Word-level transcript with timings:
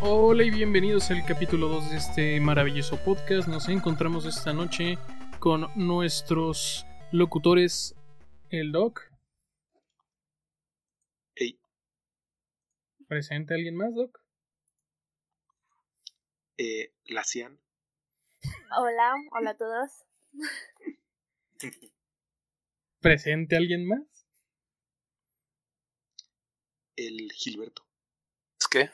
Hola 0.00 0.44
y 0.44 0.50
bienvenidos 0.50 1.10
al 1.10 1.26
capítulo 1.26 1.66
2 1.66 1.90
de 1.90 1.96
este 1.96 2.40
maravilloso 2.40 2.98
podcast. 2.98 3.48
Nos 3.48 3.68
encontramos 3.68 4.24
esta 4.24 4.52
noche 4.52 4.96
con 5.40 5.66
nuestros 5.74 6.86
locutores, 7.10 7.96
el 8.50 8.70
Doc. 8.70 9.00
Hey. 11.34 11.58
¿Presente 13.08 13.54
alguien 13.54 13.74
más, 13.74 13.92
Doc? 13.92 14.20
Eh, 16.58 16.92
la 17.06 17.24
Cian. 17.24 17.58
Hola, 18.78 19.14
hola 19.32 19.50
a 19.50 19.56
todos. 19.56 19.90
¿Presente 23.00 23.56
alguien 23.56 23.86
más? 23.86 24.02
El 26.96 27.32
Gilberto. 27.32 27.86
¿Es 28.60 28.68
qué? 28.68 28.90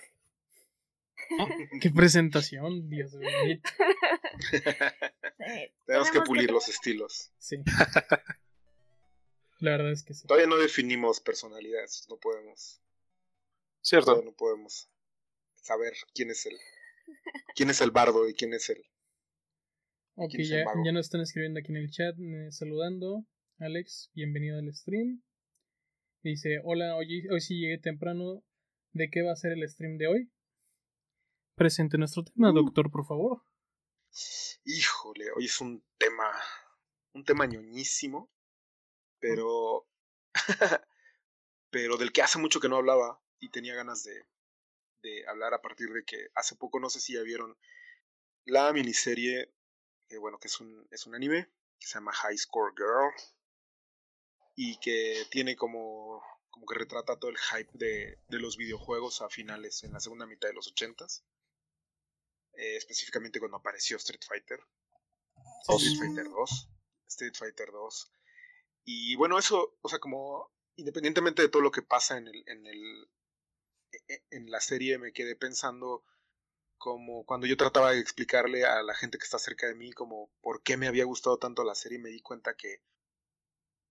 ¡Qué 1.80 1.90
presentación, 1.90 2.88
Dios 2.88 3.12
mío! 3.14 3.28
Sí, 3.30 3.60
Tenemos 5.86 6.10
que 6.10 6.20
pulir 6.22 6.50
los 6.50 6.68
estilos. 6.68 7.30
Sí. 7.38 7.56
La 9.58 9.72
verdad 9.72 9.92
es 9.92 10.04
que 10.04 10.14
sí. 10.14 10.26
Todavía 10.26 10.46
no 10.46 10.56
definimos 10.56 11.20
personalidades, 11.20 12.06
no 12.08 12.16
podemos. 12.16 12.80
Cierto. 13.82 14.06
todavía 14.06 14.30
no 14.30 14.36
podemos 14.36 14.88
saber 15.56 15.94
quién 16.14 16.30
es 16.30 16.46
el 16.46 16.58
quién 17.54 17.70
es 17.70 17.80
el 17.80 17.90
bardo 17.90 18.28
y 18.28 18.34
quién 18.34 18.54
es 18.54 18.70
el. 18.70 18.84
Ok, 20.20 20.30
¿Quién 20.30 20.42
es 20.42 20.48
ya, 20.50 20.64
ya 20.84 20.90
nos 20.90 21.06
están 21.06 21.20
escribiendo 21.20 21.60
aquí 21.60 21.70
en 21.70 21.76
el 21.76 21.90
chat, 21.90 22.18
eh, 22.18 22.50
saludando. 22.50 23.24
Alex, 23.60 24.10
bienvenido 24.14 24.58
al 24.58 24.74
stream. 24.74 25.22
Dice, 26.24 26.58
hola, 26.64 26.96
hoy, 26.96 27.28
hoy 27.28 27.40
sí 27.40 27.60
llegué 27.60 27.78
temprano. 27.78 28.42
¿De 28.92 29.10
qué 29.10 29.22
va 29.22 29.30
a 29.30 29.36
ser 29.36 29.52
el 29.52 29.68
stream 29.68 29.96
de 29.96 30.08
hoy? 30.08 30.32
Presente 31.54 31.98
nuestro 31.98 32.24
tema, 32.24 32.50
Uh. 32.50 32.52
doctor, 32.54 32.90
por 32.90 33.06
favor. 33.06 33.44
Híjole, 34.64 35.26
hoy 35.36 35.44
es 35.44 35.60
un 35.60 35.84
tema 35.98 36.28
un 37.12 37.24
tema 37.24 37.46
ñoñísimo, 37.46 38.28
pero 39.20 39.86
pero 41.70 41.96
del 41.96 42.10
que 42.10 42.22
hace 42.22 42.40
mucho 42.40 42.58
que 42.58 42.68
no 42.68 42.76
hablaba 42.76 43.22
y 43.38 43.50
tenía 43.50 43.76
ganas 43.76 44.02
de 44.02 44.24
de 45.04 45.24
hablar 45.28 45.54
a 45.54 45.62
partir 45.62 45.90
de 45.90 46.02
que 46.04 46.26
hace 46.34 46.56
poco 46.56 46.80
no 46.80 46.90
sé 46.90 46.98
si 46.98 47.14
ya 47.14 47.22
vieron 47.22 47.56
la 48.46 48.72
miniserie 48.72 49.54
que 50.08 50.18
bueno, 50.18 50.38
que 50.38 50.48
es 50.48 50.60
un 50.60 50.86
es 50.90 51.06
un 51.06 51.14
anime 51.14 51.48
que 51.78 51.86
se 51.86 51.94
llama 51.94 52.12
High 52.12 52.38
Score 52.38 52.72
Girl 52.76 53.12
y 54.56 54.78
que 54.80 55.24
tiene 55.30 55.56
como 55.56 56.22
como 56.50 56.66
que 56.66 56.74
retrata 56.78 57.18
todo 57.18 57.30
el 57.30 57.38
hype 57.38 57.70
de, 57.74 58.18
de 58.28 58.38
los 58.40 58.56
videojuegos 58.56 59.20
a 59.22 59.28
finales 59.28 59.84
en 59.84 59.92
la 59.92 60.00
segunda 60.00 60.26
mitad 60.26 60.48
de 60.48 60.54
los 60.54 60.66
ochentas. 60.68 61.24
Eh, 62.54 62.76
específicamente 62.76 63.38
cuando 63.38 63.58
apareció 63.58 63.96
Street 63.98 64.22
Fighter. 64.26 64.60
Street 65.76 65.98
Fighter 65.98 66.24
2 66.30 66.68
Street 67.06 67.34
Fighter 67.36 67.70
2 67.70 68.12
y 68.84 69.14
bueno 69.16 69.38
eso 69.38 69.76
o 69.82 69.88
sea 69.88 69.98
como 69.98 70.50
independientemente 70.76 71.42
de 71.42 71.48
todo 71.48 71.62
lo 71.62 71.70
que 71.70 71.82
pasa 71.82 72.16
en 72.18 72.26
el 72.28 72.42
en 72.48 72.66
el 72.66 73.10
e- 74.08 74.24
en 74.30 74.50
la 74.50 74.60
serie 74.60 74.98
me 74.98 75.12
quedé 75.12 75.36
pensando 75.36 76.04
como 76.78 77.24
cuando 77.24 77.46
yo 77.46 77.56
trataba 77.56 77.92
de 77.92 78.00
explicarle 78.00 78.64
a 78.64 78.82
la 78.82 78.94
gente 78.94 79.18
que 79.18 79.24
está 79.24 79.38
cerca 79.38 79.66
de 79.66 79.74
mí 79.74 79.92
como 79.92 80.30
por 80.40 80.62
qué 80.62 80.76
me 80.76 80.88
había 80.88 81.04
gustado 81.04 81.38
tanto 81.38 81.64
la 81.64 81.74
serie 81.74 81.98
me 81.98 82.10
di 82.10 82.20
cuenta 82.20 82.54
que 82.54 82.80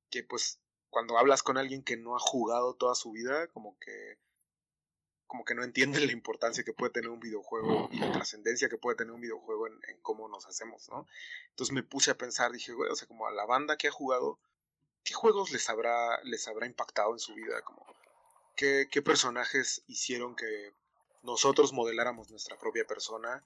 que 0.10 0.24
pues 0.24 0.60
cuando 0.90 1.18
hablas 1.18 1.44
con 1.44 1.58
alguien 1.58 1.84
que 1.84 1.98
no 1.98 2.16
ha 2.16 2.20
jugado 2.20 2.76
toda 2.76 2.96
su 2.96 3.12
vida 3.12 3.48
como 3.50 3.78
que 3.80 4.18
como 5.28 5.44
que 5.44 5.56
no 5.56 5.64
entiende 5.64 6.00
la 6.00 6.14
importancia 6.14 6.64
que 6.64 6.74
puede 6.74 6.94
tener 6.94 7.10
un 7.10 7.20
videojuego 7.20 7.90
y 7.92 8.00
la 8.00 8.14
trascendencia 8.14 8.70
que 8.70 8.78
puede 8.78 8.96
tener 8.96 9.12
un 9.12 9.20
videojuego 9.20 9.68
en, 9.68 9.78
en 9.90 10.00
cómo 10.02 10.30
nos 10.30 10.48
hacemos, 10.48 10.88
¿no? 10.90 11.06
Entonces 11.50 11.74
me 11.74 11.84
puse 11.84 12.12
a 12.12 12.18
pensar, 12.18 12.54
dije, 12.54 12.72
güey, 12.72 12.90
o 12.90 12.96
sea, 12.96 13.10
como 13.10 13.28
a 13.28 13.32
la 13.32 13.46
banda 13.46 13.76
que 13.76 13.90
ha 13.90 13.92
jugado, 13.92 14.40
¿qué 15.04 15.14
juegos 15.14 15.52
les 15.52 15.70
habrá, 15.70 16.22
les 16.24 16.48
habrá 16.48 16.66
impactado 16.66 17.12
en 17.12 17.20
su 17.20 17.34
vida? 17.34 17.62
Como, 17.64 17.86
¿qué, 18.56 18.88
¿Qué 18.90 19.02
personajes 19.02 19.84
hicieron 19.88 20.34
que 20.34 20.74
nosotros 21.28 21.74
modeláramos 21.74 22.32
nuestra 22.32 22.58
propia 22.58 22.88
persona? 22.88 23.46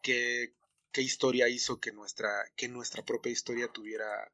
¿Qué, 0.00 0.54
qué 0.92 1.02
historia 1.02 1.48
hizo 1.48 1.80
que 1.80 1.90
nuestra, 1.90 2.30
que 2.56 2.68
nuestra 2.68 3.04
propia 3.04 3.32
historia 3.32 3.66
tuviera 3.66 4.32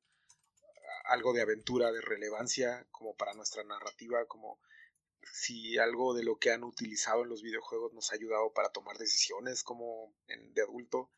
algo 1.06 1.32
de 1.32 1.40
aventura, 1.40 1.90
de 1.90 2.02
relevancia, 2.02 2.86
como 2.90 3.16
para 3.16 3.32
nuestra 3.32 3.64
narrativa, 3.64 4.26
como 4.26 4.58
si 5.32 5.78
algo 5.78 6.12
de 6.12 6.22
lo 6.22 6.36
que 6.38 6.50
han 6.50 6.64
utilizado 6.64 7.22
en 7.22 7.30
los 7.30 7.42
videojuegos 7.42 7.94
nos 7.94 8.12
ha 8.12 8.16
ayudado 8.16 8.52
para 8.52 8.68
tomar 8.68 8.98
decisiones 8.98 9.64
como 9.64 10.12
de 10.28 10.62
adulto 10.62 11.10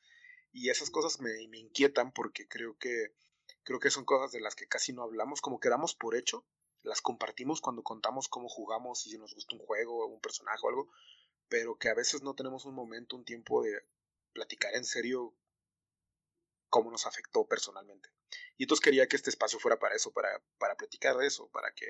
y 0.52 0.70
esas 0.70 0.90
cosas 0.90 1.20
me, 1.20 1.48
me 1.48 1.58
inquietan 1.58 2.12
porque 2.12 2.46
creo 2.46 2.78
que 2.78 3.12
creo 3.64 3.80
que 3.80 3.90
son 3.90 4.04
cosas 4.04 4.32
de 4.32 4.40
las 4.40 4.54
que 4.54 4.66
casi 4.66 4.92
no 4.92 5.02
hablamos 5.02 5.42
como 5.42 5.60
que 5.60 5.68
damos 5.68 5.94
por 5.94 6.16
hecho 6.16 6.46
las 6.82 7.02
compartimos 7.02 7.60
cuando 7.60 7.82
contamos 7.82 8.28
cómo 8.28 8.48
jugamos 8.48 9.02
si 9.02 9.18
nos 9.18 9.34
gusta 9.34 9.56
un 9.56 9.62
juego 9.66 10.06
un 10.06 10.20
personaje 10.20 10.60
o 10.62 10.68
algo 10.68 10.88
pero 11.48 11.76
que 11.76 11.88
a 11.88 11.94
veces 11.94 12.22
no 12.22 12.34
tenemos 12.34 12.64
un 12.64 12.74
momento 12.74 13.16
un 13.16 13.24
tiempo 13.24 13.62
de 13.62 13.82
platicar 14.32 14.74
en 14.74 14.84
serio 14.84 15.34
cómo 16.68 16.90
nos 16.90 17.06
afectó 17.06 17.46
personalmente 17.46 18.10
y 18.56 18.64
entonces 18.64 18.84
quería 18.84 19.06
que 19.06 19.16
este 19.16 19.30
espacio 19.30 19.58
fuera 19.58 19.78
para 19.78 19.94
eso 19.94 20.12
para 20.12 20.28
para 20.58 20.76
platicar 20.76 21.16
de 21.16 21.26
eso 21.26 21.48
para 21.50 21.72
que 21.72 21.86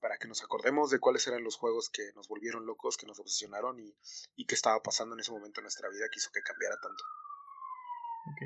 para 0.00 0.16
que 0.18 0.28
nos 0.28 0.42
acordemos 0.42 0.90
de 0.90 1.00
cuáles 1.00 1.26
eran 1.26 1.42
los 1.42 1.56
juegos 1.56 1.90
que 1.90 2.12
nos 2.14 2.28
volvieron 2.28 2.66
locos, 2.66 2.96
que 2.96 3.06
nos 3.06 3.18
obsesionaron 3.18 3.80
y, 3.80 3.94
y 4.36 4.46
que 4.46 4.54
estaba 4.54 4.80
pasando 4.82 5.14
en 5.14 5.20
ese 5.20 5.32
momento 5.32 5.60
en 5.60 5.64
nuestra 5.64 5.88
vida 5.88 6.06
que 6.10 6.18
hizo 6.18 6.30
que 6.32 6.40
cambiara 6.42 6.76
tanto. 6.80 7.04
Ok. 8.30 8.42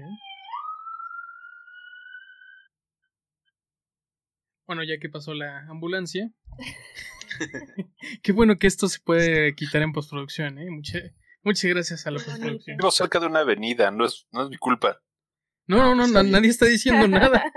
Bueno, 4.66 4.84
ya 4.84 4.98
que 4.98 5.09
pasó 5.09 5.34
la 5.34 5.66
ambulancia. 5.69 6.32
Qué 8.22 8.32
bueno 8.32 8.59
que 8.59 8.66
esto 8.66 8.88
se 8.88 9.00
puede 9.00 9.54
quitar 9.54 9.82
en 9.82 9.93
postproducción, 9.93 10.59
¿eh? 10.59 10.70
Muchas, 10.70 11.03
muchas 11.43 11.70
gracias 11.70 12.06
a 12.06 12.10
la 12.10 12.19
postproducción. 12.22 12.76
Vivo 12.76 12.91
cerca 12.91 13.20
de 13.20 13.26
una 13.26 13.41
avenida, 13.41 13.91
no 13.91 14.04
es, 14.06 14.26
no 14.32 14.44
es 14.44 14.50
mi 14.50 14.56
culpa. 14.59 15.03
No, 15.66 15.94
no, 15.94 16.06
no, 16.06 16.21
bien. 16.21 16.31
nadie 16.32 16.50
está 16.50 16.66
diciendo 16.66 17.06
nada. 17.09 17.42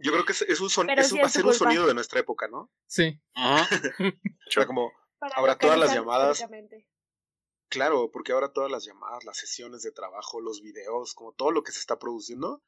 Yo 0.00 0.12
creo 0.12 0.24
que 0.24 0.32
es, 0.32 0.42
es 0.42 0.60
un 0.60 0.70
son, 0.70 0.86
Pero 0.86 1.00
es 1.00 1.08
sí 1.08 1.14
un- 1.16 1.22
va 1.22 1.26
a 1.26 1.28
ser 1.28 1.44
un 1.44 1.54
sonido 1.54 1.86
de 1.86 1.94
nuestra 1.94 2.20
época, 2.20 2.46
¿no? 2.48 2.70
Sí. 2.86 3.20
O 3.34 4.50
sea, 4.50 4.64
como, 4.66 4.92
Para 5.18 5.34
Ahora 5.36 5.58
todas 5.58 5.78
las 5.78 5.92
llamadas- 5.92 6.44
claro, 7.68 8.10
porque 8.12 8.32
ahora 8.32 8.52
todas 8.52 8.70
las 8.70 8.84
llamadas, 8.84 9.24
las 9.24 9.36
sesiones 9.36 9.82
de 9.82 9.90
trabajo, 9.92 10.40
los 10.40 10.62
videos, 10.62 11.14
como 11.14 11.32
todo 11.32 11.50
lo 11.50 11.62
que 11.64 11.72
se 11.72 11.80
está 11.80 11.98
produciendo, 11.98 12.62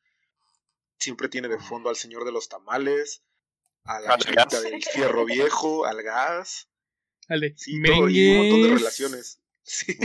siempre 0.99 1.29
tiene 1.29 1.49
de 1.49 1.59
fondo 1.59 1.89
al 1.89 1.97
señor 1.97 2.25
de 2.25 2.33
los 2.33 2.49
tamales, 2.49 3.23
a 3.85 4.01
la 4.01 4.17
gas. 4.17 4.63
del 4.63 4.83
fierro 4.83 5.25
viejo, 5.25 5.85
al 5.87 6.03
gas, 6.03 6.69
Al 7.29 7.41
de 7.41 7.55
sí, 7.57 7.83
todo, 7.83 8.09
y 8.09 8.29
un 8.33 8.39
montón 8.39 8.63
de 8.63 8.77
relaciones. 8.77 9.41
Sí. 9.63 9.97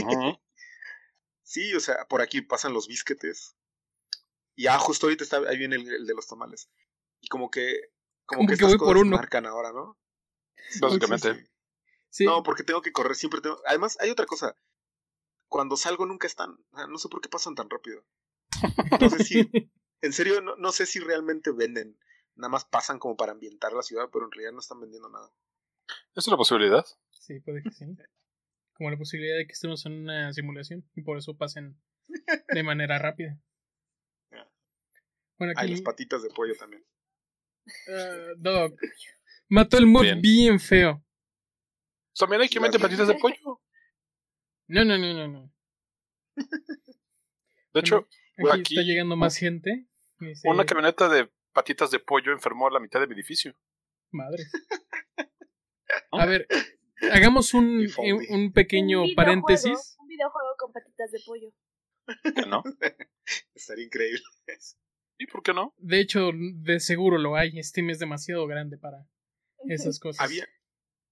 Sí, 1.42 1.74
o 1.74 1.80
sea, 1.80 2.06
por 2.08 2.20
aquí 2.20 2.40
pasan 2.42 2.72
los 2.72 2.86
bisquetes. 2.88 3.56
Y 4.54 4.66
ah, 4.68 4.78
justo 4.78 5.06
ahorita 5.06 5.24
está, 5.24 5.38
ahí 5.48 5.56
viene 5.58 5.76
el, 5.76 5.88
el 5.88 6.06
de 6.06 6.14
los 6.14 6.26
tamales. 6.26 6.68
Y 7.20 7.28
como 7.28 7.50
que, 7.50 7.92
como, 8.26 8.40
Como 8.40 8.48
que, 8.48 8.56
que 8.56 8.64
estas 8.64 8.70
voy 8.70 8.78
por 8.78 8.96
cosas 8.96 9.02
uno. 9.06 9.16
marcan 9.16 9.46
ahora, 9.46 9.72
¿no? 9.72 9.98
Básicamente. 10.80 11.34
Sí, 11.34 11.40
sí. 11.40 11.46
Sí. 12.10 12.24
No, 12.24 12.42
porque 12.42 12.62
tengo 12.64 12.82
que 12.82 12.92
correr, 12.92 13.16
siempre 13.16 13.40
tengo. 13.40 13.60
Además, 13.66 13.96
hay 14.00 14.10
otra 14.10 14.26
cosa. 14.26 14.56
Cuando 15.48 15.76
salgo 15.76 16.06
nunca 16.06 16.26
están. 16.26 16.50
o 16.70 16.76
sea, 16.76 16.86
no 16.86 16.98
sé 16.98 17.08
por 17.08 17.20
qué 17.20 17.28
pasan 17.28 17.54
tan 17.54 17.70
rápido. 17.70 18.04
Sé 19.10 19.24
si, 19.24 19.50
en 20.00 20.12
serio, 20.12 20.40
no, 20.40 20.56
no 20.56 20.72
sé 20.72 20.86
si 20.86 21.00
realmente 21.00 21.50
venden. 21.52 21.98
Nada 22.36 22.48
más 22.50 22.64
pasan 22.64 22.98
como 22.98 23.16
para 23.16 23.32
ambientar 23.32 23.72
la 23.72 23.82
ciudad, 23.82 24.08
pero 24.12 24.24
en 24.26 24.30
realidad 24.32 24.52
no 24.52 24.60
están 24.60 24.80
vendiendo 24.80 25.08
nada. 25.08 25.30
¿Es 26.14 26.26
una 26.28 26.36
posibilidad? 26.36 26.84
Sí, 27.10 27.40
puede 27.40 27.62
que 27.62 27.70
sí. 27.70 27.86
Como 28.74 28.90
la 28.90 28.98
posibilidad 28.98 29.36
de 29.36 29.46
que 29.46 29.52
estemos 29.52 29.84
en 29.86 29.92
una 30.02 30.32
simulación 30.32 30.88
y 30.94 31.02
por 31.02 31.16
eso 31.16 31.36
pasen 31.36 31.80
de 32.48 32.62
manera 32.62 32.98
rápida. 32.98 33.38
Bueno, 35.38 35.52
Hay 35.56 35.70
las 35.70 35.82
patitas 35.82 36.22
de 36.22 36.30
pollo 36.30 36.54
también. 36.56 36.84
ah, 37.88 38.32
Doc. 38.38 38.78
Mató 39.48 39.76
el 39.78 39.86
mood 39.86 40.02
Bien. 40.02 40.20
bien. 40.22 40.60
feo. 40.60 41.04
También 42.18 42.40
hay 42.42 42.48
que 42.48 42.58
meter 42.60 42.80
patitas 42.80 43.08
de 43.08 43.14
pollo. 43.16 43.60
No, 44.68 44.84
no, 44.84 44.96
no, 44.98 45.12
no, 45.14 45.28
no. 45.28 45.52
De 47.74 47.80
hecho, 47.80 48.08
Aquí, 48.38 48.60
aquí- 48.60 48.74
está 48.74 48.82
llegando 48.82 49.16
más 49.16 49.36
gente. 49.36 49.86
Dice, 50.18 50.48
una 50.48 50.64
camioneta 50.64 51.08
de 51.10 51.30
patitas 51.56 51.90
de 51.90 51.98
pollo 51.98 52.32
enfermó 52.32 52.68
a 52.68 52.70
la 52.70 52.80
mitad 52.80 53.00
de 53.00 53.06
mi 53.06 53.14
edificio. 53.14 53.56
Madres. 54.12 54.52
A 56.12 56.26
ver, 56.26 56.46
hagamos 57.12 57.54
un, 57.54 57.86
un- 57.98 58.26
un 58.28 58.52
pequeño 58.52 59.02
Un 59.02 59.14
paréntesis. 59.14 59.96
Un 59.98 60.08
videojuego 60.08 60.48
con 60.58 60.72
patitas 60.72 61.10
de 61.12 61.20
pollo. 61.24 61.52
¿No? 62.48 62.62
Estaría 63.54 63.84
increíble. 63.84 64.20
¿Y 65.18 65.26
por 65.26 65.42
qué 65.42 65.52
no? 65.54 65.74
De 65.78 66.00
hecho, 66.00 66.30
de 66.34 66.78
seguro 66.80 67.18
lo 67.18 67.36
hay. 67.36 67.62
Steam 67.62 67.90
es 67.90 67.98
demasiado 67.98 68.46
grande 68.46 68.78
para 68.78 69.08
esas 69.68 69.98
cosas. 69.98 70.24
Había, 70.24 70.46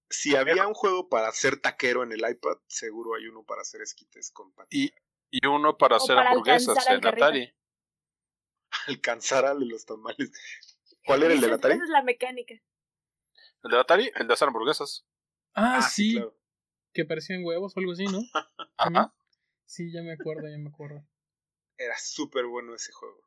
si 0.09 0.35
había 0.35 0.67
un 0.67 0.73
juego 0.73 1.09
para 1.09 1.27
hacer 1.27 1.59
taquero 1.59 2.03
en 2.03 2.11
el 2.11 2.19
iPad, 2.19 2.57
seguro 2.67 3.15
hay 3.15 3.27
uno 3.27 3.43
para 3.43 3.61
hacer 3.61 3.81
esquites 3.81 4.31
con 4.31 4.53
patitas. 4.53 4.93
Y, 5.31 5.39
y 5.43 5.47
uno 5.47 5.77
para 5.77 5.95
O 5.95 5.97
hacer 5.97 6.15
para 6.15 6.29
hamburguesas 6.29 6.77
en 6.89 6.99
carrito. 7.01 7.25
Atari. 7.25 7.53
Alcanzar 8.99 9.45
a 9.45 9.53
los 9.53 9.85
tamales. 9.85 10.31
¿Cuál 11.05 11.23
era 11.23 11.33
el 11.33 11.41
del 11.41 11.49
Esa- 11.51 11.55
Atari? 11.57 11.73
Esa 11.75 11.83
es 11.83 11.89
la 11.89 12.03
mecánica. 12.03 12.55
El 13.63 13.71
de 13.71 13.79
Atari, 13.79 14.11
el 14.15 14.27
de 14.27 14.33
hacer 14.33 14.47
hamburguesas. 14.47 15.05
Ah, 15.53 15.77
Ah, 15.77 15.81
sí. 15.81 16.13
claro. 16.13 16.37
Que 16.93 17.05
parecían 17.05 17.43
huevos 17.43 17.75
o 17.75 17.79
algo 17.79 17.91
así, 17.91 18.05
¿no? 18.05 18.19
Ajá. 18.77 19.13
Sí, 19.65 19.91
ya 19.91 20.01
me 20.01 20.13
acuerdo, 20.13 20.47
ya 20.49 20.57
me 20.57 20.69
acuerdo. 20.69 21.05
Era 21.77 21.97
súper 21.97 22.45
bueno 22.45 22.73
ese 22.75 22.91
juego. 22.93 23.17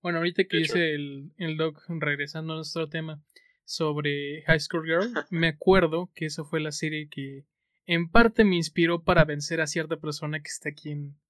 Bueno, 0.00 0.18
ahorita 0.18 0.44
que 0.44 0.56
De 0.56 0.62
dice 0.62 0.94
el, 0.94 1.32
el 1.36 1.56
Doc, 1.56 1.82
regresando 1.88 2.54
a 2.54 2.56
nuestro 2.56 2.88
tema 2.88 3.22
sobre 3.64 4.42
High 4.46 4.60
School 4.60 4.84
Girl, 4.86 5.12
me 5.30 5.48
acuerdo 5.48 6.10
que 6.14 6.26
esa 6.26 6.44
fue 6.44 6.60
la 6.60 6.72
serie 6.72 7.08
que 7.10 7.44
en 7.86 8.10
parte 8.10 8.44
me 8.44 8.56
inspiró 8.56 9.02
para 9.04 9.24
vencer 9.24 9.60
a 9.60 9.66
cierta 9.66 9.96
persona 9.98 10.40
que 10.40 10.48
está 10.48 10.70
aquí 10.70 10.90
en, 10.90 11.20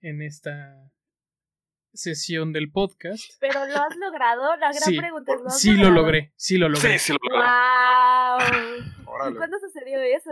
en 0.00 0.22
esta 0.22 0.90
sesión 1.94 2.52
del 2.52 2.70
podcast. 2.70 3.22
Pero 3.40 3.64
lo 3.66 3.76
has 3.76 3.96
logrado. 3.96 4.56
La 4.56 4.68
gran 4.70 4.74
Sí, 4.82 4.98
pregunta 4.98 5.34
es: 5.34 5.40
¿lo 5.40 5.46
has 5.48 5.60
Sí 5.60 5.70
lo 5.72 5.76
logrado? 5.84 6.02
logré, 6.02 6.32
sí 6.36 6.56
lo 6.58 6.68
logré. 6.68 6.98
Sí, 6.98 7.06
sí, 7.06 7.12
lo 7.12 7.18
logró. 7.22 7.44
¡Wow! 7.44 9.32
¿Y 9.32 9.36
cuándo 9.36 9.58
sucedió 9.58 10.00
eso? 10.00 10.30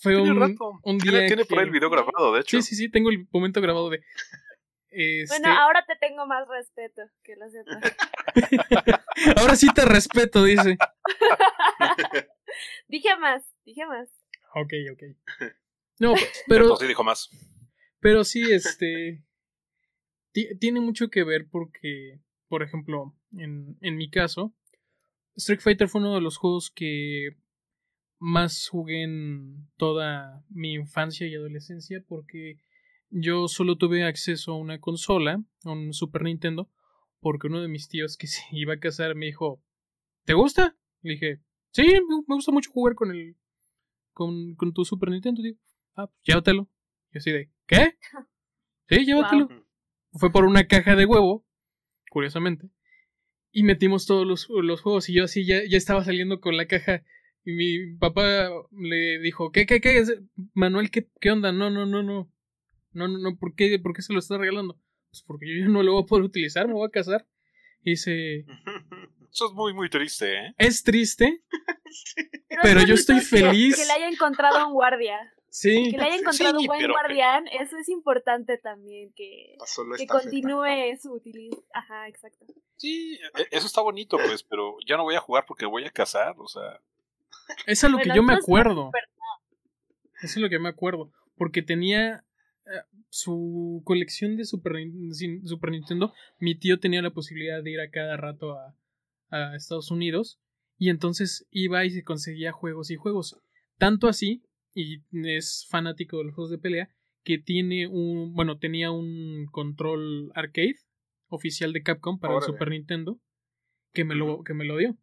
Fue 0.00 0.16
un, 0.20 0.38
rato. 0.38 0.78
un 0.84 0.98
día 0.98 1.26
tiene 1.26 1.44
por 1.44 1.58
ahí 1.58 1.64
que- 1.64 1.68
el 1.68 1.70
video 1.72 1.90
grabado, 1.90 2.32
de 2.34 2.40
hecho. 2.42 2.56
Sí, 2.58 2.62
sí, 2.62 2.76
sí, 2.76 2.88
tengo 2.88 3.10
el 3.10 3.26
momento 3.32 3.60
grabado 3.60 3.90
de... 3.90 4.00
Este, 4.90 5.34
Bueno, 5.40 5.58
ahora 5.58 5.84
te 5.86 5.96
tengo 5.96 6.24
más 6.26 6.46
respeto, 6.48 7.02
que 7.24 7.34
lo 7.36 7.48
sepas. 7.50 7.96
ahora 9.36 9.56
sí 9.56 9.66
te 9.74 9.84
respeto, 9.84 10.44
dice. 10.44 10.78
dije 12.88 13.16
más, 13.18 13.42
dije 13.64 13.86
más. 13.86 14.08
Ok, 14.54 14.72
ok. 14.92 15.02
No, 15.98 16.14
pero... 16.46 16.64
Cierto, 16.66 16.76
sí 16.76 16.86
dijo 16.86 17.04
más. 17.04 17.28
Pero 18.00 18.24
sí, 18.24 18.50
este. 18.52 19.22
Ti- 20.46 20.58
tiene 20.58 20.80
mucho 20.80 21.08
que 21.08 21.24
ver 21.24 21.48
porque, 21.50 22.20
por 22.48 22.62
ejemplo, 22.62 23.14
en, 23.36 23.76
en 23.80 23.96
mi 23.96 24.08
caso, 24.10 24.54
Street 25.36 25.60
Fighter 25.60 25.88
fue 25.88 26.00
uno 26.00 26.14
de 26.14 26.20
los 26.20 26.36
juegos 26.36 26.70
que 26.70 27.36
más 28.18 28.68
jugué 28.68 29.02
en 29.04 29.68
toda 29.76 30.44
mi 30.48 30.74
infancia 30.74 31.26
y 31.26 31.34
adolescencia 31.34 32.04
porque 32.08 32.58
yo 33.10 33.48
solo 33.48 33.76
tuve 33.76 34.04
acceso 34.04 34.52
a 34.52 34.58
una 34.58 34.80
consola, 34.80 35.42
a 35.64 35.70
un 35.70 35.92
Super 35.92 36.22
Nintendo, 36.22 36.70
porque 37.20 37.46
uno 37.46 37.60
de 37.62 37.68
mis 37.68 37.88
tíos 37.88 38.16
que 38.16 38.26
se 38.26 38.42
iba 38.52 38.74
a 38.74 38.80
casar 38.80 39.14
me 39.14 39.26
dijo, 39.26 39.62
¿te 40.24 40.34
gusta? 40.34 40.76
Le 41.02 41.12
dije, 41.12 41.40
sí, 41.72 41.82
me 41.84 42.16
me 42.26 42.34
gusta 42.34 42.52
mucho 42.52 42.70
jugar 42.72 42.94
con 42.94 43.10
el 43.10 43.36
con, 44.12 44.54
con 44.56 44.72
tu 44.72 44.84
Super 44.84 45.10
Nintendo, 45.10 45.42
tío. 45.42 45.54
Ah, 45.94 46.06
pues 46.08 46.20
llévatelo. 46.24 46.68
Yo 47.12 47.18
así 47.18 47.30
de, 47.32 47.50
¿qué? 47.66 47.96
Sí, 48.88 49.04
llévatelo. 49.04 49.48
Fue 50.18 50.30
por 50.30 50.44
una 50.44 50.66
caja 50.66 50.96
de 50.96 51.06
huevo, 51.06 51.46
curiosamente. 52.10 52.68
Y 53.50 53.62
metimos 53.62 54.06
todos 54.06 54.26
los, 54.26 54.48
los 54.50 54.82
juegos. 54.82 55.08
Y 55.08 55.14
yo 55.14 55.24
así 55.24 55.46
ya, 55.46 55.60
ya 55.68 55.76
estaba 55.76 56.04
saliendo 56.04 56.40
con 56.40 56.56
la 56.56 56.66
caja. 56.66 57.04
Y 57.44 57.52
mi 57.52 57.96
papá 57.96 58.50
le 58.72 59.18
dijo, 59.20 59.52
¿qué, 59.52 59.66
qué, 59.66 59.80
qué? 59.80 60.04
Manuel, 60.54 60.90
¿qué, 60.90 61.08
qué 61.20 61.30
onda? 61.30 61.52
No, 61.52 61.70
no, 61.70 61.86
no, 61.86 62.02
no. 62.02 62.30
No, 62.92 63.08
no, 63.08 63.18
no, 63.18 63.36
¿por 63.36 63.54
qué, 63.54 63.78
¿por 63.78 63.94
qué 63.94 64.02
se 64.02 64.12
lo 64.12 64.18
está 64.18 64.38
regalando? 64.38 64.80
Pues 65.10 65.22
porque 65.22 65.46
yo 65.46 65.60
ya 65.60 65.68
no 65.68 65.82
lo 65.82 65.92
voy 65.92 66.02
a 66.02 66.06
poder 66.06 66.24
utilizar, 66.24 66.66
me 66.66 66.74
voy 66.74 66.86
a 66.86 66.90
casar. 66.90 67.26
Y 67.82 67.90
dice, 67.90 68.44
Eso 69.32 69.46
es 69.46 69.52
muy, 69.52 69.72
muy 69.72 69.88
triste, 69.88 70.34
¿eh? 70.34 70.54
es 70.58 70.82
triste, 70.82 71.42
Pero, 72.48 72.62
Pero 72.62 72.80
es 72.80 72.86
yo 72.86 72.94
estoy 72.94 73.20
feliz. 73.20 73.76
Que 73.76 73.86
le 73.86 73.92
haya 73.92 74.08
encontrado 74.08 74.66
un 74.66 74.72
guardia. 74.72 75.16
Sí. 75.60 75.90
Que 75.90 75.98
le 75.98 76.04
haya 76.04 76.16
encontrado 76.16 76.58
Sí, 76.58 76.64
un 76.64 76.66
buen 76.66 76.90
guardián, 76.90 77.46
eso 77.48 77.76
es 77.78 77.88
importante 77.88 78.58
también, 78.58 79.12
que, 79.14 79.56
que 79.96 80.06
continúe 80.06 80.96
su 81.00 81.12
utilización. 81.12 81.64
Ajá, 81.72 82.08
exacto. 82.08 82.46
Sí, 82.76 83.18
e- 83.36 83.48
eso 83.50 83.66
está 83.66 83.80
bonito, 83.80 84.16
pues, 84.18 84.42
pero 84.44 84.76
ya 84.86 84.96
no 84.96 85.02
voy 85.02 85.16
a 85.16 85.20
jugar 85.20 85.44
porque 85.46 85.66
voy 85.66 85.84
a 85.84 85.90
casar, 85.90 86.34
o 86.38 86.46
sea. 86.46 86.80
Es 87.66 87.82
a 87.82 87.88
lo 87.88 87.98
que 87.98 88.04
Bueno, 88.04 88.14
yo 88.14 88.22
me 88.22 88.34
acuerdo. 88.34 88.90
Eso 90.22 90.34
es 90.34 90.36
lo 90.36 90.48
que 90.48 90.58
me 90.58 90.68
acuerdo. 90.68 91.12
Porque 91.36 91.62
tenía 91.62 92.24
eh, 92.66 92.82
su 93.08 93.82
colección 93.84 94.36
de 94.36 94.44
Super, 94.44 94.74
Super 95.44 95.70
Nintendo. 95.70 96.12
Mi 96.38 96.56
tío 96.56 96.78
tenía 96.78 97.02
la 97.02 97.10
posibilidad 97.10 97.62
de 97.62 97.70
ir 97.70 97.80
a 97.80 97.90
cada 97.90 98.16
rato 98.16 98.52
a, 98.52 98.76
a 99.30 99.56
Estados 99.56 99.90
Unidos. 99.90 100.40
Y 100.76 100.90
entonces 100.90 101.46
iba 101.50 101.84
y 101.84 101.90
se 101.90 102.04
conseguía 102.04 102.52
juegos 102.52 102.90
y 102.90 102.96
juegos. 102.96 103.40
Tanto 103.78 104.08
así, 104.08 104.44
y 104.74 105.02
es 105.26 105.66
fanático 105.68 106.18
de 106.18 106.24
los 106.24 106.34
juegos 106.34 106.50
de 106.50 106.58
pelea, 106.58 106.88
que 107.24 107.38
tiene 107.38 107.86
un. 107.88 108.34
Bueno, 108.34 108.58
tenía 108.58 108.90
un 108.90 109.46
control 109.50 110.30
arcade 110.34 110.76
oficial 111.28 111.72
de 111.72 111.82
Capcom 111.82 112.18
para 112.18 112.34
Órale. 112.36 112.46
el 112.46 112.52
Super 112.54 112.70
Nintendo. 112.70 113.20
Que 113.92 114.04
me 114.04 114.14
lo, 114.14 114.42
que 114.44 114.54
me 114.54 114.64
lo 114.64 114.76
dio. 114.76 114.96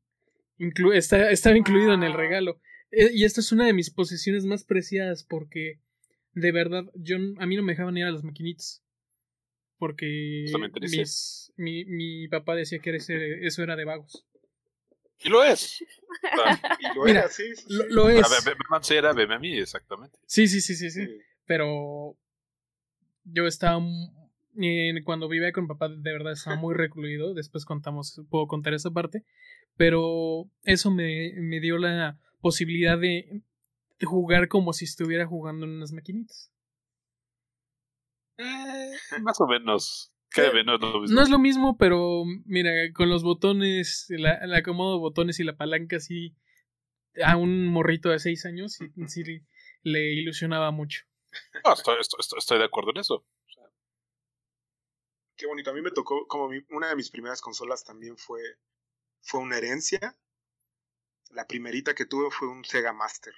Inclu- 0.60 0.94
está, 0.96 1.30
estaba 1.32 1.58
incluido 1.58 1.94
en 1.94 2.04
el 2.04 2.12
Wow. 2.12 2.18
regalo. 2.20 2.62
Eh, 2.92 3.10
Y 3.14 3.24
esta 3.26 3.42
es 3.42 3.52
una 3.52 3.66
de 3.66 3.74
mis 3.74 3.90
posesiones 3.90 4.46
más 4.46 4.64
preciadas 4.64 5.24
porque 5.24 5.80
de 6.34 6.52
verdad 6.52 6.86
yo 6.96 7.18
a 7.38 7.46
mí 7.46 7.56
no 7.56 7.64
me 7.64 7.74
dejaban 7.74 7.98
ir 7.98 8.06
a 8.06 8.12
las 8.12 8.24
maquinitas. 8.24 8.84
Porque 9.78 10.46
mis, 10.82 11.52
mi, 11.58 11.84
mi 11.86 12.28
papá 12.30 12.56
decía 12.56 12.80
que 12.80 12.90
era 12.92 12.98
ese- 12.98 13.46
eso 13.46 13.62
era 13.64 13.76
de 13.76 13.84
vagos. 13.86 14.26
Y 15.24 15.30
lo 15.30 15.44
es. 15.44 15.78
Sea, 16.22 16.78
Y 16.80 16.96
lo 16.96 17.04
Mira, 17.06 17.20
era, 17.22 17.30
sí, 17.30 17.56
sí, 17.56 17.66
Lo, 17.70 18.10
sí. 18.10 18.18
es. 18.18 18.30
ver, 18.30 18.42
ve- 18.46 18.52
ve 18.60 18.66
Mancera, 18.70 19.14
veme 19.14 19.36
a 19.36 19.40
mí, 19.40 19.58
exactamente. 19.58 20.18
Sí, 20.26 20.48
sí, 20.48 20.62
sí, 20.62 20.76
sí, 20.76 20.92
sí. 20.92 21.06
Sí. 21.06 21.18
Pero 21.46 22.18
yo 23.24 23.48
estaba 23.48 23.80
cuando 25.04 25.28
vivía 25.28 25.52
con 25.52 25.68
papá 25.68 25.90
de 25.90 26.12
verdad 26.12 26.34
estaba 26.34 26.56
muy 26.56 26.74
recluido. 26.76 27.34
Después 27.34 27.66
contamos, 27.66 28.22
puedo 28.30 28.48
contar 28.48 28.74
esa 28.74 28.92
parte. 28.92 29.24
Pero 29.78 30.50
eso 30.64 30.92
me, 30.92 31.34
me 31.38 31.60
dio 31.60 31.78
la 31.78 32.18
posibilidad 32.40 32.98
de, 32.98 33.42
de 34.00 34.06
jugar 34.06 34.48
como 34.48 34.72
si 34.74 34.86
estuviera 34.86 35.26
jugando 35.28 35.66
en 35.66 35.72
unas 35.74 35.92
maquinitas. 35.92 36.52
Eh, 38.38 38.94
más 39.22 39.40
o 39.42 39.48
menos. 39.48 40.12
Lo 40.44 41.02
mismo. 41.02 41.16
No 41.16 41.22
es 41.24 41.30
lo 41.30 41.40
mismo, 41.40 41.78
pero 41.78 42.24
mira, 42.46 42.72
con 42.94 43.10
los 43.10 43.24
botones, 43.24 44.06
la- 44.10 44.36
el 44.36 44.54
acomodo 44.54 44.94
de 44.94 45.00
botones 45.00 45.40
y 45.40 45.44
la 45.44 45.56
palanca, 45.58 46.00
sí, 46.00 46.36
a 47.24 47.38
un 47.38 47.68
morrito 47.68 48.10
de 48.10 48.20
seis 48.20 48.46
años, 48.46 48.74
sí, 48.74 48.92
sí 49.08 49.24
le, 49.24 49.44
le 49.84 50.14
ilusionaba 50.14 50.72
mucho. 50.72 51.06
No, 51.64 51.74
estoy, 51.74 51.98
estoy- 52.00 52.20
estoy- 52.20 52.40
estoy 52.40 52.58
de 52.60 52.66
acuerdo 52.66 52.92
en 52.92 52.98
eso. 52.98 53.26
Qué 55.38 55.48
bonito. 55.48 55.70
A 55.72 55.74
mí 55.74 55.82
me 55.82 55.92
tocó, 55.92 56.28
como 56.28 56.48
mi- 56.50 56.66
una 56.70 56.88
de 56.90 56.96
mis 56.96 57.10
primeras 57.12 57.42
consolas 57.42 57.84
también 57.84 58.18
fue, 58.18 58.42
fue 59.22 59.42
una 59.42 59.58
herencia. 59.58 60.16
La 61.32 61.46
primerita 61.48 61.94
que 61.94 62.06
tuve 62.06 62.32
fue 62.32 62.48
un 62.48 62.64
Sega 62.64 62.94
Master. 62.94 63.34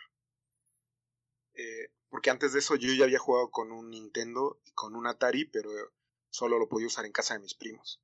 Eh, 1.56 1.90
porque 2.10 2.30
antes 2.30 2.54
de 2.54 2.60
eso 2.60 2.76
yo 2.76 2.94
ya 2.94 3.06
había 3.06 3.18
jugado 3.20 3.50
con 3.50 3.72
un 3.72 3.90
Nintendo 3.90 4.60
y 4.66 4.72
con 4.74 4.96
un 4.96 5.08
Atari, 5.08 5.46
pero 5.46 5.70
solo 6.30 6.60
lo 6.60 6.68
podía 6.70 6.88
usar 6.88 7.06
en 7.06 7.12
casa 7.12 7.34
de 7.36 7.40
mis 7.42 7.54
primos. 7.54 8.00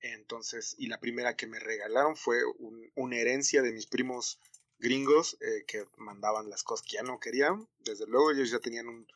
Entonces, 0.00 0.74
y 0.78 0.88
la 0.88 0.98
primera 0.98 1.36
que 1.36 1.46
me 1.46 1.58
regalaron 1.60 2.16
fue 2.16 2.44
un- 2.58 2.90
una 2.96 3.16
herencia 3.16 3.62
de 3.62 3.72
mis 3.72 3.86
primos 3.86 4.40
gringos 4.78 5.36
eh, 5.40 5.64
que 5.66 5.86
mandaban 5.96 6.50
las 6.50 6.64
cosas 6.64 6.84
que 6.86 6.96
ya 6.96 7.02
no 7.02 7.20
querían. 7.20 7.68
Desde 7.78 8.06
luego 8.06 8.32
ellos 8.32 8.50
ya 8.50 8.58
tenían 8.58 8.88
un, 8.88 9.06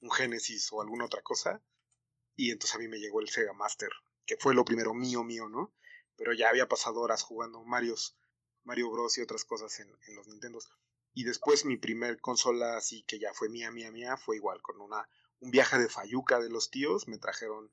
un 0.00 0.10
Genesis 0.10 0.68
o 0.72 0.80
alguna 0.80 1.04
otra 1.06 1.22
cosa. 1.22 1.60
Y 2.36 2.50
entonces 2.52 2.76
a 2.76 2.78
mí 2.78 2.86
me 2.86 2.98
llegó 3.00 3.20
el 3.20 3.28
Sega 3.28 3.52
Master, 3.54 3.90
que 4.24 4.36
fue 4.36 4.54
lo 4.54 4.64
primero 4.64 4.94
mío, 4.94 5.24
mío, 5.24 5.48
¿no? 5.48 5.72
Pero 6.16 6.32
ya 6.32 6.48
había 6.48 6.68
pasado 6.68 7.00
horas 7.00 7.22
jugando 7.22 7.64
Marios, 7.64 8.16
Mario 8.62 8.90
Bros. 8.90 9.18
y 9.18 9.22
otras 9.22 9.44
cosas 9.44 9.80
en, 9.80 9.88
en 10.06 10.14
los 10.14 10.28
Nintendos. 10.28 10.68
Y 11.14 11.24
después 11.24 11.64
mi 11.64 11.76
primer 11.76 12.20
consola 12.20 12.76
así 12.76 13.02
que 13.04 13.18
ya 13.18 13.32
fue 13.32 13.48
mía, 13.48 13.70
mía, 13.72 13.90
mía, 13.90 14.16
fue 14.16 14.36
igual, 14.36 14.60
con 14.62 14.80
una, 14.80 15.08
un 15.40 15.50
viaje 15.50 15.78
de 15.78 15.88
Fayuca 15.88 16.40
de 16.40 16.50
los 16.50 16.70
tíos. 16.70 17.08
Me 17.08 17.18
trajeron, 17.18 17.70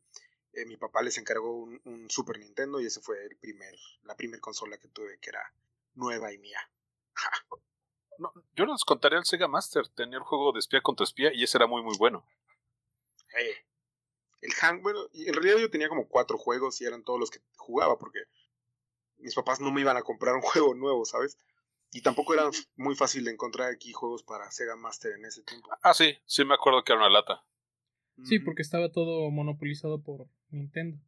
eh, 0.54 0.66
mi 0.66 0.78
papá 0.78 1.02
les 1.02 1.18
encargó 1.18 1.56
un, 1.56 1.82
un 1.86 2.10
Super 2.10 2.40
Nintendo 2.40 2.80
y 2.80 2.86
ese 2.86 3.02
fue 3.02 3.24
el 3.26 3.36
primer, 3.38 3.76
la 4.04 4.16
primer 4.16 4.40
consola 4.40 4.78
que 4.78 4.88
tuve 4.88 5.20
que 5.20 5.30
era 5.30 5.54
nueva 5.96 6.32
y 6.34 6.38
mía. 6.38 6.60
No, 8.20 8.32
yo 8.56 8.66
les 8.66 8.84
contaré 8.84 9.18
el 9.18 9.26
Sega 9.26 9.48
Master. 9.48 9.88
Tenía 9.90 10.18
el 10.18 10.24
juego 10.24 10.52
de 10.52 10.60
espía 10.60 10.82
contra 10.82 11.04
espía 11.04 11.34
y 11.34 11.44
ese 11.44 11.58
era 11.58 11.68
muy, 11.68 11.82
muy 11.82 11.98
bueno. 11.98 12.26
Eh, 13.40 13.66
el 14.42 14.54
hang, 14.54 14.82
bueno, 14.82 15.00
en 15.14 15.34
realidad 15.34 15.58
yo 15.58 15.70
tenía 15.70 15.90
como 15.90 16.08
cuatro 16.08 16.38
juegos 16.38 16.80
y 16.82 16.86
eran 16.86 17.04
todos 17.04 17.20
los 17.20 17.32
que 17.32 17.40
jugaba 17.56 17.98
porque 17.98 18.24
mis 19.18 19.34
papás 19.34 19.60
no 19.60 19.72
me 19.72 19.82
iban 19.82 19.98
a 19.98 20.04
comprar 20.04 20.36
un 20.36 20.42
juego 20.42 20.74
nuevo, 20.76 21.06
¿sabes? 21.06 21.38
Y 21.92 22.02
tampoco 22.02 22.34
era 22.34 22.50
muy 22.76 22.96
fácil 22.96 23.24
de 23.26 23.32
encontrar 23.32 23.72
aquí 23.72 23.94
juegos 23.94 24.24
para 24.24 24.52
Sega 24.52 24.76
Master 24.76 25.14
en 25.14 25.26
ese 25.26 25.44
tiempo. 25.44 25.70
Ah, 25.84 25.94
sí, 25.94 26.18
sí 26.26 26.44
me 26.44 26.56
acuerdo 26.56 26.84
que 26.84 26.92
era 26.92 27.02
una 27.02 27.10
lata. 27.10 27.44
Sí, 28.24 28.40
porque 28.40 28.62
estaba 28.62 28.92
todo 28.92 29.30
monopolizado 29.32 30.02
por 30.02 30.28
Nintendo. 30.50 31.00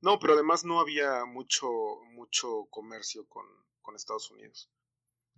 No, 0.00 0.18
pero 0.18 0.34
además 0.34 0.64
no 0.64 0.80
había 0.80 1.24
mucho, 1.24 1.68
mucho 2.12 2.66
comercio 2.70 3.26
con, 3.28 3.44
con 3.82 3.96
Estados 3.96 4.30
Unidos. 4.30 4.70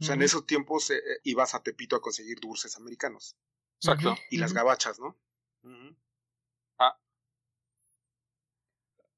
O 0.00 0.04
sea, 0.04 0.14
en 0.14 0.22
esos 0.22 0.46
tiempos 0.46 0.90
eh, 0.90 0.96
eh, 0.96 1.20
ibas 1.24 1.54
a 1.54 1.62
Tepito 1.62 1.96
a 1.96 2.00
conseguir 2.00 2.40
dulces 2.40 2.76
americanos. 2.76 3.36
Exacto. 3.76 4.16
Y 4.30 4.38
las 4.38 4.54
gabachas, 4.54 4.98
¿no? 4.98 5.16
Ujú. 5.62 5.96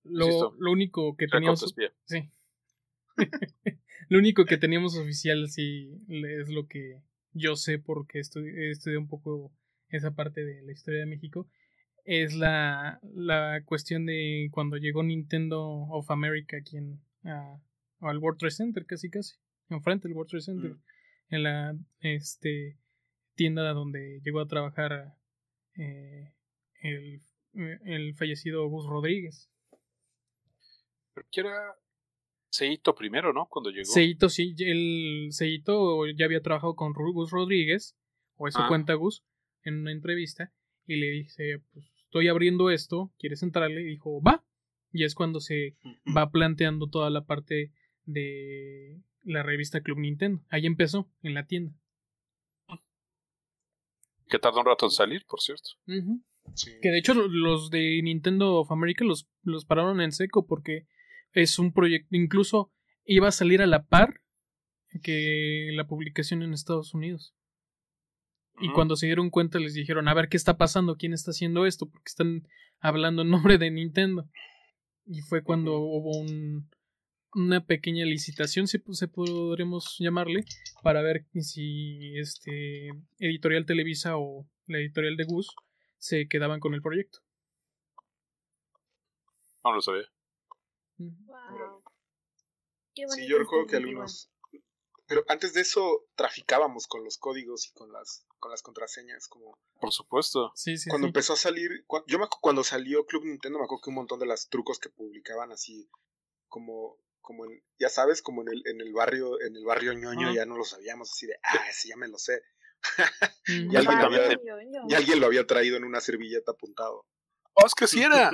Lo, 0.04 0.52
lo 0.58 0.72
único 0.72 1.16
que 1.16 1.28
teníamos. 1.28 1.74
Sí. 2.06 2.28
lo 4.08 4.18
único 4.18 4.44
que 4.44 4.56
teníamos 4.56 4.96
oficial, 4.96 5.48
sí, 5.48 5.96
es 6.08 6.48
lo 6.48 6.66
que 6.66 7.00
yo 7.32 7.56
sé 7.56 7.78
porque 7.78 8.18
estudié, 8.18 8.70
estudié 8.70 8.98
un 8.98 9.08
poco 9.08 9.52
esa 9.92 10.10
parte 10.12 10.44
de 10.44 10.62
la 10.62 10.72
historia 10.72 11.00
de 11.00 11.06
México. 11.06 11.48
Es 12.04 12.34
la, 12.34 12.98
la 13.14 13.62
cuestión 13.64 14.06
de 14.06 14.48
cuando 14.50 14.76
llegó 14.76 15.02
Nintendo 15.04 15.60
of 15.62 16.10
America 16.10 16.56
aquí 16.56 16.76
en, 16.76 17.00
a- 17.24 17.60
al 18.00 18.18
World 18.18 18.38
Trade 18.40 18.50
Center, 18.50 18.84
casi 18.86 19.08
casi. 19.08 19.36
Enfrente 19.68 20.08
del 20.08 20.16
World 20.16 20.30
Trade 20.30 20.42
Center. 20.42 20.70
Mm. 20.72 20.82
En 21.28 21.42
la 21.44 21.76
este, 22.00 22.78
tienda 23.36 23.72
donde 23.72 24.20
llegó 24.24 24.40
a 24.40 24.46
trabajar 24.48 25.14
eh, 25.76 26.34
el, 26.82 27.22
el 27.84 28.14
fallecido 28.16 28.66
Gus 28.68 28.86
Rodríguez. 28.86 29.48
Pero 31.14 31.26
que 31.30 31.40
era 31.40 31.74
Seito 32.50 32.94
primero, 32.94 33.32
¿no? 33.32 33.46
Cuando 33.48 33.70
llegó. 33.70 33.84
Seito, 33.84 34.28
sí, 34.28 34.54
el 34.58 35.28
Seito 35.30 36.06
ya 36.08 36.24
había 36.26 36.42
trabajado 36.42 36.74
con 36.74 36.92
Gus 36.92 37.30
Rodríguez, 37.30 37.96
o 38.36 38.48
eso 38.48 38.58
Ah. 38.60 38.68
cuenta 38.68 38.92
Gus, 38.94 39.24
en 39.64 39.80
una 39.80 39.92
entrevista, 39.92 40.52
y 40.86 40.96
le 40.96 41.10
dice, 41.10 41.62
pues 41.72 41.86
estoy 42.04 42.28
abriendo 42.28 42.70
esto, 42.70 43.12
¿quieres 43.18 43.42
entrarle? 43.42 43.82
Y 43.82 43.86
dijo, 43.86 44.20
va. 44.22 44.44
Y 44.92 45.04
es 45.04 45.14
cuando 45.14 45.40
se 45.40 45.76
va 46.14 46.30
planteando 46.30 46.88
toda 46.88 47.08
la 47.08 47.24
parte 47.24 47.72
de 48.04 49.00
la 49.22 49.42
revista 49.42 49.80
Club 49.80 49.98
Nintendo. 49.98 50.44
Ahí 50.50 50.66
empezó, 50.66 51.10
en 51.22 51.34
la 51.34 51.46
tienda. 51.46 51.72
Que 54.28 54.38
tardó 54.38 54.60
un 54.60 54.66
rato 54.66 54.86
en 54.86 54.90
salir, 54.90 55.24
por 55.26 55.40
cierto. 55.40 55.70
Sí. 56.54 56.70
Que 56.82 56.90
de 56.90 56.98
hecho 56.98 57.14
los 57.14 57.70
de 57.70 58.00
Nintendo 58.02 58.56
of 58.56 58.70
America 58.70 59.04
los, 59.04 59.28
los 59.42 59.64
pararon 59.64 60.00
en 60.00 60.12
seco 60.12 60.46
porque 60.46 60.86
es 61.32 61.58
un 61.58 61.72
proyecto, 61.72 62.08
incluso 62.10 62.70
iba 63.04 63.28
a 63.28 63.32
salir 63.32 63.62
a 63.62 63.66
la 63.66 63.86
par 63.86 64.20
que 65.02 65.70
la 65.72 65.86
publicación 65.86 66.42
en 66.42 66.52
Estados 66.52 66.92
Unidos. 66.92 67.34
Y 68.60 68.70
cuando 68.72 68.96
se 68.96 69.06
dieron 69.06 69.30
cuenta 69.30 69.58
les 69.58 69.74
dijeron, 69.74 70.08
a 70.08 70.14
ver 70.14 70.28
qué 70.28 70.36
está 70.36 70.56
pasando, 70.56 70.96
quién 70.96 71.12
está 71.12 71.30
haciendo 71.30 71.66
esto, 71.66 71.86
porque 71.86 72.08
están 72.08 72.46
hablando 72.80 73.22
en 73.22 73.30
nombre 73.30 73.58
de 73.58 73.70
Nintendo. 73.70 74.28
Y 75.06 75.20
fue 75.22 75.42
cuando 75.42 75.78
hubo 75.78 76.18
un, 76.18 76.70
una 77.34 77.64
pequeña 77.64 78.04
licitación, 78.04 78.68
si 78.68 78.78
se 78.92 79.08
podremos 79.08 79.96
llamarle, 79.98 80.44
para 80.82 81.02
ver 81.02 81.26
si 81.40 82.18
este 82.18 82.90
Editorial 83.18 83.66
Televisa 83.66 84.16
o 84.16 84.46
la 84.66 84.78
editorial 84.78 85.16
de 85.16 85.24
Gus 85.24 85.54
se 85.98 86.28
quedaban 86.28 86.60
con 86.60 86.74
el 86.74 86.82
proyecto. 86.82 87.20
No 89.64 89.74
lo 89.74 89.80
sabía. 89.80 90.10
Wow. 90.98 91.82
Qué 92.94 93.08
Sí, 93.08 93.26
yo 93.28 93.38
recuerdo 93.38 93.66
que 93.66 93.76
algunos. 93.76 94.31
Pero 95.12 95.26
antes 95.28 95.52
de 95.52 95.60
eso 95.60 96.06
traficábamos 96.14 96.86
con 96.86 97.04
los 97.04 97.18
códigos 97.18 97.66
y 97.66 97.72
con 97.72 97.92
las, 97.92 98.24
con 98.38 98.50
las 98.50 98.62
contraseñas. 98.62 99.28
Como 99.28 99.58
Por 99.78 99.92
supuesto. 99.92 100.52
Sí, 100.54 100.78
sí, 100.78 100.88
cuando 100.88 101.04
sí. 101.04 101.08
empezó 101.10 101.34
a 101.34 101.36
salir. 101.36 101.84
Yo 102.06 102.18
me 102.18 102.24
acuerdo 102.24 102.40
cuando 102.40 102.64
salió 102.64 103.04
Club 103.04 103.26
Nintendo, 103.26 103.58
me 103.58 103.66
acuerdo 103.66 103.82
que 103.82 103.90
un 103.90 103.96
montón 103.96 104.20
de 104.20 104.24
los 104.24 104.48
trucos 104.48 104.78
que 104.78 104.88
publicaban 104.88 105.52
así. 105.52 105.90
Como, 106.48 106.96
como 107.20 107.44
en, 107.44 107.62
ya 107.78 107.90
sabes, 107.90 108.22
como 108.22 108.40
en 108.40 108.48
el, 108.48 108.62
en 108.64 108.80
el 108.80 108.94
barrio, 108.94 109.38
en 109.42 109.54
el 109.54 109.66
barrio 109.66 109.92
ñoño, 109.92 110.32
ya 110.32 110.46
no 110.46 110.56
lo 110.56 110.64
sabíamos 110.64 111.10
así 111.12 111.26
de, 111.26 111.34
ah, 111.42 111.68
ese 111.68 111.88
ya 111.88 111.96
me 111.98 112.08
lo 112.08 112.16
sé. 112.16 112.40
Ujú. 113.48 113.70
Y 113.70 113.76
alguien 113.76 113.98
lo 113.98 114.06
había, 114.06 114.38
y 114.88 114.94
alguien 114.94 115.20
lo 115.20 115.26
había 115.26 115.46
traído 115.46 115.76
en 115.76 115.84
una 115.84 116.00
servilleta 116.00 116.52
apuntado. 116.52 117.04
Oh, 117.52 117.66
es 117.66 117.74
que 117.74 117.86
sí 117.86 118.02
era. 118.02 118.30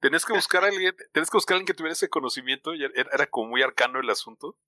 Tenés 0.00 0.24
que 0.24 0.32
buscar 0.32 0.64
a 0.64 0.68
alguien, 0.68 0.96
tenés 1.12 1.30
que 1.30 1.36
buscar 1.36 1.54
a 1.54 1.56
alguien 1.58 1.66
que 1.66 1.74
tuviera 1.74 1.92
ese 1.92 2.08
conocimiento 2.08 2.74
y 2.74 2.82
era, 2.82 3.10
era 3.12 3.26
como 3.28 3.50
muy 3.50 3.62
arcano 3.62 4.00
el 4.00 4.10
asunto. 4.10 4.58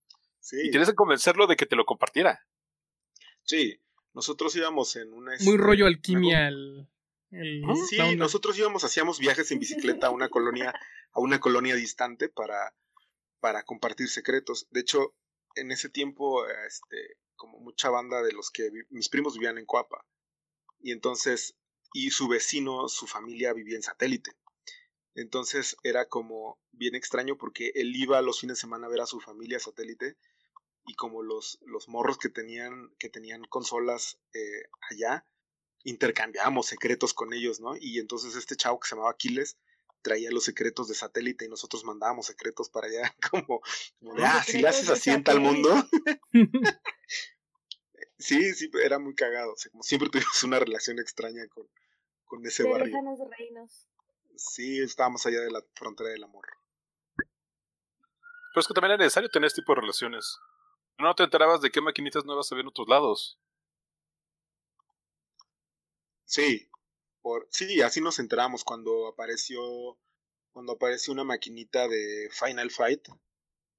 Sí, 0.42 0.56
Y 0.64 0.70
tienes 0.70 0.88
que 0.90 0.94
convencerlo 0.94 1.46
de 1.46 1.56
que 1.56 1.66
te 1.66 1.76
lo 1.76 1.84
compartiera. 1.86 2.46
sí. 3.44 3.78
Nosotros 4.14 4.54
íbamos 4.56 4.94
en 4.96 5.10
una. 5.14 5.32
Muy 5.40 5.56
rollo 5.56 5.86
alquimia 5.86 6.48
el, 6.48 6.86
el. 7.30 7.62
Sí, 7.88 7.96
nosotros 8.14 8.58
íbamos, 8.58 8.84
hacíamos 8.84 9.18
viajes 9.18 9.50
en 9.50 9.58
bicicleta 9.58 10.08
a 10.08 10.10
una 10.10 10.28
colonia, 10.28 10.74
a 11.12 11.20
una 11.20 11.40
colonia 11.40 11.74
distante 11.74 12.28
para, 12.28 12.74
para 13.40 13.62
compartir 13.62 14.08
secretos. 14.10 14.66
De 14.70 14.80
hecho, 14.80 15.14
en 15.54 15.70
ese 15.72 15.88
tiempo, 15.88 16.46
este, 16.46 17.16
como 17.36 17.58
mucha 17.60 17.88
banda 17.88 18.20
de 18.22 18.32
los 18.34 18.50
que 18.50 18.68
vi- 18.68 18.84
mis 18.90 19.08
primos 19.08 19.32
vivían 19.32 19.56
en 19.56 19.64
Coapa. 19.64 20.04
Y 20.80 20.92
entonces, 20.92 21.56
y 21.94 22.10
su 22.10 22.28
vecino, 22.28 22.86
su 22.88 23.06
familia 23.06 23.54
vivía 23.54 23.76
en 23.76 23.82
satélite. 23.82 24.32
Entonces 25.14 25.74
era 25.84 26.06
como 26.06 26.60
bien 26.70 26.94
extraño 26.94 27.38
porque 27.38 27.72
él 27.76 27.96
iba 27.96 28.20
los 28.20 28.40
fines 28.40 28.58
de 28.58 28.60
semana 28.60 28.88
a 28.88 28.90
ver 28.90 29.00
a 29.00 29.06
su 29.06 29.20
familia 29.20 29.58
satélite 29.58 30.18
y 30.84 30.94
como 30.94 31.22
los, 31.22 31.58
los 31.62 31.88
morros 31.88 32.18
que 32.18 32.28
tenían, 32.28 32.94
que 32.98 33.08
tenían 33.08 33.44
consolas 33.44 34.18
eh, 34.34 34.64
allá, 34.90 35.26
intercambiábamos 35.84 36.66
secretos 36.66 37.14
con 37.14 37.32
ellos, 37.32 37.60
¿no? 37.60 37.74
Y 37.78 37.98
entonces 37.98 38.36
este 38.36 38.56
chavo 38.56 38.80
que 38.80 38.88
se 38.88 38.94
llamaba 38.94 39.12
Aquiles 39.12 39.58
traía 40.02 40.30
los 40.30 40.44
secretos 40.44 40.88
de 40.88 40.94
satélite 40.94 41.44
y 41.44 41.48
nosotros 41.48 41.84
mandábamos 41.84 42.26
secretos 42.26 42.68
para 42.68 42.88
allá, 42.88 43.14
como, 43.30 43.62
como 43.98 44.14
de, 44.14 44.24
ah, 44.24 44.42
si 44.44 44.60
le 44.60 44.68
haces 44.68 44.88
así 44.90 45.10
en 45.10 45.24
tal 45.24 45.40
mundo. 45.40 45.70
sí, 48.18 48.54
sí, 48.54 48.70
era 48.82 48.98
muy 48.98 49.14
cagado. 49.14 49.52
O 49.52 49.56
sea, 49.56 49.70
como 49.70 49.82
siempre 49.82 50.10
tuvimos 50.10 50.42
una 50.42 50.58
relación 50.58 50.98
extraña 50.98 51.46
con, 51.48 51.68
con 52.24 52.44
ese 52.44 52.64
barrio. 52.64 52.96
reinos. 53.30 53.88
Sí, 54.36 54.80
estábamos 54.80 55.24
allá 55.26 55.40
de 55.40 55.50
la 55.50 55.62
frontera 55.74 56.10
del 56.10 56.24
amor. 56.24 56.46
Pero 57.16 58.60
es 58.60 58.66
que 58.66 58.74
también 58.74 58.92
era 58.92 59.04
necesario 59.04 59.30
tener 59.30 59.46
este 59.46 59.62
tipo 59.62 59.74
de 59.74 59.80
relaciones. 59.80 60.38
No 61.02 61.14
te 61.14 61.24
enterabas 61.24 61.60
de 61.60 61.70
qué 61.70 61.80
maquinitas 61.80 62.24
nuevas 62.24 62.50
había 62.52 62.62
en 62.62 62.68
otros 62.68 62.88
lados. 62.88 63.38
Sí, 66.24 66.70
por, 67.20 67.46
sí, 67.50 67.82
así 67.82 68.00
nos 68.00 68.18
enteramos 68.18 68.64
cuando 68.64 69.08
apareció, 69.08 69.98
cuando 70.52 70.72
apareció 70.72 71.12
una 71.12 71.24
maquinita 71.24 71.88
de 71.88 72.30
Final 72.32 72.70
Fight, 72.70 73.08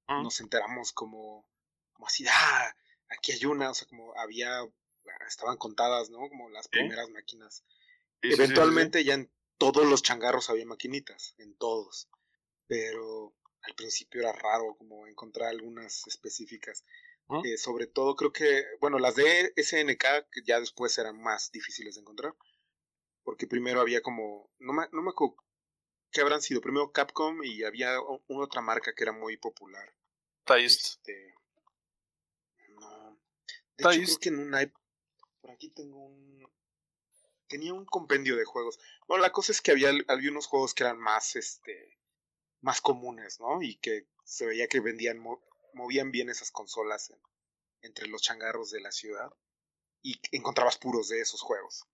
Mm. 0.08 0.22
nos 0.22 0.40
enteramos 0.40 0.92
como, 0.92 1.46
como 1.92 2.06
así, 2.06 2.24
ah, 2.28 2.76
aquí 3.08 3.32
hay 3.32 3.44
una, 3.46 3.70
o 3.70 3.74
sea, 3.74 3.88
como 3.88 4.14
había, 4.18 4.60
estaban 5.26 5.56
contadas, 5.56 6.10
¿no? 6.10 6.28
Como 6.28 6.50
las 6.50 6.68
primeras 6.68 7.08
máquinas. 7.10 7.64
Sí, 8.22 8.30
sí, 8.30 8.36
sí, 8.36 8.42
Eventualmente 8.42 9.04
ya 9.04 9.14
en 9.14 9.30
todos 9.58 9.86
los 9.86 10.02
changarros 10.02 10.50
había 10.50 10.66
maquinitas, 10.66 11.34
en 11.38 11.56
todos. 11.56 12.08
Pero 12.66 13.34
al 13.62 13.74
principio 13.74 14.20
era 14.20 14.32
raro 14.32 14.74
como 14.76 15.06
encontrar 15.06 15.48
algunas 15.48 16.06
específicas. 16.06 16.84
Eh, 17.44 17.56
sobre 17.56 17.86
todo 17.86 18.16
creo 18.16 18.32
que, 18.32 18.64
bueno, 18.80 18.98
las 18.98 19.16
de 19.16 19.52
SNK 19.56 20.30
que 20.30 20.42
ya 20.44 20.60
después 20.60 20.96
eran 20.98 21.20
más 21.20 21.50
difíciles 21.50 21.94
de 21.94 22.02
encontrar. 22.02 22.34
Porque 23.22 23.46
primero 23.46 23.80
había 23.80 24.02
como, 24.02 24.50
no 24.58 24.72
me, 24.74 24.86
no 24.92 25.02
me 25.02 25.10
acuerdo 25.10 25.36
qué 26.10 26.20
habrán 26.20 26.42
sido, 26.42 26.60
primero 26.60 26.92
Capcom 26.92 27.42
y 27.42 27.64
había 27.64 27.98
una 28.00 28.44
otra 28.44 28.60
marca 28.60 28.94
que 28.94 29.02
era 29.02 29.12
muy 29.12 29.36
popular. 29.36 29.94
Taist. 30.44 30.86
Este, 30.86 31.34
no. 32.78 33.18
De 33.76 33.84
hecho, 33.84 33.88
creo 33.88 34.06
Taist. 34.06 34.22
que 34.22 34.28
en 34.28 34.72
por 35.40 35.50
aquí 35.50 35.70
tengo 35.70 36.04
un 36.04 36.34
tenía 37.48 37.74
un 37.74 37.84
compendio 37.84 38.36
de 38.36 38.44
juegos. 38.44 38.78
Bueno, 39.06 39.22
la 39.22 39.32
cosa 39.32 39.52
es 39.52 39.60
que 39.60 39.72
había, 39.72 39.90
había 40.08 40.30
unos 40.30 40.46
juegos 40.46 40.74
que 40.74 40.84
eran 40.84 40.98
más 40.98 41.36
este 41.36 41.96
más 42.60 42.80
comunes, 42.80 43.40
¿no? 43.40 43.60
Y 43.62 43.76
que 43.76 44.06
se 44.24 44.46
veía 44.46 44.68
que 44.68 44.80
vendían 44.80 45.18
movían 45.74 46.10
bien 46.10 46.30
esas 46.30 46.50
consolas 46.50 47.10
en- 47.10 47.20
entre 47.82 48.08
los 48.08 48.22
changarros 48.22 48.70
de 48.70 48.80
la 48.80 48.92
ciudad 48.92 49.30
y 50.02 50.20
encontrabas 50.32 50.78
puros 50.78 51.08
de 51.08 51.20
esos 51.20 51.42
juegos, 51.42 51.84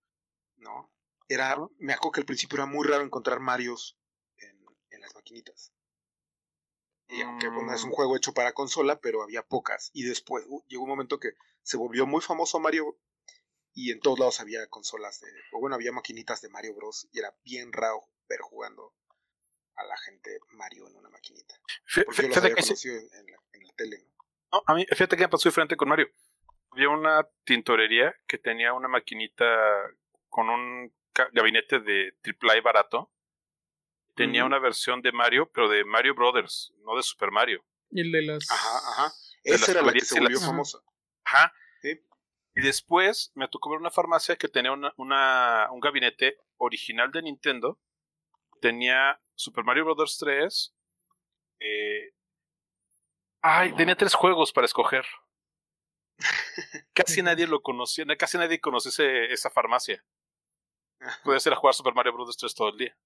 ¿no? 0.57 0.91
Era 1.27 1.57
me 1.79 1.93
acuerdo 1.93 2.11
que 2.13 2.21
al 2.21 2.25
principio 2.25 2.57
era 2.57 2.65
muy 2.65 2.87
raro 2.87 3.03
encontrar 3.03 3.39
Marios 3.39 3.97
en, 4.37 4.65
en 4.91 5.01
las 5.01 5.15
maquinitas. 5.15 5.73
Y 7.07 7.21
aunque 7.21 7.49
bueno, 7.49 7.73
es 7.73 7.83
un 7.83 7.89
Mm. 7.89 7.93
juego 7.93 8.15
hecho 8.15 8.33
para 8.33 8.53
consola, 8.53 8.99
pero 9.01 9.21
había 9.21 9.43
pocas. 9.43 9.89
Y 9.93 10.03
después 10.03 10.45
uh, 10.47 10.63
llegó 10.67 10.83
un 10.83 10.89
momento 10.89 11.19
que 11.19 11.33
se 11.61 11.77
volvió 11.77 12.05
muy 12.07 12.21
famoso 12.21 12.59
Mario 12.59 12.97
y 13.73 13.91
en 13.91 13.99
todos 13.99 14.19
lados 14.19 14.39
había 14.39 14.67
consolas 14.67 15.19
de, 15.19 15.27
o 15.53 15.59
bueno, 15.59 15.75
había 15.75 15.91
maquinitas 15.91 16.41
de 16.41 16.49
Mario 16.49 16.73
Bros. 16.75 17.07
Y 17.11 17.19
era 17.19 17.35
bien 17.43 17.73
raro 17.73 18.01
ver 18.29 18.39
jugando 18.41 18.93
a 19.75 19.83
la 19.83 19.97
gente 19.97 20.39
Mario 20.51 20.87
en 20.87 20.95
una 20.95 21.09
maquinita. 21.09 21.55
Yo 21.87 22.03
los 22.07 22.15
Fíjate 22.15 22.39
había 22.39 22.55
que 22.55 22.61
sí. 22.63 22.69
conocido 22.69 22.95
en, 22.97 23.05
en 23.19 23.25
la, 23.31 23.37
en 23.53 23.67
la 23.67 23.73
tele, 23.73 23.97
¿no? 24.03 24.11
No, 24.53 24.63
a 24.67 24.73
mí, 24.75 24.85
fíjate 24.89 25.15
que 25.17 25.23
me 25.23 25.29
pasó 25.29 25.49
diferente 25.49 25.75
con 25.77 25.89
Mario. 25.89 26.09
Había 26.71 26.89
una 26.89 27.27
tintorería 27.45 28.13
que 28.27 28.37
tenía 28.37 28.73
una 28.73 28.87
maquinita 28.87 29.45
con 30.29 30.49
un 30.49 30.93
gabinete 31.33 31.79
de 31.79 32.13
AAA 32.23 32.61
barato. 32.61 33.11
tenía 34.15 34.45
una 34.45 34.59
versión 34.59 35.01
de 35.01 35.11
Mario, 35.11 35.49
pero 35.53 35.67
de 35.69 35.83
Mario 35.85 36.13
Brothers, 36.15 36.73
no 36.83 36.95
de 36.95 37.03
Super 37.03 37.31
Mario. 37.31 37.63
Y 37.89 38.01
el 38.01 38.11
de 38.11 38.21
las. 38.23 38.49
Ajá, 38.51 38.77
ajá. 38.77 39.13
De 39.43 39.51
las 39.51 39.61
Esa 39.63 39.71
era 39.71 39.81
la 39.81 39.93
que 39.93 40.01
se 40.01 40.15
las- 40.15 40.23
volvió 40.23 40.39
famosa. 40.39 40.79
Ajá. 41.23 41.53
Sí. 41.81 41.99
Y 42.55 42.61
después 42.61 43.31
me 43.35 43.47
tocó 43.47 43.69
ver 43.71 43.79
una 43.79 43.89
farmacia 43.91 44.35
que 44.35 44.47
tenía 44.47 44.71
una, 44.73 44.93
una- 44.97 45.69
un 45.71 45.79
gabinete 45.79 46.37
original 46.57 47.11
de 47.11 47.21
Nintendo. 47.23 47.79
Tenía 48.61 49.19
Super 49.35 49.63
Mario 49.65 49.83
Bros. 49.83 50.17
3. 50.17 50.73
eh, 51.59 52.13
ay, 53.41 53.73
tenía 53.75 53.95
tres 53.95 54.13
juegos 54.13 54.51
para 54.53 54.65
escoger. 54.65 55.05
Casi 56.93 57.21
nadie 57.21 57.47
lo 57.47 57.61
conocía, 57.61 58.05
casi 58.17 58.37
nadie 58.37 58.59
conocía 58.61 58.89
ese- 58.89 59.33
esa 59.33 59.49
farmacia. 59.49 60.03
Podías 61.23 61.45
ir 61.47 61.53
a 61.53 61.55
jugar 61.55 61.73
Super 61.73 61.93
Mario 61.95 62.13
Bros. 62.13 62.37
3 62.37 62.53
todo 62.55 62.69
el 62.69 62.77
día. 62.77 62.97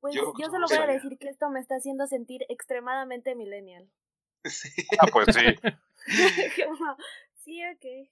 Pues 0.00 0.14
Yo- 0.14 0.32
yo, 0.38 0.46
solo 0.46 0.66
voy 0.68 0.78
a 0.78 0.86
decir 0.86 1.16
que 1.18 1.28
esto 1.28 1.48
me 1.50 1.60
está 1.60 1.76
haciendo 1.76 2.06
sentir 2.06 2.44
extremadamente 2.48 3.34
millennial. 3.34 3.88
Ah, 5.00 5.06
pues 5.12 5.26
sí. 5.34 5.44
Sí, 7.44 7.60
ok. 7.66 8.08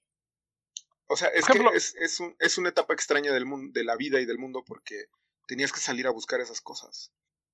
O 1.11 1.17
sea, 1.17 1.27
es 1.29 1.43
ejemplo- 1.47 1.71
que 1.71 1.77
es, 1.77 1.95
es, 1.95 2.19
un- 2.19 2.35
es 2.39 2.57
una 2.57 2.69
etapa 2.69 2.93
extraña 2.93 3.31
del 3.33 3.45
mundo, 3.45 3.71
de 3.73 3.83
la 3.83 3.95
vida 3.95 4.19
y 4.19 4.25
del 4.25 4.37
mundo 4.39 4.63
porque 4.65 5.05
tenías 5.47 5.71
que 5.71 5.79
salir 5.79 6.07
a 6.07 6.11
buscar 6.11 6.39
esas 6.41 6.61
cosas. 6.61 7.11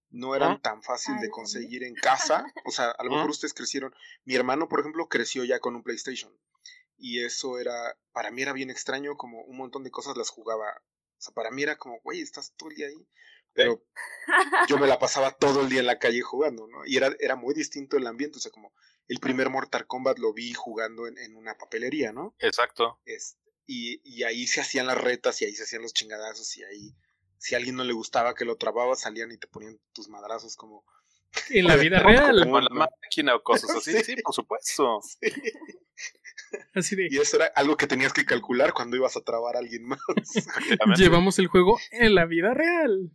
No 0.10 0.36
eran 0.36 0.62
tan 0.62 0.82
fácil 0.84 1.16
de 1.20 1.30
conseguir 1.30 1.84
en 1.84 1.94
casa. 1.96 2.46
O 2.66 2.72
sea, 2.72 2.92
a 2.92 3.04
lo 3.04 3.10
mejor 3.18 3.30
ustedes 3.32 3.54
crecieron. 3.54 3.94
Mi 4.24 4.36
hermano, 4.36 4.70
por 4.70 4.80
ejemplo, 4.80 5.08
creció 5.10 5.44
ya 5.44 5.60
con 5.60 5.76
un 5.76 5.84
PlayStation. 5.84 6.32
Y 6.98 7.24
eso 7.24 7.60
era, 7.60 7.98
para 8.14 8.32
mí 8.32 8.42
era 8.42 8.54
bien 8.54 8.70
extraño, 8.70 9.18
como 9.18 9.42
un 9.44 9.58
montón 9.58 9.84
de 9.84 9.92
cosas 9.92 10.16
las 10.16 10.30
jugaba. 10.30 10.66
O 11.18 11.20
sea, 11.22 11.34
para 11.34 11.52
mí 11.52 11.62
era 11.64 11.78
como, 11.78 12.00
güey, 12.04 12.22
estás 12.22 12.54
todo 12.56 12.70
el 12.70 12.76
día 12.76 12.88
ahí. 12.88 13.08
Pero 13.54 13.84
yo 14.68 14.78
me 14.78 14.88
la 14.88 15.00
pasaba 15.00 15.32
todo 15.32 15.62
el 15.62 15.70
día 15.70 15.80
en 15.80 15.88
la 15.88 15.98
calle 16.00 16.22
jugando, 16.22 16.68
¿no? 16.68 16.86
Y 16.86 16.96
era, 16.96 17.10
era 17.20 17.36
muy 17.36 17.54
distinto 17.56 17.98
el 17.98 18.06
ambiente. 18.08 18.38
O 18.38 18.42
sea, 18.42 18.52
como 18.52 18.72
el 19.08 19.20
primer 19.20 19.50
Mortal 19.50 19.88
Kombat 19.88 20.20
lo 20.20 20.32
vi 20.34 20.54
jugando 20.54 21.08
en, 21.08 21.18
en 21.18 21.36
una 21.36 21.58
papelería, 21.58 22.12
¿no? 22.14 22.36
Exacto. 22.40 23.00
Este, 23.06 23.47
y, 23.68 24.00
y 24.04 24.24
ahí 24.24 24.48
se 24.48 24.62
hacían 24.62 24.88
las 24.88 24.98
retas 24.98 25.40
y 25.42 25.46
ahí 25.46 25.54
se 25.54 25.64
hacían 25.64 25.82
los 25.84 25.94
chingadazos 25.94 26.56
y 26.58 26.64
ahí 26.64 26.96
si 27.38 27.54
a 27.54 27.58
alguien 27.60 27.76
no 27.76 27.84
le 27.84 27.94
gustaba 27.94 28.34
que 28.34 28.46
lo 28.46 28.56
trababa 28.56 28.96
salían 28.96 29.32
y 29.32 29.38
te 29.38 29.46
ponían 29.48 29.78
tus 29.94 30.08
madrazos 30.10 30.56
como 30.56 30.84
En 31.50 31.66
la 31.68 31.76
vida 31.92 32.02
Como- 32.02 32.10
real. 32.10 32.40
Como 32.44 32.62
la 32.62 32.70
¿no? 32.70 32.88
máquina 33.04 33.36
o 33.36 33.44
cosas 33.44 33.70
así. 33.76 33.92
Sí. 33.98 34.16
Sí, 34.16 34.16
por 34.24 34.34
supuesto. 34.34 35.00
Así 36.74 36.96
de. 36.96 37.08
y 37.12 37.18
eso 37.18 37.36
era 37.38 37.48
algo 37.56 37.76
que 37.76 37.88
tenías 37.88 38.14
que 38.14 38.24
calcular 38.24 38.72
cuando 38.74 38.96
ibas 38.96 39.18
a 39.18 39.22
trabar 39.22 39.56
a 39.56 39.60
alguien 39.60 39.84
más. 39.86 40.00
Llevamos 40.96 41.40
el 41.40 41.48
juego 41.48 41.78
en 41.92 42.16
la 42.16 42.26
vida 42.26 42.54
real. 42.54 43.12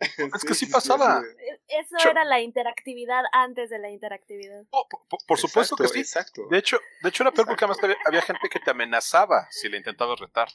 Es 0.34 0.44
que 0.44 0.54
sí 0.54 0.66
pasaba. 0.66 1.22
E- 1.38 1.60
Eso 1.68 1.96
Yo- 2.02 2.10
era 2.10 2.24
la 2.24 2.40
interactividad 2.40 3.22
antes 3.32 3.68
de 3.70 3.78
la 3.78 3.90
interactividad. 3.90 4.64
Oh, 4.70 4.88
por, 4.88 5.06
por- 5.08 5.20
por 5.26 5.38
supuesto 5.38 5.74
Exacto, 5.74 5.82
que 5.84 5.88
sí. 5.94 6.00
exacto 6.00 6.46
De 6.50 6.58
hecho, 6.58 6.78
de 7.02 7.08
hecho 7.10 7.22
era 7.22 7.32
peor 7.32 7.46
porque 7.46 7.64
además 7.64 7.82
había, 7.82 7.96
había 8.06 8.22
gente 8.22 8.48
que 8.48 8.60
te 8.60 8.70
amenazaba 8.70 9.46
si 9.50 9.68
le 9.68 9.76
intentabas 9.76 10.18
retar. 10.18 10.48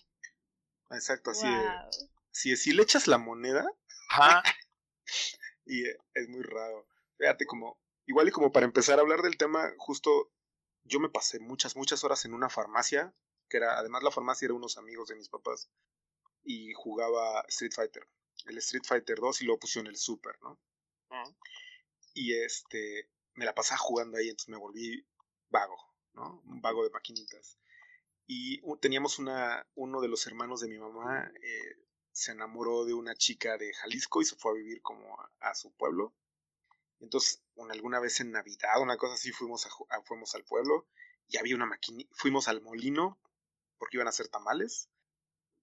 exacto 0.91 1.31
así 1.31 1.47
de, 1.47 1.69
si, 2.31 2.55
si 2.57 2.73
le 2.73 2.83
echas 2.83 3.07
la 3.07 3.17
moneda 3.17 3.65
Ajá. 4.09 4.43
y 5.65 5.85
eh, 5.87 5.97
es 6.13 6.27
muy 6.29 6.41
raro 6.43 6.87
fíjate 7.17 7.45
como 7.45 7.77
igual 8.07 8.27
y 8.27 8.31
como 8.31 8.51
para 8.51 8.65
empezar 8.65 8.99
a 8.99 9.01
hablar 9.01 9.21
del 9.21 9.37
tema 9.37 9.71
justo 9.77 10.31
yo 10.83 10.99
me 10.99 11.09
pasé 11.09 11.39
muchas 11.39 11.75
muchas 11.75 12.03
horas 12.03 12.23
en 12.25 12.33
una 12.33 12.49
farmacia 12.49 13.13
que 13.49 13.57
era 13.57 13.77
además 13.79 14.03
la 14.03 14.11
farmacia 14.11 14.45
era 14.45 14.53
unos 14.53 14.77
amigos 14.77 15.07
de 15.09 15.15
mis 15.15 15.29
papás 15.29 15.69
y 16.43 16.73
jugaba 16.73 17.41
Street 17.47 17.73
Fighter 17.75 18.07
el 18.45 18.57
Street 18.59 18.83
Fighter 18.85 19.17
2 19.19 19.41
y 19.41 19.45
lo 19.45 19.57
pusieron 19.59 19.87
en 19.87 19.91
el 19.93 19.97
Super 19.97 20.37
no 20.41 20.59
y 22.13 22.33
este 22.33 23.09
me 23.33 23.45
la 23.45 23.53
pasaba 23.55 23.77
jugando 23.79 24.17
ahí 24.17 24.29
entonces 24.29 24.49
me 24.49 24.57
volví 24.57 25.05
vago 25.49 25.77
no 26.13 26.41
un 26.45 26.61
vago 26.61 26.83
de 26.83 26.89
maquinitas. 26.89 27.57
Y 28.27 28.61
teníamos 28.79 29.19
una 29.19 29.67
uno 29.75 30.01
de 30.01 30.07
los 30.07 30.25
hermanos 30.27 30.61
de 30.61 30.67
mi 30.69 30.77
mamá 30.79 31.31
eh, 31.41 31.75
se 32.11 32.31
enamoró 32.31 32.85
de 32.85 32.93
una 32.93 33.13
chica 33.15 33.57
de 33.57 33.73
Jalisco 33.73 34.21
y 34.21 34.25
se 34.25 34.35
fue 34.35 34.51
a 34.51 34.55
vivir 34.55 34.81
como 34.81 35.19
a, 35.19 35.31
a 35.39 35.55
su 35.55 35.71
pueblo. 35.73 36.13
Entonces 36.99 37.43
un- 37.55 37.71
alguna 37.71 37.99
vez 37.99 38.19
en 38.21 38.31
Navidad 38.31 38.81
una 38.81 38.97
cosa 38.97 39.15
así 39.15 39.31
fuimos 39.31 39.65
a, 39.65 39.69
a- 39.89 40.01
fuimos 40.03 40.33
al 40.35 40.43
pueblo 40.45 40.87
y 41.27 41.37
había 41.37 41.55
una 41.55 41.65
maquinita 41.65 42.09
fuimos 42.15 42.47
al 42.47 42.61
molino 42.61 43.19
porque 43.77 43.97
iban 43.97 44.07
a 44.07 44.11
hacer 44.11 44.27
tamales 44.29 44.89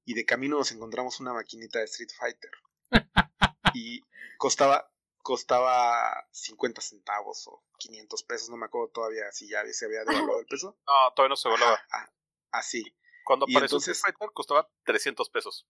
y 0.04 0.14
de 0.14 0.24
camino 0.24 0.58
nos 0.58 0.72
encontramos 0.72 1.20
una 1.20 1.32
maquinita 1.32 1.78
de 1.78 1.84
Street 1.86 2.10
Fighter 2.18 2.50
y 3.74 4.02
costaba 4.38 4.88
costaba 5.22 6.26
50 6.32 6.80
centavos 6.80 7.46
o 7.46 7.64
500 7.78 8.24
pesos, 8.24 8.50
no 8.50 8.56
me 8.56 8.66
acuerdo 8.66 8.88
todavía 8.90 9.30
si 9.30 9.48
ya 9.48 9.62
se 9.72 9.84
había 9.86 10.00
devaluado 10.04 10.40
el 10.40 10.46
peso. 10.46 10.76
No, 10.86 11.14
todavía 11.14 11.30
no 11.30 11.36
se 11.36 11.48
volaba. 11.48 11.74
Ajá, 11.74 11.86
ah, 11.90 12.12
así, 12.58 12.82
Cuando 13.24 13.46
Y 13.48 13.52
apareció 13.52 13.76
entonces- 13.76 13.98
Street 13.98 14.14
Fighter 14.18 14.34
costaba 14.34 14.68
300 14.84 15.30
pesos. 15.30 15.68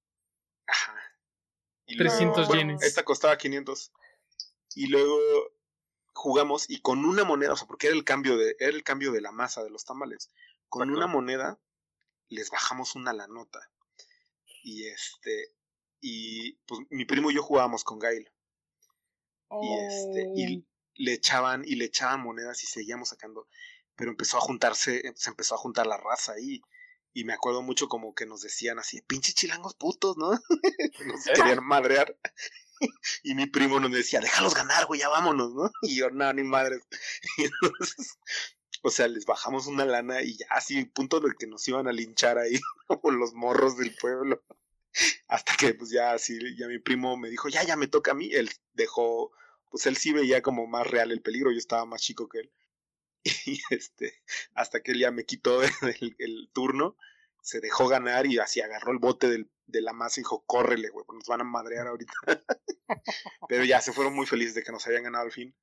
ajá. 0.66 0.96
Y 1.84 1.98
300 1.98 2.46
bueno, 2.46 2.60
yenes. 2.62 2.82
Esta 2.82 3.04
costaba 3.04 3.36
500. 3.36 3.92
Y 4.74 4.86
luego 4.86 5.18
jugamos 6.14 6.70
y 6.70 6.80
con 6.80 7.04
una 7.04 7.24
moneda, 7.24 7.52
o 7.52 7.56
sea, 7.56 7.66
porque 7.66 7.88
era 7.88 7.96
el 7.96 8.04
cambio 8.04 8.36
de 8.38 8.56
era 8.58 8.70
el 8.70 8.84
cambio 8.84 9.12
de 9.12 9.20
la 9.20 9.32
masa 9.32 9.62
de 9.62 9.70
los 9.70 9.84
tamales. 9.84 10.30
Con 10.68 10.82
Exacto. 10.88 10.96
una 10.96 11.06
moneda 11.06 11.60
les 12.28 12.50
bajamos 12.50 12.94
una 12.94 13.12
la 13.12 13.26
nota. 13.26 13.70
Y 14.62 14.86
este 14.86 15.54
y 16.00 16.54
pues 16.66 16.80
mi 16.90 17.04
primo 17.04 17.30
y 17.30 17.34
yo 17.34 17.42
jugábamos 17.42 17.84
con 17.84 17.98
Gail. 17.98 18.30
Y 19.62 19.74
este, 19.86 20.26
Oh. 20.28 20.34
y 20.36 20.66
le 20.94 21.12
echaban 21.12 21.62
y 21.64 21.76
le 21.76 21.84
echaban 21.84 22.20
monedas 22.22 22.62
y 22.64 22.66
seguíamos 22.66 23.10
sacando. 23.10 23.48
Pero 23.96 24.10
empezó 24.10 24.38
a 24.38 24.40
juntarse, 24.40 25.02
se 25.14 25.30
empezó 25.30 25.54
a 25.54 25.58
juntar 25.58 25.86
la 25.86 25.96
raza 25.98 26.32
ahí. 26.32 26.62
Y 27.14 27.24
me 27.24 27.34
acuerdo 27.34 27.60
mucho 27.62 27.88
como 27.88 28.14
que 28.14 28.24
nos 28.24 28.40
decían 28.40 28.78
así, 28.78 29.02
pinches 29.02 29.34
chilangos 29.34 29.74
putos, 29.74 30.16
¿no? 30.16 30.30
nos 31.06 31.26
¿Eh? 31.26 31.32
querían 31.34 31.64
madrear. 31.66 32.16
y 33.22 33.34
mi 33.34 33.46
primo 33.46 33.78
nos 33.78 33.92
decía, 33.92 34.20
déjalos 34.20 34.54
ganar, 34.54 34.86
güey, 34.86 35.00
ya 35.00 35.08
vámonos, 35.08 35.52
¿no? 35.54 35.70
Y 35.82 35.96
yo, 35.96 36.10
no, 36.10 36.32
ni 36.32 36.42
madres. 36.42 36.80
Y 37.36 37.44
entonces, 37.44 38.18
o 38.82 38.90
sea, 38.90 39.06
les 39.08 39.24
bajamos 39.24 39.68
una 39.68 39.84
lana 39.84 40.22
y 40.22 40.36
ya 40.36 40.46
así, 40.50 40.84
punto 40.84 41.20
de 41.20 41.34
que 41.38 41.46
nos 41.46 41.66
iban 41.68 41.86
a 41.86 41.92
linchar 41.92 42.38
ahí, 42.38 42.58
como 42.86 43.12
los 43.12 43.32
morros 43.32 43.76
del 43.76 43.94
pueblo. 43.94 44.42
Hasta 45.28 45.54
que 45.56 45.72
pues 45.74 45.90
ya 45.90 46.12
así, 46.12 46.38
ya 46.56 46.66
mi 46.66 46.78
primo 46.78 47.16
me 47.16 47.30
dijo, 47.30 47.48
ya, 47.48 47.62
ya 47.62 47.76
me 47.76 47.86
toca 47.86 48.10
a 48.10 48.14
mí. 48.14 48.30
Él 48.32 48.50
dejó, 48.74 49.32
pues 49.70 49.86
él 49.86 49.96
sí 49.96 50.12
veía 50.12 50.42
como 50.42 50.66
más 50.66 50.86
real 50.86 51.12
el 51.12 51.22
peligro, 51.22 51.50
yo 51.50 51.58
estaba 51.58 51.86
más 51.86 52.02
chico 52.02 52.28
que 52.28 52.40
él. 52.40 52.52
Y 53.46 53.60
este, 53.70 54.20
hasta 54.54 54.82
que 54.82 54.92
él 54.92 54.98
ya 54.98 55.12
me 55.12 55.24
quitó 55.24 55.60
el, 56.18 56.50
turno, 56.52 56.96
se 57.40 57.60
dejó 57.60 57.86
ganar 57.88 58.26
y 58.26 58.38
así 58.38 58.60
agarró 58.60 58.92
el 58.92 58.98
bote 58.98 59.30
del, 59.30 59.48
de 59.66 59.80
la 59.80 59.92
masa 59.92 60.18
y 60.18 60.22
dijo, 60.22 60.44
córrele, 60.44 60.90
güey, 60.90 61.06
nos 61.14 61.28
van 61.28 61.40
a 61.40 61.44
madrear 61.44 61.86
ahorita. 61.86 62.12
Pero 63.48 63.64
ya 63.64 63.80
se 63.80 63.92
fueron 63.92 64.14
muy 64.14 64.26
felices 64.26 64.54
de 64.54 64.64
que 64.64 64.72
nos 64.72 64.86
habían 64.86 65.04
ganado 65.04 65.24
al 65.24 65.32
fin. 65.32 65.54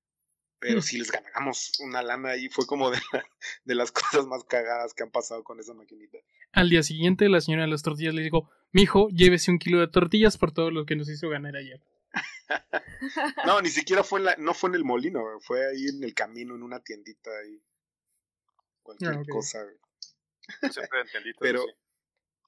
Pero 0.59 0.81
sí 0.81 0.97
les 0.97 1.09
ganamos 1.11 1.79
una 1.79 2.01
lana 2.03 2.35
y 2.35 2.49
fue 2.49 2.65
como 2.65 2.91
de, 2.91 2.99
la- 3.13 3.25
de 3.63 3.75
las 3.75 3.91
cosas 4.21 4.25
más 4.27 4.43
cagadas 4.43 4.93
que 4.93 5.03
han 5.03 5.11
pasado 5.11 5.43
con 5.43 5.59
esa 5.59 5.73
maquinita. 5.73 6.17
Al 6.51 6.69
día 6.69 6.83
siguiente, 6.83 7.29
la 7.29 7.39
señora 7.41 7.63
de 7.63 7.69
las 7.69 7.81
tortillas 7.83 8.13
le 8.13 8.21
dijo: 8.23 8.49
Mijo, 8.71 9.07
llévese 9.09 9.51
un 9.51 9.59
kilo 9.59 9.79
de 9.79 9.87
tortillas 9.87 10.37
por 10.37 10.51
todo 10.51 10.69
lo 10.71 10.85
que 10.85 10.95
nos 10.95 11.09
hizo 11.09 11.29
ganar 11.29 11.55
ayer. 11.55 11.81
No, 13.45 13.61
ni 13.61 13.69
siquiera 13.69 14.03
fue 14.03 14.19
en 14.19 14.25
la, 14.25 14.35
no 14.37 14.53
fue 14.53 14.69
en 14.69 14.75
el 14.75 14.83
molino, 14.83 15.23
fue 15.41 15.65
ahí 15.69 15.87
en 15.87 16.03
el 16.03 16.13
camino, 16.13 16.55
en 16.55 16.63
una 16.63 16.79
tiendita 16.81 17.29
ahí. 17.39 17.61
Cualquier 18.83 19.11
Ah, 19.13 19.21
cosa, 19.29 19.63
güey. 19.63 19.75
Siempre 20.71 20.99
Pero, 21.39 21.63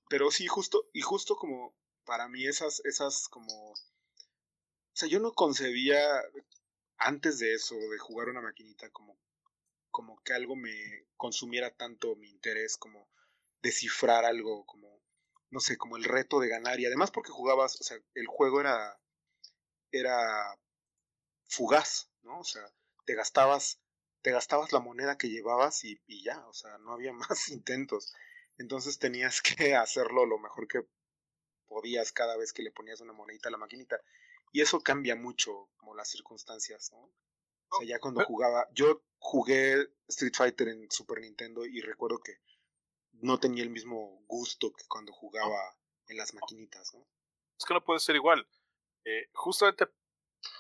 pero 0.09 0.31
sí, 0.31 0.47
justo, 0.47 0.89
y 0.93 1.01
justo 1.01 1.35
como 1.35 1.75
para 2.03 2.27
mí 2.27 2.45
esas, 2.47 2.81
esas 2.83 3.27
como, 3.29 3.71
o 3.71 3.75
sea, 4.93 5.07
yo 5.07 5.19
no 5.19 5.31
concebía 5.33 5.99
antes 7.01 7.39
de 7.39 7.53
eso, 7.53 7.75
de 7.75 7.97
jugar 7.97 8.29
una 8.29 8.41
maquinita, 8.41 8.89
como, 8.91 9.17
como 9.89 10.21
que 10.23 10.33
algo 10.33 10.55
me 10.55 11.07
consumiera 11.17 11.71
tanto 11.71 12.15
mi 12.15 12.29
interés, 12.29 12.77
como 12.77 13.09
descifrar 13.61 14.25
algo, 14.25 14.65
como, 14.65 15.01
no 15.49 15.59
sé, 15.59 15.77
como 15.77 15.97
el 15.97 16.03
reto 16.03 16.39
de 16.39 16.49
ganar, 16.49 16.79
y 16.79 16.85
además 16.85 17.11
porque 17.11 17.31
jugabas, 17.31 17.79
o 17.79 17.83
sea, 17.83 17.97
el 18.15 18.27
juego 18.27 18.61
era, 18.61 18.99
era 19.91 20.57
fugaz, 21.47 22.09
¿no? 22.23 22.39
O 22.39 22.43
sea, 22.43 22.63
te 23.05 23.15
gastabas, 23.15 23.79
te 24.21 24.31
gastabas 24.31 24.71
la 24.71 24.79
moneda 24.79 25.17
que 25.17 25.29
llevabas 25.29 25.83
y, 25.83 26.01
y 26.07 26.23
ya, 26.23 26.47
o 26.47 26.53
sea, 26.53 26.77
no 26.79 26.93
había 26.93 27.13
más 27.13 27.49
intentos. 27.49 28.13
Entonces 28.57 28.99
tenías 28.99 29.41
que 29.41 29.75
hacerlo 29.75 30.25
lo 30.25 30.39
mejor 30.39 30.67
que 30.67 30.85
podías 31.67 32.11
cada 32.11 32.37
vez 32.37 32.53
que 32.53 32.63
le 32.63 32.71
ponías 32.71 33.01
una 33.01 33.13
monedita 33.13 33.49
a 33.49 33.51
la 33.51 33.57
maquinita. 33.57 33.99
Y 34.51 34.61
eso 34.61 34.81
cambia 34.81 35.15
mucho 35.15 35.69
como 35.77 35.95
las 35.95 36.09
circunstancias, 36.09 36.91
¿no? 36.91 36.99
O 36.99 37.77
sea, 37.79 37.87
ya 37.87 37.99
cuando 37.99 38.23
jugaba, 38.25 38.67
yo 38.73 39.03
jugué 39.17 39.87
Street 40.07 40.33
Fighter 40.35 40.67
en 40.67 40.91
Super 40.91 41.19
Nintendo 41.21 41.65
y 41.65 41.79
recuerdo 41.81 42.19
que 42.19 42.33
no 43.13 43.39
tenía 43.39 43.63
el 43.63 43.69
mismo 43.69 44.23
gusto 44.27 44.73
que 44.73 44.83
cuando 44.87 45.13
jugaba 45.13 45.57
en 46.07 46.17
las 46.17 46.33
maquinitas, 46.33 46.93
¿no? 46.93 47.07
Es 47.57 47.65
que 47.65 47.73
no 47.73 47.83
puede 47.83 47.99
ser 47.99 48.15
igual. 48.15 48.45
eh, 49.05 49.29
justamente 49.33 49.87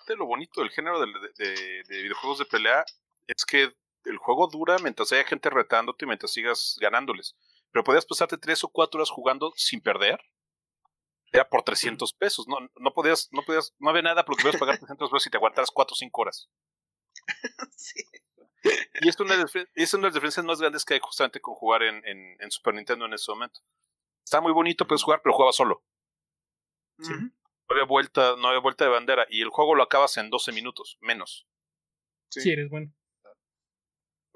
de 0.07 0.15
lo 0.15 0.25
bonito 0.25 0.61
del 0.61 0.69
género 0.69 0.99
de, 0.99 1.07
de, 1.37 1.83
de, 1.87 2.01
videojuegos 2.03 2.39
de 2.39 2.45
pelea 2.45 2.85
es 3.27 3.45
que 3.45 3.73
el 4.05 4.17
juego 4.17 4.47
dura 4.47 4.77
mientras 4.79 5.11
haya 5.11 5.23
gente 5.23 5.49
retándote 5.49 6.05
y 6.05 6.07
mientras 6.07 6.31
sigas 6.31 6.77
ganándoles. 6.79 7.35
Pero 7.71 7.83
podías 7.83 8.05
pasarte 8.05 8.37
tres 8.37 8.63
o 8.63 8.67
cuatro 8.67 8.99
horas 8.99 9.09
jugando 9.09 9.51
sin 9.55 9.81
perder. 9.81 10.19
Era 11.31 11.47
por 11.47 11.63
300 11.63 12.13
pesos. 12.13 12.47
No, 12.47 12.57
no 12.75 12.93
podías, 12.93 13.29
no 13.31 13.43
podías, 13.43 13.73
no 13.79 13.89
había 13.89 14.01
nada 14.01 14.25
por 14.25 14.33
lo 14.33 14.37
que 14.37 14.43
podías 14.43 14.59
pagar 14.59 14.77
300 14.77 15.09
pesos 15.09 15.23
si 15.23 15.29
te 15.29 15.37
aguantaras 15.37 15.71
cuatro 15.71 15.93
o 15.93 15.97
cinco 15.97 16.21
horas. 16.21 16.49
sí. 17.75 18.03
Y 19.01 19.09
es 19.09 19.19
una, 19.19 19.35
es 19.73 19.93
una 19.93 20.01
de 20.01 20.07
las 20.07 20.13
diferencias 20.13 20.45
más 20.45 20.59
grandes 20.59 20.85
que 20.85 20.93
hay 20.93 20.99
justamente 21.01 21.41
con 21.41 21.55
jugar 21.55 21.83
en, 21.83 22.05
en, 22.05 22.37
en 22.39 22.51
Super 22.51 22.75
Nintendo 22.75 23.05
en 23.05 23.13
ese 23.13 23.31
momento. 23.31 23.61
Está 24.23 24.39
muy 24.39 24.51
bonito, 24.51 24.85
puedes 24.85 25.03
jugar, 25.03 25.21
pero 25.23 25.33
jugaba 25.33 25.51
solo. 25.51 25.83
Sí. 26.99 27.11
No 27.13 27.31
había 27.69 27.85
vuelta, 27.85 28.35
no 28.37 28.49
había 28.49 28.59
vuelta 28.59 28.85
de 28.85 28.91
bandera. 28.91 29.25
Y 29.29 29.41
el 29.41 29.49
juego 29.49 29.75
lo 29.75 29.83
acabas 29.83 30.17
en 30.17 30.29
12 30.29 30.51
minutos, 30.51 30.97
menos. 31.01 31.47
Sí, 32.29 32.41
sí 32.41 32.51
eres 32.51 32.69
bueno. 32.69 32.93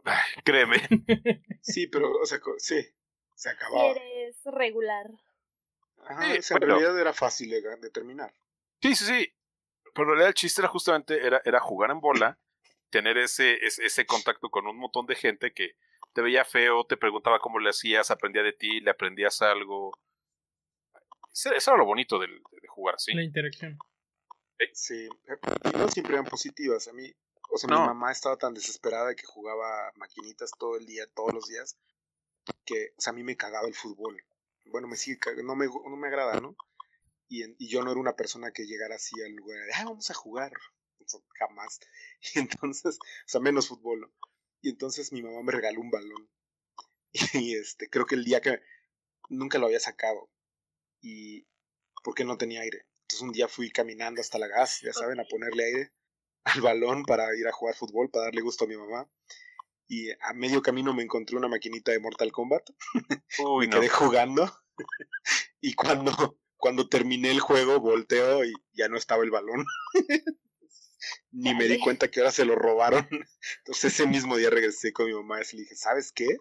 Ay, 0.03 0.41
créeme. 0.43 0.77
sí, 1.61 1.87
pero, 1.87 2.11
o 2.11 2.25
sea, 2.25 2.39
sí, 2.57 2.81
se 3.35 3.49
acababa. 3.49 3.91
Eres 3.91 4.41
regular. 4.45 5.07
Ajá, 6.03 6.41
sí, 6.41 6.53
en 6.53 6.61
realidad 6.61 6.99
era 6.99 7.13
fácil 7.13 7.49
de, 7.49 7.61
de, 7.61 7.89
terminar. 7.89 8.33
Sí, 8.81 8.95
sí, 8.95 9.05
sí. 9.05 9.33
Pero 9.93 10.03
en 10.03 10.09
realidad 10.09 10.27
el 10.27 10.33
chiste 10.33 10.61
era 10.61 10.67
justamente 10.67 11.25
era, 11.25 11.41
era 11.45 11.59
jugar 11.59 11.91
en 11.91 11.99
bola, 11.99 12.37
tener 12.89 13.17
ese, 13.17 13.55
ese, 13.65 13.85
ese 13.85 14.05
contacto 14.05 14.49
con 14.49 14.67
un 14.67 14.77
montón 14.77 15.05
de 15.05 15.15
gente 15.15 15.53
que 15.53 15.75
te 16.13 16.21
veía 16.21 16.45
feo, 16.45 16.85
te 16.85 16.97
preguntaba 16.97 17.39
cómo 17.39 17.59
le 17.59 17.69
hacías, 17.69 18.11
aprendía 18.11 18.43
de 18.43 18.53
ti, 18.53 18.81
le 18.81 18.91
aprendías 18.91 19.41
algo. 19.41 19.91
Eso 21.33 21.71
era 21.71 21.77
lo 21.77 21.85
bonito 21.85 22.19
de, 22.19 22.27
de 22.27 22.67
jugar 22.67 22.95
así. 22.95 23.13
La 23.13 23.23
interacción. 23.23 23.77
Sí, 24.73 25.07
y 25.07 25.77
no 25.77 25.87
siempre 25.89 26.13
eran 26.13 26.25
positivas. 26.25 26.87
A 26.87 26.93
mí, 26.93 27.11
o 27.51 27.57
sea, 27.57 27.69
no. 27.69 27.81
mi 27.81 27.87
mamá 27.87 28.11
estaba 28.11 28.37
tan 28.37 28.53
desesperada 28.53 29.09
de 29.09 29.15
que 29.15 29.25
jugaba 29.25 29.91
maquinitas 29.95 30.51
todo 30.57 30.77
el 30.77 30.85
día, 30.85 31.05
todos 31.13 31.33
los 31.33 31.47
días, 31.47 31.77
que, 32.65 32.93
o 32.97 33.01
sea, 33.01 33.11
a 33.11 33.13
mí 33.13 33.23
me 33.23 33.35
cagaba 33.35 33.67
el 33.67 33.73
fútbol. 33.73 34.23
Bueno, 34.65 34.87
me 34.87 34.97
sigue, 34.97 35.19
no 35.43 35.55
me, 35.55 35.67
no 35.67 35.95
me 35.97 36.07
agrada, 36.07 36.39
¿no? 36.41 36.55
Y, 37.27 37.43
y 37.63 37.67
yo 37.69 37.83
no 37.83 37.91
era 37.91 37.99
una 37.99 38.15
persona 38.15 38.51
que 38.51 38.65
llegara 38.65 38.95
así 38.95 39.15
al 39.21 39.33
lugar 39.33 39.59
de, 39.65 39.73
ah, 39.73 39.85
vamos 39.85 40.09
a 40.11 40.13
jugar. 40.13 40.51
jamás. 41.39 41.79
Y 42.33 42.39
entonces, 42.39 42.97
o 42.97 43.27
sea, 43.27 43.41
menos 43.41 43.67
fútbol, 43.67 44.01
¿no? 44.01 44.13
Y 44.61 44.69
entonces 44.69 45.11
mi 45.11 45.21
mamá 45.21 45.41
me 45.43 45.51
regaló 45.51 45.81
un 45.81 45.91
balón. 45.91 46.29
Y 47.33 47.55
este, 47.55 47.89
creo 47.89 48.05
que 48.05 48.15
el 48.15 48.25
día 48.25 48.41
que 48.41 48.59
nunca 49.29 49.57
lo 49.57 49.67
había 49.67 49.79
sacado. 49.79 50.29
Y 51.01 51.47
porque 52.03 52.25
no 52.25 52.37
tenía 52.37 52.61
aire. 52.61 52.85
Entonces 53.03 53.21
un 53.21 53.31
día 53.31 53.47
fui 53.47 53.71
caminando 53.71 54.21
hasta 54.21 54.39
la 54.39 54.47
gas, 54.47 54.81
ya 54.81 54.93
saben, 54.93 55.19
a 55.19 55.25
ponerle 55.25 55.65
aire 55.65 55.91
al 56.45 56.61
balón 56.61 57.03
para 57.05 57.35
ir 57.35 57.47
a 57.47 57.51
jugar 57.51 57.75
fútbol, 57.75 58.09
para 58.09 58.25
darle 58.25 58.41
gusto 58.41 58.65
a 58.65 58.67
mi 58.67 58.77
mamá. 58.77 59.09
Y 59.87 60.09
a 60.11 60.33
medio 60.33 60.61
camino 60.61 60.93
me 60.93 61.03
encontré 61.03 61.37
una 61.37 61.47
maquinita 61.47 61.91
de 61.91 61.99
Mortal 61.99 62.31
Kombat. 62.31 62.69
Uy, 63.39 63.67
me 63.67 63.73
quedé 63.75 63.87
no. 63.87 63.93
jugando. 63.93 64.59
y 65.61 65.73
cuando, 65.73 66.39
cuando 66.57 66.89
terminé 66.89 67.31
el 67.31 67.39
juego, 67.39 67.79
volteo 67.79 68.43
y 68.43 68.53
ya 68.73 68.87
no 68.87 68.97
estaba 68.97 69.23
el 69.23 69.31
balón. 69.31 69.65
Ni 71.31 71.53
me 71.53 71.67
di 71.67 71.79
cuenta 71.79 72.09
que 72.09 72.19
ahora 72.19 72.31
se 72.31 72.45
lo 72.45 72.55
robaron. 72.55 73.07
Entonces 73.59 73.93
ese 73.93 74.07
mismo 74.07 74.37
día 74.37 74.49
regresé 74.49 74.91
con 74.91 75.05
mi 75.05 75.13
mamá 75.13 75.39
y 75.39 75.55
le 75.55 75.61
dije, 75.63 75.75
¿sabes 75.75 76.11
qué? 76.11 76.37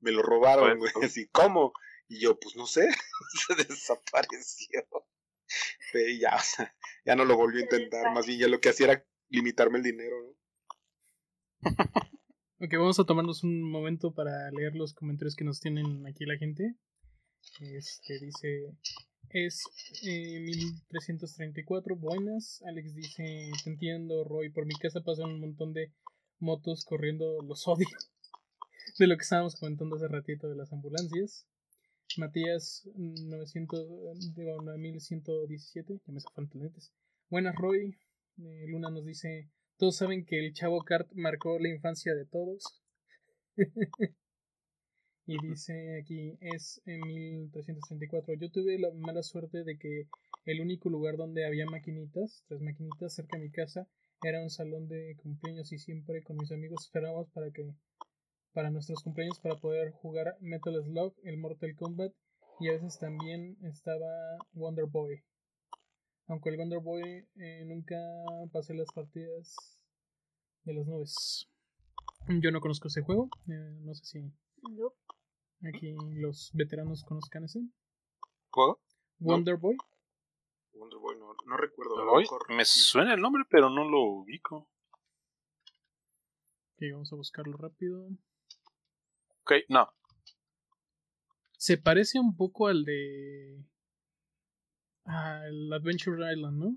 Me 0.00 0.10
lo 0.10 0.22
robaron, 0.22 0.78
güey. 0.78 0.92
Así, 1.02 1.28
¿cómo? 1.28 1.72
Y 2.08 2.20
yo, 2.20 2.38
pues 2.38 2.56
no 2.56 2.66
sé, 2.66 2.88
se 3.46 3.54
desapareció. 3.54 4.84
Y 5.94 6.18
ya, 6.18 6.36
o 6.36 6.40
sea, 6.40 6.76
ya 7.06 7.16
no 7.16 7.24
lo 7.24 7.36
volvió 7.36 7.60
a 7.60 7.64
intentar. 7.64 8.12
Más 8.12 8.26
bien 8.26 8.40
ya 8.40 8.48
lo 8.48 8.60
que 8.60 8.68
hacía 8.68 8.92
era 8.92 9.06
limitarme 9.30 9.78
el 9.78 9.84
dinero, 9.84 10.16
¿no? 10.22 10.36
Ok, 12.58 12.72
vamos 12.72 12.98
a 12.98 13.04
tomarnos 13.04 13.44
un 13.44 13.70
momento 13.70 14.14
para 14.14 14.50
leer 14.50 14.74
los 14.74 14.94
comentarios 14.94 15.36
que 15.36 15.44
nos 15.44 15.60
tienen 15.60 16.06
aquí 16.06 16.24
la 16.24 16.38
gente. 16.38 16.74
Este 17.60 18.18
dice, 18.18 18.74
es 19.28 19.62
eh, 20.06 20.40
1334, 20.40 21.96
buenas. 21.96 22.62
Alex 22.66 22.94
dice, 22.94 23.50
te 23.62 23.68
entiendo, 23.68 24.24
Roy, 24.24 24.48
por 24.48 24.64
mi 24.64 24.74
casa 24.74 25.02
pasan 25.02 25.32
un 25.32 25.40
montón 25.40 25.74
de 25.74 25.92
motos 26.38 26.86
corriendo, 26.86 27.42
los 27.42 27.68
odio. 27.68 27.88
De 28.98 29.06
lo 29.06 29.18
que 29.18 29.22
estábamos 29.24 29.56
comentando 29.56 29.96
hace 29.96 30.08
ratito 30.08 30.48
de 30.48 30.56
las 30.56 30.72
ambulancias. 30.72 31.46
Matías 32.16 32.88
900, 32.94 34.34
digo, 34.34 34.62
9117, 34.62 36.00
ya 36.06 36.10
me. 36.10 36.20
Buenas, 37.28 37.54
Roy. 37.54 37.98
Eh, 38.38 38.64
Luna 38.68 38.88
nos 38.88 39.04
dice, 39.04 39.50
todos 39.78 39.96
saben 39.96 40.24
que 40.24 40.38
el 40.38 40.52
Chavo 40.52 40.82
Kart 40.82 41.10
marcó 41.12 41.58
la 41.58 41.68
infancia 41.68 42.14
de 42.14 42.24
todos. 42.26 42.82
y 45.26 45.38
dice 45.46 45.98
aquí, 46.00 46.38
es 46.40 46.80
en 46.86 47.00
1334. 47.00 48.34
Yo 48.34 48.50
tuve 48.50 48.78
la 48.78 48.90
mala 48.92 49.22
suerte 49.22 49.64
de 49.64 49.78
que 49.78 50.08
el 50.44 50.60
único 50.60 50.88
lugar 50.88 51.16
donde 51.16 51.44
había 51.44 51.66
maquinitas, 51.66 52.44
tres 52.48 52.60
maquinitas 52.60 53.14
cerca 53.14 53.36
de 53.36 53.44
mi 53.44 53.50
casa, 53.50 53.86
era 54.22 54.42
un 54.42 54.50
salón 54.50 54.88
de 54.88 55.14
cumpleaños 55.16 55.72
y 55.72 55.78
siempre 55.78 56.22
con 56.22 56.36
mis 56.36 56.52
amigos 56.52 56.84
esperábamos 56.84 57.28
para 57.30 57.50
que 57.50 57.74
para 58.52 58.70
nuestros 58.70 59.02
cumpleaños 59.02 59.38
para 59.40 59.56
poder 59.56 59.90
jugar 59.90 60.36
Metal 60.40 60.74
Slug, 60.82 61.14
el 61.24 61.36
Mortal 61.36 61.74
Kombat 61.76 62.12
y 62.58 62.68
a 62.68 62.72
veces 62.72 62.98
también 62.98 63.58
estaba 63.62 64.38
Wonder 64.54 64.86
Boy. 64.86 65.22
Aunque 66.28 66.50
el 66.50 66.56
Wonder 66.56 66.80
Boy 66.80 67.26
eh, 67.36 67.64
nunca 67.66 67.96
pasé 68.52 68.74
las 68.74 68.90
partidas 68.92 69.56
de 70.64 70.74
las 70.74 70.86
nubes. 70.86 71.48
Yo 72.28 72.50
no 72.50 72.60
conozco 72.60 72.88
ese 72.88 73.02
juego, 73.02 73.28
eh, 73.48 73.78
no 73.82 73.94
sé 73.94 74.04
si 74.04 74.20
no. 74.20 74.92
aquí 75.68 75.96
los 76.14 76.50
veteranos 76.54 77.04
conozcan 77.04 77.44
ese. 77.44 77.60
¿Juego? 78.50 78.80
Wonder 79.18 79.54
no. 79.54 79.60
Boy. 79.60 79.76
Wonder 80.74 80.98
Boy, 80.98 81.16
no, 81.18 81.34
no 81.46 81.56
recuerdo. 81.56 82.04
Boy? 82.04 82.26
Me 82.48 82.64
suena 82.64 83.14
el 83.14 83.20
nombre, 83.20 83.44
pero 83.48 83.70
no 83.70 83.88
lo 83.88 84.02
ubico. 84.02 84.68
Ok, 86.74 86.82
vamos 86.92 87.12
a 87.12 87.16
buscarlo 87.16 87.56
rápido. 87.56 88.08
Ok, 89.42 89.52
no. 89.68 89.88
Se 91.56 91.78
parece 91.78 92.18
un 92.18 92.36
poco 92.36 92.66
al 92.66 92.84
de. 92.84 93.64
Al 95.06 95.72
Adventure 95.72 96.32
Island, 96.32 96.58
¿no? 96.58 96.76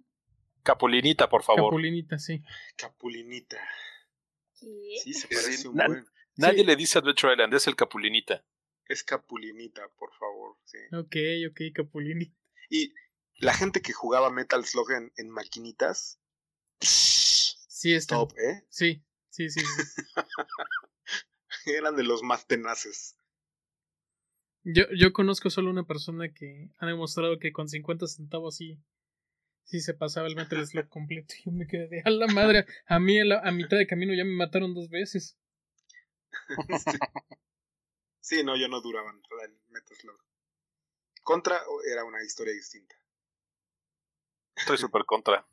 Capulinita, 0.63 1.29
por 1.29 1.43
favor. 1.43 1.65
Capulinita, 1.71 2.19
sí. 2.19 2.43
Capulinita. 2.75 3.57
¿Qué? 4.59 4.97
Sí, 5.03 5.13
se 5.13 5.27
parece 5.27 5.57
Sí, 5.57 5.67
un 5.67 5.75
na- 5.75 5.87
buen. 5.87 6.05
Nadie 6.35 6.63
le 6.63 6.75
dice 6.75 6.99
Adventure 6.99 7.33
Island, 7.33 7.53
es 7.53 7.67
el 7.67 7.75
Capulinita. 7.75 8.43
Es 8.85 9.03
Capulinita, 9.03 9.87
por 9.97 10.13
favor. 10.13 10.57
Sí. 10.65 10.77
Ok, 10.93 11.15
ok, 11.51 11.61
Capulinita. 11.75 12.35
Y 12.69 12.93
la 13.35 13.53
gente 13.53 13.81
que 13.81 13.93
jugaba 13.93 14.29
Metal 14.31 14.63
Slug 14.65 14.91
en, 14.91 15.11
en 15.17 15.29
maquinitas. 15.29 16.19
Sí, 16.81 17.93
está. 17.93 18.15
Top, 18.15 18.33
¿eh? 18.37 18.65
Sí, 18.69 19.03
sí, 19.29 19.49
sí. 19.49 19.61
sí. 19.61 20.01
Eran 21.65 21.95
de 21.95 22.03
los 22.03 22.23
más 22.23 22.45
tenaces. 22.47 23.15
Yo, 24.73 24.83
yo 24.95 25.13
conozco 25.13 25.49
solo 25.49 25.69
una 25.69 25.83
persona 25.83 26.31
que 26.33 26.69
ha 26.79 26.85
demostrado 26.85 27.39
que 27.39 27.51
con 27.51 27.67
50 27.69 28.07
centavos 28.07 28.55
sí, 28.57 28.77
sí 29.63 29.81
se 29.81 29.93
pasaba 29.93 30.27
el 30.27 30.35
Metal 30.35 30.65
Slug 30.65 30.87
completo. 30.89 31.33
Yo 31.45 31.51
me 31.51 31.67
quedé 31.67 31.87
de 31.87 32.01
a 32.05 32.09
la 32.09 32.27
madre. 32.27 32.65
A 32.87 32.99
mí 32.99 33.19
a, 33.19 33.25
la- 33.25 33.39
a 33.39 33.51
mitad 33.51 33.77
de 33.77 33.87
camino 33.87 34.13
ya 34.13 34.25
me 34.25 34.35
mataron 34.35 34.73
dos 34.73 34.89
veces. 34.89 35.37
sí. 36.77 36.97
Sí, 38.21 38.43
no, 38.43 38.55
yo 38.55 38.67
no 38.67 38.79
duraba 38.81 39.11
nada 39.11 39.45
en 39.45 39.59
Metal 39.69 39.97
Slug. 39.97 40.19
Contra 41.23 41.59
era 41.91 42.03
una 42.03 42.21
historia 42.23 42.53
distinta. 42.53 42.95
Estoy 44.55 44.77
súper 44.77 45.03
contra. 45.05 45.47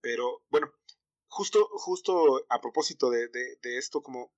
Pero 0.00 0.42
bueno, 0.48 0.72
justo, 1.26 1.66
justo 1.72 2.44
a 2.50 2.60
propósito 2.60 3.10
de, 3.10 3.26
de, 3.28 3.56
de 3.62 3.78
esto, 3.78 4.00
como, 4.00 4.32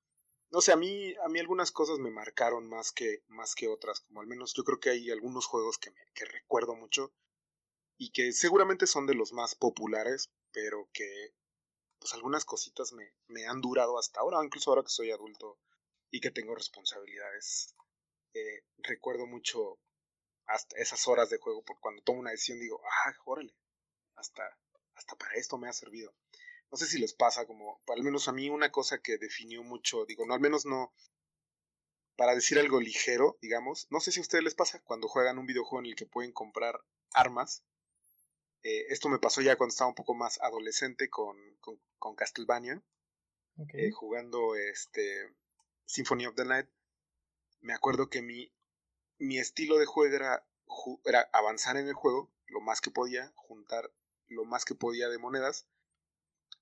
no 0.55 0.61
sé, 0.61 0.71
a 0.71 0.77
mí, 0.77 1.13
a 1.17 1.29
mí 1.29 1.41
algunas 1.41 1.73
cosas 1.73 1.99
me 1.99 2.13
marcaron 2.13 2.69
más 2.69 2.93
que, 2.93 3.25
más 3.27 3.57
que 3.57 3.67
otras, 3.67 4.03
como 4.03 4.21
al 4.21 4.29
menos 4.29 4.55
yo 4.55 4.63
creo 4.63 4.79
que 4.79 4.91
hay 4.91 5.11
algunos 5.11 5.47
juegos 5.47 5.79
que, 5.79 5.91
me, 5.91 6.01
que 6.15 6.25
recuerdo 6.27 6.77
mucho 6.77 7.13
y 7.99 8.13
que 8.13 8.31
seguramente 8.31 8.87
son 8.87 9.05
de 9.07 9.17
los 9.17 9.33
más 9.33 9.57
populares, 9.57 10.31
pero 10.53 10.89
que 10.93 11.35
pues 11.99 12.15
algunas 12.15 12.45
cositas 12.45 12.93
me, 12.93 13.13
me 13.27 13.47
han 13.47 13.61
durado 13.61 13.99
hasta 13.99 14.21
ahora, 14.21 14.45
incluso 14.45 14.71
ahora 14.71 14.85
que 14.85 14.91
soy 14.91 15.11
adulto 15.11 15.59
y 16.13 16.21
que 16.21 16.31
tengo 16.31 16.55
responsabilidades. 16.55 17.75
Eh, 18.35 18.63
recuerdo 18.79 19.27
mucho 19.27 19.81
hasta 20.47 20.77
esas 20.77 21.09
horas 21.09 21.31
de 21.31 21.39
juego, 21.39 21.65
por 21.65 21.81
cuando 21.81 22.03
tomo 22.03 22.21
una 22.21 22.31
decisión 22.31 22.61
digo, 22.61 22.81
ah, 22.85 23.13
órale, 23.25 23.57
hasta, 24.15 24.57
hasta 24.95 25.17
para 25.17 25.35
esto 25.35 25.59
me 25.59 25.69
ha 25.69 25.73
servido. 25.73 26.15
No 26.75 26.79
sé 26.81 26.87
si 26.87 26.99
les 26.99 27.15
pasa 27.15 27.47
como, 27.47 27.81
al 27.87 28.03
menos 28.03 28.29
a 28.29 28.33
mí 28.33 28.51
una 28.51 28.71
cosa 28.71 28.99
que 28.99 29.17
definió 29.17 29.63
mucho, 29.63 30.05
digo, 30.05 30.27
no, 30.27 30.35
al 30.35 30.41
menos 30.41 30.67
no, 30.67 30.93
para 32.17 32.35
decir 32.35 32.59
algo 32.59 32.81
ligero, 32.81 33.39
digamos, 33.41 33.87
no 33.89 34.01
sé 34.01 34.11
si 34.11 34.19
a 34.19 34.23
ustedes 34.23 34.43
les 34.43 34.57
pasa 34.57 34.81
cuando 34.83 35.07
juegan 35.07 35.39
un 35.39 35.47
videojuego 35.47 35.79
en 35.85 35.91
el 35.91 35.95
que 35.95 36.07
pueden 36.07 36.33
comprar 36.33 36.81
armas, 37.13 37.63
Eh, 38.65 38.87
esto 38.89 39.09
me 39.09 39.19
pasó 39.21 39.43
ya 39.43 39.57
cuando 39.57 39.73
estaba 39.73 39.89
un 39.89 39.95
poco 39.95 40.15
más 40.15 40.41
adolescente 40.41 41.09
con, 41.09 41.37
con, 41.61 41.81
con 41.99 42.17
Castlevania, 42.17 42.83
eh, 43.77 43.91
jugando 43.93 44.57
este 44.57 45.35
Symphony 45.87 46.27
of 46.27 46.35
the 46.37 46.45
Night. 46.45 46.69
Me 47.61 47.75
acuerdo 47.75 48.11
que 48.11 48.23
mi, 48.23 48.53
mi 49.19 49.39
estilo 49.39 49.79
de 49.79 49.87
juego 49.87 50.15
era, 50.17 50.47
ju- 50.67 51.01
era 51.05 51.29
avanzar 51.33 51.77
en 51.79 51.89
el 51.89 51.95
juego 51.95 52.33
lo 52.47 52.61
más 52.61 52.81
que 52.81 52.91
podía, 52.93 53.33
juntar 53.37 53.93
lo 54.29 54.45
más 54.45 54.65
que 54.65 54.75
podía 54.77 55.09
de 55.09 55.19
monedas, 55.19 55.67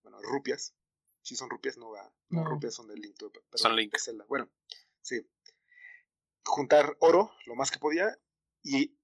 bueno, 0.03 0.19
rupias. 0.23 0.75
Si 1.23 1.37
son 1.37 1.49
rupias, 1.51 1.77
no 1.79 1.91
va. 1.91 2.13
No, 2.29 2.43
No. 2.43 2.51
rupias 2.51 2.75
son 2.75 2.89
del 2.89 3.01
Link 3.01 3.17
to- 3.17 3.31
perdón, 3.31 3.49
Son 3.55 3.77
Link. 3.77 3.95
Zelda. 3.99 4.25
Bueno, 4.29 4.49
sí. 5.01 5.27
Juntar 6.45 6.97
oro 7.01 7.33
lo 7.47 7.55
más 7.55 7.71
que 7.71 7.79
podía 7.79 8.19
y 8.63 8.97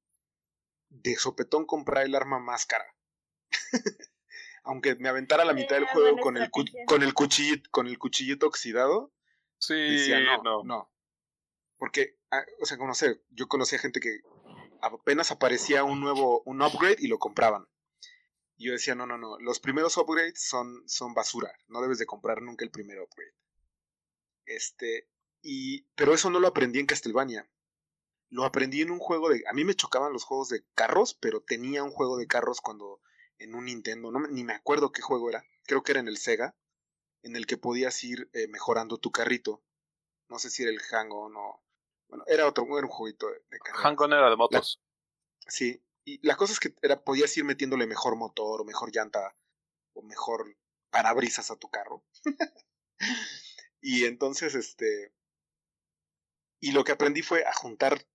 de 0.88 1.16
sopetón 1.16 1.64
comprar 1.66 2.04
el 2.04 2.14
arma 2.14 2.38
más 2.40 2.66
cara. 2.66 2.86
Aunque 4.64 4.96
me 4.96 5.08
aventara 5.08 5.44
la 5.44 5.54
mitad 5.54 5.76
del 5.76 5.86
juego 5.86 6.18
con 6.18 6.36
el, 6.36 6.50
con, 6.50 7.02
el 7.02 7.14
cuchillito, 7.14 7.70
con 7.70 7.86
el 7.86 7.98
cuchillito 7.98 8.46
oxidado, 8.46 9.12
Sí, 9.58 9.74
decía 9.74 10.20
no, 10.20 10.42
no. 10.42 10.62
no. 10.64 10.92
Porque, 11.78 12.18
ah, 12.30 12.44
o 12.60 12.66
sea, 12.66 12.76
como 12.76 12.88
no 12.88 12.94
sé, 12.94 13.22
yo 13.30 13.48
conocía 13.48 13.78
gente 13.78 14.00
que 14.00 14.20
apenas 14.82 15.30
aparecía 15.30 15.84
un 15.84 16.00
nuevo, 16.00 16.42
un 16.44 16.60
upgrade 16.62 16.96
y 16.98 17.06
lo 17.08 17.18
compraban. 17.18 17.66
Y 18.58 18.66
yo 18.66 18.72
decía, 18.72 18.94
no, 18.94 19.06
no, 19.06 19.16
no, 19.16 19.38
los 19.38 19.60
primeros 19.60 19.96
upgrades 19.96 20.42
son, 20.42 20.82
son 20.86 21.14
basura, 21.14 21.50
no 21.68 21.80
debes 21.80 21.98
de 21.98 22.06
comprar 22.06 22.42
nunca 22.42 22.64
el 22.64 22.70
primer 22.70 23.00
upgrade. 23.00 23.32
Este, 24.46 25.08
y, 25.42 25.82
pero 25.94 26.12
eso 26.12 26.28
no 26.28 26.40
lo 26.40 26.48
aprendí 26.48 26.80
en 26.80 26.86
Castlevania. 26.86 27.48
Lo 28.30 28.44
aprendí 28.44 28.82
en 28.82 28.90
un 28.90 28.98
juego 28.98 29.30
de, 29.30 29.44
a 29.48 29.52
mí 29.54 29.64
me 29.64 29.74
chocaban 29.76 30.12
los 30.12 30.24
juegos 30.24 30.48
de 30.48 30.62
carros, 30.74 31.14
pero 31.14 31.40
tenía 31.40 31.82
un 31.84 31.92
juego 31.92 32.18
de 32.18 32.26
carros 32.26 32.60
cuando, 32.60 33.00
en 33.38 33.54
un 33.54 33.66
Nintendo, 33.66 34.10
no, 34.10 34.18
me- 34.18 34.28
ni 34.28 34.44
me 34.44 34.54
acuerdo 34.54 34.92
qué 34.92 35.02
juego 35.02 35.30
era, 35.30 35.44
creo 35.64 35.82
que 35.82 35.92
era 35.92 36.00
en 36.00 36.08
el 36.08 36.18
Sega, 36.18 36.54
en 37.22 37.36
el 37.36 37.46
que 37.46 37.56
podías 37.56 38.02
ir 38.04 38.28
eh, 38.32 38.48
mejorando 38.48 38.98
tu 38.98 39.10
carrito. 39.12 39.62
No 40.28 40.38
sé 40.38 40.50
si 40.50 40.62
era 40.62 40.72
el 40.72 40.80
Hang-On 40.80 41.34
o... 41.36 41.62
Bueno, 42.08 42.24
era 42.26 42.46
otro, 42.46 42.64
era 42.76 42.86
un 42.86 42.92
jueguito 42.92 43.28
de, 43.28 43.40
de 43.50 43.58
carreras. 43.60 43.82
Hang-On 43.84 44.12
era 44.12 44.28
de 44.30 44.36
motos. 44.36 44.80
Sí, 45.46 45.80
y 46.08 46.26
la 46.26 46.36
cosa 46.36 46.54
es 46.54 46.60
que 46.60 46.74
era, 46.80 47.04
podías 47.04 47.36
ir 47.36 47.44
metiéndole 47.44 47.86
mejor 47.86 48.16
motor 48.16 48.62
o 48.62 48.64
mejor 48.64 48.90
llanta 48.94 49.36
o 49.92 50.02
mejor 50.02 50.56
parabrisas 50.88 51.50
a 51.50 51.56
tu 51.56 51.68
carro. 51.68 52.02
y 53.82 54.06
entonces, 54.06 54.54
este... 54.54 55.12
Y 56.60 56.72
lo 56.72 56.82
que 56.82 56.92
aprendí 56.92 57.20
fue 57.20 57.44
a 57.44 57.52
juntar 57.52 58.06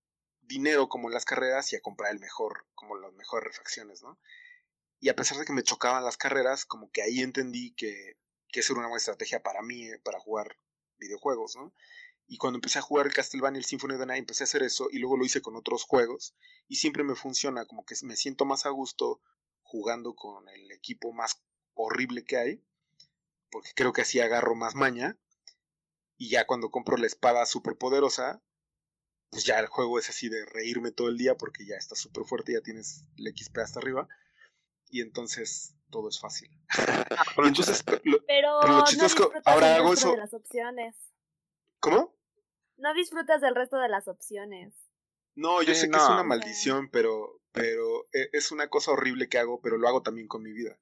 dinero 0.41 0.89
como 0.89 1.07
en 1.07 1.13
las 1.13 1.23
carreras 1.23 1.71
y 1.71 1.75
a 1.75 1.81
comprar 1.81 2.11
el 2.11 2.19
mejor, 2.19 2.65
como 2.73 2.97
las 2.97 3.13
mejores 3.13 3.45
refacciones, 3.45 4.01
¿no? 4.01 4.19
Y 4.99 5.09
a 5.09 5.15
pesar 5.15 5.37
de 5.37 5.45
que 5.45 5.53
me 5.53 5.63
chocaban 5.63 6.03
las 6.03 6.17
carreras, 6.17 6.65
como 6.65 6.91
que 6.91 7.03
ahí 7.03 7.21
entendí 7.21 7.75
que, 7.75 8.17
que 8.49 8.61
esa 8.61 8.73
era 8.73 8.79
una 8.79 8.89
buena 8.89 8.99
estrategia 8.99 9.43
para 9.43 9.61
mí, 9.61 9.87
eh, 9.87 9.99
para 10.03 10.19
jugar 10.19 10.57
videojuegos, 10.97 11.55
¿no? 11.55 11.73
Y 12.27 12.37
cuando 12.37 12.57
empecé 12.57 12.79
a 12.79 12.81
jugar 12.81 13.05
el 13.05 13.13
Castlevania 13.13 13.57
y 13.59 13.61
el 13.61 13.65
Symphony 13.65 13.93
of 13.95 13.99
the 13.99 14.05
Night, 14.05 14.19
empecé 14.19 14.43
a 14.43 14.45
hacer 14.45 14.63
eso 14.63 14.87
y 14.91 14.99
luego 14.99 15.17
lo 15.17 15.25
hice 15.25 15.41
con 15.41 15.55
otros 15.55 15.83
juegos 15.83 16.35
y 16.67 16.77
siempre 16.77 17.03
me 17.03 17.15
funciona, 17.15 17.65
como 17.65 17.85
que 17.85 17.95
me 18.03 18.15
siento 18.15 18.45
más 18.45 18.65
a 18.65 18.69
gusto 18.69 19.21
jugando 19.61 20.15
con 20.15 20.47
el 20.49 20.71
equipo 20.71 21.11
más 21.13 21.41
horrible 21.73 22.23
que 22.23 22.37
hay, 22.37 22.63
porque 23.51 23.71
creo 23.75 23.93
que 23.93 24.01
así 24.01 24.19
agarro 24.19 24.55
más 24.55 24.73
maña 24.75 25.17
y 26.17 26.29
ya 26.29 26.45
cuando 26.47 26.71
compro 26.71 26.95
la 26.97 27.07
espada 27.07 27.45
super 27.45 27.75
poderosa, 27.77 28.41
pues 29.29 29.43
ya 29.45 29.59
el 29.59 29.67
juego 29.67 29.99
es 29.99 30.09
así 30.09 30.29
de 30.29 30.45
reírme 30.45 30.91
todo 30.91 31.09
el 31.09 31.17
día 31.17 31.35
porque 31.35 31.65
ya 31.65 31.75
está 31.75 31.95
súper 31.95 32.23
fuerte, 32.23 32.53
ya 32.53 32.61
tienes 32.61 33.03
el 33.17 33.27
XP 33.35 33.57
hasta 33.59 33.79
arriba 33.79 34.07
y 34.89 35.01
entonces 35.01 35.75
todo 35.89 36.07
es 36.09 36.19
fácil. 36.19 36.49
y 37.43 37.47
entonces, 37.47 37.83
lo- 38.03 38.23
Pero, 38.25 38.59
Pero 38.61 38.73
lo 38.73 38.79
no 38.79 39.05
es 39.05 39.15
que 39.15 39.23
ahora 39.45 39.75
hago 39.75 39.93
eso- 39.93 40.11
de 40.11 40.17
las 40.17 40.33
opciones. 40.33 40.95
¿Cómo? 41.79 42.12
No 42.83 42.93
disfrutas 42.93 43.39
del 43.39 43.55
resto 43.55 43.77
de 43.77 43.87
las 43.87 44.09
opciones. 44.09 44.73
No, 45.35 45.61
yo 45.63 45.73
Sí, 45.73 45.81
sé 45.81 45.89
que 45.89 45.97
es 45.97 46.03
una 46.03 46.23
maldición, 46.23 46.89
pero, 46.91 47.39
pero 47.53 48.07
e- 48.11 48.29
es 48.33 48.51
una 48.51 48.67
cosa 48.67 48.91
horrible 48.91 49.29
que 49.29 49.37
hago, 49.37 49.61
pero 49.61 49.77
lo 49.77 49.87
hago 49.87 50.03
también 50.03 50.27
con 50.27 50.43
mi 50.43 50.51
vida. 50.51 50.77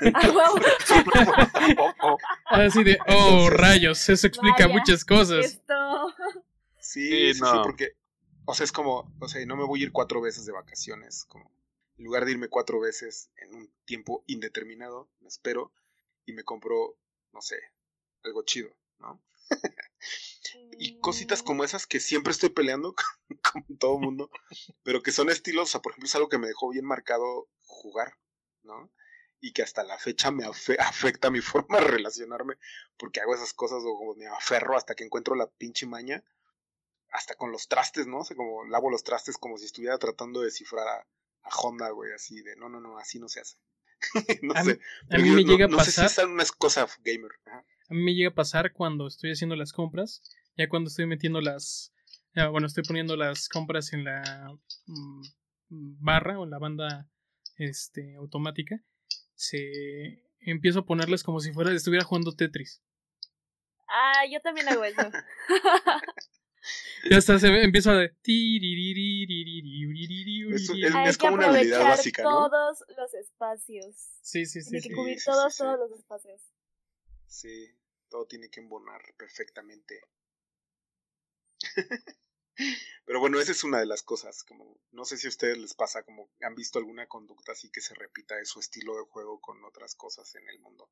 Así 2.46 2.84
de, 2.88 2.98
oh, 3.08 3.46
Entonces- 3.46 3.60
rayos, 3.60 4.08
eso 4.08 4.26
explica 4.26 4.66
Vaya, 4.66 4.78
muchas 4.78 5.04
cosas. 5.04 5.44
Esto. 5.44 6.14
Sí, 6.80 7.08
Sí, 7.10 7.34
sí, 7.34 7.40
no. 7.40 7.52
sí, 7.52 7.58
porque, 7.64 7.96
o 8.44 8.54
sea, 8.54 8.64
es 8.64 8.72
como, 8.72 9.12
o 9.20 9.28
sea, 9.28 9.44
no 9.46 9.56
me 9.56 9.64
voy 9.64 9.80
a 9.80 9.84
ir 9.84 9.92
cuatro 9.92 10.20
veces 10.20 10.44
de 10.46 10.52
vacaciones, 10.52 11.24
como, 11.26 11.50
en 11.98 12.04
lugar 12.04 12.24
de 12.24 12.32
irme 12.32 12.48
cuatro 12.48 12.80
veces 12.80 13.30
en 13.36 13.54
un 13.54 13.72
tiempo 13.86 14.22
indeterminado, 14.26 15.08
me 15.20 15.28
espero 15.28 15.72
y 16.26 16.32
me 16.32 16.44
compro, 16.44 16.96
no 17.32 17.40
sé, 17.42 17.56
algo 18.22 18.42
chido, 18.44 18.70
¿no? 18.98 19.22
Y 20.78 20.98
cositas 21.00 21.42
como 21.42 21.64
esas 21.64 21.86
que 21.86 22.00
siempre 22.00 22.32
estoy 22.32 22.50
peleando 22.50 22.94
con, 23.42 23.62
con 23.64 23.78
todo 23.78 23.94
el 23.96 24.00
mundo, 24.02 24.30
pero 24.82 25.02
que 25.02 25.12
son 25.12 25.30
estilos, 25.30 25.68
o 25.68 25.72
sea, 25.72 25.80
por 25.82 25.92
ejemplo, 25.92 26.06
es 26.06 26.14
algo 26.14 26.28
que 26.28 26.38
me 26.38 26.48
dejó 26.48 26.70
bien 26.70 26.84
marcado 26.84 27.48
jugar, 27.64 28.18
¿no? 28.62 28.90
Y 29.40 29.52
que 29.52 29.62
hasta 29.62 29.82
la 29.84 29.98
fecha 29.98 30.30
me 30.30 30.44
afe- 30.44 30.78
afecta 30.78 31.30
mi 31.30 31.40
forma 31.42 31.78
de 31.80 31.86
relacionarme, 31.86 32.56
porque 32.96 33.20
hago 33.20 33.34
esas 33.34 33.52
cosas 33.54 33.82
o 33.84 33.96
como 33.96 34.14
me 34.14 34.26
aferro 34.26 34.76
hasta 34.76 34.94
que 34.94 35.04
encuentro 35.04 35.34
la 35.34 35.46
pinche 35.46 35.86
maña, 35.86 36.24
hasta 37.10 37.34
con 37.36 37.52
los 37.52 37.68
trastes, 37.68 38.06
¿no? 38.06 38.18
O 38.20 38.24
sea, 38.24 38.36
como 38.36 38.64
lavo 38.64 38.90
los 38.90 39.04
trastes 39.04 39.38
como 39.38 39.56
si 39.58 39.66
estuviera 39.66 39.98
tratando 39.98 40.40
de 40.40 40.46
descifrar 40.46 40.88
a, 40.88 41.06
a 41.42 41.56
Honda, 41.56 41.90
güey, 41.90 42.12
así 42.12 42.42
de, 42.42 42.56
no, 42.56 42.68
no, 42.68 42.80
no, 42.80 42.98
así 42.98 43.18
no 43.20 43.28
se 43.28 43.40
hace. 43.40 43.56
no 44.42 44.52
A 44.54 44.64
mí- 44.64 44.72
sé. 44.72 44.80
A 44.80 45.06
pero 45.10 45.22
mí 45.22 45.28
yo 45.28 45.34
me 45.36 45.42
no- 45.44 45.48
llega 45.52 45.64
a 45.66 45.68
no 45.68 45.78
sé 45.84 45.92
si 45.92 46.04
es 46.04 46.18
una 46.18 46.44
cosa 46.58 46.86
gamer. 47.04 47.30
Ajá. 47.46 47.64
A 47.90 47.94
mí 47.94 48.02
me 48.02 48.14
llega 48.14 48.30
a 48.30 48.34
pasar 48.34 48.72
cuando 48.72 49.06
estoy 49.06 49.30
haciendo 49.32 49.56
las 49.56 49.72
compras, 49.72 50.22
ya 50.56 50.68
cuando 50.68 50.88
estoy 50.88 51.06
metiendo 51.06 51.40
las, 51.40 51.92
ya, 52.34 52.48
bueno, 52.48 52.66
estoy 52.66 52.84
poniendo 52.84 53.16
las 53.16 53.48
compras 53.48 53.92
en 53.92 54.04
la 54.04 54.56
mm, 54.86 55.22
barra 56.00 56.38
o 56.38 56.44
en 56.44 56.50
la 56.50 56.58
banda 56.58 57.08
este 57.56 58.16
automática, 58.16 58.82
se 59.34 60.24
empiezo 60.40 60.80
a 60.80 60.86
ponerles 60.86 61.22
como 61.22 61.40
si 61.40 61.52
fuera 61.52 61.72
estuviera 61.72 62.04
jugando 62.04 62.32
Tetris. 62.34 62.82
Ah, 63.88 64.22
yo 64.30 64.40
también 64.40 64.68
hago 64.68 64.84
eso. 64.84 65.00
Ya 67.10 67.18
hasta 67.18 67.38
se 67.38 67.50
ve- 67.50 67.62
empiezo 67.64 67.90
a 67.90 67.96
de 67.96 68.16
Es- 70.54 70.70
es- 70.70 70.94
Hay 70.94 71.10
que 71.12 71.18
como 71.18 71.34
una 71.34 71.48
habilidad 71.48 71.80
aprovechar 71.80 71.96
básica, 71.98 72.22
¿no? 72.22 72.48
todos 72.48 72.84
los 72.96 73.14
espacios. 73.14 73.94
sí, 74.22 74.46
sí, 74.46 74.62
sí. 74.62 74.70
Tiene 74.70 74.88
que 74.88 74.94
cubrir 74.94 75.18
sí, 75.18 75.24
todos, 75.26 75.52
sí, 75.52 75.58
sí. 75.58 75.62
todos 75.64 75.78
los 75.90 75.98
espacios. 75.98 76.40
Sí, 77.26 77.68
todo 78.08 78.26
tiene 78.26 78.48
que 78.50 78.60
embonar 78.60 79.02
perfectamente. 79.16 80.00
Pero 83.06 83.20
bueno, 83.20 83.40
esa 83.40 83.52
es 83.52 83.64
una 83.64 83.80
de 83.80 83.86
las 83.86 84.02
cosas, 84.02 84.44
como 84.44 84.78
no 84.92 85.04
sé 85.04 85.16
si 85.16 85.26
a 85.26 85.30
ustedes 85.30 85.58
les 85.58 85.74
pasa, 85.74 86.04
como 86.04 86.30
han 86.40 86.54
visto 86.54 86.78
alguna 86.78 87.06
conducta 87.08 87.52
así 87.52 87.70
que 87.70 87.80
se 87.80 87.94
repita 87.94 88.36
de 88.36 88.44
su 88.44 88.60
estilo 88.60 88.96
de 88.96 89.02
juego 89.02 89.40
con 89.40 89.62
otras 89.64 89.94
cosas 89.96 90.34
en 90.36 90.48
el 90.48 90.60
mundo. 90.60 90.88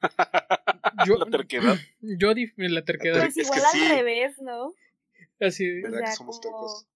Yo, 1.06 1.16
La 1.16 1.26
terquedad. 1.26 1.76
yo 2.00 2.32
la 2.56 2.84
terquedad. 2.84 3.20
Pues 3.20 3.36
es 3.36 3.50
que 3.50 3.56
igual 3.58 3.70
sí. 3.72 3.82
al 3.84 3.96
revés, 3.98 4.38
¿no? 4.40 4.74
Así, 5.40 5.80
¿Verdad 5.82 6.00
O 6.00 6.02
sea, 6.02 6.10
que 6.10 6.16
somos 6.16 6.40
como- 6.40 6.42
tercos? 6.42 6.86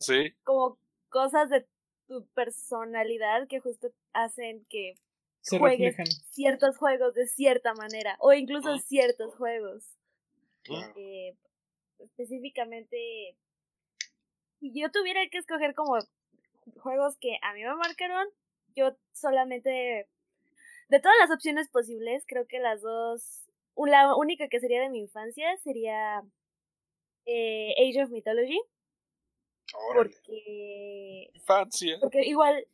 Sí. 0.00 0.36
Como 0.44 0.78
cosas 1.08 1.50
de 1.50 1.66
tu 2.06 2.26
personalidad 2.34 3.48
que 3.48 3.60
justo 3.60 3.92
hacen 4.12 4.64
que 4.68 4.94
se 5.40 5.58
juegues 5.58 5.96
reflejan. 5.96 6.06
ciertos 6.30 6.76
juegos 6.76 7.14
de 7.14 7.26
cierta 7.26 7.74
manera. 7.74 8.16
O 8.20 8.32
incluso 8.32 8.74
Mm. 8.74 8.78
ciertos 8.80 9.34
juegos. 9.36 9.84
Claro. 10.62 10.92
Eh, 10.96 11.36
específicamente, 11.98 13.36
si 14.60 14.72
yo 14.78 14.90
tuviera 14.90 15.20
que 15.30 15.38
escoger 15.38 15.74
como 15.74 15.98
juegos 16.80 17.16
que 17.18 17.38
a 17.42 17.54
mí 17.54 17.62
me 17.62 17.74
marcaron, 17.76 18.26
yo 18.76 18.96
solamente, 19.12 20.08
de 20.88 21.00
todas 21.00 21.16
las 21.20 21.30
opciones 21.30 21.68
posibles, 21.70 22.24
creo 22.26 22.46
que 22.46 22.58
las 22.58 22.82
dos, 22.82 23.48
la 23.76 24.14
única 24.16 24.48
que 24.48 24.60
sería 24.60 24.80
de 24.82 24.90
mi 24.90 25.00
infancia 25.00 25.56
sería 25.58 26.22
eh, 27.26 27.74
Age 27.78 28.02
of 28.04 28.10
Mythology, 28.10 28.60
Órale. 29.74 30.10
porque, 30.14 31.30
Infancia. 31.34 31.98
porque 32.00 32.22
igual, 32.26 32.66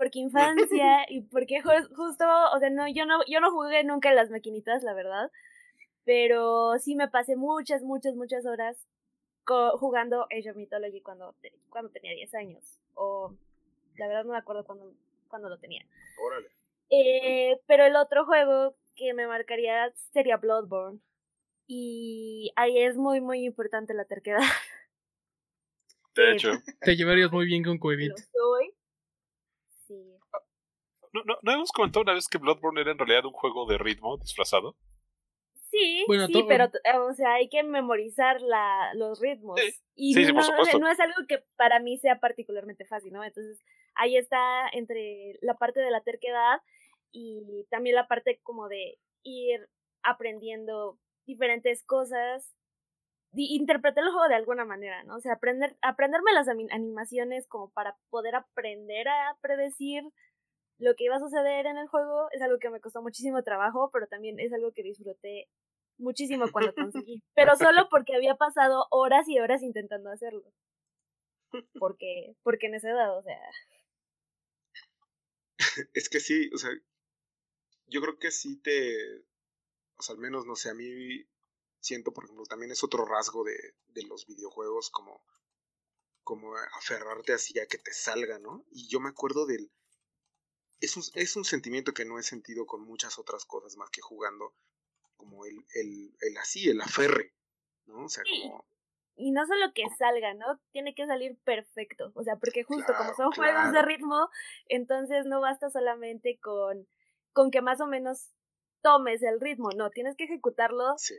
porque 0.00 0.18
infancia 0.18 1.04
y 1.10 1.20
porque 1.20 1.60
ju- 1.62 1.94
justo, 1.94 2.24
o 2.54 2.58
sea, 2.58 2.70
no, 2.70 2.88
yo 2.88 3.04
no, 3.04 3.20
yo 3.26 3.40
no 3.40 3.50
jugué 3.50 3.84
nunca 3.84 4.08
en 4.08 4.16
las 4.16 4.30
maquinitas, 4.30 4.82
la 4.82 4.94
verdad, 4.94 5.30
pero 6.04 6.78
sí 6.78 6.96
me 6.96 7.08
pasé 7.08 7.36
muchas, 7.36 7.82
muchas, 7.82 8.14
muchas 8.14 8.46
horas 8.46 8.86
co- 9.44 9.76
jugando 9.76 10.26
Age 10.36 10.50
of 10.50 10.56
Mythology 10.56 11.02
cuando, 11.02 11.34
cuando 11.68 11.90
tenía 11.90 12.12
10 12.14 12.34
años. 12.34 12.78
O 12.94 13.34
la 13.96 14.08
verdad 14.08 14.24
no 14.24 14.32
me 14.32 14.38
acuerdo 14.38 14.64
cuándo, 14.64 14.94
cuándo 15.28 15.50
lo 15.50 15.58
tenía. 15.58 15.84
Órale. 16.24 16.48
Eh, 16.88 17.60
pero 17.66 17.84
el 17.84 17.94
otro 17.96 18.24
juego 18.24 18.74
que 18.96 19.12
me 19.12 19.26
marcaría 19.26 19.92
sería 20.12 20.38
Bloodborne. 20.38 20.98
Y 21.66 22.52
ahí 22.56 22.78
es 22.78 22.96
muy, 22.96 23.20
muy 23.20 23.44
importante 23.44 23.92
la 23.94 24.04
terquedad. 24.06 24.40
De 26.16 26.22
Sí. 26.30 26.32
hecho. 26.32 26.50
Te 26.80 26.96
llevarías 26.96 27.30
muy 27.30 27.44
bien 27.46 27.62
con 27.62 27.74
Lo 27.74 27.80
Cuevit. 27.80 28.16
soy. 28.32 28.72
¿No, 31.12 31.22
no, 31.24 31.36
no 31.42 31.52
hemos 31.52 31.72
comentado 31.72 32.02
una 32.02 32.14
vez 32.14 32.28
que 32.28 32.38
Bloodborne 32.38 32.80
era 32.80 32.92
en 32.92 32.98
realidad 32.98 33.24
un 33.24 33.32
juego 33.32 33.66
de 33.66 33.78
ritmo 33.78 34.16
disfrazado? 34.18 34.76
Sí, 35.70 36.04
Bueno, 36.08 36.26
sí, 36.26 36.44
pero 36.48 36.64
eh, 36.64 36.98
o 36.98 37.14
sea, 37.14 37.34
hay 37.34 37.48
que 37.48 37.62
memorizar 37.62 38.40
la, 38.40 38.92
los 38.94 39.20
ritmos. 39.20 39.60
Sí. 39.60 39.72
Y 39.94 40.14
Sí, 40.14 40.24
sí, 40.24 40.32
por 40.32 40.80
no, 40.80 40.90
es 40.90 40.98
algo 40.98 41.26
que 41.28 41.44
para 41.56 41.78
mí 41.78 41.96
sea 41.98 42.18
particularmente 42.18 42.84
fácil, 42.84 43.12
¿no? 43.12 43.22
Entonces, 43.22 43.60
ahí 43.94 44.16
está 44.16 44.68
entre 44.72 45.38
la 45.42 45.54
parte 45.54 45.80
de 45.80 45.90
la 45.90 46.00
terquedad 46.00 46.60
y 47.12 47.66
también 47.70 47.94
la 47.94 48.08
parte 48.08 48.40
como 48.42 48.68
de 48.68 48.98
ir 49.22 49.68
aprendiendo 50.02 50.98
diferentes 51.26 51.84
cosas, 51.84 52.52
interpretar 53.32 54.02
el 54.02 54.10
juego 54.10 54.28
de 54.28 54.34
alguna 54.34 54.64
manera, 54.64 55.04
¿no? 55.04 55.16
O 55.16 55.20
sea, 55.20 55.34
aprender, 55.34 55.76
aprenderme 55.82 56.32
las 56.32 56.48
animaciones 56.48 57.46
como 57.46 57.70
para 57.70 57.96
poder 58.10 58.34
aprender 58.34 59.08
a 59.08 59.36
predecir 59.40 60.02
lo 60.80 60.94
que 60.96 61.04
iba 61.04 61.16
a 61.16 61.20
suceder 61.20 61.66
en 61.66 61.76
el 61.76 61.86
juego 61.88 62.28
es 62.32 62.42
algo 62.42 62.58
que 62.58 62.70
me 62.70 62.80
costó 62.80 63.02
muchísimo 63.02 63.42
trabajo, 63.42 63.90
pero 63.92 64.06
también 64.06 64.40
es 64.40 64.52
algo 64.52 64.72
que 64.72 64.82
disfruté 64.82 65.48
muchísimo 65.98 66.46
cuando 66.50 66.74
conseguí. 66.74 67.22
Pero 67.34 67.54
solo 67.56 67.88
porque 67.90 68.16
había 68.16 68.34
pasado 68.36 68.86
horas 68.90 69.28
y 69.28 69.38
horas 69.38 69.62
intentando 69.62 70.10
hacerlo. 70.10 70.50
Porque, 71.78 72.34
porque 72.42 72.66
en 72.68 72.76
esa 72.76 72.90
edad, 72.90 73.18
o 73.18 73.22
sea, 73.22 73.38
Es 75.94 76.08
que 76.08 76.20
sí, 76.20 76.50
o 76.54 76.58
sea, 76.58 76.70
yo 77.86 78.00
creo 78.00 78.18
que 78.18 78.30
sí 78.30 78.56
te, 78.56 79.18
o 79.96 80.02
sea, 80.02 80.14
al 80.14 80.20
menos, 80.20 80.46
no 80.46 80.56
sé, 80.56 80.70
a 80.70 80.74
mí 80.74 81.24
siento, 81.80 82.12
por 82.12 82.24
ejemplo, 82.24 82.44
también 82.44 82.72
es 82.72 82.82
otro 82.82 83.04
rasgo 83.04 83.44
de, 83.44 83.74
de 83.88 84.02
los 84.04 84.26
videojuegos, 84.26 84.90
como, 84.90 85.22
como 86.22 86.54
aferrarte 86.56 87.32
así 87.32 87.58
a 87.58 87.66
que 87.66 87.78
te 87.78 87.92
salga, 87.92 88.38
¿no? 88.38 88.64
Y 88.70 88.88
yo 88.88 89.00
me 89.00 89.10
acuerdo 89.10 89.46
del, 89.46 89.70
es 90.80 90.96
un, 90.96 91.02
es 91.14 91.36
un 91.36 91.44
sentimiento 91.44 91.92
que 91.92 92.04
no 92.04 92.18
he 92.18 92.22
sentido 92.22 92.66
con 92.66 92.82
muchas 92.82 93.18
otras 93.18 93.44
cosas 93.44 93.76
más 93.76 93.90
que 93.90 94.00
jugando, 94.00 94.54
como 95.16 95.44
el, 95.44 95.64
el, 95.74 96.14
el 96.20 96.36
así, 96.38 96.68
el 96.68 96.80
aferre, 96.80 97.34
¿no? 97.86 98.04
O 98.04 98.08
sea, 98.08 98.24
como, 98.24 98.64
y 99.20 99.32
no 99.32 99.46
solo 99.46 99.72
que 99.74 99.84
salga, 99.98 100.32
¿no? 100.32 100.58
Tiene 100.72 100.94
que 100.94 101.06
salir 101.06 101.36
perfecto. 101.44 102.10
O 102.14 102.22
sea, 102.24 102.36
porque 102.36 102.64
justo 102.64 102.94
como 102.96 103.12
Claro, 103.12 103.16
son 103.16 103.32
juegos 103.32 103.72
de 103.72 103.82
ritmo, 103.82 104.30
entonces 104.66 105.26
no 105.26 105.42
basta 105.42 105.68
solamente 105.68 106.38
con, 106.40 106.88
con 107.34 107.50
que 107.50 107.60
más 107.60 107.82
o 107.82 107.86
menos 107.86 108.30
tomes 108.80 109.22
el 109.22 109.38
ritmo, 109.38 109.68
no, 109.76 109.90
tienes 109.90 110.16
que 110.16 110.24
ejecutarlo 110.24 110.96
sí, 110.96 111.14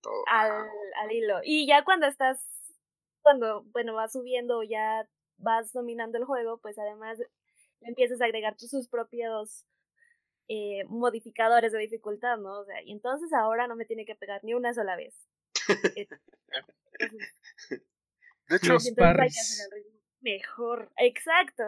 todo. 0.00 0.24
al, 0.26 0.66
al 0.96 1.12
hilo. 1.12 1.40
Y 1.44 1.66
ya 1.66 1.84
cuando 1.84 2.06
estás, 2.06 2.42
cuando, 3.20 3.62
bueno, 3.64 3.92
vas 3.92 4.12
subiendo 4.12 4.60
o 4.60 4.62
ya 4.62 5.06
vas 5.36 5.70
dominando 5.74 6.16
el 6.16 6.24
juego, 6.24 6.56
pues 6.58 6.78
además 6.78 7.18
empiezas 7.84 8.20
a 8.20 8.24
agregar 8.26 8.56
tus- 8.56 8.70
sus 8.70 8.88
propios 8.88 9.64
eh, 10.48 10.84
modificadores 10.88 11.72
de 11.72 11.78
dificultad, 11.78 12.38
¿no? 12.38 12.60
O 12.60 12.64
sea, 12.64 12.82
y 12.82 12.92
entonces 12.92 13.32
ahora 13.32 13.66
no 13.66 13.76
me 13.76 13.86
tiene 13.86 14.04
que 14.04 14.14
pegar 14.14 14.42
ni 14.44 14.54
una 14.54 14.74
sola 14.74 14.96
vez. 14.96 15.26
Eh, 15.96 16.06
De 18.48 18.56
hecho, 18.56 18.74
Los 18.74 18.84
y 18.84 18.88
entonces 18.90 18.98
hay 18.98 19.16
que 19.16 19.16
parries. 19.16 19.40
hacer 19.40 19.66
el 19.66 19.84
ritmo 19.84 20.00
mejor. 20.20 20.92
Exacto. 20.98 21.62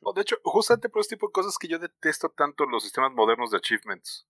no, 0.00 0.12
de 0.12 0.22
hecho, 0.22 0.36
justamente 0.44 0.88
por 0.88 1.00
este 1.00 1.16
tipo 1.16 1.26
de 1.26 1.32
cosas 1.32 1.58
que 1.58 1.68
yo 1.68 1.78
detesto 1.78 2.30
tanto 2.30 2.64
los 2.66 2.82
sistemas 2.82 3.12
modernos 3.12 3.50
de 3.50 3.58
achievements. 3.58 4.26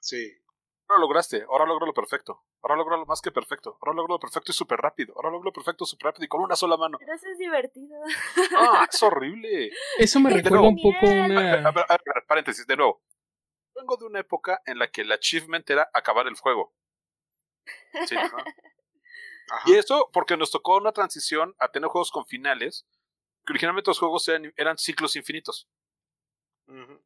Sí, 0.00 0.32
lo 0.88 0.98
lograste, 0.98 1.44
ahora 1.48 1.66
logro 1.66 1.86
lo 1.86 1.92
perfecto, 1.92 2.44
ahora 2.62 2.76
logro 2.76 2.96
lo 2.96 3.06
más 3.06 3.20
que 3.20 3.32
perfecto, 3.32 3.78
ahora 3.80 3.94
logro 3.94 4.14
lo 4.14 4.20
perfecto 4.20 4.52
y 4.52 4.54
súper 4.54 4.78
rápido, 4.78 5.14
ahora 5.16 5.30
logro 5.30 5.46
lo 5.46 5.52
perfecto 5.52 5.84
súper 5.84 6.06
rápido 6.06 6.24
y 6.24 6.28
con 6.28 6.40
una 6.40 6.54
sola 6.54 6.76
mano. 6.76 6.98
Pero 6.98 7.14
eso 7.14 7.26
es 7.28 7.38
divertido. 7.38 7.96
¡Ah, 8.56 8.86
es 8.92 9.02
horrible! 9.02 9.70
Eso 9.98 10.20
me 10.20 10.30
recuerda 10.30 10.60
un 10.60 10.76
poco 10.76 11.00
genial. 11.00 11.36
A 11.36 11.42
ver, 11.42 11.54
a 11.54 11.60
una... 11.60 11.70
ver, 11.72 11.84
a 11.88 11.96
ver, 11.96 12.24
paréntesis, 12.26 12.66
de 12.66 12.76
nuevo. 12.76 13.02
Vengo 13.74 13.96
de 13.96 14.06
una 14.06 14.20
época 14.20 14.62
en 14.64 14.78
la 14.78 14.88
que 14.88 15.02
el 15.02 15.12
achievement 15.12 15.68
era 15.68 15.90
acabar 15.92 16.26
el 16.28 16.36
juego. 16.36 16.72
Sí. 18.06 18.16
ajá. 18.16 18.44
Y 19.66 19.74
eso 19.74 20.10
porque 20.12 20.36
nos 20.36 20.50
tocó 20.50 20.76
una 20.76 20.92
transición 20.92 21.54
a 21.58 21.68
tener 21.68 21.88
juegos 21.88 22.10
con 22.10 22.26
finales, 22.26 22.86
que 23.44 23.52
originalmente 23.52 23.90
los 23.90 23.98
juegos 23.98 24.26
eran, 24.28 24.52
eran 24.56 24.78
ciclos 24.78 25.16
infinitos. 25.16 25.68
Ujú. 26.68 27.02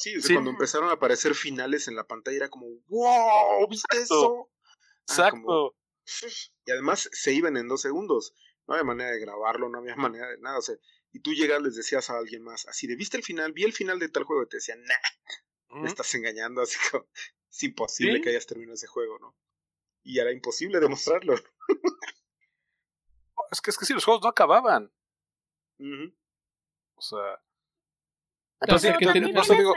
Sí, 0.00 0.16
o 0.16 0.20
sea, 0.20 0.28
Sí. 0.28 0.34
cuando 0.34 0.52
empezaron 0.52 0.88
a 0.90 0.92
aparecer 0.92 1.34
finales 1.34 1.88
en 1.88 1.96
la 1.96 2.06
pantalla 2.06 2.36
era 2.36 2.48
como, 2.48 2.66
wow, 2.86 3.66
¿viste 3.68 3.86
Exacto. 3.96 4.14
eso? 4.14 4.50
Ah, 4.62 5.02
Exacto. 5.08 5.40
como- 5.42 5.74
Y 6.66 6.70
además 6.70 7.08
se 7.12 7.32
iban 7.32 7.56
en 7.56 7.66
dos 7.66 7.80
segundos. 7.80 8.32
No 8.68 8.74
había 8.74 8.84
manera 8.84 9.10
de 9.10 9.18
grabarlo, 9.18 9.68
no 9.68 9.78
había 9.78 9.96
manera 9.96 10.28
de 10.28 10.38
nada. 10.38 10.58
O 10.58 10.62
sea, 10.62 10.76
y 11.10 11.18
tú 11.20 11.32
llegas, 11.32 11.60
les 11.62 11.74
decías 11.74 12.10
a 12.10 12.18
alguien 12.18 12.42
más, 12.44 12.66
así 12.68 12.86
de, 12.86 12.94
¿viste 12.94 13.16
el 13.16 13.24
final? 13.24 13.52
Vi 13.52 13.64
el 13.64 13.72
final 13.72 13.98
de 13.98 14.08
tal 14.08 14.22
juego. 14.22 14.44
Y 14.44 14.48
te 14.48 14.58
decían, 14.58 14.80
nah, 14.84 15.80
me 15.80 15.88
estás 15.88 16.14
engañando. 16.14 16.62
Así 16.62 16.76
como, 16.92 17.08
es 17.50 17.62
imposible 17.64 18.18
Sí. 18.18 18.20
que 18.22 18.30
hayas 18.30 18.46
terminado 18.46 18.74
ese 18.74 18.86
juego, 18.86 19.18
¿no? 19.18 19.36
Y 20.04 20.20
era 20.20 20.30
imposible 20.30 20.78
demostrarlo. 20.78 21.34
Es 23.50 23.60
que, 23.60 23.70
es 23.70 23.78
que 23.78 23.84
sí, 23.86 23.94
los 23.94 24.04
juegos 24.04 24.22
no 24.22 24.28
acababan. 24.28 24.92
O 26.94 27.00
sea. 27.00 27.42
Hasta 28.60 28.76
Pero 28.88 28.98
que 28.98 29.04
también 29.06 29.24
te- 29.24 29.28
tiene 29.28 29.40
hasta 29.40 29.54
digo-. 29.54 29.74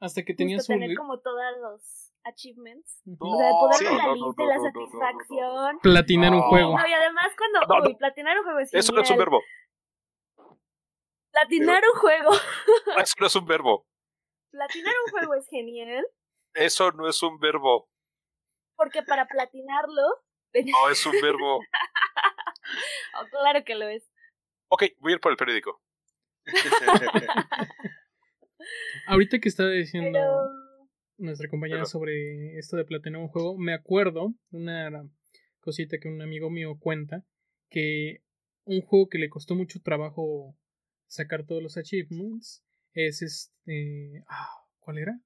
Hasta 0.00 0.22
que 0.22 0.32
Justo 0.32 0.36
tenías 0.38 0.68
un... 0.68 0.78
tener 0.80 0.96
como 0.96 1.18
todos 1.20 1.40
los 1.60 2.12
achievements. 2.24 3.00
O 3.18 3.36
sea, 3.38 3.50
poder 3.50 3.74
sí. 3.78 3.84
la 3.84 3.90
No, 3.90 3.96
la 3.98 4.04
no, 4.06 4.14
no, 4.14 4.16
no, 4.16 4.34
no, 4.36 4.54
no. 4.54 4.62
satisfacción. 4.62 5.78
Platinar 5.80 6.32
un 6.34 6.42
juego. 6.42 6.78
No, 6.78 6.86
y 6.86 6.92
además 6.92 7.28
cuando, 7.36 7.60
No, 7.60 7.80
no. 7.80 7.86
uy, 7.88 7.94
platinar 7.96 8.38
un 8.38 8.44
juego 8.44 8.58
es 8.60 8.74
Eso 8.74 8.92
no 8.92 9.00
es 9.02 9.10
un 9.10 9.16
verbo. 9.18 9.40
Platinar 11.32 11.82
un 11.92 12.00
juego, 12.00 12.30
Eso 12.98 13.14
no 13.20 13.26
es 13.26 13.36
un 13.36 13.46
verbo. 13.46 13.86
platinar 14.50 14.94
un 15.06 15.10
juego 15.12 15.34
es 15.34 15.46
genial, 15.48 16.06
Eso 16.54 16.92
no 16.92 17.06
es 17.08 17.22
un 17.22 17.38
verbo. 17.38 17.88
porque 18.76 19.02
para 19.02 19.26
platinarlo, 19.26 20.02
No 20.54 20.88
es 20.90 21.04
un 21.04 21.12
verbo. 21.20 21.58
oh, 23.20 23.24
claro 23.30 23.64
que 23.64 23.74
lo 23.74 23.86
es. 23.88 24.02
Ok, 24.68 24.84
voy 24.98 25.12
a 25.12 25.14
ir 25.16 25.20
por 25.20 25.30
el 25.32 25.36
periódico. 25.36 25.80
Ahorita 29.06 29.38
que 29.38 29.48
estaba 29.48 29.70
diciendo 29.70 30.10
Pero 30.12 30.50
nuestra 31.18 31.48
compañera 31.48 31.78
Pero- 31.80 31.86
sobre 31.86 32.58
esto 32.58 32.76
de 32.76 32.84
platinar 32.84 33.20
un 33.20 33.28
juego, 33.28 33.56
me 33.58 33.72
acuerdo 33.74 34.34
una 34.50 35.08
cosita 35.60 35.98
que 35.98 36.08
un 36.08 36.20
amigo 36.22 36.50
mío 36.50 36.76
cuenta, 36.78 37.24
que 37.70 38.22
un 38.64 38.80
juego 38.82 39.08
que 39.08 39.18
le 39.18 39.28
costó 39.28 39.54
mucho 39.54 39.80
trabajo 39.80 40.56
sacar 41.06 41.44
todos 41.44 41.62
los 41.62 41.76
achievements 41.76 42.64
es 42.92 43.22
este... 43.22 44.22
ah, 44.28 44.48
¿Cuál 44.78 44.98
era? 44.98 45.20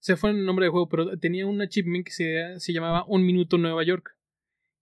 Se 0.00 0.16
fue 0.16 0.30
el 0.30 0.44
nombre 0.44 0.64
del 0.66 0.72
juego, 0.72 0.88
pero 0.88 1.18
tenía 1.18 1.46
un 1.46 1.60
achievement 1.62 2.04
que 2.04 2.12
se, 2.12 2.60
se 2.60 2.72
llamaba 2.72 3.04
Un 3.08 3.24
Minuto 3.24 3.58
Nueva 3.58 3.84
York, 3.84 4.16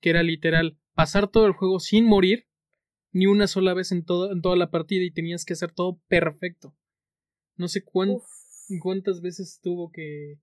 que 0.00 0.11
era 0.11 0.22
literal 0.22 0.78
pasar 0.94 1.28
todo 1.28 1.46
el 1.46 1.52
juego 1.52 1.78
sin 1.80 2.06
morir 2.06 2.46
ni 3.12 3.27
una 3.27 3.46
sola 3.46 3.75
vez 3.75 3.92
en, 3.92 4.05
todo, 4.05 4.33
en 4.33 4.40
toda 4.42 4.57
la 4.57 4.70
partida 4.70 5.05
y 5.05 5.11
tenías 5.11 5.44
que 5.44 5.53
hacer 5.53 5.72
todo 5.72 5.98
perfecto. 6.09 6.75
No 7.57 7.68
sé 7.68 7.85
cuán, 7.85 8.16
cuántas 8.81 9.20
veces 9.20 9.61
tuvo 9.62 9.90
que 9.92 10.38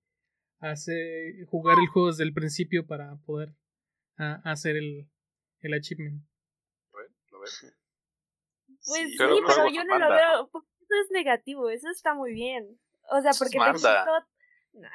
hacer 0.60 1.45
jugar 1.47 1.77
el 1.79 1.88
juego 1.88 2.10
desde 2.10 2.23
el 2.23 2.34
principio 2.34 2.86
para 2.86 3.15
poder 3.25 3.55
hacer 4.17 4.75
el, 4.75 5.10
el 5.62 5.73
achievement. 5.73 6.23
¿Lo 6.91 6.99
ven? 6.99 7.15
¿Lo 7.32 7.39
ven? 7.39 7.49
pues 8.86 9.10
sí, 9.12 9.17
pero 9.17 9.69
yo 9.71 9.84
no 9.86 9.97
lo 9.99 10.10
veo, 10.10 10.49
porque 10.51 10.67
eso 10.82 10.93
es 11.05 11.12
negativo, 11.12 11.69
eso 11.69 11.89
está 11.89 12.13
muy 12.13 12.34
bien. 12.34 12.79
O 13.12 13.21
sea, 13.21 13.32
porque 13.38 13.53
te 13.53 13.60
manda. 13.60 14.03
quito- 14.05 14.27
Nah, 14.82 14.89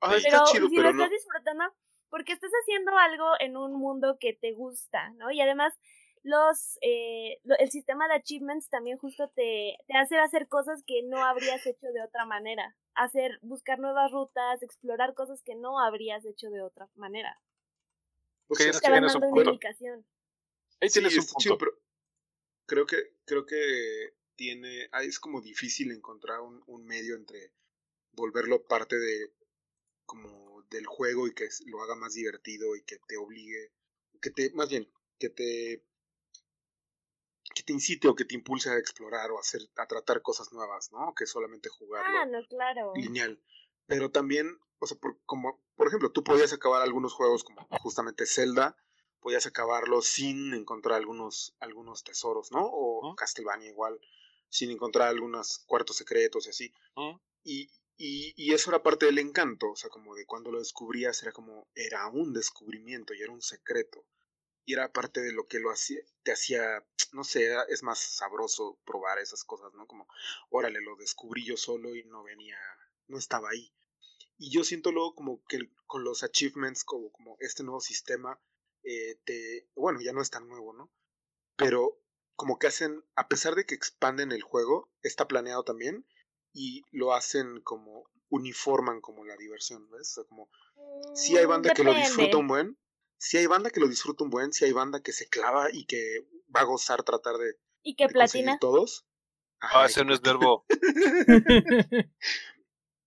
Ah, 0.00 0.16
está 0.16 0.28
pero 0.28 0.44
chido, 0.46 0.68
si 0.68 0.76
lo 0.76 0.82
no. 0.82 0.90
estás 0.90 1.10
disfrutando, 1.10 1.64
porque 2.10 2.32
estás 2.32 2.50
haciendo 2.62 2.96
algo 2.98 3.24
en 3.40 3.56
un 3.56 3.72
mundo 3.78 4.18
que 4.20 4.34
te 4.34 4.52
gusta, 4.52 5.10
¿no? 5.12 5.30
Y 5.30 5.40
además, 5.40 5.72
los 6.24 6.78
eh, 6.80 7.38
lo- 7.44 7.56
el 7.58 7.70
sistema 7.70 8.08
de 8.08 8.14
achievements 8.14 8.68
también 8.68 8.98
justo 8.98 9.28
te, 9.28 9.76
te 9.86 9.96
hace 9.96 10.18
hacer 10.18 10.48
cosas 10.48 10.82
que 10.86 11.02
no 11.04 11.24
habrías 11.24 11.64
hecho 11.66 11.86
de 11.92 12.02
otra 12.02 12.24
manera. 12.26 12.76
Hacer, 12.94 13.38
buscar 13.42 13.78
nuevas 13.78 14.10
rutas, 14.10 14.62
explorar 14.62 15.14
cosas 15.14 15.42
que 15.42 15.54
no 15.54 15.78
habrías 15.80 16.24
hecho 16.24 16.50
de 16.50 16.62
otra 16.62 16.88
manera. 16.96 17.40
Ok, 18.48 18.60
es 18.60 18.66
no 18.74 18.80
Te 18.80 18.86
que- 18.86 18.92
van 18.92 18.92
tienes 19.00 19.14
un 19.14 19.20
dando 19.20 19.26
una 19.28 19.36
punto. 19.36 19.50
indicación. 19.50 20.06
Ahí 20.80 20.88
Sí, 20.88 20.94
tienes 20.94 21.12
un 21.14 21.20
está 21.20 21.32
punto. 21.34 21.42
chido, 21.42 21.58
pero 21.58 21.72
creo 22.66 22.86
que, 22.86 22.96
creo 23.26 23.46
que 23.46 24.14
tiene, 24.36 24.88
es 25.02 25.20
como 25.20 25.40
difícil 25.40 25.92
encontrar 25.92 26.40
un, 26.40 26.62
un 26.66 26.84
medio 26.86 27.16
entre 27.16 27.52
volverlo 28.12 28.64
parte 28.66 28.96
de 28.98 29.32
como 30.06 30.62
del 30.70 30.86
juego 30.86 31.26
y 31.26 31.34
que 31.34 31.48
lo 31.66 31.82
haga 31.82 31.94
más 31.94 32.14
divertido 32.14 32.76
y 32.76 32.82
que 32.82 32.98
te 33.08 33.16
obligue, 33.16 33.72
que 34.20 34.30
te, 34.30 34.50
más 34.52 34.68
bien, 34.68 34.88
que 35.18 35.30
te 35.30 35.84
que 37.54 37.62
te 37.62 37.72
incite 37.72 38.08
o 38.08 38.14
que 38.14 38.24
te 38.24 38.34
impulse 38.34 38.70
a 38.70 38.78
explorar 38.78 39.30
o 39.30 39.38
a 39.38 39.40
hacer, 39.40 39.62
a 39.76 39.86
tratar 39.86 40.22
cosas 40.22 40.52
nuevas, 40.52 40.92
¿no? 40.92 41.14
Que 41.14 41.26
solamente 41.26 41.68
jugarlo 41.68 42.18
Ah, 42.18 42.26
no, 42.26 42.46
claro. 42.46 42.92
lineal. 42.94 43.40
Pero 43.86 44.10
también, 44.10 44.58
o 44.78 44.86
sea, 44.86 44.96
por, 44.98 45.18
como, 45.26 45.60
por 45.76 45.88
ejemplo, 45.88 46.10
tú 46.10 46.24
podías 46.24 46.52
acabar 46.52 46.82
algunos 46.82 47.12
juegos 47.12 47.44
como 47.44 47.66
justamente 47.82 48.24
Zelda, 48.26 48.76
podías 49.20 49.46
acabarlo 49.46 50.02
sin 50.02 50.54
encontrar 50.54 50.96
algunos, 50.96 51.54
algunos 51.60 52.04
tesoros, 52.04 52.50
¿no? 52.52 52.60
O 52.62 53.14
Castlevania 53.16 53.68
igual, 53.70 53.98
sin 54.48 54.70
encontrar 54.70 55.08
algunos 55.08 55.58
cuartos 55.66 55.96
secretos 55.96 56.46
y 56.46 56.50
así. 56.50 56.74
Y, 57.42 57.70
y, 57.96 58.34
y, 58.36 58.52
eso 58.54 58.70
era 58.70 58.82
parte 58.82 59.06
del 59.06 59.18
encanto, 59.18 59.70
o 59.70 59.76
sea, 59.76 59.88
como 59.90 60.14
de 60.14 60.26
cuando 60.26 60.50
lo 60.50 60.58
descubrías 60.58 61.22
era 61.22 61.32
como, 61.32 61.68
era 61.74 62.06
un 62.08 62.32
descubrimiento 62.32 63.14
y 63.14 63.22
era 63.22 63.32
un 63.32 63.42
secreto. 63.42 64.04
Y 64.64 64.72
era 64.72 64.92
parte 64.92 65.20
de 65.20 65.32
lo 65.32 65.46
que 65.46 65.58
lo 65.58 65.70
hacía, 65.70 66.00
te 66.22 66.32
hacía, 66.32 66.84
no 67.12 67.24
sé, 67.24 67.54
es 67.68 67.82
más 67.82 67.98
sabroso 67.98 68.78
probar 68.86 69.18
esas 69.18 69.44
cosas, 69.44 69.72
¿no? 69.74 69.86
Como, 69.86 70.08
órale, 70.50 70.80
lo 70.80 70.96
descubrí 70.96 71.44
yo 71.44 71.56
solo 71.56 71.94
y 71.94 72.04
no 72.04 72.22
venía, 72.22 72.58
no 73.06 73.18
estaba 73.18 73.50
ahí. 73.50 73.72
Y 74.38 74.50
yo 74.50 74.64
siento 74.64 74.90
luego 74.90 75.14
como 75.14 75.44
que 75.44 75.58
con 75.86 76.02
los 76.02 76.22
achievements, 76.22 76.84
como, 76.84 77.12
como 77.12 77.36
este 77.40 77.62
nuevo 77.62 77.80
sistema, 77.80 78.40
eh, 78.82 79.20
te, 79.24 79.68
bueno, 79.74 80.00
ya 80.00 80.12
no 80.12 80.22
es 80.22 80.30
tan 80.30 80.48
nuevo, 80.48 80.72
¿no? 80.72 80.90
Pero 81.56 82.00
como 82.36 82.58
que 82.58 82.66
hacen, 82.66 83.04
a 83.14 83.28
pesar 83.28 83.54
de 83.54 83.64
que 83.64 83.74
expanden 83.74 84.32
el 84.32 84.42
juego, 84.42 84.90
está 85.02 85.28
planeado 85.28 85.62
también 85.62 86.06
y 86.52 86.82
lo 86.90 87.14
hacen 87.14 87.60
como 87.62 88.10
uniforman 88.28 89.00
como 89.00 89.24
la 89.24 89.36
diversión, 89.36 89.88
¿ves? 89.90 90.10
O 90.12 90.14
sea, 90.14 90.24
como 90.24 90.50
si 91.14 91.36
hay 91.36 91.46
mm, 91.46 91.48
banda 91.48 91.74
que 91.74 91.84
lo 91.84 91.94
disfruta 91.94 92.36
un 92.36 92.48
buen, 92.48 92.78
si 93.24 93.38
hay 93.38 93.46
banda 93.46 93.70
que 93.70 93.80
lo 93.80 93.88
disfruta 93.88 94.22
un 94.22 94.28
buen, 94.28 94.52
si 94.52 94.66
hay 94.66 94.72
banda 94.72 95.02
que 95.02 95.12
se 95.12 95.30
clava 95.30 95.68
y 95.72 95.86
que 95.86 96.26
va 96.54 96.60
a 96.60 96.64
gozar 96.64 97.02
tratar 97.04 97.36
de 97.36 97.54
y 97.82 97.96
que 97.96 98.06
platina 98.08 98.58
todos. 98.60 99.06
ah, 99.60 99.86
ese 99.86 100.04
no 100.04 100.12
es 100.12 100.20
verbo. 100.20 100.66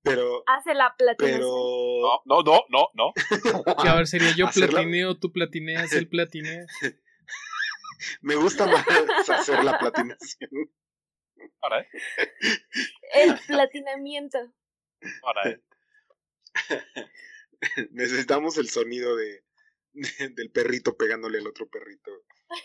pero 0.01 0.43
hace 0.47 0.73
la 0.73 0.95
platina. 0.97 1.37
No, 1.37 2.23
no, 2.25 2.41
no, 2.41 2.65
no, 2.69 2.89
no. 2.95 3.13
Que 3.83 3.89
a 3.89 3.93
ver, 3.93 4.07
sería 4.07 4.33
yo 4.35 4.49
platineo, 4.49 5.19
tú 5.19 5.31
platineas, 5.31 5.93
él 5.93 6.09
platinea. 6.09 6.65
Me 8.21 8.35
gusta 8.35 8.65
más 8.65 8.85
hacer 9.29 9.63
la 9.63 9.77
platinación. 9.77 10.49
Ahora. 11.61 11.87
El 13.13 13.39
platinamiento. 13.45 14.39
Ahora. 15.21 15.59
Necesitamos 17.91 18.57
el 18.57 18.69
sonido 18.69 19.15
de, 19.15 19.46
del 20.35 20.51
perrito 20.51 20.95
pegándole 20.95 21.39
al 21.39 21.47
otro 21.47 21.67
perrito. 21.67 22.11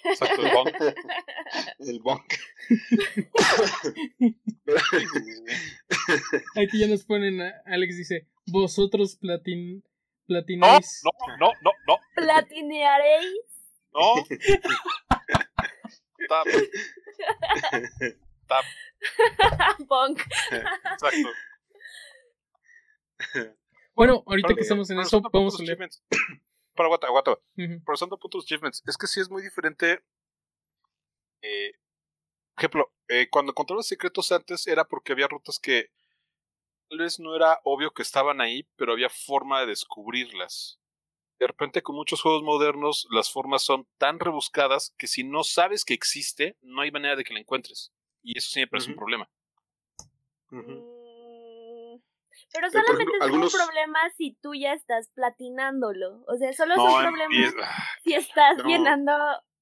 Exacto, 0.05 0.43
el 0.43 0.53
bonk. 0.53 0.71
El 1.81 2.01
bonk. 2.01 2.35
Aquí 6.57 6.79
ya 6.79 6.87
nos 6.87 7.05
ponen, 7.05 7.41
Alex 7.67 7.97
dice, 7.97 8.29
vosotros 8.47 9.17
platin, 9.17 9.83
platinéis. 10.27 11.03
No, 11.05 11.11
no, 11.39 11.53
no, 11.63 11.73
no. 11.87 11.99
¿Platinearéis? 12.15 13.41
No. 13.93 14.25
Tap. 16.29 16.47
Tap. 18.47 18.65
Bonk. 19.89 20.21
Exacto. 20.93 21.29
Bueno, 23.95 24.23
ahorita 24.27 24.55
que 24.55 24.61
estamos 24.61 24.89
en 24.91 25.01
eso, 25.01 25.21
vamos 25.33 25.59
a 25.61 25.65
leer. 25.65 25.89
Pero 26.75 26.87
aguanta, 26.87 27.07
aguanta. 27.07 27.39
Procesando 27.85 28.19
puntos 28.19 28.45
achievements. 28.45 28.83
Es 28.87 28.97
que 28.97 29.07
sí 29.07 29.21
es 29.21 29.31
muy 29.31 29.43
diferente. 29.43 30.03
Eh, 31.43 31.73
ejemplo, 32.57 32.93
eh, 33.09 33.29
cuando 33.31 33.53
encontré 33.53 33.77
los 33.77 33.87
secretos 33.87 34.33
antes 34.33 34.67
era 34.67 34.85
porque 34.85 35.13
había 35.13 35.29
rutas 35.29 35.59
que 35.59 35.91
tal 36.89 36.99
vez 36.99 37.19
no 37.19 37.35
era 37.35 37.61
obvio 37.65 37.93
que 37.93 38.03
estaban 38.03 38.41
ahí, 38.41 38.69
pero 38.77 38.93
había 38.93 39.09
forma 39.09 39.61
de 39.61 39.67
descubrirlas. 39.67 40.79
De 41.39 41.47
repente 41.47 41.83
con 41.83 41.97
muchos 41.97 42.23
juegos 42.23 42.43
modernos 42.43 43.09
las 43.11 43.33
formas 43.33 43.63
son 43.63 43.89
tan 43.99 44.21
rebuscadas 44.21 44.95
que 44.97 45.09
si 45.09 45.25
no 45.25 45.43
sabes 45.43 45.85
que 45.85 45.95
existe, 45.95 46.57
no 46.63 46.83
hay 46.83 46.93
manera 46.93 47.17
de 47.17 47.25
que 47.25 47.35
la 47.35 47.41
encuentres. 47.41 47.93
Y 48.23 48.39
eso 48.39 48.51
siempre 48.51 48.79
es 48.79 48.87
un 48.87 48.95
problema. 48.95 49.29
Pero 52.53 52.71
solamente 52.71 53.13
es 53.21 53.31
un 53.31 53.49
problema 53.49 53.99
si 54.17 54.37
tú 54.43 54.55
ya 54.55 54.73
estás 54.75 55.11
platinándolo. 55.15 56.23
O 56.27 56.37
sea, 56.37 56.53
solo 56.53 56.75
es 56.75 56.81
un 56.81 57.03
problema 57.03 57.53
ah, 57.65 57.89
si 58.05 58.15
estás 58.15 58.63
llenando. 58.65 59.13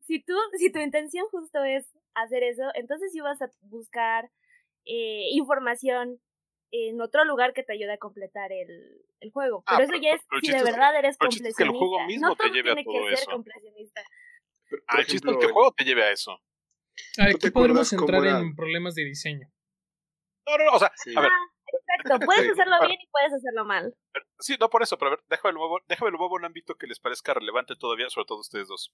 Si 0.06 0.22
tú, 0.22 0.34
si 0.58 0.72
tu 0.72 0.80
intención 0.80 1.26
justo 1.30 1.62
es 1.62 1.86
hacer 2.14 2.42
eso, 2.42 2.64
entonces 2.74 3.12
sí 3.12 3.20
vas 3.20 3.40
a 3.42 3.50
buscar 3.60 4.30
eh, 4.84 5.28
información 5.32 6.20
en 6.72 7.00
otro 7.00 7.24
lugar 7.24 7.52
que 7.52 7.62
te 7.62 7.72
ayude 7.72 7.92
a 7.92 7.98
completar 7.98 8.52
el, 8.52 9.04
el 9.20 9.30
juego. 9.30 9.62
Ah, 9.66 9.76
pero 9.76 9.92
eso 9.92 10.02
ya 10.02 10.14
es 10.14 10.22
si 10.42 10.52
de 10.52 10.62
verdad 10.62 10.96
eres 10.96 11.16
completionista. 11.16 11.64
el 11.64 11.70
juego 11.70 12.06
mismo 12.06 12.28
no 12.28 12.36
te 12.36 12.48
lleve 12.50 12.72
a 12.72 12.74
todo 12.74 12.84
que 12.84 13.12
eso. 13.12 13.24
Ser 13.24 13.34
completionista. 13.34 14.02
Ah, 14.86 14.98
el 14.98 15.06
chiste 15.06 15.30
es 15.30 15.36
que 15.36 15.46
el 15.46 15.52
juego 15.52 15.72
te 15.72 15.84
lleve 15.84 16.04
a 16.04 16.10
eso. 16.10 16.40
Aquí 17.18 17.50
podemos 17.50 17.92
entrar 17.92 18.24
en 18.26 18.54
problemas 18.54 18.94
de 18.94 19.04
diseño. 19.04 19.48
No, 20.46 20.58
no, 20.58 20.64
no, 20.64 20.72
o 20.72 20.78
sea, 20.78 20.90
a 21.16 21.20
ver, 21.20 21.30
Exacto, 21.72 22.26
puedes 22.26 22.50
hacerlo 22.52 22.76
bien 22.86 23.00
y 23.00 23.06
puedes 23.08 23.32
hacerlo 23.32 23.64
mal. 23.64 23.94
Sí, 24.38 24.56
no 24.58 24.70
por 24.70 24.82
eso, 24.82 24.98
pero 24.98 25.12
a 25.12 25.16
ver, 25.16 25.24
déjame 25.28 25.58
déjame 25.88 26.10
luego 26.10 26.34
un 26.34 26.44
ámbito 26.44 26.76
que 26.76 26.86
les 26.86 26.98
parezca 26.98 27.34
relevante 27.34 27.76
todavía, 27.76 28.08
sobre 28.10 28.26
todo 28.26 28.40
ustedes 28.40 28.68
dos. 28.68 28.92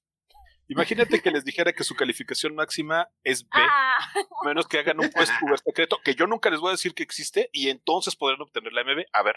Imagínate 0.68 1.22
que 1.22 1.31
les 1.31 1.45
dijera 1.45 1.72
que 1.72 1.85
su 1.85 1.95
calificación 1.95 2.55
máxima 2.55 3.09
es 3.22 3.45
B, 3.45 3.51
ah. 3.55 3.99
menos 4.45 4.66
que 4.66 4.79
hagan 4.79 4.99
un 4.99 5.09
quest 5.11 5.33
Uber 5.43 5.59
secreto, 5.59 5.99
que 6.05 6.14
yo 6.14 6.27
nunca 6.27 6.51
les 6.51 6.61
voy 6.61 6.70
a 6.70 6.72
decir 6.72 6.95
que 6.95 7.03
existe, 7.03 7.49
y 7.53 7.70
entonces 7.70 8.16
podrán 8.16 8.41
obtener 8.41 8.72
la 8.72 8.83
MB. 8.83 9.05
A 9.12 9.22
ver. 9.22 9.37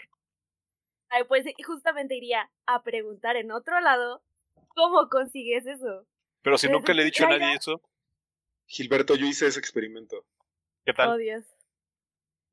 Ay, 1.08 1.24
pues 1.24 1.44
justamente 1.64 2.16
iría 2.16 2.50
a 2.66 2.82
preguntar 2.82 3.36
en 3.36 3.52
otro 3.52 3.80
lado 3.80 4.22
cómo 4.68 5.08
consigues 5.08 5.66
eso. 5.66 6.06
Pero 6.42 6.58
si 6.58 6.68
nunca 6.68 6.94
le 6.94 7.02
he 7.02 7.04
dicho 7.04 7.26
a 7.26 7.30
nadie 7.30 7.54
eso. 7.54 7.82
Gilberto, 8.66 9.16
yo 9.16 9.26
hice 9.26 9.46
ese 9.46 9.58
experimento. 9.58 10.24
¿Qué 10.84 10.92
tal? 10.92 11.10
Oh, 11.10 11.16
Dios 11.16 11.44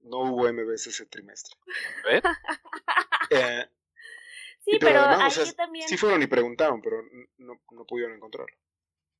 no 0.01 0.19
hubo 0.31 0.51
MBS 0.51 0.87
ese 0.87 1.05
trimestre. 1.05 1.55
¿Eh? 2.09 2.21
eh 3.31 3.65
sí, 4.59 4.77
pero, 4.79 5.01
ahí 5.01 5.31
también... 5.55 5.87
Sí 5.87 5.97
fueron 5.97 6.21
y 6.21 6.27
preguntaron, 6.27 6.81
pero 6.81 7.01
no, 7.37 7.61
no 7.71 7.85
pudieron 7.85 8.15
encontrarlo. 8.15 8.55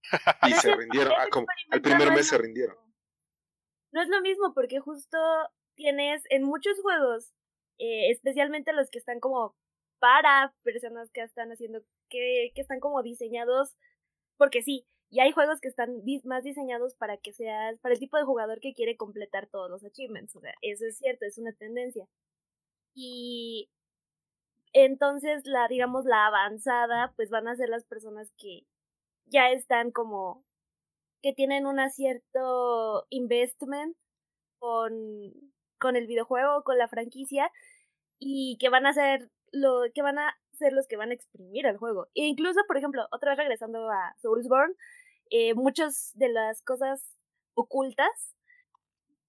Y 0.48 0.54
se 0.54 0.74
rindieron, 0.74 1.14
ah, 1.18 1.28
al 1.72 1.82
primer 1.82 2.12
mes 2.12 2.28
se 2.30 2.38
rindieron. 2.38 2.78
No 3.92 4.02
es 4.02 4.08
lo 4.10 4.22
mismo 4.22 4.54
porque 4.54 4.80
justo 4.80 5.18
tienes 5.76 6.24
en 6.30 6.44
muchos 6.44 6.80
juegos, 6.82 7.34
eh, 7.78 8.10
especialmente 8.12 8.74
los 8.74 8.90
que 8.90 9.00
están 9.00 9.20
como 9.20 9.56
para 10.00 10.54
personas 10.64 11.10
que 11.12 11.22
están 11.22 11.52
haciendo, 11.52 11.82
que, 12.10 12.52
que 12.56 12.62
están 12.62 12.80
como 12.80 13.04
diseñados, 13.04 13.76
porque 14.38 14.62
sí, 14.62 14.88
y 15.10 15.22
hay 15.22 15.32
juegos 15.32 15.62
que 15.62 15.70
están 15.70 16.02
más 16.26 16.44
diseñados 16.44 16.96
para 16.96 17.18
que 17.18 17.34
seas, 17.34 17.80
para 17.80 17.94
el 17.94 18.00
tipo 18.00 18.18
de 18.18 18.24
jugador 18.24 18.60
que 18.60 18.74
quiere 18.74 18.98
completar 18.98 19.48
todos 19.48 19.70
los 19.70 19.84
achievements. 19.86 20.36
O 20.36 20.42
sea, 20.42 20.54
eso 20.62 20.86
es 20.86 20.98
cierto, 20.98 21.26
es 21.26 21.38
una 21.38 21.54
tendencia. 21.54 22.08
Y 22.94 23.70
entonces 24.74 25.46
la, 25.46 25.68
digamos, 25.68 26.06
la 26.06 26.28
avanzada, 26.28 27.14
pues 27.16 27.30
van 27.30 27.48
a 27.48 27.56
ser 27.56 27.70
las 27.70 27.86
personas 27.86 28.32
que 28.38 28.66
ya 29.26 29.52
están 29.52 29.92
como, 29.92 30.44
que 31.22 31.34
tienen 31.34 31.66
un 31.66 31.78
cierto 31.90 33.06
investment 33.10 33.96
con, 34.60 34.94
con 35.80 35.96
el 35.96 36.08
videojuego, 36.08 36.64
con 36.64 36.78
la 36.78 36.88
franquicia, 36.90 37.52
y 38.20 38.58
que 38.60 38.70
van 38.70 38.86
a 38.86 38.94
ser 38.94 39.30
lo, 39.52 39.84
que 39.94 40.02
van 40.02 40.20
a 40.20 40.38
ser 40.58 40.74
los 40.74 40.88
que 40.88 40.98
van 40.98 41.12
a 41.12 41.14
exprimir 41.14 41.66
el 41.66 41.78
juego. 41.78 42.08
E 42.16 42.26
incluso, 42.26 42.62
por 42.68 42.78
ejemplo, 42.78 43.08
otra 43.12 43.32
vez 43.32 43.40
regresando 43.40 43.90
a 43.90 44.16
Soulsborne, 44.22 44.76
eh, 45.30 45.54
muchas 45.54 46.12
de 46.16 46.30
las 46.30 46.62
cosas 46.62 47.04
ocultas 47.54 48.36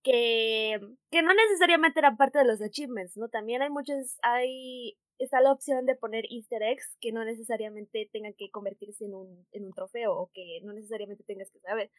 que, 0.03 0.81
que 1.11 1.23
no 1.23 1.35
necesariamente 1.35 2.01
eran 2.01 2.17
parte 2.17 2.39
de 2.39 2.45
los 2.45 2.63
achievements, 2.63 3.17
¿no? 3.17 3.29
También 3.29 3.63
hay 3.63 3.71
muchos, 3.71 4.19
hay, 4.23 4.97
está 5.19 5.41
la 5.41 5.53
opción 5.53 5.87
de 5.87 5.97
poner 5.97 6.25
easter 6.31 6.63
eggs 6.63 6.97
que 7.01 7.13
no 7.13 7.25
necesariamente 7.25 8.09
tengan 8.13 8.35
que 8.35 8.51
convertirse 8.51 9.05
en 9.05 9.15
un, 9.15 9.47
en 9.53 9.65
un 9.65 9.73
trofeo 9.73 10.15
o 10.17 10.31
que 10.33 10.61
no 10.63 10.73
necesariamente 10.73 11.25
tengas 11.25 11.51
que 11.51 11.61
saber. 11.61 11.91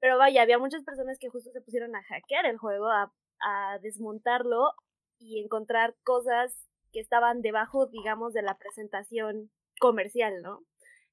Pero 0.00 0.18
vaya, 0.18 0.42
había 0.42 0.58
muchas 0.58 0.84
personas 0.84 1.18
que 1.18 1.28
justo 1.28 1.50
se 1.50 1.60
pusieron 1.60 1.94
a 1.94 2.02
hackear 2.02 2.46
el 2.46 2.58
juego, 2.58 2.88
a, 2.88 3.12
a 3.40 3.78
desmontarlo 3.80 4.72
y 5.18 5.40
encontrar 5.40 5.96
cosas 6.04 6.54
que 6.92 7.00
estaban 7.00 7.42
debajo, 7.42 7.86
digamos, 7.86 8.32
de 8.32 8.42
la 8.42 8.58
presentación 8.58 9.50
comercial, 9.80 10.42
¿no? 10.42 10.64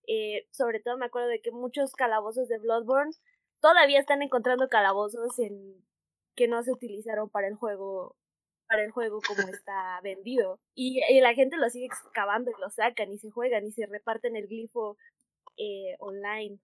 Eh, 0.07 0.47
sobre 0.51 0.79
todo 0.79 0.97
me 0.97 1.05
acuerdo 1.05 1.27
de 1.27 1.41
que 1.41 1.51
muchos 1.51 1.93
calabozos 1.93 2.47
de 2.47 2.59
Bloodborne 2.59 3.11
todavía 3.59 3.99
están 3.99 4.21
encontrando 4.21 4.69
calabozos 4.69 5.37
en 5.39 5.85
que 6.35 6.47
no 6.47 6.63
se 6.63 6.71
utilizaron 6.71 7.29
para 7.29 7.47
el 7.47 7.55
juego 7.55 8.15
para 8.67 8.83
el 8.83 8.91
juego 8.91 9.19
como 9.25 9.47
está 9.61 9.99
vendido. 10.03 10.59
Y, 10.75 11.01
la 11.21 11.33
gente 11.33 11.57
lo 11.57 11.69
sigue 11.69 11.85
excavando 11.85 12.51
y 12.51 12.61
lo 12.61 12.69
sacan 12.69 13.11
y 13.11 13.17
se 13.17 13.31
juegan 13.31 13.65
y 13.65 13.71
se 13.71 13.85
reparten 13.85 14.35
el 14.35 14.47
glifo 14.47 14.97
eh, 15.57 15.95
online. 15.99 16.59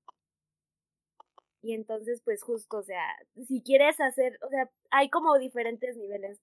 Y 1.61 1.74
entonces 1.74 2.22
pues 2.24 2.43
justo 2.43 2.78
o 2.78 2.84
sea 2.84 3.03
si 3.47 3.61
quieres 3.61 3.99
hacer 4.01 4.38
o 4.41 4.49
sea 4.49 4.70
hay 4.91 5.09
como 5.09 5.38
diferentes 5.38 5.97
niveles. 5.97 6.39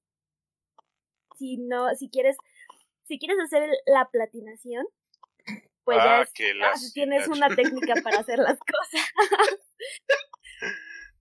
Si 1.38 1.56
no 1.58 1.94
si 1.94 2.10
quieres 2.10 2.36
si 3.10 3.18
quieres 3.18 3.38
hacer 3.40 3.68
la 3.86 4.08
platinación, 4.08 4.86
pues 5.84 5.98
ya 5.98 6.20
Ah, 6.20 6.22
es, 6.22 6.32
que 6.32 6.52
ah, 6.62 6.74
tienes 6.94 7.26
una 7.26 7.48
técnica 7.56 7.94
para 8.04 8.20
hacer 8.20 8.38
las 8.38 8.56
cosas. 8.60 9.10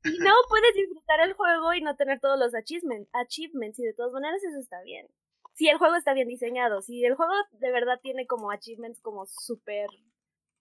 y 0.03 0.19
no 0.19 0.31
puedes 0.49 0.73
disfrutar 0.75 1.21
el 1.21 1.33
juego 1.33 1.73
y 1.73 1.81
no 1.81 1.95
tener 1.95 2.19
todos 2.19 2.37
los 2.39 2.53
achievement- 2.53 3.09
achievements, 3.13 3.79
y 3.79 3.83
de 3.85 3.93
todas 3.95 4.11
maneras 4.11 4.43
eso 4.43 4.59
está 4.59 4.81
bien. 4.83 5.07
Si 5.55 5.67
el 5.67 5.79
juego 5.79 5.95
está 5.95 6.13
bien 6.13 6.27
diseñado, 6.27 6.81
si 6.83 7.03
el 7.03 7.15
juego 7.15 7.33
de 7.53 7.71
verdad 7.71 7.99
tiene 8.01 8.27
como 8.27 8.51
achievements 8.51 9.01
como 9.01 9.25
súper 9.25 9.89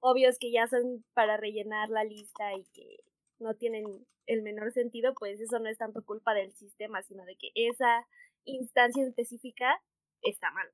obvios 0.00 0.38
que 0.38 0.50
ya 0.50 0.66
son 0.66 1.04
para 1.12 1.36
rellenar 1.36 1.90
la 1.90 2.04
lista 2.04 2.54
y 2.54 2.64
que 2.72 2.96
no 3.38 3.54
tienen 3.54 4.06
el 4.26 4.42
menor 4.42 4.72
sentido, 4.72 5.12
pues 5.14 5.40
eso 5.40 5.58
no 5.58 5.68
es 5.68 5.76
tanto 5.76 6.02
culpa 6.04 6.32
del 6.32 6.52
sistema, 6.54 7.02
sino 7.02 7.24
de 7.26 7.36
que 7.36 7.50
esa 7.54 8.06
instancia 8.44 9.04
específica 9.06 9.78
está 10.22 10.50
mal. 10.52 10.68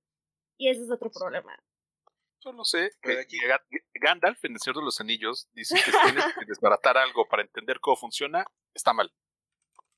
Y 0.56 0.68
ese 0.68 0.82
es 0.82 0.90
otro 0.90 1.10
problema. 1.10 1.56
Solo 2.38 2.64
sé 2.64 2.90
Pero 3.00 3.14
que 3.16 3.20
aquí- 3.22 3.38
Ga- 3.40 3.64
Gandalf, 3.94 4.44
en 4.44 4.52
el 4.52 4.60
Señor 4.60 4.76
de 4.76 4.84
los 4.84 5.00
Anillos, 5.00 5.48
dice 5.52 5.76
que 5.76 5.90
si 5.90 5.98
tienes 6.04 6.24
que 6.38 6.44
desbaratar 6.46 6.98
algo 6.98 7.26
para 7.26 7.42
entender 7.42 7.80
cómo 7.80 7.96
funciona, 7.96 8.44
está 8.74 8.92
mal. 8.92 9.12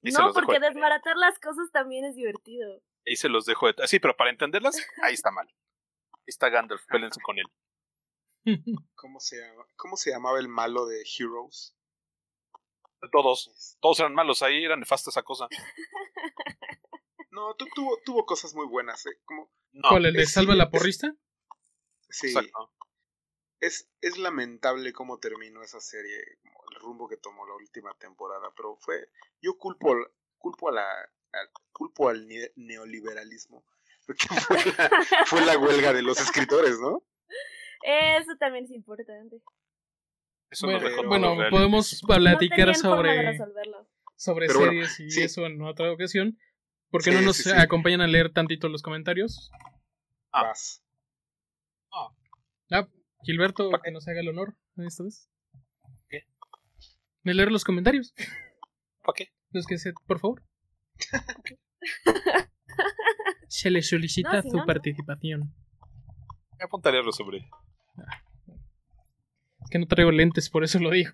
Y 0.03 0.11
no, 0.13 0.33
porque 0.33 0.61
desbaratar 0.61 1.17
las 1.17 1.39
cosas 1.41 1.71
también 1.73 2.05
es 2.05 2.15
divertido. 2.15 2.81
Ahí 3.07 3.17
se 3.17 3.29
los 3.29 3.45
dejo 3.47 3.67
de. 3.73 3.87
Sí, 3.89 3.99
pero 3.99 4.17
para 4.17 4.31
entenderlas, 4.31 4.77
ahí 5.03 5.15
está 5.15 5.31
mal. 5.33 5.49
Ahí 5.49 6.25
está 6.29 6.49
Gandalf, 6.49 6.85
pélense 6.87 7.21
con 7.21 7.37
él. 7.39 7.47
¿Cómo 8.95 9.19
se, 9.19 9.41
llama? 9.41 9.67
¿Cómo 9.77 9.97
se 9.97 10.11
llamaba 10.11 10.39
el 10.39 10.47
malo 10.49 10.87
de 10.87 11.03
Heroes? 11.19 11.75
Todos, 13.13 13.77
todos 13.81 14.01
eran 14.01 14.15
malos, 14.15 14.43
ahí 14.43 14.65
era 14.65 14.77
nefasta 14.77 15.11
esa 15.11 15.23
cosa. 15.23 15.49
No, 17.31 17.55
tu- 17.55 17.67
tuvo, 17.75 17.99
tuvo 18.05 18.25
cosas 18.25 18.55
muy 18.55 18.67
buenas, 18.67 19.05
¿eh? 19.07 19.21
Como, 19.25 19.51
No, 19.77 19.89
¿Cuál, 19.91 20.07
el 20.07 20.15
de 20.15 20.23
es- 20.23 20.33
Salva 20.33 20.55
la 20.55 20.71
porrista? 20.71 21.15
sí, 22.09 22.29
exacto. 22.29 22.71
es, 23.61 23.89
es 24.01 24.17
lamentable 24.19 24.93
cómo 24.93 25.19
terminó 25.19 25.63
esa 25.63 25.81
serie, 25.81 26.17
el 26.45 26.81
rumbo 26.81 27.09
que 27.09 27.17
tomó 27.19 27.47
la 27.47 27.55
última 27.55 27.93
temporada, 27.99 28.53
pero 28.57 28.77
fue, 28.77 29.11
yo 29.43 29.57
culpo, 29.59 29.93
al- 29.93 30.11
culpo 30.39 30.69
a 30.71 30.73
la, 30.73 31.11
culpo 31.73 32.09
al 32.09 32.27
ne- 32.27 32.53
neoliberalismo, 32.57 33.65
porque 34.07 34.27
fue 34.29 34.57
la, 34.57 34.91
fue 35.27 35.45
la 35.47 35.59
huelga 35.59 35.93
de 35.93 36.03
los 36.03 36.21
escritores, 36.21 36.79
¿no? 36.81 37.03
Eso 37.83 38.35
también 38.39 38.65
es 38.65 38.71
importante. 38.71 39.43
Eso 40.51 40.67
Bueno, 40.69 40.81
pero- 40.83 41.09
bueno, 41.09 41.37
podemos 41.51 42.03
No 42.03 42.07
platicar 42.09 42.75
sobre, 42.77 43.37
sobre 44.17 44.47
Pero 44.47 44.59
bueno, 44.61 44.73
series 44.73 45.01
y 45.01 45.11
sí. 45.11 45.23
eso 45.23 45.45
en 45.45 45.61
otra 45.61 45.93
ocasión. 45.93 46.39
¿Por 46.91 47.03
qué 47.03 47.11
Sí, 47.11 47.17
no 47.17 47.23
nos 47.23 47.37
sí, 47.37 47.43
sí. 47.45 47.51
acompañan 47.53 48.01
a 48.01 48.07
leer 48.07 48.33
tantito 48.33 48.69
los 48.69 48.83
comentarios? 48.83 49.51
Ah. 50.33 50.43
Vas. 50.45 50.83
Ah, 52.71 52.89
Gilberto, 53.23 53.71
¿Pa' 53.71 53.81
que 53.83 53.91
nos 53.91 54.07
haga 54.09 54.21
el 54.21 54.29
honor 54.29 54.57
esta 54.77 55.03
vez. 55.05 55.31
¿Qué? 56.09 56.27
De 57.23 57.35
leer 57.35 57.51
los 57.51 57.65
comentarios. 57.65 58.15
¿Para 59.03 59.15
qué? 59.17 59.33
Los 59.51 59.67
que 59.67 59.79
se, 59.79 59.93
por 60.07 60.21
favor. 60.21 60.45
Se 63.49 63.71
le 63.71 63.83
solicita 63.83 64.33
No, 64.35 64.43
si 64.43 64.51
su 64.51 64.57
no, 64.59 64.67
participación. 64.67 65.55
Me 66.59 66.65
apuntaría 66.65 67.01
lo 67.03 67.13
sobre. 67.13 67.39
Es 67.39 69.71
que 69.71 69.79
no 69.79 69.87
traigo 69.87 70.11
lentes, 70.11 70.51
por 70.51 70.65
eso 70.65 70.79
lo 70.79 70.91
digo. 70.91 71.13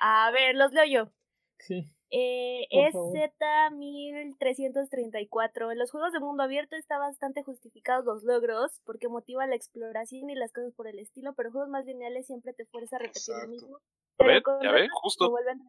A 0.00 0.30
ver, 0.32 0.54
los 0.54 0.72
leo 0.72 0.84
yo. 0.84 1.12
Sí. 1.58 1.96
Eh, 2.10 2.66
es 2.70 2.92
favor. 2.92 3.14
Z1334. 3.16 5.72
En 5.72 5.78
los 5.78 5.90
juegos 5.90 6.12
de 6.12 6.20
mundo 6.20 6.42
abierto 6.42 6.76
está 6.76 6.98
bastante 6.98 7.42
justificados 7.42 8.04
los 8.04 8.22
logros 8.24 8.80
porque 8.84 9.08
motiva 9.08 9.46
la 9.46 9.56
exploración 9.56 10.28
y 10.30 10.34
las 10.34 10.52
cosas 10.52 10.72
por 10.74 10.86
el 10.88 10.98
estilo, 10.98 11.32
pero 11.34 11.50
juegos 11.50 11.70
más 11.70 11.84
lineales 11.86 12.26
siempre 12.26 12.52
te 12.52 12.66
fuerza 12.66 12.96
a 12.96 12.98
repetir 13.00 13.22
lo 13.28 13.34
Exacto. 13.34 13.50
mismo. 13.50 13.76
A 13.76 13.80
Pero 14.18 14.30
ver, 14.32 14.42
con 14.42 14.62
ya 14.62 14.70
justo. 15.02 15.30
vuelven 15.30 15.60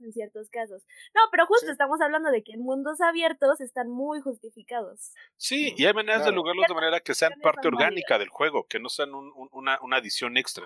en 0.00 0.12
ciertos 0.14 0.48
casos. 0.48 0.82
No, 1.14 1.20
pero 1.30 1.44
justo 1.46 1.66
Sí. 1.66 1.72
estamos 1.72 2.00
hablando 2.00 2.30
de 2.30 2.42
que 2.42 2.52
en 2.52 2.62
mundos 2.62 3.02
abiertos 3.02 3.60
están 3.60 3.90
muy 3.90 4.22
justificados. 4.22 5.12
Sí, 5.36 5.74
y 5.76 5.84
hay 5.84 5.92
maneras 5.92 6.20
de 6.20 6.30
Claro. 6.30 6.36
loglarlos 6.36 6.68
de 6.68 6.74
manera 6.74 7.00
que 7.00 7.12
sean 7.12 7.34
parte 7.42 7.68
orgánica 7.68 8.18
del 8.18 8.30
juego, 8.30 8.64
que 8.66 8.80
no 8.80 8.88
sean 8.88 9.14
un- 9.14 9.30
un- 9.36 9.50
una, 9.52 9.78
una 9.82 9.98
adición 9.98 10.38
extra. 10.38 10.64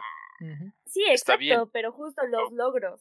Sí, 0.87 1.03
Está 1.11 1.33
exacto, 1.35 1.39
bien. 1.41 1.61
pero 1.73 1.91
justo 1.91 2.25
los 2.27 2.53
logros. 2.53 3.01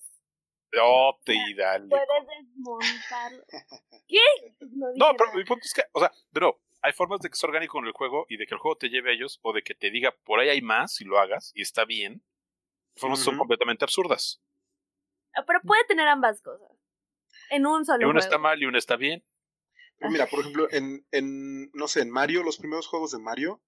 Oh, 0.81 1.17
te 1.23 1.33
y 1.33 1.53
dale. 1.55 1.89
Puedes 1.89 2.27
desmontarlo. 2.39 3.43
¿Qué? 4.07 4.55
No, 4.59 5.11
pero 5.17 5.25
nada. 5.27 5.33
mi 5.37 5.45
punto 5.45 5.63
es 5.63 5.73
que, 5.73 5.83
o 5.93 5.99
sea, 5.99 6.11
pero 6.31 6.61
hay 6.81 6.93
formas 6.93 7.19
de 7.21 7.29
que 7.29 7.35
sea 7.35 7.47
orgánico 7.47 7.79
en 7.79 7.85
el 7.85 7.93
juego 7.93 8.25
y 8.29 8.37
de 8.37 8.45
que 8.45 8.53
el 8.55 8.59
juego 8.59 8.77
te 8.77 8.89
lleve 8.89 9.11
a 9.11 9.13
ellos 9.13 9.39
o 9.41 9.53
de 9.53 9.63
que 9.63 9.75
te 9.75 9.89
diga 9.91 10.15
por 10.23 10.39
ahí 10.39 10.49
hay 10.49 10.61
más 10.61 11.01
y 11.01 11.05
lo 11.05 11.19
hagas 11.19 11.51
y 11.55 11.61
está 11.61 11.85
bien. 11.85 12.23
Formas 12.95 13.19
que 13.19 13.25
son 13.25 13.37
completamente 13.37 13.85
absurdas. 13.85 14.41
Ah, 15.33 15.43
Pero 15.45 15.61
puede 15.61 15.85
tener 15.85 16.07
ambas 16.07 16.41
cosas. 16.41 16.71
En 17.51 17.65
un 17.67 17.83
Y 17.83 17.85
solo 17.85 17.97
una 18.09 18.13
juego. 18.13 18.19
está 18.19 18.37
mal 18.39 18.61
y 18.61 18.65
una 18.65 18.79
está 18.79 18.95
bien. 18.95 19.23
Pero 19.99 20.11
mira, 20.11 20.27
por 20.27 20.39
ejemplo, 20.39 20.67
en, 20.71 21.05
en, 21.11 21.71
no 21.73 21.87
sé, 21.87 22.01
en 22.01 22.09
Mario, 22.09 22.43
los 22.43 22.57
primeros 22.57 22.87
juegos 22.87 23.11
de 23.11 23.19
Mario, 23.19 23.61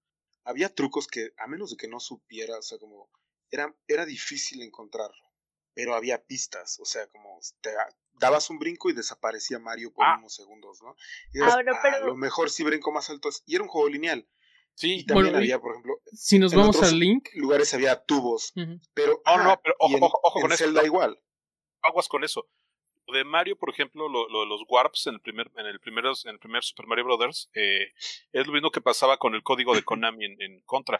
había 0.44 0.74
trucos 0.74 1.08
que, 1.08 1.32
a 1.38 1.48
menos 1.48 1.72
de 1.72 1.78
que 1.78 1.88
no 1.88 2.00
supiera, 2.00 2.58
o 2.58 2.62
sea, 2.62 2.78
como, 2.80 3.10
era, 3.52 3.74
era 3.88 4.06
difícil 4.06 4.62
encontrarlo. 4.62 5.29
Pero 5.80 5.96
había 5.96 6.22
pistas, 6.26 6.78
o 6.82 6.84
sea, 6.86 7.08
como, 7.08 7.40
te 7.62 7.70
dabas 8.20 8.50
un 8.50 8.60
brinco 8.60 8.90
y 8.90 8.94
desaparecía 8.94 9.60
Mario 9.60 9.94
por 9.94 10.06
Ah. 10.06 10.18
unos 10.20 10.36
segundos, 10.36 10.82
¿no? 10.82 10.94
Y 11.34 11.40
dices, 11.40 11.54
Ah, 11.54 11.62
"Ah, 11.72 11.80
pero- 11.82 11.96
a 11.96 12.00
lo 12.08 12.16
mejor 12.18 12.50
sí 12.50 12.66
brinco 12.66 12.92
más 12.92 13.10
alto. 13.10 13.30
Y 13.46 13.56
era 13.56 13.64
un 13.64 13.70
juego 13.70 13.88
lineal. 13.88 14.28
Y 14.76 15.00
Sí. 15.00 15.06
también 15.06 15.28
Bueno, 15.28 15.38
y- 15.40 15.42
había, 15.44 15.60
por 15.62 15.72
ejemplo, 15.72 16.02
Si 16.12 16.38
nos 16.38 16.52
En 16.52 16.60
vamos 16.60 16.76
otros- 16.76 16.92
al 16.92 17.00
link. 17.00 17.30
lugares 17.36 17.74
había 17.74 17.96
tubos, 18.04 18.52
pero... 18.94 19.22
Oh, 19.26 19.38
no, 19.38 19.58
pero 19.64 19.76
ojo, 19.80 19.96
en- 19.98 20.04
ojo, 20.04 20.20
ojo 20.22 20.40
en 20.40 20.42
con 20.44 20.52
eso. 20.52 20.64
Zelda 20.66 20.84
igual. 20.84 21.18
Aguas 21.82 22.10
con 22.10 22.26
eso. 22.26 22.46
Lo 23.08 23.18
de 23.18 23.24
Mario, 23.24 23.58
por 23.58 23.70
ejemplo, 23.70 24.10
lo, 24.10 24.28
lo 24.28 24.42
de 24.42 24.48
los 24.48 24.62
warps 24.68 25.08
en 25.08 25.14
el 25.16 25.22
primer, 25.22 25.50
en 25.56 25.66
el 25.66 25.80
primeros, 25.80 26.26
en 26.26 26.32
el 26.32 26.40
primer 26.40 26.62
Super 26.62 26.88
Mario 26.88 27.06
Brothers, 27.06 27.50
eh, 27.54 27.94
es 28.34 28.46
lo 28.48 28.52
mismo 28.52 28.70
que 28.70 28.82
pasaba 28.82 29.18
con 29.18 29.34
el 29.34 29.44
código 29.44 29.74
de 29.76 29.84
Konami 29.84 30.26
en, 30.26 30.42
en 30.42 30.60
Contra. 30.66 31.00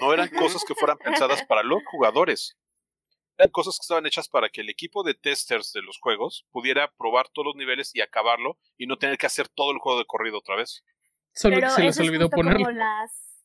No 0.00 0.12
eran 0.12 0.28
cosas 0.28 0.62
que 0.64 0.74
fueran 0.74 0.98
pensadas 0.98 1.42
para 1.46 1.62
los 1.62 1.80
jugadores. 1.86 2.56
Eran 3.36 3.50
cosas 3.50 3.76
que 3.76 3.82
estaban 3.82 4.06
hechas 4.06 4.28
para 4.28 4.48
que 4.48 4.60
el 4.60 4.70
equipo 4.70 5.02
de 5.02 5.14
testers 5.14 5.72
de 5.72 5.82
los 5.82 5.98
juegos 5.98 6.46
pudiera 6.50 6.92
probar 6.96 7.28
todos 7.28 7.46
los 7.46 7.56
niveles 7.56 7.94
y 7.94 8.00
acabarlo 8.00 8.58
y 8.76 8.86
no 8.86 8.96
tener 8.96 9.18
que 9.18 9.26
hacer 9.26 9.48
todo 9.48 9.72
el 9.72 9.78
juego 9.78 9.98
de 9.98 10.06
corrido 10.06 10.38
otra 10.38 10.56
vez. 10.56 10.84
Solo 11.32 11.56
pero 11.56 11.68
que 11.68 11.74
se 11.74 11.82
les 11.82 12.00
olvidó 12.00 12.26
justo 12.26 12.36
ponerlo. 12.36 12.70
Las... 12.70 13.44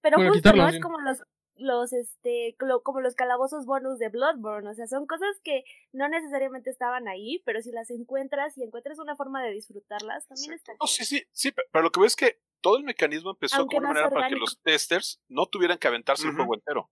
Pero 0.00 0.16
Bueno, 0.16 0.30
justo 0.32 0.50
quitarlo, 0.50 0.62
no 0.64 0.68
es 0.68 0.80
como 0.80 1.00
los 1.00 1.22
los 1.58 1.92
este 1.92 2.56
como 2.84 3.00
los 3.00 3.14
calabozos 3.14 3.66
bonus 3.66 3.98
de 3.98 4.08
Bloodborne, 4.08 4.70
o 4.70 4.74
sea, 4.74 4.86
son 4.86 5.06
cosas 5.06 5.28
que 5.42 5.64
no 5.92 6.08
necesariamente 6.08 6.70
estaban 6.70 7.08
ahí, 7.08 7.42
pero 7.44 7.60
si 7.62 7.72
las 7.72 7.90
encuentras 7.90 8.56
y 8.56 8.62
encuentras 8.62 8.98
una 8.98 9.16
forma 9.16 9.42
de 9.42 9.52
disfrutarlas, 9.52 10.26
también 10.28 10.52
está 10.52 10.72
No, 10.80 10.86
sí, 10.86 11.04
sí, 11.04 11.24
sí, 11.32 11.50
pe- 11.52 11.62
pero 11.72 11.82
lo 11.82 11.90
que 11.90 12.00
veo 12.00 12.06
es 12.06 12.16
que 12.16 12.40
todo 12.60 12.76
el 12.76 12.84
mecanismo 12.84 13.30
empezó 13.30 13.56
Aunque 13.56 13.76
como 13.76 13.90
una 13.90 13.94
manera 13.94 14.10
para 14.10 14.28
que 14.28 14.36
los 14.36 14.60
testers 14.60 15.20
no 15.28 15.46
tuvieran 15.46 15.78
que 15.78 15.88
aventarse 15.88 16.26
el 16.28 16.34
juego 16.34 16.54
entero. 16.54 16.90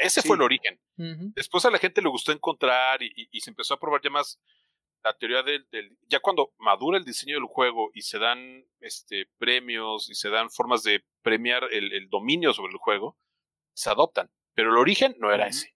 Ese 0.00 0.20
Sí. 0.22 0.28
fue 0.28 0.36
el 0.36 0.42
origen. 0.42 0.80
Después 1.34 1.64
a 1.64 1.70
la 1.70 1.78
gente 1.78 2.02
le 2.02 2.08
gustó 2.08 2.32
encontrar 2.32 3.02
y, 3.02 3.12
y- 3.14 3.28
y 3.30 3.40
se 3.40 3.50
empezó 3.50 3.74
a 3.74 3.80
probar 3.80 4.00
ya 4.02 4.10
más 4.10 4.40
la 5.02 5.16
teoría 5.16 5.42
del, 5.42 5.66
del- 5.70 5.96
ya 6.08 6.20
cuando 6.20 6.52
madura 6.58 6.98
el 6.98 7.04
diseño 7.04 7.34
del 7.36 7.44
juego 7.46 7.90
y 7.94 8.02
se 8.02 8.18
dan 8.18 8.66
este 8.80 9.26
premios 9.38 10.10
y 10.10 10.14
se 10.14 10.28
dan 10.28 10.50
formas 10.50 10.82
de 10.82 11.04
premiar 11.22 11.64
el, 11.70 11.92
el 11.92 12.08
dominio 12.08 12.52
sobre 12.52 12.72
el 12.72 12.78
juego, 12.78 13.16
se 13.74 13.88
adoptan. 13.90 14.30
Pero 14.54 14.70
el 14.70 14.76
origen 14.78 15.14
no 15.18 15.32
era 15.32 15.46
ese. 15.46 15.74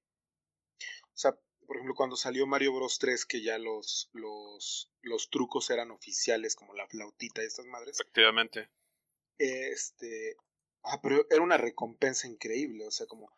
O 0.81 1.17
sea, 1.17 1.33
por 1.67 1.77
ejemplo, 1.77 1.95
cuando 1.95 2.17
salió 2.17 2.47
Mario 2.47 2.75
Bros 2.75 2.99
3, 2.99 3.25
que 3.25 3.43
ya 3.43 3.57
los, 3.59 4.11
los, 4.13 4.91
los 5.01 5.31
trucos 5.31 5.71
eran 5.71 5.91
oficiales, 5.91 6.55
como 6.57 6.75
la 6.75 6.87
flautita 6.89 7.43
y 7.43 7.47
estas 7.47 7.65
madres, 7.67 7.99
Efectivamente. 8.01 8.69
este, 9.39 10.37
ah, 10.83 11.01
pero 11.03 11.27
era 11.31 11.43
una 11.43 11.57
recompensa 11.57 12.27
increíble, 12.29 12.87
o 12.87 12.91
sea, 12.91 13.07
como, 13.07 13.31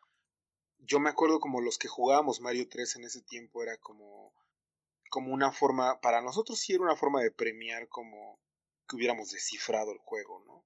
yo 0.79 1.01
me 1.01 1.11
acuerdo 1.11 1.41
como 1.41 1.61
los 1.61 1.79
que 1.79 1.89
jugábamos 1.89 2.41
Mario 2.41 2.69
3 2.69 2.97
en 2.97 3.05
ese 3.05 3.23
tiempo 3.23 3.63
era 3.63 3.77
como, 3.79 4.33
como 5.11 5.33
una 5.33 5.53
forma, 5.53 6.01
para 6.01 6.23
nosotros 6.23 6.59
sí 6.59 6.75
era 6.75 6.85
una 6.85 6.97
forma 6.97 7.23
de 7.23 7.31
premiar 7.31 7.89
como 7.89 8.39
que 8.89 8.97
hubiéramos 8.97 9.31
descifrado 9.31 9.93
el 9.93 9.99
juego, 9.99 10.43
¿no? 10.47 10.65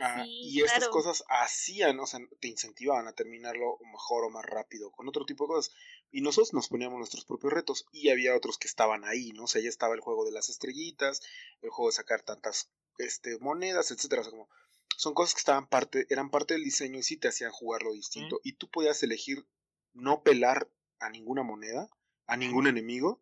Ah, 0.00 0.24
Sí, 0.24 0.40
y 0.50 0.60
estas 0.60 0.78
claro. 0.78 0.92
cosas 0.92 1.24
hacían, 1.28 2.00
o 2.00 2.06
sea, 2.06 2.18
te 2.40 2.48
incentivaban 2.48 3.06
a 3.06 3.12
terminarlo 3.12 3.78
mejor 3.92 4.24
o 4.24 4.30
más 4.30 4.44
rápido, 4.44 4.90
con 4.90 5.08
otro 5.08 5.24
tipo 5.24 5.44
de 5.44 5.48
cosas. 5.48 5.74
Y 6.10 6.20
nosotros 6.20 6.52
nos 6.52 6.68
poníamos 6.68 6.98
nuestros 6.98 7.24
propios 7.24 7.52
retos 7.52 7.86
y 7.92 8.08
había 8.08 8.36
otros 8.36 8.58
que 8.58 8.66
estaban 8.66 9.04
ahí, 9.04 9.32
¿no? 9.32 9.44
O 9.44 9.46
sea, 9.46 9.62
ya 9.62 9.68
estaba 9.68 9.94
el 9.94 10.00
juego 10.00 10.24
de 10.24 10.32
las 10.32 10.48
estrellitas, 10.48 11.20
el 11.62 11.70
juego 11.70 11.90
de 11.90 11.96
sacar 11.96 12.22
tantas 12.22 12.70
este, 12.98 13.38
monedas, 13.38 13.90
etcétera. 13.92 14.22
O 14.22 14.24
sea, 14.24 14.32
como 14.32 14.48
son 14.96 15.14
cosas 15.14 15.34
que 15.34 15.40
estaban 15.40 15.66
parte, 15.68 16.06
eran 16.10 16.30
parte 16.30 16.54
del 16.54 16.64
diseño 16.64 16.98
y 16.98 17.02
sí 17.02 17.16
te 17.16 17.28
hacían 17.28 17.50
jugarlo 17.50 17.92
distinto. 17.92 18.40
Y 18.44 18.54
tú 18.54 18.70
podías 18.70 19.02
elegir 19.02 19.46
no 19.92 20.22
pelar 20.22 20.70
a 20.98 21.10
ninguna 21.10 21.42
moneda, 21.42 21.88
a 22.26 22.36
ningún 22.36 22.66
enemigo, 22.66 23.20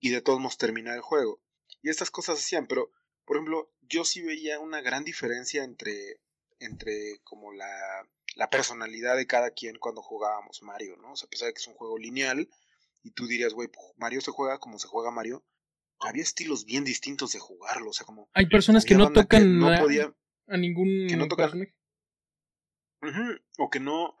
y 0.00 0.10
de 0.10 0.22
todos 0.22 0.40
modos 0.40 0.58
terminar 0.58 0.96
el 0.96 1.02
juego. 1.02 1.40
Y 1.82 1.90
estas 1.90 2.10
cosas 2.10 2.38
hacían, 2.38 2.66
pero, 2.66 2.90
por 3.24 3.36
ejemplo, 3.36 3.70
yo 3.82 4.04
sí 4.04 4.22
veía 4.22 4.58
una 4.58 4.80
gran 4.80 5.04
diferencia 5.04 5.64
entre 5.64 6.20
entre 6.62 7.20
como 7.24 7.52
la, 7.52 8.06
la 8.36 8.50
personalidad 8.50 9.16
de 9.16 9.26
cada 9.26 9.50
quien 9.52 9.78
cuando 9.78 10.02
jugábamos 10.02 10.62
Mario, 10.62 10.98
¿no? 10.98 11.12
O 11.12 11.16
sea, 11.16 11.26
a 11.26 11.30
pesar 11.30 11.46
de 11.48 11.54
que 11.54 11.60
es 11.60 11.66
un 11.66 11.74
juego 11.74 11.96
lineal, 11.96 12.50
y 13.02 13.12
tú 13.12 13.26
dirías, 13.26 13.54
güey, 13.54 13.70
Mario 13.96 14.20
se 14.20 14.30
juega 14.30 14.58
como 14.58 14.78
se 14.78 14.86
juega 14.86 15.10
Mario, 15.10 15.42
había 16.00 16.22
estilos 16.22 16.66
bien 16.66 16.84
distintos 16.84 17.32
de 17.32 17.38
jugarlo, 17.38 17.90
o 17.90 17.92
sea, 17.94 18.04
como... 18.04 18.28
Hay 18.34 18.46
personas 18.46 18.84
que 18.84 18.94
no 18.94 19.08
que 19.08 19.14
tocan 19.22 19.58
no 19.58 19.78
podía- 19.80 20.14
a 20.50 20.56
ningún 20.56 21.06
que 21.08 21.16
no 21.16 21.26
tocan- 21.28 21.50
personaje. 21.50 21.74
Ujú, 23.02 23.40
O 23.58 23.70
que 23.70 23.80
no, 23.80 24.16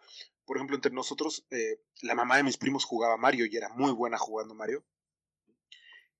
por 0.46 0.56
ejemplo, 0.56 0.74
entre 0.76 0.92
nosotros, 0.92 1.46
eh, 1.50 1.80
la 2.02 2.14
mamá 2.14 2.36
de 2.38 2.42
mis 2.44 2.56
primos 2.56 2.84
jugaba 2.84 3.16
Mario 3.18 3.44
y 3.46 3.54
era 3.56 3.68
muy 3.70 3.92
buena 3.92 4.16
jugando 4.18 4.54
Mario. 4.54 4.84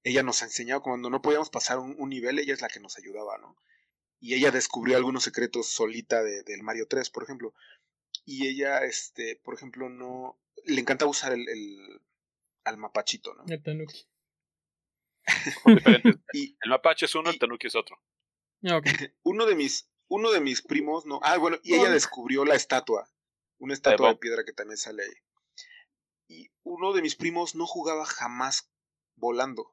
Ella 0.02 0.22
nos 0.22 0.42
enseñaba 0.42 0.82
cuando 0.82 1.10
no 1.10 1.20
podíamos 1.22 1.50
pasar 1.50 1.78
un, 1.78 1.94
un 1.98 2.08
nivel, 2.10 2.38
ella 2.38 2.54
es 2.54 2.60
la 2.62 2.68
que 2.68 2.80
nos 2.80 2.96
ayudaba, 2.98 3.38
¿no? 3.38 3.56
Y 4.18 4.34
ella 4.34 4.50
descubrió 4.50 4.96
algunos 4.96 5.24
secretos 5.24 5.68
solita 5.68 6.22
de- 6.22 6.42
del 6.42 6.62
Mario 6.62 6.86
3, 6.88 7.08
por 7.10 7.22
ejemplo. 7.22 7.54
Y 8.26 8.46
ella, 8.46 8.84
este, 8.84 9.36
por 9.36 9.54
ejemplo, 9.54 9.88
no. 9.88 10.38
Le 10.66 10.80
encantaba 10.80 11.10
usar 11.10 11.32
el, 11.32 11.48
el 11.48 12.00
al 12.64 12.76
mapachito, 12.76 13.32
¿no? 13.34 13.44
El 13.48 13.62
Tanuki. 13.62 14.06
Y 16.32 16.56
El 16.62 16.70
mapache 16.70 17.06
es 17.06 17.14
uno, 17.14 17.30
Y- 17.30 17.34
el 17.34 17.38
tanuki 17.38 17.66
es 17.66 17.74
otro. 17.74 17.98
Ah, 18.64 18.80
uno 19.22 19.46
de 19.46 19.54
mis, 19.54 19.89
uno 20.10 20.30
de 20.32 20.40
mis 20.40 20.60
primos, 20.60 21.06
no. 21.06 21.20
Ah, 21.22 21.38
bueno, 21.38 21.58
y 21.62 21.74
ella 21.74 21.84
descubrió 21.94 22.44
la 22.44 22.54
estatua. 22.56 23.08
Una 23.58 23.74
estatua 23.74 24.08
de 24.08 24.16
piedra 24.18 24.44
que 24.44 24.52
también 24.52 24.76
sale 24.76 25.04
ahí. 25.04 25.12
Y 26.28 26.50
uno 26.64 26.92
de 26.92 27.00
mis 27.02 27.14
primos 27.16 27.54
no 27.54 27.66
jugaba 27.66 28.04
jamás 28.04 28.68
volando. 29.16 29.72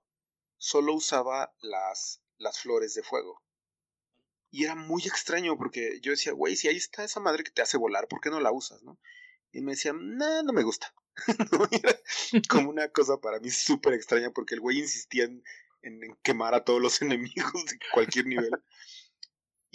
Solo 0.58 0.94
usaba 0.94 1.54
las, 1.62 2.22
las 2.38 2.60
flores 2.60 2.94
de 2.94 3.04
fuego. 3.04 3.42
Y 4.52 4.64
era 4.64 4.76
muy 4.76 5.02
extraño 5.04 5.58
porque 5.58 6.00
yo 6.02 6.12
decía, 6.12 6.34
güey, 6.34 6.56
si 6.56 6.68
ahí 6.68 6.78
está 6.78 7.04
esa 7.04 7.20
madre 7.20 7.44
que 7.44 7.52
te 7.52 7.62
hace 7.62 7.78
volar, 7.78 8.08
¿por 8.08 8.22
qué 8.22 8.30
no 8.30 8.40
la 8.40 8.52
usas, 8.52 8.82
no? 8.84 8.98
Y 9.52 9.62
me 9.62 9.72
decía, 9.72 9.94
no, 9.94 10.44
no 10.44 10.54
me 10.54 10.64
gusta. 10.64 10.94
Era 11.72 12.00
como 12.48 12.70
una 12.70 12.90
cosa 12.90 13.18
para 13.18 13.40
mí 13.40 13.50
súper 13.50 13.94
extraña 13.94 14.30
porque 14.32 14.54
el 14.56 14.62
güey 14.62 14.80
insistía 14.80 15.24
en, 15.26 15.44
en- 15.82 16.04
en 16.04 16.16
quemar 16.22 16.54
a 16.54 16.64
todos 16.64 16.82
los 16.82 17.02
enemigos 17.02 17.66
de 17.66 17.80
cualquier 17.94 18.28
nivel. 18.28 18.52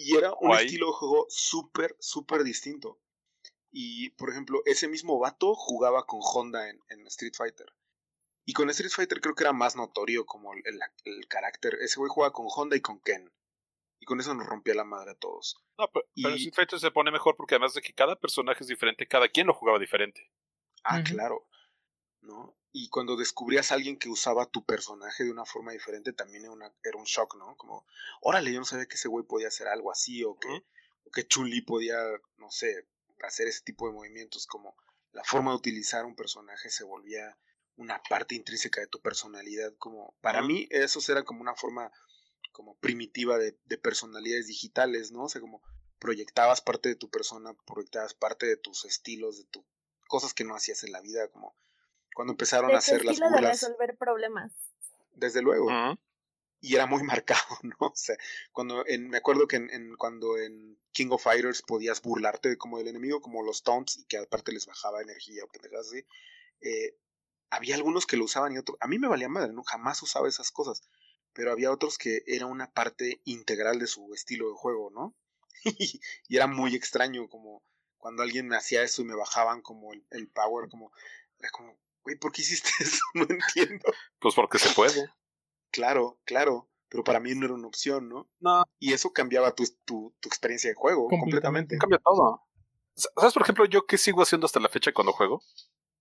Y 0.05 0.17
era 0.17 0.33
un 0.33 0.49
Guay. 0.49 0.67
estilo 0.67 0.87
de 0.89 0.93
juego 0.93 1.27
súper, 1.29 1.97
súper 2.01 2.43
distinto. 2.45 2.99
Y, 3.71 4.11
por 4.11 4.31
ejemplo, 4.31 4.61
ese 4.67 4.87
mismo 4.89 5.19
vato 5.19 5.55
jugaba 5.55 6.05
con 6.07 6.21
Honda 6.23 6.69
en, 6.69 6.81
en 6.91 7.07
Street 7.07 7.35
Fighter. 7.37 7.67
Y 8.45 8.53
con 8.53 8.69
Street 8.71 8.91
Fighter 8.91 9.21
creo 9.21 9.35
que 9.35 9.45
era 9.45 9.53
más 9.53 9.77
notorio 9.77 10.27
como 10.27 10.53
el, 10.53 10.63
el- 10.67 10.81
el 11.05 11.27
carácter. 11.29 11.75
Ese 11.81 11.99
güey 11.99 12.11
jugaba 12.11 12.33
con 12.33 12.47
Honda 12.55 12.77
y 12.77 12.81
con 12.81 13.01
Ken. 13.01 13.33
Y 14.01 14.05
con 14.05 14.19
eso 14.21 14.35
nos 14.35 14.47
rompía 14.47 14.75
la 14.75 14.85
madre 14.85 15.13
a 15.13 15.15
todos. 15.15 15.57
No, 15.79 15.89
pero, 15.93 16.05
pero 16.15 16.31
Y- 16.31 16.39
Street 16.39 16.55
Fighter 16.55 16.81
se 16.81 16.91
pone 16.91 17.11
mejor 17.13 17.37
porque 17.37 17.55
además 17.55 17.73
de 17.75 17.81
que 17.81 17.95
cada 17.95 18.17
personaje 18.19 18.63
es 18.65 18.69
diferente, 18.69 19.07
cada 19.07 19.29
quien 19.29 19.47
lo 19.47 19.55
jugaba 19.55 19.79
diferente. 19.79 20.31
Ah, 20.85 21.03
claro. 21.05 21.47
¿No? 22.21 22.57
Y 22.75 22.89
cuando 22.89 23.17
descubrías 23.17 23.71
a 23.71 23.75
alguien 23.75 23.99
que 23.99 24.09
usaba 24.09 24.47
tu 24.47 24.65
personaje 24.65 25.25
de 25.25 25.31
una 25.31 25.45
forma 25.45 25.73
diferente, 25.73 26.13
también 26.13 26.45
era, 26.45 26.53
una- 26.53 26.73
era 26.83 26.97
un 26.99 27.05
shock, 27.05 27.37
¿no? 27.37 27.55
Como, 27.57 27.87
órale, 28.23 28.53
yo 28.53 28.59
no 28.59 28.65
sabía 28.65 28.87
que 28.87 28.95
ese 28.95 29.09
güey 29.09 29.27
podía 29.27 29.49
hacer 29.49 29.69
algo 29.69 29.91
así, 29.93 30.25
o 30.25 30.37
que, 30.39 30.49
o 31.05 31.11
que 31.11 31.27
Chun-Li 31.27 31.61
podía, 31.63 31.97
no 32.39 32.51
sé, 32.51 32.89
hacer 33.23 33.47
ese 33.49 33.61
tipo 33.63 33.87
de 33.87 33.93
movimientos, 33.95 34.47
como 34.47 34.75
la 35.13 35.23
forma 35.25 35.51
de 35.51 35.59
utilizar 35.59 36.05
un 36.07 36.17
personaje 36.17 36.71
se 36.71 36.85
volvía 36.85 37.39
una 37.77 38.03
parte 38.09 38.35
intrínseca 38.35 38.81
de 38.81 38.87
tu 38.87 39.01
personalidad, 39.01 39.75
como, 39.79 40.15
para 40.23 40.43
mí, 40.43 40.67
esos 40.71 41.09
eran 41.11 41.25
como 41.25 41.43
una 41.43 41.55
forma 41.55 41.93
como 42.53 42.77
primitiva 42.79 43.39
de, 43.39 43.59
de 43.65 43.79
personalidades 43.79 44.47
digitales, 44.47 45.13
¿no? 45.13 45.25
O 45.25 45.29
sea, 45.29 45.41
como 45.41 45.63
proyectabas 45.99 46.61
parte 46.61 46.89
de 46.89 46.97
tu 46.97 47.11
persona, 47.11 47.55
proyectabas 47.67 48.15
parte 48.15 48.47
de 48.47 48.57
tus 48.57 48.85
estilos, 48.85 49.39
de 49.39 49.45
tu 49.45 49.65
cosas 50.09 50.35
que 50.35 50.45
no 50.45 50.55
hacías 50.55 50.85
en 50.85 50.93
la 50.93 51.01
vida, 51.01 51.29
como 51.29 51.55
cuando 52.15 52.33
empezaron 52.33 52.69
De 52.71 52.77
a 52.77 52.79
tu 52.79 52.79
hacer 52.79 53.05
las 53.05 53.15
estilo 53.15 53.31
de 53.31 53.35
burlas, 53.37 53.63
resolver 53.63 53.97
problemas. 53.97 54.53
desde 55.13 55.43
luego, 55.43 55.69
y 56.61 56.75
era 56.75 56.87
muy 56.87 57.03
marcado, 57.23 57.43
¿no? 57.63 57.77
O 57.81 57.93
sea, 57.95 58.17
cuando 58.53 58.87
en, 58.87 59.09
me 59.09 59.17
acuerdo 59.19 59.47
que 59.49 59.57
en, 59.57 59.71
en- 59.71 59.97
cuando 59.97 60.39
en 60.39 60.79
King 60.93 61.09
of 61.11 61.23
Fighters 61.23 61.63
podías 61.63 62.03
burlarte 62.03 62.51
de 62.51 62.57
como 62.59 62.79
del 62.79 62.89
enemigo, 62.89 63.21
como 63.21 63.43
los 63.43 63.63
taunts, 63.63 63.99
y 63.99 64.05
que 64.05 64.19
aparte 64.19 64.53
les 64.53 64.67
bajaba 64.67 65.03
energía 65.03 65.45
o 65.45 65.49
pendejadas 65.49 65.89
así, 65.89 66.05
eh, 66.61 66.97
había 67.51 67.75
algunos 67.75 68.07
que 68.07 68.17
lo 68.17 68.25
usaban 68.25 68.53
y 68.53 68.59
otros, 68.59 68.79
a 68.81 68.87
mí 68.89 68.99
me 68.99 69.09
valía 69.09 69.29
madre, 69.29 69.53
¿no? 69.53 69.63
Jamás 69.65 70.03
usaba 70.03 70.29
esas 70.29 70.51
cosas, 70.51 70.83
pero 71.33 71.51
había 71.53 71.71
otros 71.73 71.99
que 71.99 72.23
era 72.27 72.47
una 72.47 72.71
parte 72.73 73.21
integral 73.25 73.79
de 73.79 73.87
su 73.87 74.13
estilo 74.15 74.49
de 74.49 74.55
juego, 74.55 74.91
¿no? 74.91 75.15
y, 75.65 76.01
y 76.29 76.37
era 76.37 76.47
muy 76.47 76.75
extraño, 76.75 77.29
como 77.29 77.63
cuando 77.99 78.23
alguien 78.23 78.49
me 78.49 78.57
hacía 78.57 78.83
eso 78.83 79.03
y 79.03 79.05
me 79.05 79.15
bajaban 79.15 79.63
como 79.63 79.93
el, 79.93 80.05
el 80.11 80.29
power, 80.29 80.69
como, 80.71 80.93
era 81.39 81.51
como, 81.51 81.79
güey, 82.05 82.17
¿por 82.19 82.33
qué 82.33 82.43
hiciste 82.43 82.71
eso? 82.81 83.01
No 83.15 83.23
entiendo. 83.29 83.85
Pues 84.19 84.35
porque 84.35 84.59
se 84.59 84.71
puede. 84.75 85.09
Claro, 85.71 86.19
claro, 86.25 86.69
pero 86.89 87.03
para 87.05 87.21
mí 87.21 87.35
no 87.35 87.47
era 87.47 87.55
una 87.55 87.67
opción, 87.69 88.09
¿no? 88.09 88.29
No, 88.41 88.65
Y 88.79 88.93
eso 88.93 89.13
cambiaba 89.13 89.55
tu, 89.55 89.65
tu, 89.85 90.15
tu 90.21 90.29
experiencia 90.29 90.69
de 90.71 90.75
juego 90.75 91.09
Completamente. 91.09 91.77
completamente. 91.77 91.79
cambia 91.79 91.99
todo. 91.99 92.43
¿Sabes, 92.95 93.33
por 93.33 93.43
ejemplo, 93.43 93.65
yo 93.65 93.87
qué 93.87 93.97
sigo 93.97 94.23
haciendo 94.23 94.45
hasta 94.45 94.61
la 94.61 94.69
fecha 94.69 94.93
cuando 94.93 95.13
juego? 95.13 95.43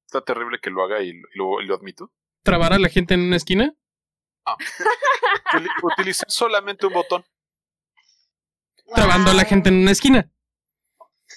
Está 0.06 0.22
terrible 0.22 0.60
que 0.62 0.70
lo 0.70 0.84
haga 0.84 1.02
y 1.02 1.14
lo, 1.14 1.22
y 1.34 1.38
lo- 1.38 1.62
y 1.62 1.66
lo 1.68 1.76
admito. 1.76 2.12
¿Trabar 2.44 2.74
a 2.74 2.80
la 2.80 2.90
gente 2.90 3.14
en 3.14 3.22
una 3.22 3.38
esquina? 3.38 3.74
Utili- 5.54 5.70
Utilizar 5.84 6.30
solamente 6.30 6.86
un 6.86 6.94
botón. 6.94 7.24
Trabando 8.94 9.32
a 9.32 9.34
la 9.34 9.46
gente 9.46 9.70
en 9.70 9.76
una 9.84 9.92
esquina. 9.92 10.30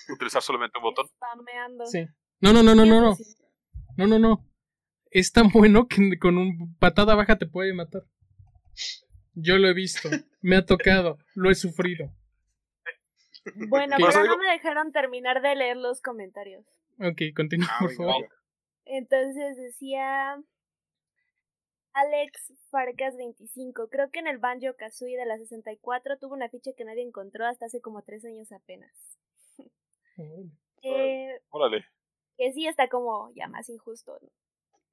Utilizar 0.08 0.42
solamente 0.42 0.76
un 0.78 0.82
botón. 0.84 1.06
Spameando. 1.08 1.86
Sí. 1.86 2.04
No, 2.40 2.52
no, 2.52 2.62
no, 2.64 2.74
no, 2.74 2.84
no, 2.84 3.00
no. 3.00 3.16
No, 3.96 4.06
no, 4.08 4.18
no. 4.18 4.50
Es 5.14 5.30
tan 5.32 5.48
bueno 5.50 5.86
que 5.86 6.18
con 6.18 6.36
un 6.38 6.76
patada 6.78 7.14
baja 7.14 7.38
te 7.38 7.46
puede 7.46 7.72
matar. 7.72 8.02
Yo 9.34 9.58
lo 9.58 9.68
he 9.68 9.72
visto. 9.72 10.08
Me 10.42 10.56
ha 10.56 10.66
tocado. 10.66 11.18
Lo 11.34 11.50
he 11.50 11.54
sufrido. 11.54 12.10
Bueno, 13.68 13.96
Por 13.96 14.08
pero 14.08 14.08
eso 14.08 14.24
no 14.24 14.36
me 14.38 14.50
dejaron 14.50 14.90
terminar 14.90 15.40
de 15.40 15.54
leer 15.54 15.76
los 15.76 16.00
comentarios. 16.02 16.64
Ok, 16.98 17.22
continúa, 17.36 17.68
Ah, 17.70 17.78
por 17.80 17.94
favor. 17.94 18.28
Entonces 18.86 19.56
decía 19.56 20.36
Alex 21.92 22.52
Farcas 22.70 23.16
25. 23.16 23.88
Creo 23.90 24.10
que 24.10 24.18
en 24.18 24.26
el 24.26 24.38
Banjo 24.38 24.74
Kazooie 24.76 25.16
de 25.16 25.26
la 25.26 25.38
64 25.38 26.18
tuvo 26.18 26.34
una 26.34 26.48
ficha 26.48 26.72
que 26.76 26.84
nadie 26.84 27.02
encontró 27.02 27.46
hasta 27.46 27.66
hace 27.66 27.80
como 27.80 28.02
tres 28.02 28.24
años 28.24 28.50
apenas. 28.50 28.90
Eh, 30.82 31.40
Órale. 31.50 31.84
que 32.36 32.52
sí 32.52 32.66
está 32.66 32.88
como 32.88 33.30
ya 33.34 33.46
más 33.48 33.68
injusto, 33.68 34.18
¿no? 34.20 34.28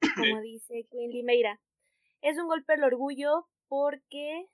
Como 0.17 0.41
dice 0.41 0.85
Queen 0.91 1.11
Limeira. 1.11 1.59
Es 2.21 2.37
un 2.37 2.47
golpe 2.47 2.73
al 2.73 2.83
orgullo 2.83 3.47
porque... 3.67 4.47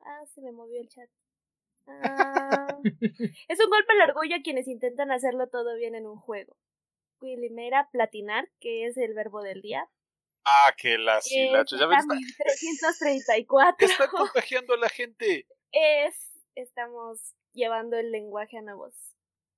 Ah, 0.00 0.22
se 0.34 0.40
me 0.40 0.52
movió 0.52 0.80
el 0.80 0.88
chat. 0.88 1.08
Ah, 1.86 2.78
es 3.48 3.60
un 3.60 3.70
golpe 3.70 3.92
al 4.00 4.10
orgullo 4.10 4.36
a 4.36 4.42
quienes 4.42 4.68
intentan 4.68 5.10
hacerlo 5.10 5.48
todo 5.48 5.76
bien 5.76 5.94
en 5.94 6.06
un 6.06 6.16
juego. 6.16 6.56
Queen 7.20 7.40
Limeira, 7.40 7.88
platinar, 7.92 8.48
que 8.60 8.86
es 8.86 8.96
el 8.96 9.12
verbo 9.14 9.42
del 9.42 9.60
día. 9.60 9.88
Ah, 10.44 10.72
que 10.76 10.96
la 10.96 11.18
Eh, 11.18 11.48
hilacha. 11.50 11.76
Ya 11.78 11.86
ves, 11.86 11.98
está, 11.98 12.14
334. 12.94 13.86
está 13.86 14.08
contagiando 14.08 14.74
a 14.74 14.78
la 14.78 14.88
gente. 14.88 15.46
es... 15.72 16.26
Estamos 16.56 17.34
llevando 17.52 17.96
el 17.96 18.10
lenguaje 18.10 18.58
a 18.58 18.62
nuevos. 18.62 18.92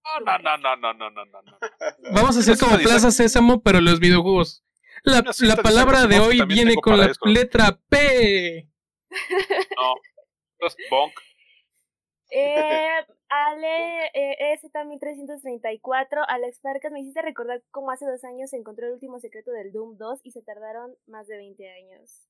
No, 0.05 0.39
no, 0.39 0.39
no, 0.39 0.77
no, 0.77 0.77
no, 0.77 1.11
no, 1.11 1.25
no, 1.25 1.43
no. 1.43 1.59
Vamos 2.13 2.37
a 2.37 2.41
hacer 2.41 2.59
como 2.59 2.77
Plaza 2.79 3.11
Sésamo, 3.11 3.63
pero 3.63 3.81
los 3.81 3.99
videojuegos. 3.99 4.63
La, 5.05 5.23
la 5.41 5.57
palabra 5.57 6.07
de 6.07 6.21
hoy 6.21 6.39
también 6.39 6.67
viene 6.69 6.81
con 6.81 6.97
la 6.99 7.07
eso. 7.07 7.25
letra 7.27 7.79
P. 7.89 8.69
No. 9.77 9.95
Entonces, 10.59 10.87
bonk. 10.91 11.13
Eh, 12.31 13.05
Ale, 13.29 14.07
eh, 14.15 14.59
EZ1334, 14.63 16.25
Alex 16.29 16.61
Farcas, 16.61 16.93
me 16.93 17.01
hiciste 17.01 17.23
recordar 17.23 17.63
cómo 17.71 17.91
hace 17.91 18.07
dos 18.07 18.25
años 18.25 18.51
se 18.51 18.57
encontró 18.57 18.87
el 18.87 18.93
último 18.93 19.19
secreto 19.19 19.51
del 19.51 19.73
Doom 19.73 19.97
2 19.99 20.21
y 20.23 20.31
se 20.33 20.43
tardaron 20.43 20.95
más 21.07 21.27
de 21.27 21.37
20 21.37 21.69
años. 21.71 22.27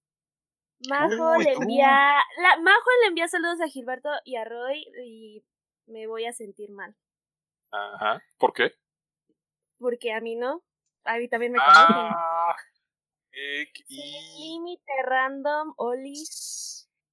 Majo 0.89 1.37
Uy, 1.37 1.45
le 1.45 1.53
envía, 1.53 2.21
la, 2.39 2.57
Majo 2.61 2.91
le 3.03 3.09
envía 3.09 3.29
saludos 3.29 3.61
a 3.61 3.69
Gilberto 3.69 4.11
y 4.25 4.37
a 4.37 4.45
Roy 4.45 4.85
y 5.05 5.45
me 5.87 6.07
voy 6.07 6.25
a 6.25 6.33
sentir 6.33 6.71
mal. 6.71 6.97
Ajá. 7.71 8.23
¿Por 8.39 8.53
qué? 8.53 8.73
Porque 9.79 10.13
a 10.13 10.21
mí 10.21 10.37
no, 10.37 10.63
a 11.05 11.19
mí 11.19 11.29
también 11.29 11.53
me 11.53 11.59
conocen. 11.59 11.85
Ah. 11.89 12.57
eh, 13.33 13.67
y... 13.89 14.39
límite 14.41 14.93
random, 15.05 15.75
Oli, 15.77 16.15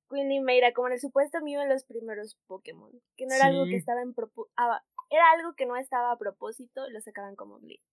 Queen 0.09 0.43
Meira, 0.43 0.73
como 0.73 0.87
en 0.87 0.93
el 0.93 0.99
supuesto 0.99 1.41
mío 1.41 1.61
en 1.61 1.69
los 1.69 1.83
primeros 1.85 2.37
Pokémon. 2.47 2.91
Que 3.15 3.25
no 3.25 3.35
era 3.35 3.45
algo 3.45 3.65
que 3.65 3.77
estaba 3.77 4.01
en 4.01 4.13
propo- 4.13 4.49
ah, 4.57 4.83
era 5.09 5.31
algo 5.31 5.53
que 5.55 5.65
no 5.65 5.75
estaba 5.75 6.11
a 6.11 6.17
propósito 6.17 6.87
y 6.87 6.93
lo 6.93 7.01
sacaban 7.01 7.35
como 7.35 7.59
glitch. 7.59 7.83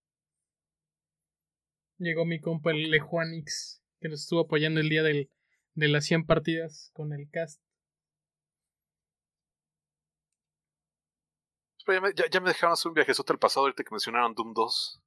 Llegó 1.98 2.26
mi 2.26 2.40
compa 2.40 2.72
el 2.72 2.90
Lejuanix, 2.90 3.82
que 4.00 4.08
nos 4.08 4.22
estuvo 4.22 4.40
apoyando 4.40 4.80
el 4.80 4.88
día 4.90 5.02
del, 5.02 5.30
de 5.74 5.88
las 5.88 6.04
100 6.04 6.26
partidas 6.26 6.90
con 6.94 7.12
el 7.12 7.30
cast. 7.30 7.62
ya, 11.86 12.00
me, 12.00 12.12
ya, 12.14 12.40
me 12.40 12.48
dejaron 12.48 12.72
hacer 12.72 12.88
un 12.88 12.94
viajezote 12.94 13.32
al 13.32 13.38
pasado 13.38 13.66
ahorita 13.66 13.84
que 13.84 13.90
mencionaron 13.90 14.34
Doom 14.34 14.52
2. 14.52 15.02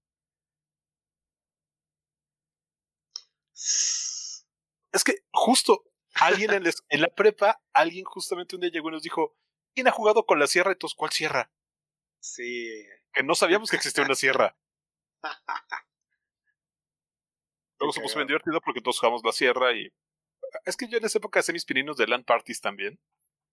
Es 4.91 5.03
que 5.03 5.16
justo 5.32 5.84
alguien 6.16 6.51
en, 6.53 6.64
en, 6.66 7.01
la 7.01 7.10
prepa, 7.10 7.62
alguien 7.74 8.05
justamente 8.05 8.55
un 8.55 8.62
día 8.62 8.72
llegó 8.72 8.89
y 8.89 8.93
nos 8.93 9.03
dijo, 9.03 9.36
¿quién 9.76 9.88
ha 9.88 9.91
jugado 9.91 10.26
con 10.26 10.39
la 10.39 10.47
sierra? 10.47 10.72
Y 10.72 10.76
todos, 10.76 10.95
¿cuál 10.95 11.12
sierra? 11.12 11.51
Sí. 12.20 12.86
Que 13.14 13.24
no 13.24 13.36
sabíamos 13.36 13.70
que 13.70 13.76
existía 13.76 14.03
una 14.03 14.16
sierra. 14.16 14.57
Luego 17.80 17.93
se 17.93 18.01
puso 18.01 18.16
bien 18.16 18.28
divertido 18.28 18.60
porque 18.62 18.82
todos 18.82 18.99
jugamos 18.99 19.22
la 19.24 19.32
sierra 19.32 19.72
y... 19.74 19.93
Es 20.66 20.76
que 20.76 20.88
yo 20.88 20.97
en 20.97 21.05
esa 21.05 21.20
época 21.20 21.39
hacía 21.39 21.53
mis 21.53 21.66
pininos 21.66 21.95
de 21.97 22.07
LAN 22.07 22.24
parties 22.24 22.60
también. 22.60 22.99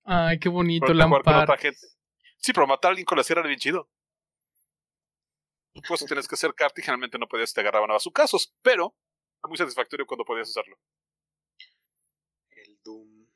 Ay, 0.05 0.39
qué 0.39 0.49
bonito 0.49 0.93
LAN 0.95 1.11
parties. 1.23 1.97
Sí, 2.39 2.53
pero 2.53 2.67
matar 2.67 2.89
a 2.89 2.91
alguien 2.91 3.05
con 3.05 3.19
la 3.19 3.25
sierra 3.25 3.41
era 3.41 3.49
bien 3.49 3.61
chido. 3.61 3.91
Pues 5.87 6.05
tenías 6.07 6.27
que 6.27 6.35
acercarte 6.35 6.81
y 6.81 6.85
generalmente 6.85 7.19
no 7.19 7.29
podías, 7.29 7.53
te 7.53 7.61
agarraban 7.61 7.91
a 7.91 7.97
casos, 8.13 8.55
pero 8.63 8.97
muy 9.49 9.57
satisfactorio 9.57 10.07
cuando 10.07 10.25
podías 10.25 10.49
usarlo. 10.49 10.79
El 12.51 12.79
Doom. 12.85 13.27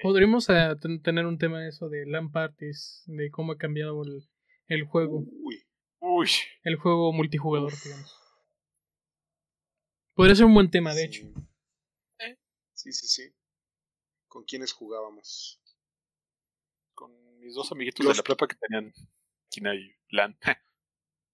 Podríamos 0.00 0.48
eh, 0.48 0.74
tener 1.02 1.26
un 1.26 1.38
tema 1.38 1.60
de 1.60 1.68
eso 1.68 1.88
de 1.88 2.06
LAN 2.06 2.32
parties, 2.32 3.02
de 3.06 3.30
cómo 3.30 3.52
ha 3.52 3.58
cambiado 3.58 4.02
el, 4.02 4.28
el 4.66 4.84
juego. 4.84 5.24
Uy. 5.26 5.64
Uy. 6.00 6.28
El 6.64 6.76
juego 6.76 7.12
multijugador, 7.12 7.72
digamos. 7.84 8.18
Podría 10.14 10.34
ser 10.34 10.46
un 10.46 10.54
buen 10.54 10.70
tema, 10.70 10.94
de 10.94 11.04
hecho. 11.04 11.22
Sí, 12.74 12.92
sí, 12.92 13.06
sí. 13.06 13.34
¿Con 14.26 14.44
quiénes 14.44 14.72
jugábamos? 14.72 15.62
Con 16.94 17.38
mis 17.38 17.54
dos 17.54 17.70
amiguitos 17.70 18.04
de 18.04 18.14
la 18.14 18.22
prepa 18.22 18.48
que 18.48 18.56
tenían 18.56 18.92
Kina 19.48 19.74
y 19.74 19.94
LAN. 20.08 20.36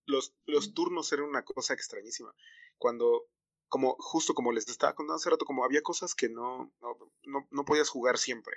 los, 0.05 0.35
los 0.47 0.75
turnos 0.75 1.11
eran 1.13 1.27
una 1.27 1.45
cosa 1.45 1.75
extrañísima. 1.75 2.35
Cuando, 2.77 3.29
como 3.69 3.97
justo 3.99 4.35
como 4.35 4.53
les 4.53 4.69
estaba 4.69 4.95
contando 4.95 5.17
hace 5.17 5.31
rato, 5.31 5.45
como 5.45 5.65
había 5.65 5.83
cosas 5.83 6.15
que 6.15 6.29
no, 6.29 6.73
no, 6.81 7.49
no 7.51 7.65
podías 7.65 7.89
jugar 7.89 8.19
siempre. 8.19 8.57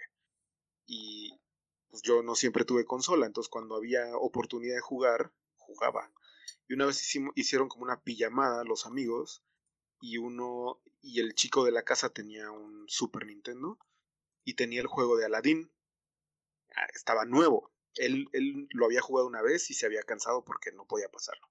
Y 0.86 1.40
pues 1.90 2.02
yo 2.02 2.24
no 2.24 2.36
siempre 2.36 2.66
tuve 2.66 2.86
consola, 2.86 3.26
entonces 3.26 3.50
cuando 3.50 3.76
había 3.76 4.16
oportunidad 4.18 4.76
de 4.76 4.82
jugar, 4.82 5.34
jugaba. 5.58 6.12
Y 6.68 6.74
una 6.74 6.86
vez 6.86 7.02
hicimos, 7.02 7.34
hicieron 7.36 7.68
como 7.68 7.84
una 7.84 8.02
pijamada 8.02 8.64
los 8.64 8.86
amigos 8.86 9.44
y 10.00 10.18
uno 10.18 10.82
y 11.02 11.20
el 11.20 11.36
chico 11.36 11.66
de 11.66 11.72
la 11.72 11.84
casa 11.84 12.10
tenía 12.10 12.50
un 12.52 12.86
Super 12.88 13.26
Nintendo 13.26 13.78
y 14.46 14.56
tenía 14.56 14.82
el 14.82 14.88
juego 14.88 15.18
de 15.18 15.26
Aladdin. 15.26 15.72
Ah, 16.76 16.88
estaba 16.94 17.26
nuevo. 17.26 17.72
Él, 17.96 18.30
él 18.32 18.68
lo 18.72 18.86
había 18.86 19.02
jugado 19.02 19.28
una 19.28 19.42
vez 19.42 19.70
y 19.70 19.74
se 19.74 19.86
había 19.86 20.04
cansado 20.04 20.46
porque 20.46 20.72
no 20.72 20.86
podía 20.86 21.10
pasarlo. 21.10 21.46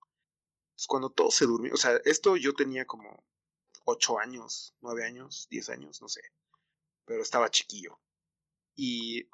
Entonces, 0.70 0.86
cuando 0.86 1.10
todo 1.10 1.30
se 1.30 1.44
durmió, 1.44 1.74
o 1.74 1.76
sea, 1.76 2.00
esto 2.04 2.36
yo 2.36 2.54
tenía 2.54 2.86
como 2.86 3.22
8 3.84 4.18
años, 4.18 4.74
9 4.80 5.04
años, 5.04 5.46
10 5.50 5.70
años, 5.70 6.00
no 6.00 6.08
sé. 6.08 6.22
Pero 7.04 7.22
estaba 7.22 7.50
chiquillo. 7.50 8.00
Y 8.74 9.28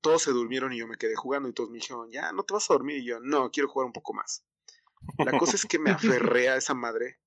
todos 0.00 0.22
se 0.22 0.32
durmieron 0.32 0.72
y 0.72 0.78
yo 0.78 0.86
me 0.86 0.96
quedé 0.96 1.14
jugando 1.14 1.48
y 1.48 1.52
todos 1.52 1.70
me 1.70 1.78
dijeron, 1.78 2.10
ya, 2.10 2.32
no 2.32 2.42
te 2.44 2.54
vas 2.54 2.70
a 2.70 2.74
dormir. 2.74 2.98
Y 2.98 3.06
yo, 3.06 3.20
no, 3.20 3.50
quiero 3.50 3.68
jugar 3.68 3.86
un 3.86 3.92
poco 3.92 4.12
más. 4.12 4.44
La 5.18 5.36
cosa 5.38 5.56
es 5.56 5.64
que 5.64 5.78
me 5.78 5.90
aferré 5.90 6.48
a 6.48 6.56
esa 6.56 6.74
madre 6.74 7.18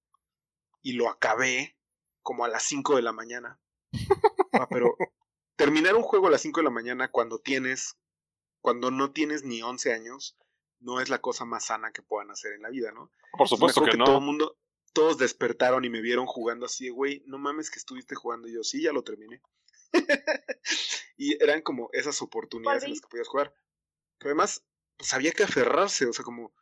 y 0.82 0.93
lo 0.93 1.10
acabé 1.10 1.78
como 2.22 2.46
a 2.46 2.48
las 2.48 2.64
5 2.64 2.96
de 2.96 3.02
la 3.02 3.12
mañana. 3.12 3.60
Ah, 4.54 4.68
pero 4.70 4.96
terminar 5.56 5.96
un 5.96 6.04
juego 6.04 6.28
a 6.28 6.32
las 6.32 6.41
5 6.41 6.60
de 6.60 6.64
la 6.64 6.70
mañana 6.70 7.12
cuando 7.12 7.39
tienes, 7.39 7.98
cuando 8.62 8.91
no 8.91 9.12
tienes 9.12 9.43
ni 9.43 9.62
11 9.62 9.93
años, 9.93 10.38
no 10.80 11.02
es 11.02 11.10
la 11.10 11.20
cosa 11.20 11.46
más 11.46 11.66
sana 11.66 11.91
que 11.91 12.02
puedan 12.02 12.32
hacer 12.32 12.54
en 12.54 12.62
la 12.62 12.70
vida, 12.70 12.91
¿no? 12.91 13.12
Por 13.38 13.48
supuesto 13.48 13.84
que, 13.84 13.98
no. 13.98 14.06
Todo 14.06 14.22
mundo, 14.22 14.58
todos 14.96 15.18
despertaron 15.18 15.84
y 15.84 15.89
me 15.89 16.00
vieron 16.00 16.26
jugando 16.26 16.66
así 16.66 16.86
de, 16.86 16.91
güey, 16.91 17.22
no 17.26 17.38
mames 17.38 17.70
que 17.70 17.80
estuviste 17.80 18.16
jugando. 18.16 18.48
Y 18.48 18.54
yo, 18.54 18.64
sí, 18.64 18.82
ya 18.82 18.93
lo 18.93 19.04
terminé. 19.04 19.41
y 21.18 21.43
eran 21.43 21.62
como 21.62 21.89
esas 21.91 22.22
oportunidades 22.22 22.86
en 22.86 22.91
las 22.91 23.02
que 23.02 23.10
podías 23.10 23.28
jugar. 23.28 23.54
Pero 24.18 24.30
además, 24.30 24.64
pues 24.96 25.14
había 25.14 25.34
que 25.34 25.43
aferrarse, 25.43 26.06
o 26.06 26.14
sea, 26.14 26.24
como 26.24 26.54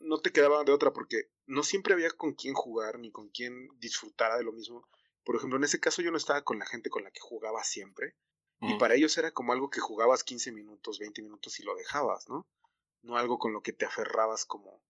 no 0.00 0.18
te 0.18 0.32
quedaba 0.32 0.64
de 0.64 0.72
otra 0.72 0.94
porque 0.94 1.30
no 1.46 1.62
siempre 1.62 1.92
había 1.92 2.10
con 2.10 2.32
quién 2.32 2.54
jugar 2.54 2.98
ni 2.98 3.12
con 3.12 3.28
quién 3.28 3.68
disfrutara 3.78 4.38
de 4.38 4.44
lo 4.44 4.52
mismo. 4.52 4.88
Por 5.22 5.36
ejemplo, 5.36 5.58
en 5.58 5.64
ese 5.64 5.78
caso 5.78 6.00
yo 6.00 6.10
no 6.10 6.16
estaba 6.16 6.42
con 6.42 6.58
la 6.58 6.66
gente 6.66 6.88
con 6.88 7.04
la 7.04 7.10
que 7.10 7.20
jugaba 7.20 7.62
siempre. 7.64 8.16
Y 8.60 8.78
para 8.78 8.94
ellos 8.94 9.18
era 9.18 9.30
como 9.30 9.52
algo 9.52 9.68
que 9.68 9.80
jugabas 9.80 10.24
15 10.24 10.52
minutos, 10.52 10.98
20 10.98 11.20
minutos 11.20 11.60
y 11.60 11.64
lo 11.64 11.74
dejabas, 11.74 12.30
¿no? 12.30 12.48
No 13.02 13.18
algo 13.18 13.38
con 13.38 13.52
lo 13.52 13.62
que 13.62 13.74
te 13.74 13.84
aferrabas 13.84 14.46
como, 14.46 14.82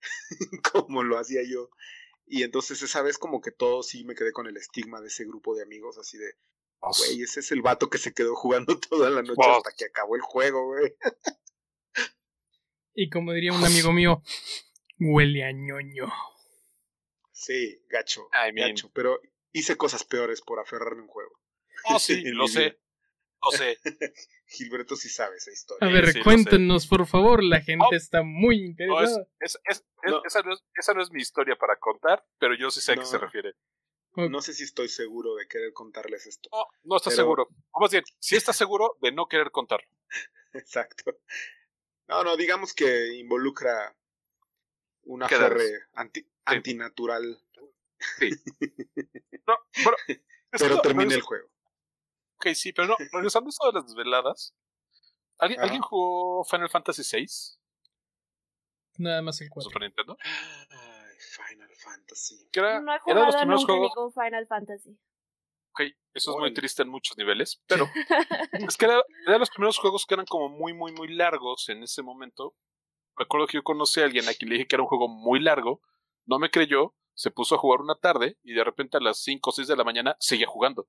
como 0.72 1.02
lo 1.02 1.18
hacía 1.18 1.42
yo. 1.46 1.68
Y 2.26 2.42
entonces 2.42 2.80
esa 2.82 3.02
vez 3.02 3.18
como 3.18 3.40
que 3.40 3.50
todo 3.50 3.82
sí 3.82 4.04
me 4.04 4.14
quedé 4.14 4.32
con 4.32 4.46
el 4.46 4.56
estigma 4.56 5.00
de 5.00 5.08
ese 5.08 5.24
grupo 5.24 5.54
de 5.54 5.62
amigos, 5.62 5.98
así 5.98 6.16
de, 6.16 6.34
güey, 6.80 7.22
ese 7.22 7.40
es 7.40 7.52
el 7.52 7.62
vato 7.62 7.90
que 7.90 7.98
se 7.98 8.14
quedó 8.14 8.34
jugando 8.34 8.78
toda 8.90 9.10
la 9.10 9.22
noche 9.22 9.42
hasta 9.42 9.72
que 9.76 9.86
acabó 9.86 10.16
el 10.16 10.22
juego, 10.22 10.66
güey. 10.66 10.94
Y 12.94 13.10
como 13.10 13.32
diría 13.32 13.52
un 13.52 13.64
amigo 13.64 13.92
mío, 13.92 14.22
huele 15.00 15.44
a 15.44 15.52
ñoño. 15.52 16.12
Sí, 17.32 17.82
gacho, 17.88 18.28
gacho, 18.54 18.90
pero 18.94 19.20
hice 19.52 19.76
cosas 19.76 20.04
peores 20.04 20.40
por 20.40 20.60
aferrarme 20.60 21.00
a 21.00 21.04
un 21.04 21.08
juego. 21.08 21.40
Oh, 21.86 21.98
sí, 21.98 22.22
lo 22.30 22.46
sé. 22.46 22.78
Lo 23.42 23.50
sé. 23.56 23.78
Gilberto 24.54 24.96
sí 24.96 25.08
sabe 25.08 25.36
esa 25.36 25.50
historia. 25.50 25.86
A 25.86 25.92
ver, 25.92 26.22
cuéntenos, 26.22 26.86
por 26.86 27.06
favor, 27.06 27.42
la 27.42 27.60
gente 27.60 27.86
oh. 27.90 27.94
está 27.94 28.22
muy 28.22 28.64
interesada. 28.64 29.26
esa, 29.40 30.92
no 30.94 31.02
es, 31.02 31.10
mi 31.10 31.20
historia 31.20 31.56
para 31.56 31.76
contar, 31.76 32.24
pero 32.38 32.54
yo 32.54 32.70
sí 32.70 32.80
sé 32.80 32.92
a 32.92 32.96
qué 32.96 33.04
se 33.04 33.18
refiere. 33.18 33.54
No 34.16 34.40
sé 34.40 34.52
si 34.52 34.62
estoy 34.62 34.88
seguro 34.88 35.34
de 35.34 35.48
querer 35.48 35.72
contarles 35.72 36.26
esto. 36.26 36.48
No, 36.52 36.66
no 36.84 36.96
estás 36.96 37.16
seguro. 37.16 37.48
Vamos 37.72 37.92
a 37.92 37.96
decir, 37.96 38.04
si 38.20 38.36
estás 38.36 38.56
seguro 38.56 38.96
de 39.02 39.10
no 39.10 39.26
querer 39.26 39.50
contarlo. 39.50 39.88
Exacto. 40.52 41.18
No, 42.06 42.22
no, 42.22 42.36
digamos 42.36 42.74
que 42.74 43.14
involucra 43.14 43.96
una 45.02 45.28
ferre 45.28 45.88
anti, 45.94 46.26
antinatural. 46.44 47.40
Sí. 48.18 48.30
No, 49.46 49.58
bueno, 49.84 49.98
pero 50.52 50.80
termina 50.80 51.14
el 51.14 51.20
juego. 51.20 51.50
Ok, 52.44 52.54
sí, 52.54 52.72
pero 52.74 52.88
no, 52.88 52.96
regresando 53.10 53.48
a 53.48 53.50
eso 53.50 53.66
de 53.66 53.72
las 53.72 53.86
desveladas. 53.86 54.54
¿Alguien, 55.38 55.60
¿alguien 55.60 55.80
jugó 55.80 56.44
Final 56.44 56.68
Fantasy 56.68 57.02
VI? 57.10 57.26
Nada 58.98 59.22
más 59.22 59.40
el 59.40 59.48
4. 59.48 59.70
¿Super 59.70 59.82
Nintendo? 59.82 60.16
Ay, 60.20 61.16
Final 61.18 61.70
Fantasy. 61.74 62.48
Era, 62.52 62.80
no 62.80 62.94
he 62.94 62.98
jugado 62.98 63.26
los 63.26 63.46
nunca 63.46 63.72
juegos... 63.72 63.92
ningún 63.96 64.12
Final 64.12 64.46
Fantasy. 64.46 64.90
Ok, 65.70 65.80
eso 66.12 66.32
es 66.32 66.36
muy 66.36 66.52
triste 66.52 66.82
en 66.82 66.90
muchos 66.90 67.16
niveles, 67.16 67.62
pero 67.66 67.88
es 68.52 68.76
que 68.76 68.84
era, 68.84 69.02
de 69.26 69.38
los 69.38 69.48
primeros 69.48 69.78
juegos 69.78 70.04
que 70.04 70.14
eran 70.14 70.26
como 70.26 70.50
muy, 70.50 70.74
muy, 70.74 70.92
muy 70.92 71.08
largos 71.08 71.70
en 71.70 71.82
ese 71.82 72.02
momento. 72.02 72.54
Recuerdo 73.16 73.46
que 73.46 73.56
yo 73.56 73.62
conocí 73.64 74.00
a 74.00 74.04
alguien 74.04 74.28
a 74.28 74.34
quien 74.34 74.50
le 74.50 74.56
dije 74.56 74.68
que 74.68 74.76
era 74.76 74.82
un 74.82 74.88
juego 74.88 75.08
muy 75.08 75.40
largo, 75.40 75.80
no 76.26 76.38
me 76.38 76.50
creyó, 76.50 76.94
se 77.14 77.30
puso 77.30 77.54
a 77.54 77.58
jugar 77.58 77.80
una 77.80 77.94
tarde 77.94 78.38
y 78.42 78.52
de 78.52 78.64
repente 78.64 78.98
a 78.98 79.00
las 79.00 79.22
5 79.22 79.48
o 79.48 79.52
6 79.52 79.66
de 79.66 79.76
la 79.76 79.84
mañana 79.84 80.16
seguía 80.20 80.46
jugando. 80.46 80.88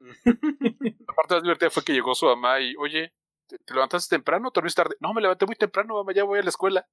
la 0.24 1.14
parte 1.14 1.34
más 1.34 1.42
divertida 1.42 1.70
fue 1.70 1.84
que 1.84 1.92
llegó 1.92 2.14
su 2.14 2.26
mamá 2.26 2.60
y, 2.60 2.74
oye, 2.76 3.12
¿te, 3.46 3.58
levantaste 3.72 4.16
temprano 4.16 4.48
o 4.48 4.50
te 4.50 4.60
tarde? 4.74 4.96
No, 5.00 5.12
me 5.12 5.20
levanté 5.20 5.46
muy 5.46 5.56
temprano, 5.56 5.94
mamá, 5.94 6.12
ya 6.12 6.24
voy 6.24 6.38
a 6.38 6.42
la 6.42 6.50
escuela. 6.50 6.88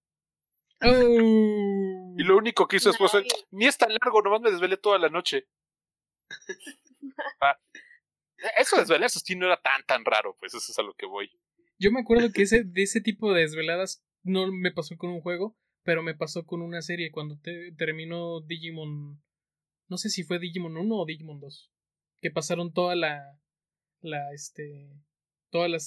Y 0.82 2.24
lo 2.24 2.38
único 2.38 2.68
que 2.68 2.78
hizo 2.78 2.90
después 2.90 3.12
fue, 3.12 3.26
ni 3.52 3.66
es 3.66 3.78
tan 3.78 3.90
largo, 3.90 4.22
nomás 4.22 4.42
me 4.42 4.52
desvelé 4.52 4.78
toda 4.78 5.00
la 5.00 5.10
noche. 5.10 5.48
Ah, 7.40 7.58
eso 8.58 8.76
de 8.76 8.82
desvelarse 8.82 9.20
sí 9.20 9.36
no 9.36 9.46
era 9.46 9.58
tan 9.58 9.84
tan 9.86 10.04
raro, 10.04 10.36
pues 10.40 10.54
eso 10.54 10.72
es 10.72 10.80
a 10.80 10.84
lo 10.84 10.94
que 10.94 11.06
voy. 11.06 11.32
Yo 11.78 11.92
me 11.92 12.02
acuerdo 12.02 12.32
que 12.32 12.44
ese, 12.44 12.64
de 12.64 12.84
ese 12.84 13.02
tipo 13.02 13.34
de 13.34 13.42
desveladas 13.42 14.04
no 14.24 14.52
me 14.52 14.72
pasó 14.72 14.96
con 14.98 15.12
un 15.12 15.22
juego, 15.22 15.58
pero 15.84 16.04
me 16.04 16.16
pasó 16.16 16.46
con 16.46 16.62
una 16.62 16.82
serie 16.82 17.12
cuando 17.12 17.38
te, 17.40 17.72
terminó 17.78 18.42
Digimon. 18.42 19.22
No 19.88 19.98
sé 19.98 20.10
si 20.10 20.24
fue 20.24 20.40
Digimon 20.40 20.78
1 20.78 20.96
o 20.96 21.06
Digimon 21.06 21.40
2. 21.40 21.72
Que 22.26 22.32
pasaron 22.32 22.74
toda 22.74 22.96
la. 22.96 23.38
La 24.02 24.34
este. 24.34 24.90
Toda 25.52 25.68
la, 25.68 25.78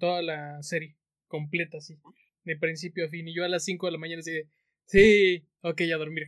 toda 0.00 0.20
la 0.20 0.60
serie 0.64 0.96
completa, 1.28 1.78
así. 1.78 1.94
De 2.42 2.56
principio 2.56 3.06
a 3.06 3.08
fin. 3.08 3.28
Y 3.28 3.36
yo 3.36 3.44
a 3.44 3.48
las 3.48 3.62
5 3.66 3.86
de 3.86 3.92
la 3.92 3.98
mañana 3.98 4.18
así 4.18 4.32
de. 4.32 4.48
Sí, 4.86 5.46
ok, 5.62 5.82
a 5.94 5.96
dormir. 5.96 6.24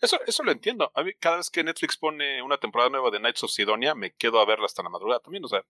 Eso, 0.00 0.20
eso 0.24 0.44
lo 0.44 0.52
entiendo. 0.52 0.92
A 0.94 1.04
cada 1.18 1.38
vez 1.38 1.50
que 1.50 1.64
Netflix 1.64 1.96
pone 1.96 2.40
una 2.40 2.56
temporada 2.56 2.88
nueva 2.88 3.10
de 3.10 3.18
Knights 3.18 3.42
of 3.42 3.50
Sidonia, 3.50 3.96
me 3.96 4.12
quedo 4.14 4.38
a 4.38 4.46
verla 4.46 4.66
hasta 4.66 4.84
la 4.84 4.88
madrugada 4.88 5.18
también, 5.18 5.44
o 5.44 5.48
sea. 5.48 5.66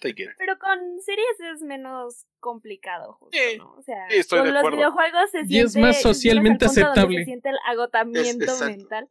Pero 0.00 0.58
con 0.58 1.00
series 1.00 1.40
es 1.52 1.62
menos 1.62 2.26
complicado, 2.40 3.14
justo, 3.14 3.38
¿no? 3.58 3.74
O 3.74 3.82
sea, 3.82 4.06
con 4.28 4.52
los 4.52 4.70
videojuegos 4.70 5.30
se 5.30 5.38
siente. 5.38 5.54
Y 5.54 5.60
es 5.60 5.76
más 5.76 6.00
socialmente 6.02 6.66
aceptable. 6.66 7.20
Se 7.20 7.24
siente 7.24 7.48
el 7.50 7.58
agotamiento 7.66 8.56
mental. 8.60 9.08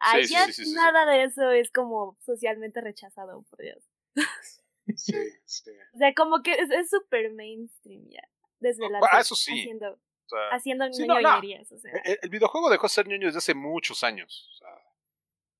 Allá 0.00 0.46
nada 0.74 1.06
de 1.06 1.24
eso 1.24 1.50
es 1.50 1.70
como 1.70 2.16
socialmente 2.24 2.80
rechazado, 2.80 3.42
por 3.50 3.60
Dios. 3.60 3.82
Sí, 4.94 5.12
sí. 5.44 5.70
O 5.94 5.98
sea, 5.98 6.14
como 6.14 6.42
que 6.42 6.52
es 6.52 6.90
súper 6.90 7.32
mainstream 7.32 8.08
ya. 8.08 8.22
Desde 8.60 8.88
la 8.88 9.00
Ah, 9.10 9.20
eso 9.20 9.34
sí. 9.34 9.52
Haciendo, 9.60 9.92
O 9.92 10.28
sea, 10.28 10.48
haciendo 10.50 10.92
sí, 10.92 11.06
no, 11.06 11.20
no. 11.20 11.20
ñoñerías, 11.20 11.70
o 11.72 11.78
sea. 11.78 11.92
el, 12.04 12.18
el 12.22 12.30
videojuego 12.30 12.70
dejó 12.70 12.84
de 12.84 12.90
ser 12.90 13.06
ñoño 13.08 13.26
desde 13.26 13.38
hace 13.38 13.54
muchos 13.54 14.02
años. 14.04 14.48
O 14.54 14.56
sea, 14.58 14.68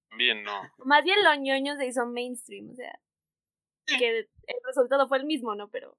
también 0.08 0.42
no. 0.42 0.62
Más 0.84 1.04
bien 1.04 1.22
los 1.22 1.38
ñoños 1.38 1.76
se 1.78 1.86
hizo 1.86 2.06
mainstream, 2.06 2.70
o 2.70 2.74
sea. 2.74 2.98
Que 3.86 4.18
el 4.18 4.28
resultado 4.64 5.06
fue 5.08 5.18
el 5.18 5.24
mismo, 5.24 5.54
¿no? 5.54 5.68
Pero. 5.70 5.96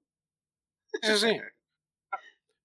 Sí, 1.02 1.16
sí. 1.18 1.40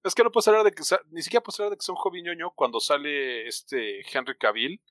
Es 0.03 0.13
que 0.15 0.23
no 0.23 0.31
puedes 0.31 0.47
hablar 0.49 0.63
de 0.65 0.71
que, 0.71 0.83
ni 1.11 1.21
siquiera 1.21 1.41
puedes 1.43 1.59
hablar 1.59 1.71
de 1.71 1.77
que 1.77 1.83
sea 1.85 1.93
un 1.93 1.99
hobby 1.99 2.21
ñoño 2.21 2.51
cuando 2.55 2.79
sale 2.81 3.47
este 3.47 4.01
Henry 4.11 4.37
Cavill 4.37 4.81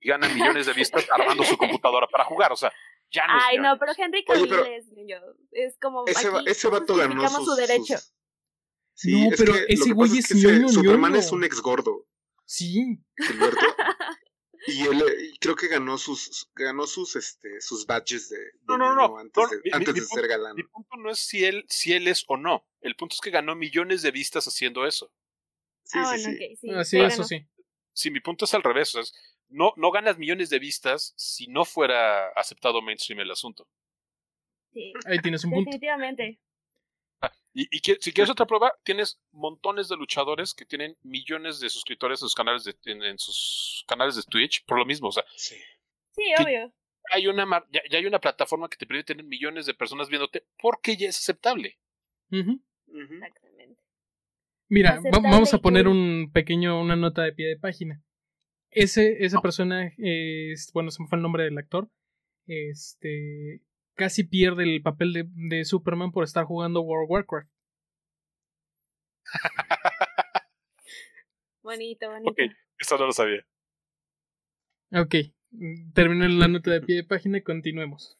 y 0.00 0.08
gana 0.08 0.28
millones 0.28 0.66
de 0.66 0.74
vistas 0.74 1.06
armando 1.10 1.44
su 1.44 1.56
computadora 1.56 2.06
para 2.08 2.24
jugar. 2.24 2.52
O 2.52 2.56
sea, 2.56 2.70
ya 3.10 3.26
no 3.26 3.38
es 3.38 3.44
Ay, 3.48 3.56
ñoño. 3.56 3.68
no, 3.70 3.78
pero 3.78 3.92
Henry 3.96 4.18
Oye, 4.18 4.24
Cavill 4.26 4.48
pero- 4.50 4.64
es 4.66 4.86
ñoño. 4.92 5.20
Es 5.52 5.78
como. 5.78 6.04
Ese, 6.06 6.28
va- 6.28 6.40
aquí 6.40 6.50
ese 6.50 6.68
vato 6.68 6.94
ganó 6.96 7.26
sus, 7.28 7.44
su 7.46 7.54
derecho. 7.54 7.96
sus- 7.98 8.14
Sí, 8.92 9.12
No, 9.28 9.32
es 9.32 9.40
pero 9.40 9.52
que 9.54 9.60
lo 9.60 9.66
ese 9.66 9.84
que 9.84 9.92
güey 9.94 10.08
pasa 10.10 10.20
es 10.20 10.28
que 10.28 10.34
ese 10.34 10.46
ñoño, 10.52 10.68
Superman 10.68 11.10
ñoño. 11.12 11.20
es 11.20 11.32
un 11.32 11.44
ex 11.44 11.60
gordo, 11.62 12.06
Sí. 12.44 12.98
Gilberto. 13.16 13.58
y 14.66 14.82
él 14.82 15.00
eh, 15.02 15.30
y 15.32 15.38
creo 15.38 15.56
que 15.56 15.68
ganó 15.68 15.96
sus 15.98 16.48
ganó 16.54 16.86
sus 16.86 17.16
este 17.16 17.60
sus 17.60 17.86
badges 17.86 18.28
de, 18.28 18.38
de 18.38 18.52
No, 18.68 18.76
no, 18.78 18.94
no. 18.94 19.18
antes 19.18 19.42
No, 19.44 19.48
de, 19.50 19.56
mi- 19.64 19.70
antes 19.72 19.94
mi 19.94 20.00
de 20.00 20.06
ser 20.06 20.28
galán. 20.28 20.54
Mi 20.56 20.62
punto 20.64 20.96
no 20.96 21.10
es 21.10 21.18
si 21.18 21.44
él, 21.44 21.64
si 21.68 21.92
él 21.92 22.08
es 22.08 22.24
o 22.28 22.36
no. 22.36 22.66
El 22.80 22.96
punto 22.96 23.14
es 23.14 23.20
que 23.20 23.30
ganó 23.30 23.54
millones 23.54 24.02
de 24.02 24.10
vistas 24.10 24.46
haciendo 24.46 24.86
eso. 24.86 25.12
Sí, 25.84 25.98
ah, 26.00 26.16
sí, 26.16 26.22
bueno, 26.24 26.38
sí. 26.38 26.44
ok, 26.44 26.58
sí. 26.60 26.70
Ah, 26.70 26.84
sí 26.84 26.96
sí, 26.98 27.02
eso 27.02 27.24
sí. 27.24 27.46
Si 27.92 28.10
mi 28.10 28.20
punto 28.20 28.44
es 28.44 28.54
al 28.54 28.62
revés. 28.62 28.90
o 28.90 28.92
sea, 28.92 29.02
es- 29.02 29.14
no, 29.48 29.72
no 29.76 29.90
ganas 29.90 30.16
millones 30.18 30.48
de 30.50 30.58
vistas 30.60 31.12
si 31.16 31.46
no 31.48 31.64
fuera 31.64 32.28
aceptado 32.36 32.80
mainstream 32.82 33.20
el 33.20 33.30
asunto. 33.32 33.68
Sí, 34.72 34.92
Ahí 35.06 35.18
tienes 35.18 35.42
un 35.44 35.50
punto. 35.50 35.64
definitivamente. 35.70 36.38
Y, 37.52 37.66
y 37.76 37.80
que- 37.80 37.96
si 38.00 38.12
quieres 38.12 38.30
otra 38.30 38.46
prueba, 38.46 38.72
tienes 38.84 39.20
montones 39.32 39.88
de 39.88 39.96
luchadores 39.96 40.54
que 40.54 40.64
tienen 40.64 40.96
millones 41.02 41.58
de 41.60 41.68
suscriptores 41.68 42.20
en 42.22 42.28
sus 42.28 42.34
canales 42.34 42.64
de, 42.64 42.76
en, 42.84 43.02
en 43.02 43.18
sus 43.18 43.84
canales 43.88 44.14
de 44.16 44.22
Twitch 44.22 44.64
por 44.66 44.78
lo 44.78 44.86
mismo. 44.86 45.08
O 45.08 45.12
sea, 45.12 45.24
Sí. 45.36 45.56
Sí, 46.12 46.22
obvio. 46.40 46.72
hay 47.12 47.26
una 47.26 47.46
mar- 47.46 47.66
ya, 47.72 47.80
ya 47.90 47.98
hay 47.98 48.06
una 48.06 48.20
plataforma 48.20 48.68
que 48.68 48.76
te 48.76 48.86
permite 48.86 49.14
tener 49.14 49.24
millones 49.24 49.66
de 49.66 49.74
personas 49.74 50.08
viéndote 50.08 50.44
porque 50.58 50.96
ya 50.96 51.08
es 51.08 51.18
aceptable. 51.18 51.78
Exactamente. 53.24 53.80
Mira, 54.68 55.00
va- 55.12 55.18
vamos 55.30 55.52
a 55.54 55.58
poner 55.58 55.88
un 55.88 56.30
pequeño, 56.32 56.80
una 56.80 56.94
nota 56.96 57.22
de 57.22 57.32
pie 57.32 57.46
de 57.48 57.56
página. 57.56 58.02
Ese, 58.70 59.24
esa 59.24 59.40
persona, 59.40 59.92
es, 59.98 60.70
bueno, 60.72 60.92
se 60.92 61.02
me 61.02 61.08
fue 61.08 61.16
el 61.16 61.22
nombre 61.22 61.42
del 61.42 61.58
actor, 61.58 61.88
este, 62.46 63.60
casi 64.00 64.24
pierde 64.24 64.64
el 64.64 64.82
papel 64.82 65.12
de, 65.12 65.24
de 65.28 65.64
Superman 65.64 66.10
por 66.10 66.24
estar 66.24 66.44
jugando 66.46 66.80
World 66.80 67.04
of 67.04 67.10
Warcraft. 67.10 67.50
Bonito, 71.62 72.08
bonito. 72.10 72.30
Ok, 72.30 72.38
eso 72.78 72.96
no 72.98 73.06
lo 73.06 73.12
sabía. 73.12 73.46
Ok, 74.92 75.14
mm, 75.50 75.92
terminó 75.92 76.26
la 76.26 76.48
nota 76.48 76.70
de 76.70 76.80
pie 76.80 76.96
de 76.96 77.04
página 77.04 77.38
y 77.38 77.42
continuemos. 77.42 78.18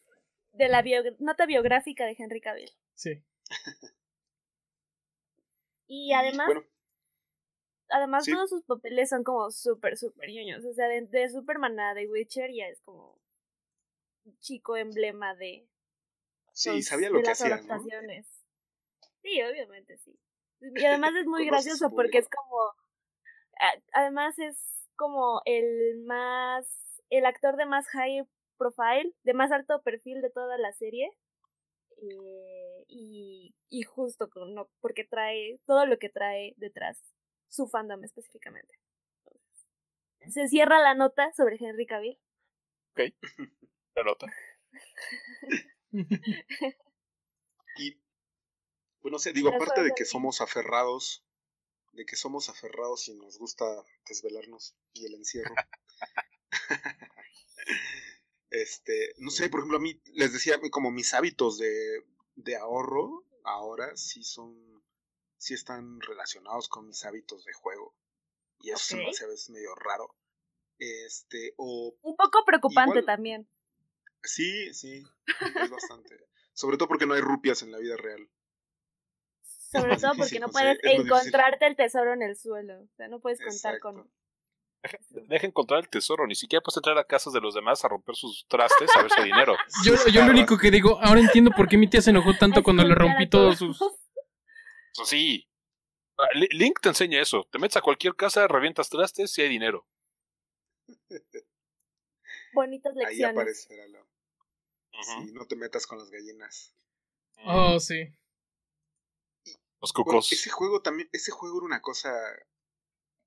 De 0.53 0.69
la 0.69 0.81
bio- 0.83 1.01
nota 1.19 1.45
biográfica 1.47 2.05
de 2.05 2.15
Henry 2.17 2.39
Cavill. 2.39 2.69
Sí. 2.93 3.23
Y 5.87 6.13
además, 6.13 6.45
Bueno, 6.47 6.63
además 7.89 8.25
sí. 8.25 8.31
todos 8.31 8.49
sus 8.51 8.63
papeles 8.63 9.09
son 9.09 9.23
como 9.23 9.49
súper, 9.49 9.97
súper 9.97 10.29
ñoños. 10.29 10.63
O 10.63 10.73
sea, 10.73 10.87
de, 10.87 11.01
de 11.07 11.29
Superman 11.29 11.79
a 11.79 11.95
The 11.95 12.07
Witcher 12.07 12.51
ya 12.53 12.67
es 12.67 12.79
como 12.81 13.19
un 14.23 14.37
chico 14.39 14.77
emblema 14.77 15.33
de, 15.35 15.67
sí, 16.53 16.69
los- 16.69 16.85
sabía 16.85 17.09
lo 17.09 17.17
de 17.17 17.23
que 17.23 17.29
las 17.29 17.41
hacía, 17.41 17.55
¿no? 17.57 17.61
adaptaciones. 17.61 18.27
Sí, 19.21 19.41
obviamente 19.43 19.97
sí. 19.97 20.17
Y 20.61 20.85
además 20.85 21.13
es 21.15 21.25
muy 21.25 21.45
gracioso 21.47 21.89
porque 21.91 22.19
es 22.19 22.29
como... 22.29 22.73
Además 23.93 24.37
es 24.39 24.87
como 24.95 25.41
el 25.45 26.03
más... 26.05 26.67
El 27.09 27.25
actor 27.25 27.57
de 27.57 27.65
más 27.65 27.87
high 27.89 28.23
profile, 28.57 29.13
de 29.23 29.33
más 29.33 29.51
alto 29.51 29.81
perfil 29.81 30.21
de 30.21 30.29
toda 30.29 30.57
la 30.57 30.71
serie. 30.73 31.09
Eh, 31.97 32.85
y, 32.87 33.53
y 33.69 33.83
justo 33.83 34.29
con, 34.29 34.53
no, 34.55 34.69
porque 34.79 35.03
trae 35.03 35.59
todo 35.65 35.85
lo 35.85 35.99
que 35.99 36.09
trae 36.09 36.53
detrás 36.57 36.99
su 37.49 37.67
fandom 37.67 38.03
específicamente. 38.03 38.75
Se 40.29 40.47
cierra 40.47 40.79
la 40.79 40.93
nota 40.95 41.31
sobre 41.33 41.57
Henry 41.59 41.85
Cavill. 41.85 42.17
La 43.95 44.03
nota. 44.03 44.27
Y, 47.77 47.91
pues 49.01 49.11
no 49.11 49.19
sé, 49.19 49.33
digo, 49.33 49.49
aparte 49.49 49.83
de 49.83 49.91
que 49.95 50.05
somos 50.05 50.41
aferrados, 50.41 51.23
de 51.93 52.05
que 52.05 52.15
somos 52.15 52.49
aferrados 52.49 53.07
y 53.07 53.15
nos 53.15 53.37
gusta 53.37 53.65
desvelarnos 54.07 54.75
y 54.93 55.05
el 55.05 55.15
encierro. 55.15 55.55
este, 58.49 59.13
no 59.17 59.31
sé, 59.31 59.49
por 59.49 59.61
ejemplo, 59.61 59.77
a 59.77 59.81
mí 59.81 60.01
les 60.13 60.33
decía 60.33 60.59
como 60.69 60.91
mis 60.91 61.13
hábitos 61.13 61.57
de, 61.57 62.05
de 62.35 62.55
ahorro 62.57 63.25
ahora 63.43 63.95
sí 63.95 64.23
son, 64.23 64.55
sí 65.37 65.53
están 65.53 65.99
relacionados 66.01 66.69
con 66.69 66.87
mis 66.87 67.03
hábitos 67.05 67.43
de 67.45 67.53
juego. 67.53 67.95
Y 68.59 68.69
eso 68.71 68.83
se 68.83 68.97
me 68.97 69.09
hace 69.09 69.23
a 69.25 69.27
veces 69.27 69.49
medio 69.49 69.73
raro. 69.75 70.15
Este, 70.77 71.53
o 71.57 71.95
Un 72.01 72.15
poco 72.15 72.43
preocupante 72.45 72.99
Igual- 72.99 73.05
también. 73.05 73.47
Sí, 74.23 74.73
sí, 74.73 75.03
es 75.63 75.69
bastante. 75.69 76.17
Sobre 76.53 76.77
todo 76.77 76.87
porque 76.87 77.05
no 77.05 77.13
hay 77.13 77.21
rupias 77.21 77.61
en 77.63 77.71
la 77.71 77.77
vida 77.79 77.95
real. 77.97 78.29
Sobre 79.71 79.97
todo 79.97 80.13
porque 80.17 80.39
no 80.39 80.49
puedes 80.49 80.77
encontrarte 80.83 81.65
el 81.67 81.75
tesoro 81.75 82.13
en 82.13 82.21
el 82.23 82.35
suelo. 82.35 82.81
O 82.81 82.87
sea, 82.97 83.07
no 83.07 83.19
puedes 83.19 83.39
contar 83.39 83.75
Exacto. 83.75 83.81
con. 83.81 84.11
Deja 85.27 85.45
encontrar 85.45 85.81
el 85.81 85.89
tesoro, 85.89 86.25
ni 86.25 86.33
siquiera 86.33 86.61
puedes 86.63 86.77
entrar 86.77 86.97
a 86.97 87.03
casas 87.05 87.31
de 87.33 87.39
los 87.39 87.53
demás 87.53 87.85
a 87.85 87.87
romper 87.87 88.15
sus 88.15 88.47
trastes 88.47 88.89
a 88.95 89.03
ver 89.03 89.11
hay 89.15 89.25
dinero. 89.25 89.55
Yo, 89.85 89.93
yo 90.11 90.25
lo 90.25 90.31
único 90.31 90.57
que 90.57 90.71
digo, 90.71 90.97
ahora 90.99 91.19
entiendo 91.21 91.51
por 91.55 91.67
qué 91.69 91.77
mi 91.77 91.87
tía 91.87 92.01
se 92.01 92.09
enojó 92.09 92.35
tanto 92.35 92.63
cuando 92.63 92.83
le 92.83 92.95
rompí 92.95 93.29
todos 93.29 93.59
sus... 93.59 93.79
Eso 93.79 95.05
sí. 95.05 95.47
Ah, 96.17 96.25
Li- 96.33 96.49
Link 96.51 96.79
te 96.81 96.89
enseña 96.89 97.21
eso. 97.21 97.47
Te 97.51 97.59
metes 97.59 97.77
a 97.77 97.81
cualquier 97.81 98.15
casa, 98.15 98.47
revientas 98.47 98.89
trastes 98.89 99.37
y 99.37 99.43
hay 99.43 99.49
dinero. 99.49 99.87
Bonitas 102.53 102.93
Ahí 102.97 103.03
lecciones. 103.05 103.37
aparecerá 103.37 103.87
la... 103.87 103.99
Ujú. 104.93 105.25
Sí, 105.25 105.31
no 105.33 105.45
te 105.47 105.55
metas 105.55 105.87
con 105.87 105.97
las 105.99 106.09
gallinas. 106.09 106.73
Oh, 107.45 107.79
sí. 107.79 108.13
Los 109.81 109.93
Bueno, 109.93 110.05
cucos. 110.11 110.31
ese 110.31 110.49
juego 110.49 110.81
también, 110.81 111.09
ese 111.11 111.31
juego 111.31 111.57
era 111.57 111.65
una 111.65 111.81
cosa 111.81 112.13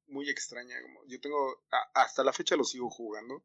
muy 0.06 0.28
extraña. 0.30 0.80
Como 0.82 1.04
yo 1.06 1.20
tengo, 1.20 1.64
a- 1.70 2.02
hasta 2.02 2.22
la 2.22 2.32
fecha 2.32 2.56
lo 2.56 2.64
sigo 2.64 2.90
jugando 2.90 3.42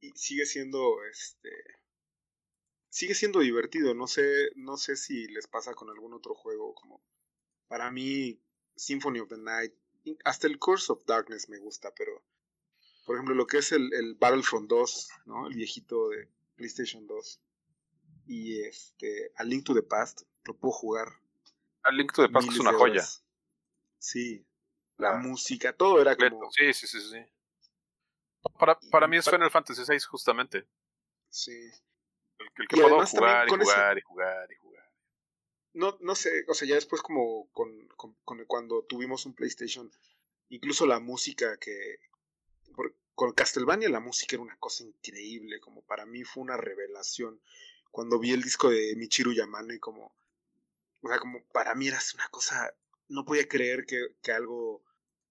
y 0.00 0.10
sigue 0.12 0.46
siendo, 0.46 1.02
este, 1.10 1.50
sigue 2.90 3.14
siendo 3.14 3.40
divertido. 3.40 3.94
No 3.94 4.06
sé, 4.06 4.50
no 4.54 4.76
sé 4.76 4.96
si 4.96 5.26
les 5.28 5.48
pasa 5.48 5.74
con 5.74 5.90
algún 5.90 6.14
otro 6.14 6.34
juego. 6.34 6.74
Como 6.74 7.02
para 7.66 7.90
mí, 7.90 8.40
Symphony 8.76 9.20
of 9.20 9.28
the 9.28 9.38
Night, 9.38 9.74
hasta 10.24 10.46
el 10.46 10.58
Curse 10.58 10.92
of 10.92 11.04
Darkness 11.06 11.48
me 11.48 11.58
gusta, 11.58 11.92
pero 11.94 12.22
por 13.06 13.16
ejemplo 13.16 13.34
lo 13.34 13.46
que 13.46 13.58
es 13.58 13.72
el, 13.72 13.92
el 13.94 14.14
Battlefront 14.14 14.68
2, 14.68 15.08
¿no? 15.24 15.46
El 15.48 15.54
viejito 15.54 16.10
de 16.10 16.28
PlayStation 16.56 17.06
2 17.06 17.40
y 18.26 18.60
este, 18.62 19.32
A 19.36 19.44
Link 19.44 19.64
to 19.64 19.74
the 19.74 19.82
Past 19.82 20.22
lo 20.44 20.56
puedo 20.56 20.72
jugar 20.72 21.08
A 21.82 21.90
Link 21.90 22.12
to 22.12 22.22
the 22.26 22.28
Past 22.32 22.48
es 22.50 22.58
una 22.58 22.72
joya. 22.72 22.92
horas. 22.94 23.24
Sí, 23.98 24.46
la 24.98 25.12
Ah. 25.14 25.16
música, 25.18 25.72
todo 25.74 26.00
era 26.00 26.16
como. 26.16 26.50
Sí, 26.52 26.72
sí, 26.72 26.86
sí, 26.86 27.00
sí. 27.00 27.18
Para, 28.58 28.78
para 28.90 29.06
mí 29.08 29.16
es 29.16 29.24
Para- 29.24 29.38
Final 29.38 29.50
Fantasy 29.50 29.82
VI 29.88 29.98
justamente. 30.00 30.66
Sí. 31.30 31.52
El, 32.38 32.46
que- 32.52 32.62
el 32.62 32.68
que 32.68 32.76
Y 32.76 32.80
puedo 32.80 33.06
jugar 33.06 33.46
y 33.48 33.52
ese- 33.52 33.62
jugar 33.64 33.98
y 33.98 34.00
jugar 34.02 34.52
y 34.52 34.54
jugar. 34.56 34.90
No, 35.74 35.96
no 36.00 36.14
sé, 36.14 36.44
o 36.48 36.54
sea, 36.54 36.68
ya 36.68 36.74
después 36.76 37.02
como 37.02 37.50
con, 37.52 37.88
con- 37.96 38.14
con- 38.24 38.44
cuando 38.46 38.84
tuvimos 38.84 39.26
un 39.26 39.34
PlayStation, 39.34 39.90
incluso 40.50 40.86
la 40.86 41.00
música 41.00 41.56
que... 41.58 41.98
con 43.14 43.32
Castlevania 43.32 43.88
la 43.88 44.00
música 44.00 44.36
era 44.36 44.42
una 44.42 44.58
cosa 44.58 44.84
increíble, 44.84 45.60
como 45.60 45.82
para 45.82 46.06
mí 46.06 46.24
fue 46.24 46.42
una 46.42 46.56
revelación. 46.56 47.40
Cuando 47.90 48.18
vi 48.18 48.32
el 48.32 48.42
disco 48.42 48.70
de 48.70 48.94
Michiru 48.96 49.32
Yamane, 49.32 49.78
como... 49.80 50.14
O 51.02 51.08
sea, 51.08 51.18
como 51.20 51.44
para 51.52 51.74
mí 51.74 51.88
era 51.88 52.00
una 52.14 52.28
cosa... 52.30 52.74
No 53.08 53.24
podía 53.24 53.48
creer 53.48 53.86
que, 53.86 54.16
que 54.22 54.32
algo 54.32 54.82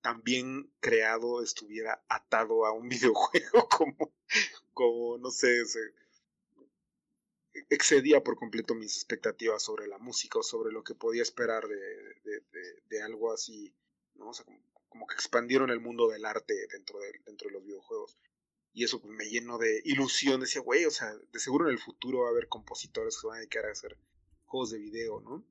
tan 0.01 0.23
bien 0.23 0.71
creado 0.79 1.41
estuviera 1.43 2.03
atado 2.09 2.65
a 2.65 2.71
un 2.73 2.89
videojuego 2.89 3.67
como, 3.69 4.13
como 4.73 5.17
no 5.17 5.31
sé, 5.31 5.63
excedía 7.69 8.23
por 8.23 8.35
completo 8.37 8.73
mis 8.75 8.95
expectativas 8.95 9.61
sobre 9.63 9.87
la 9.87 9.97
música 9.97 10.39
o 10.39 10.43
sobre 10.43 10.71
lo 10.71 10.83
que 10.83 10.95
podía 10.95 11.21
esperar 11.21 11.67
de, 11.67 11.75
de, 12.23 12.39
de- 12.51 12.81
de 12.89 13.01
algo 13.01 13.31
así, 13.31 13.73
¿no? 14.15 14.29
O 14.29 14.33
sea, 14.33 14.45
como, 14.45 14.59
como 14.93 15.07
que 15.07 15.15
expandieron 15.15 15.71
el 15.71 15.79
mundo 15.79 16.07
del 16.07 16.23
arte 16.23 16.53
dentro 16.71 16.99
de, 16.99 17.11
dentro 17.25 17.47
de 17.47 17.53
los 17.55 17.63
videojuegos. 17.65 18.15
Y 18.73 18.83
eso 18.83 19.01
pues, 19.01 19.11
me 19.11 19.25
llenó 19.25 19.57
de 19.57 19.81
ilusión. 19.85 20.39
Decía, 20.39 20.61
güey, 20.61 20.85
o 20.85 20.91
sea, 20.91 21.11
de 21.31 21.39
seguro 21.39 21.65
en 21.65 21.71
el 21.71 21.79
futuro 21.79 22.19
va 22.21 22.27
a 22.27 22.29
haber 22.31 22.47
compositores 22.47 23.15
que 23.15 23.21
se 23.21 23.27
van 23.27 23.37
a 23.37 23.39
dedicar 23.39 23.65
a 23.65 23.71
hacer 23.71 23.97
juegos 24.45 24.69
de 24.69 24.77
video, 24.77 25.19
¿no? 25.21 25.43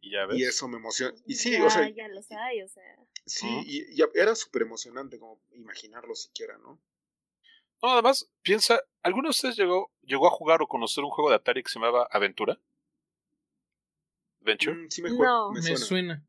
Y 0.00 0.12
ya 0.12 0.24
ves. 0.24 0.38
Y 0.38 0.44
eso 0.44 0.66
me 0.66 0.78
emociona. 0.78 1.14
Y 1.26 1.34
sí, 1.34 1.52
ya, 1.52 1.66
o 1.66 1.68
sea, 1.68 1.86
ya 1.90 2.08
los 2.08 2.30
hay, 2.32 2.62
o 2.62 2.68
sea. 2.68 2.96
sí, 3.26 3.46
y, 3.66 4.00
y 4.00 4.04
era 4.14 4.34
súper 4.34 4.62
emocionante 4.62 5.18
como 5.18 5.42
imaginarlo 5.52 6.14
siquiera, 6.14 6.56
¿no? 6.56 6.80
No, 7.82 7.90
además, 7.92 8.30
piensa, 8.40 8.80
¿alguno 9.02 9.24
de 9.28 9.32
ustedes 9.32 9.56
llegó, 9.58 9.92
llegó 10.00 10.26
a 10.26 10.30
jugar 10.30 10.62
o 10.62 10.66
conocer 10.68 11.04
un 11.04 11.10
juego 11.10 11.28
de 11.28 11.36
Atari 11.36 11.62
que 11.62 11.68
se 11.68 11.78
llamaba 11.78 12.08
Aventura? 12.10 12.58
Adventure. 14.40 14.74
Mm, 14.74 14.90
sí 14.90 15.02
me, 15.02 15.10
No. 15.10 15.50
me 15.50 15.56
Me 15.60 15.62
suena. 15.62 15.76
suena. 15.78 16.26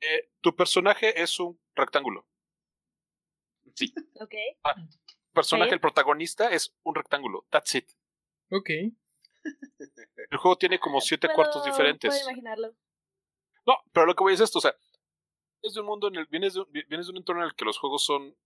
Eh, 0.00 0.30
tu 0.40 0.54
personaje 0.54 1.20
es 1.20 1.40
un 1.40 1.58
rectángulo. 1.76 2.26
Ok. 4.20 4.34
Tu 4.62 5.32
personaje, 5.32 5.70
Ok. 5.70 5.74
el 5.74 5.80
protagonista, 5.80 6.50
es 6.50 6.74
un 6.82 6.94
rectángulo. 6.94 7.46
That's 7.50 7.74
it. 7.74 7.90
Ok. 8.50 8.70
El 10.30 10.38
juego 10.38 10.56
tiene 10.56 10.78
como 10.80 11.00
siete 11.00 11.28
Puedo- 11.28 11.34
cuartos 11.36 11.64
diferentes. 11.64 12.10
Puedo 12.10 12.30
imaginarlo. 12.30 12.74
No, 13.66 13.74
pero 13.92 14.06
lo 14.06 14.14
que 14.14 14.24
voy 14.24 14.34
es 14.34 14.40
esto, 14.40 14.58
o 14.58 14.62
sea, 14.62 14.74
vienes 15.62 15.74
de 15.74 15.80
un 15.80 15.86
mundo 15.86 16.08
en 16.08 16.16
el, 16.16 16.26
vienes 16.26 16.54
de, 16.54 16.60
un- 16.60 16.70
vienes 16.72 17.06
de 17.06 17.10
un 17.12 17.16
entorno 17.18 17.42
en 17.42 17.48
el 17.48 17.54
que 17.54 17.64
los 17.64 17.78
juegos 17.78 18.04
son, 18.04 18.36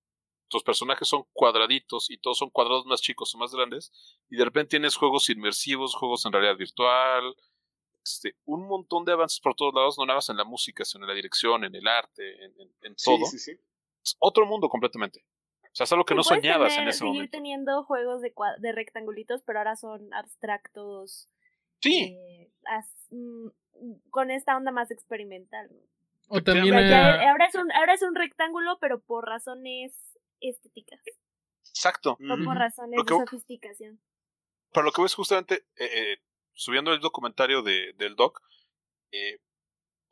tus 0.48 0.62
personajes 0.62 1.06
son 1.08 1.24
cuadraditos 1.32 2.10
y 2.10 2.18
todos 2.18 2.38
son 2.38 2.50
cuadrados 2.50 2.86
más 2.86 3.00
chicos 3.00 3.34
o 3.34 3.38
más 3.38 3.54
grandes, 3.54 3.92
y 4.28 4.36
de 4.36 4.44
repente 4.44 4.70
tienes 4.70 4.96
juegos 4.96 5.28
inmersivos, 5.30 5.94
juegos 5.94 6.24
en 6.26 6.32
realidad 6.32 6.56
virtual, 6.56 7.34
este, 8.04 8.34
un 8.44 8.66
montón 8.66 9.04
de 9.04 9.12
avances 9.12 9.40
por 9.40 9.54
todos 9.54 9.74
lados, 9.74 9.96
no 9.98 10.06
nada 10.06 10.16
más 10.18 10.28
en 10.28 10.36
la 10.36 10.44
música, 10.44 10.84
sino 10.84 11.04
en 11.04 11.08
la 11.08 11.14
dirección, 11.14 11.64
en 11.64 11.74
el 11.74 11.86
arte, 11.86 12.44
en, 12.44 12.60
en- 12.60 12.74
en 12.82 12.98
Sí, 12.98 13.04
todo. 13.04 13.26
sí, 13.26 13.38
sí. 13.38 13.52
Es 14.02 14.16
otro 14.18 14.46
mundo 14.46 14.68
completamente. 14.68 15.24
O 15.64 15.74
sea, 15.74 15.84
es 15.84 15.92
algo 15.92 16.04
que 16.04 16.14
no 16.14 16.22
Sí, 16.22 16.30
soñabas 16.30 16.76
en 16.78 16.88
ese 16.88 16.98
seguir 17.00 17.12
momento. 17.14 17.30
teniendo 17.36 17.84
juegos 17.84 18.22
de, 18.22 18.32
de 18.58 18.72
rectangulitos, 18.72 19.42
pero 19.42 19.58
ahora 19.60 19.76
son 19.76 20.12
abstractos. 20.14 21.28
Sí, 21.80 22.16
eh, 22.18 22.50
as- 22.64 23.06
mm, 23.10 23.48
con 24.10 24.30
esta 24.30 24.56
onda 24.56 24.72
más 24.72 24.90
experimental. 24.90 25.68
¿no? 25.70 25.80
O 26.36 26.42
también 26.42 26.74
O 26.74 26.78
sea, 26.78 26.88
ya- 26.88 27.14
a- 27.22 27.30
ahora, 27.30 27.46
es 27.46 27.54
un, 27.54 27.70
ahora 27.72 27.94
es 27.94 28.02
un 28.02 28.14
rectángulo, 28.14 28.78
pero 28.80 29.00
por 29.00 29.26
razones 29.26 29.94
estéticas, 30.40 31.00
exacto. 31.68 32.16
no 32.18 32.36
por 32.44 32.56
razones 32.56 32.98
que- 33.06 33.14
de 33.14 33.20
sofisticación. 33.20 34.00
Pero 34.72 34.84
lo 34.84 34.92
que 34.92 35.02
ves 35.02 35.14
justamente, 35.14 35.64
eh, 35.76 36.12
eh, 36.14 36.18
subiendo 36.54 36.92
el 36.92 37.00
documentario 37.00 37.62
de, 37.62 37.92
del 37.96 38.16
doc, 38.16 38.40
eh, 39.12 39.38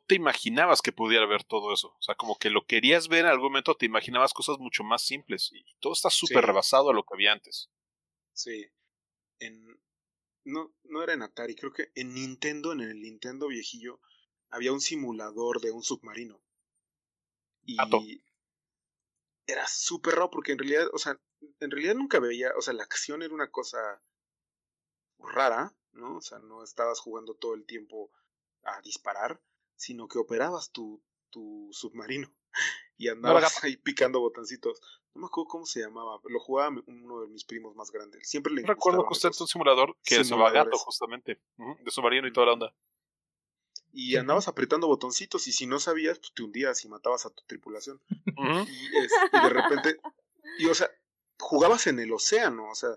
te 0.07 0.15
imaginabas 0.15 0.81
que 0.81 0.91
pudiera 0.91 1.25
ver 1.27 1.43
todo 1.43 1.71
eso. 1.73 1.89
O 1.89 2.01
sea, 2.01 2.15
como 2.15 2.37
que 2.37 2.49
lo 2.49 2.65
querías 2.65 3.07
ver 3.07 3.25
en 3.25 3.31
algún 3.31 3.49
momento, 3.51 3.75
te 3.75 3.85
imaginabas 3.85 4.33
cosas 4.33 4.57
mucho 4.57 4.83
más 4.83 5.03
simples. 5.03 5.51
Y 5.53 5.63
todo 5.79 5.93
está 5.93 6.09
súper 6.09 6.41
Sí. 6.41 6.47
rebasado 6.47 6.89
a 6.89 6.93
lo 6.93 7.03
que 7.03 7.13
había 7.13 7.31
antes. 7.31 7.69
Sí. 8.33 8.65
En, 9.39 9.79
no, 10.45 10.73
no 10.83 11.03
era 11.03 11.13
en 11.13 11.21
Atari, 11.21 11.55
creo 11.55 11.71
que 11.71 11.91
en 11.95 12.13
Nintendo, 12.13 12.71
en 12.71 12.81
el 12.81 12.99
Nintendo 13.01 13.47
viejillo, 13.47 14.01
había 14.49 14.73
un 14.73 14.81
simulador 14.81 15.61
de 15.61 15.71
un 15.71 15.83
submarino. 15.83 16.41
Y 17.65 17.79
Ato. 17.79 18.01
era 19.45 19.67
súper 19.67 20.15
raro 20.15 20.31
porque 20.31 20.53
en 20.53 20.57
realidad, 20.59 20.87
o 20.93 20.97
sea, 20.97 21.19
en 21.59 21.71
realidad 21.71 21.93
nunca 21.95 22.19
veía, 22.19 22.51
o 22.57 22.61
sea, 22.61 22.73
la 22.73 22.83
acción 22.83 23.21
era 23.21 23.33
una 23.33 23.51
cosa 23.51 23.77
rara, 25.19 25.75
¿no? 25.93 26.17
O 26.17 26.21
sea, 26.21 26.39
no 26.39 26.63
estabas 26.63 26.99
jugando 26.99 27.33
todo 27.35 27.53
el 27.55 27.65
tiempo 27.65 28.11
a 28.63 28.81
disparar, 28.81 29.41
sino 29.75 30.07
que 30.07 30.17
operabas 30.19 30.71
tu, 30.71 31.01
tu 31.29 31.69
submarino 31.71 32.31
y 32.97 33.07
andabas 33.07 33.63
ahí 33.63 33.77
picando 33.77 34.19
botoncitos. 34.19 34.81
No 35.15 35.21
me 35.21 35.27
acuerdo 35.27 35.47
cómo 35.47 35.65
se 35.65 35.81
llamaba, 35.81 36.19
lo 36.23 36.39
jugaba 36.39 36.75
uno 36.85 37.21
de 37.21 37.27
mis 37.27 37.43
primos 37.45 37.75
más 37.75 37.91
grandes. 37.91 38.27
Siempre 38.29 38.53
le 38.53 38.61
Recuerdo 38.61 38.99
gustaban 38.99 39.07
justamente 39.09 39.35
esos- 39.35 39.41
un 39.41 39.47
simulador 39.47 39.97
que 40.03 40.23
simuladores. 40.23 40.65
Gato, 40.65 40.77
justamente. 40.77 41.41
De 41.83 41.91
submarino 41.91 42.27
y 42.27 42.33
toda 42.33 42.45
la 42.47 42.53
onda. 42.53 42.75
Y 43.91 44.15
andabas 44.17 44.47
apretando 44.47 44.87
botoncitos 44.87 45.47
y 45.47 45.51
si 45.51 45.65
no 45.65 45.79
sabías, 45.79 46.19
pues 46.19 46.31
te 46.33 46.43
hundías 46.43 46.85
y 46.85 46.89
matabas 46.89 47.25
a 47.25 47.31
tu 47.31 47.43
tripulación. 47.47 47.99
Y, 48.67 48.97
es- 48.97 49.11
y 49.33 49.39
de 49.41 49.49
repente, 49.49 49.99
y 50.59 50.67
o 50.67 50.75
sea, 50.75 50.89
jugabas 51.39 51.87
en 51.87 51.99
el 51.99 52.13
océano, 52.13 52.69
o 52.69 52.75
sea, 52.75 52.91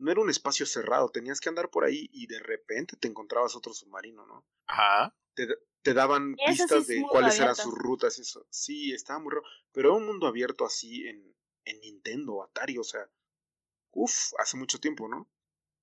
no 0.00 0.10
era 0.10 0.20
un 0.20 0.30
espacio 0.30 0.64
cerrado, 0.64 1.10
tenías 1.10 1.40
que 1.40 1.50
andar 1.50 1.68
por 1.68 1.84
ahí 1.84 2.08
y 2.12 2.26
de 2.26 2.40
repente 2.40 2.96
te 2.96 3.06
encontrabas 3.06 3.54
otro 3.54 3.74
submarino, 3.74 4.26
¿no? 4.26 4.46
Ajá. 4.66 5.14
Te, 5.34 5.46
te 5.82 5.94
daban 5.94 6.36
sí 6.38 6.52
pistas 6.52 6.86
de 6.86 7.02
cuáles 7.08 7.38
eran 7.38 7.54
sus 7.54 7.74
rutas 7.74 8.18
y 8.18 8.22
eso. 8.22 8.46
Sí, 8.50 8.92
estaba 8.92 9.18
muy 9.18 9.32
raro. 9.32 9.44
Pero 9.72 9.90
era 9.90 9.98
un 9.98 10.06
mundo 10.06 10.26
abierto 10.26 10.64
así 10.64 11.06
en, 11.06 11.36
en 11.64 11.80
Nintendo, 11.80 12.42
Atari, 12.42 12.78
o 12.78 12.84
sea, 12.84 13.08
uff, 13.92 14.32
hace 14.38 14.56
mucho 14.56 14.80
tiempo, 14.80 15.06
¿no? 15.06 15.30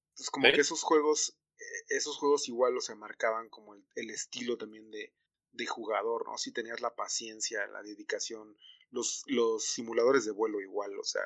Entonces 0.09 0.31
como 0.31 0.51
que 0.51 0.61
esos 0.61 0.81
juegos, 0.81 1.37
eh, 1.59 1.85
esos 1.89 2.17
juegos 2.17 2.47
igual, 2.47 2.75
o 2.75 2.81
sea, 2.81 2.95
marcaban 2.95 3.49
como 3.49 3.75
el, 3.75 3.85
el 3.95 4.09
estilo 4.09 4.57
también 4.57 4.89
de, 4.89 5.13
de 5.51 5.65
jugador, 5.67 6.27
¿no? 6.27 6.39
Si 6.39 6.51
tenías 6.51 6.81
la 6.81 6.95
paciencia, 6.95 7.67
la 7.67 7.83
dedicación, 7.83 8.57
los, 8.89 9.23
los 9.27 9.63
simuladores 9.63 10.25
de 10.25 10.31
vuelo 10.31 10.59
igual, 10.59 10.97
o 10.99 11.03
sea, 11.03 11.21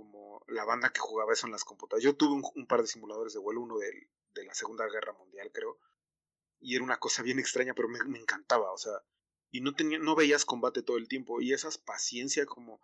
como 0.00 0.42
la 0.48 0.64
banda 0.64 0.90
que 0.90 1.00
jugaba 1.00 1.34
eso 1.34 1.46
en 1.46 1.52
las 1.52 1.64
computadoras. 1.64 2.02
Yo 2.02 2.16
tuve 2.16 2.32
un, 2.32 2.42
un 2.54 2.66
par 2.66 2.80
de 2.80 2.86
simuladores 2.86 3.34
de 3.34 3.38
vuelo, 3.38 3.60
uno 3.60 3.76
de 3.76 4.44
la 4.46 4.54
Segunda 4.54 4.88
Guerra 4.88 5.12
Mundial, 5.12 5.50
creo, 5.52 5.78
y 6.58 6.74
era 6.74 6.84
una 6.84 6.96
cosa 6.96 7.22
bien 7.22 7.38
extraña, 7.38 7.74
pero 7.74 7.88
me, 7.88 8.02
me 8.04 8.18
encantaba, 8.18 8.72
o 8.72 8.78
sea, 8.78 8.94
y 9.50 9.60
no 9.60 9.74
tenía, 9.74 9.98
no 9.98 10.14
veías 10.14 10.46
combate 10.46 10.82
todo 10.82 10.96
el 10.96 11.06
tiempo, 11.06 11.42
y 11.42 11.52
esas 11.52 11.76
paciencia 11.76 12.46
como, 12.46 12.80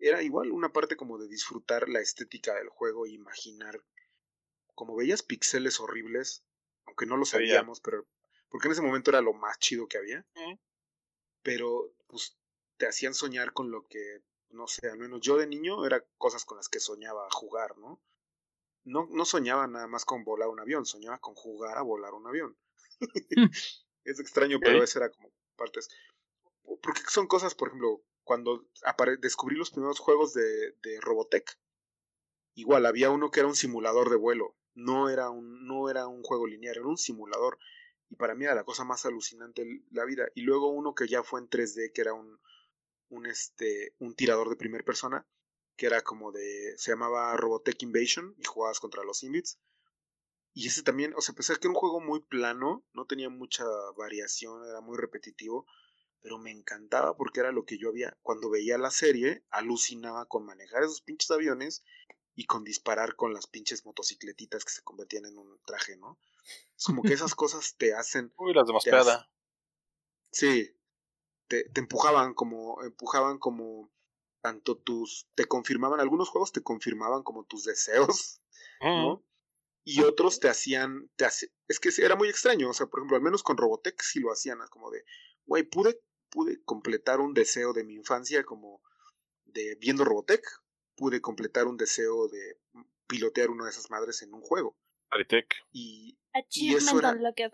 era 0.00 0.22
igual 0.22 0.50
una 0.50 0.72
parte 0.72 0.96
como 0.96 1.18
de 1.18 1.28
disfrutar 1.28 1.88
la 1.88 2.00
estética 2.00 2.56
del 2.56 2.68
juego 2.68 3.06
imaginar, 3.06 3.80
como 4.74 4.96
veías 4.96 5.22
pixeles 5.22 5.78
horribles, 5.78 6.44
aunque 6.84 7.06
no 7.06 7.16
lo 7.16 7.26
sabíamos, 7.26 7.80
pero, 7.80 8.08
porque 8.48 8.66
en 8.66 8.72
ese 8.72 8.82
momento 8.82 9.10
era 9.10 9.20
lo 9.20 9.34
más 9.34 9.56
chido 9.60 9.86
que 9.86 9.98
había, 9.98 10.26
pero 11.44 11.94
pues 12.08 12.36
te 12.76 12.88
hacían 12.88 13.14
soñar 13.14 13.52
con 13.52 13.70
lo 13.70 13.86
que, 13.86 14.20
no 14.50 14.66
sé, 14.66 14.88
al 14.88 14.98
menos 14.98 15.20
yo 15.20 15.36
de 15.36 15.46
niño 15.46 15.84
era 15.84 16.04
cosas 16.18 16.44
con 16.44 16.56
las 16.56 16.68
que 16.68 16.80
soñaba 16.80 17.28
jugar, 17.30 17.76
¿no? 17.78 18.00
No, 18.84 19.08
no 19.10 19.24
soñaba 19.24 19.66
nada 19.66 19.86
más 19.88 20.04
con 20.04 20.24
volar 20.24 20.48
un 20.48 20.60
avión, 20.60 20.86
soñaba 20.86 21.18
con 21.18 21.34
jugar 21.34 21.76
a 21.76 21.82
volar 21.82 22.14
un 22.14 22.26
avión. 22.26 22.56
es 24.04 24.20
extraño, 24.20 24.58
pero 24.60 24.82
esa 24.82 25.00
era 25.00 25.10
como 25.10 25.32
partes. 25.56 25.88
Porque 26.62 27.02
son 27.08 27.26
cosas, 27.26 27.54
por 27.54 27.68
ejemplo, 27.68 28.02
cuando 28.22 28.68
descubrí 29.20 29.56
los 29.56 29.70
primeros 29.70 29.98
juegos 29.98 30.34
de, 30.34 30.72
de 30.82 31.00
Robotech, 31.00 31.58
igual 32.54 32.86
había 32.86 33.10
uno 33.10 33.30
que 33.30 33.40
era 33.40 33.48
un 33.48 33.56
simulador 33.56 34.10
de 34.10 34.16
vuelo, 34.16 34.56
no 34.74 35.08
era 35.08 35.30
un, 35.30 35.66
no 35.66 35.90
era 35.90 36.06
un 36.06 36.22
juego 36.22 36.46
lineal, 36.46 36.76
era 36.76 36.86
un 36.86 36.98
simulador. 36.98 37.58
Y 38.08 38.14
para 38.14 38.36
mí 38.36 38.44
era 38.44 38.54
la 38.54 38.64
cosa 38.64 38.84
más 38.84 39.04
alucinante 39.04 39.64
de 39.64 39.82
la 39.90 40.04
vida. 40.04 40.28
Y 40.34 40.42
luego 40.42 40.68
uno 40.68 40.94
que 40.94 41.08
ya 41.08 41.24
fue 41.24 41.40
en 41.40 41.48
3D, 41.48 41.92
que 41.92 42.02
era 42.02 42.12
un, 42.12 42.38
un, 43.08 43.26
este, 43.26 43.94
un 43.98 44.14
tirador 44.14 44.48
de 44.48 44.56
primera 44.56 44.84
persona, 44.84 45.26
que 45.76 45.86
era 45.86 46.02
como 46.02 46.32
de, 46.32 46.74
se 46.78 46.90
llamaba 46.92 47.36
Robotech 47.36 47.82
Invasion, 47.82 48.34
y 48.38 48.44
jugabas 48.44 48.80
contra 48.80 49.04
los 49.04 49.22
Invits. 49.22 49.58
Y 50.54 50.68
ese 50.68 50.82
también, 50.82 51.12
o 51.14 51.20
sea, 51.20 51.34
pesar 51.34 51.58
que 51.58 51.66
era 51.66 51.72
un 51.74 51.78
juego 51.78 52.00
muy 52.00 52.20
plano, 52.20 52.84
no 52.94 53.04
tenía 53.06 53.28
mucha 53.28 53.64
variación, 53.96 54.64
era 54.66 54.80
muy 54.80 54.96
repetitivo, 54.96 55.66
pero 56.22 56.38
me 56.38 56.50
encantaba 56.50 57.16
porque 57.16 57.40
era 57.40 57.52
lo 57.52 57.64
que 57.64 57.78
yo 57.78 57.90
había, 57.90 58.16
cuando 58.22 58.48
veía 58.50 58.78
la 58.78 58.90
serie, 58.90 59.44
alucinaba 59.50 60.24
con 60.26 60.46
manejar 60.46 60.82
esos 60.82 61.02
pinches 61.02 61.30
aviones 61.30 61.84
y 62.34 62.46
con 62.46 62.64
disparar 62.64 63.16
con 63.16 63.32
las 63.34 63.46
pinches 63.46 63.84
motocicletitas 63.84 64.64
que 64.64 64.72
se 64.72 64.82
convertían 64.82 65.26
en 65.26 65.38
un 65.38 65.60
traje, 65.66 65.96
¿no? 65.96 66.18
Es 66.76 66.84
como 66.84 67.02
que 67.02 67.12
esas 67.14 67.34
cosas 67.36 67.76
te 67.76 67.94
hacen, 67.94 68.32
Uy, 68.36 68.54
las 68.54 68.66
de 68.66 68.72
Te 68.72 68.72
Mospeada. 68.72 69.30
sí, 70.30 70.74
te, 71.48 71.68
te 71.70 71.80
empujaban 71.80 72.34
como, 72.34 72.82
empujaban 72.82 73.38
como 73.38 73.90
tanto 74.42 74.76
tus, 74.76 75.26
te 75.34 75.46
confirmaban, 75.46 76.00
algunos 76.00 76.28
juegos 76.28 76.52
te 76.52 76.62
confirmaban 76.62 77.22
como 77.22 77.44
tus 77.44 77.64
deseos. 77.64 78.40
¿no? 78.80 79.24
Y 79.84 80.02
otros 80.02 80.40
te 80.40 80.48
hacían, 80.48 81.08
te 81.16 81.24
hace, 81.24 81.52
es 81.68 81.78
que 81.80 81.90
era 81.98 82.16
muy 82.16 82.28
extraño, 82.28 82.70
o 82.70 82.72
sea, 82.72 82.86
por 82.86 83.00
ejemplo, 83.00 83.16
al 83.16 83.22
menos 83.22 83.42
con 83.42 83.56
Robotech 83.56 84.00
sí 84.02 84.20
lo 84.20 84.32
hacían, 84.32 84.58
como 84.70 84.90
de, 84.90 85.04
güey, 85.46 85.62
pude, 85.62 86.00
pude 86.28 86.62
completar 86.64 87.20
un 87.20 87.34
deseo 87.34 87.72
de 87.72 87.84
mi 87.84 87.94
infancia 87.94 88.44
como 88.44 88.82
de 89.44 89.76
viendo 89.76 90.04
Robotech, 90.04 90.44
pude 90.96 91.20
completar 91.20 91.66
un 91.66 91.76
deseo 91.76 92.28
de 92.28 92.58
pilotear 93.06 93.50
una 93.50 93.64
de 93.64 93.70
esas 93.70 93.88
madres 93.90 94.22
en 94.22 94.34
un 94.34 94.40
juego. 94.42 94.76
Aritec. 95.10 95.54
Y 95.72 96.18
Achievement 96.34 96.98
era- 96.98 97.12
Unlocked. 97.12 97.52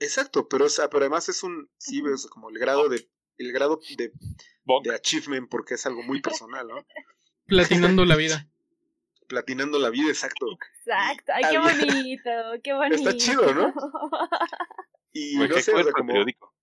Exacto, 0.00 0.48
pero, 0.48 0.66
o 0.66 0.68
sea, 0.68 0.88
pero 0.90 1.02
además 1.04 1.28
es 1.28 1.42
un, 1.42 1.70
sí, 1.78 2.00
ves, 2.02 2.26
como 2.26 2.50
el 2.50 2.58
grado 2.58 2.88
de, 2.88 3.08
el 3.38 3.52
grado 3.52 3.80
de, 3.96 4.12
de 4.82 4.94
achievement 4.94 5.48
porque 5.48 5.74
es 5.74 5.86
algo 5.86 6.02
muy 6.02 6.20
personal, 6.20 6.66
¿no? 6.68 6.86
Platinando 7.46 8.04
la 8.04 8.16
vida. 8.16 8.48
Platinando 9.28 9.78
la 9.78 9.90
vida, 9.90 10.08
exacto. 10.08 10.46
Exacto. 10.86 11.32
Ay, 11.34 11.42
qué 11.50 11.56
había- 11.58 11.60
bonito, 11.86 12.30
qué 12.64 12.72
bonito. 12.72 12.96
Está 12.96 13.16
chido, 13.16 13.52
¿no? 13.54 13.74
Y 15.12 15.36
Güey, 15.36 15.48
no 15.48 15.54
qué 15.54 15.62
sé, 15.62 15.72
o 15.74 15.82
sea, 15.82 15.92
como 15.92 16.08
periódico. 16.08 16.54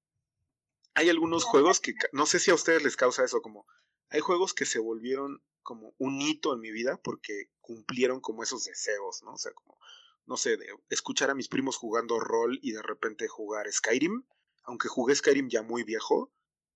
hay 0.95 1.09
algunos 1.09 1.43
juegos 1.43 1.79
que 1.79 1.93
no 2.11 2.25
sé 2.25 2.39
si 2.39 2.51
a 2.51 2.55
ustedes 2.55 2.83
les 2.83 2.95
causa 2.95 3.23
eso, 3.23 3.41
como 3.41 3.67
hay 4.09 4.19
juegos 4.21 4.53
que 4.53 4.65
se 4.65 4.79
volvieron 4.79 5.41
como 5.63 5.93
un 5.97 6.21
hito 6.21 6.53
en 6.53 6.59
mi 6.61 6.71
vida 6.71 6.99
porque 7.03 7.49
cumplieron 7.61 8.19
como 8.21 8.43
esos 8.43 8.63
deseos, 8.65 9.23
¿no? 9.23 9.33
O 9.33 9.37
sea, 9.37 9.51
como, 9.53 9.77
no 10.25 10.37
sé, 10.37 10.57
de 10.57 10.67
escuchar 10.89 11.29
a 11.29 11.35
mis 11.35 11.47
primos 11.47 11.77
jugando 11.77 12.19
rol 12.19 12.59
y 12.61 12.71
de 12.71 12.81
repente 12.81 13.27
jugar 13.27 13.71
Skyrim, 13.71 14.25
aunque 14.63 14.87
jugué 14.87 15.15
Skyrim 15.15 15.49
ya 15.49 15.61
muy 15.61 15.83
viejo, 15.83 16.31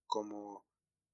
como 0.06 0.66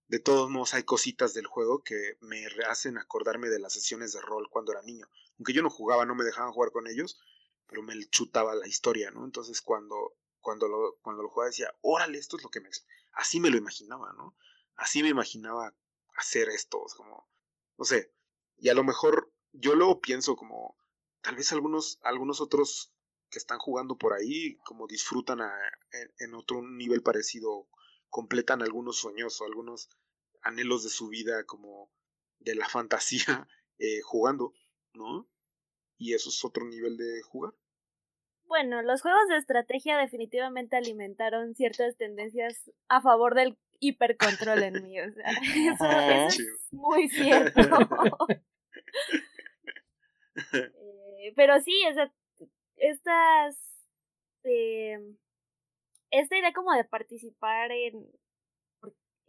de 0.07 0.19
todos 0.19 0.49
modos 0.49 0.73
hay 0.73 0.83
cositas 0.83 1.33
del 1.33 1.47
juego 1.47 1.83
que 1.83 2.17
me 2.21 2.45
hacen 2.69 2.97
acordarme 2.97 3.49
de 3.49 3.59
las 3.59 3.73
sesiones 3.73 4.13
de 4.13 4.21
rol 4.21 4.49
cuando 4.49 4.71
era 4.71 4.81
niño. 4.83 5.07
Aunque 5.38 5.53
yo 5.53 5.63
no 5.63 5.69
jugaba, 5.69 6.05
no 6.05 6.15
me 6.15 6.23
dejaban 6.23 6.51
jugar 6.51 6.71
con 6.71 6.88
ellos, 6.88 7.19
pero 7.67 7.81
me 7.81 7.93
chutaba 8.09 8.53
la 8.55 8.67
historia, 8.67 9.11
¿no? 9.11 9.25
Entonces 9.25 9.61
cuando, 9.61 10.15
cuando, 10.41 10.67
lo, 10.67 10.97
cuando 11.01 11.23
lo 11.23 11.29
jugaba 11.29 11.49
decía, 11.49 11.73
órale, 11.81 12.17
esto 12.17 12.38
es 12.38 12.43
lo 12.43 12.49
que 12.49 12.61
me... 12.61 12.69
Así 13.13 13.39
me 13.39 13.49
lo 13.49 13.57
imaginaba, 13.57 14.13
¿no? 14.13 14.36
Así 14.75 15.01
me 15.01 15.09
imaginaba 15.09 15.73
hacer 16.15 16.49
esto, 16.49 16.86
como, 16.95 17.27
no 17.77 17.86
sé, 17.86 18.13
y 18.57 18.69
a 18.69 18.73
lo 18.73 18.83
mejor 18.83 19.31
yo 19.51 19.75
luego 19.75 20.01
pienso 20.01 20.36
como, 20.36 20.77
tal 21.26 21.36
vez 21.36 21.51
algunos, 21.51 21.99
algunos 22.03 22.39
otros 22.39 22.93
que 23.32 23.39
están 23.39 23.57
jugando 23.57 23.97
por 23.97 24.13
ahí, 24.13 24.57
como 24.57 24.86
disfrutan 24.86 25.39
en, 26.19 26.36
otro 26.36 26.61
nivel 26.61 27.01
parecido, 27.01 27.67
completan 28.09 28.61
algunos 28.61 28.97
sueños 28.97 29.41
o 29.41 29.45
algunos 29.45 29.89
anhelos 30.43 30.84
de 30.84 30.89
su 30.89 31.07
vida 31.09 31.43
como 31.45 31.91
de 32.38 32.53
la 32.53 32.69
fantasía 32.69 33.47
eh, 33.80 34.01
jugando, 34.03 34.53
¿no? 34.93 35.28
Y 35.97 36.13
eso 36.13 36.30
es 36.30 36.45
otro 36.45 36.63
nivel 36.65 36.95
de 36.95 37.23
jugar. 37.23 37.55
Bueno, 38.43 38.84
los 38.84 39.01
juegos 39.01 39.28
de 39.30 39.38
estrategia 39.38 39.97
definitivamente 39.97 40.76
alimentaron 40.78 41.55
ciertas 41.55 41.97
tendencias 41.97 42.71
a 42.88 43.01
favor 43.01 43.34
del 43.34 43.57
hipercontrol 43.80 44.61
en 44.61 44.84
mí. 44.84 44.99
O 45.01 45.11
sea, 45.11 45.26
eso, 46.28 46.38
es 46.38 46.71
muy 46.71 47.09
cierto. 47.09 47.61
Eh, 51.26 51.34
pero 51.36 51.59
sí, 51.61 51.73
o 51.89 51.93
sea, 51.93 52.11
estas. 52.78 53.57
Eh, 54.43 54.99
esta 56.11 56.38
idea 56.38 56.53
como 56.53 56.73
de 56.73 56.84
participar 56.84 57.71
en. 57.71 58.07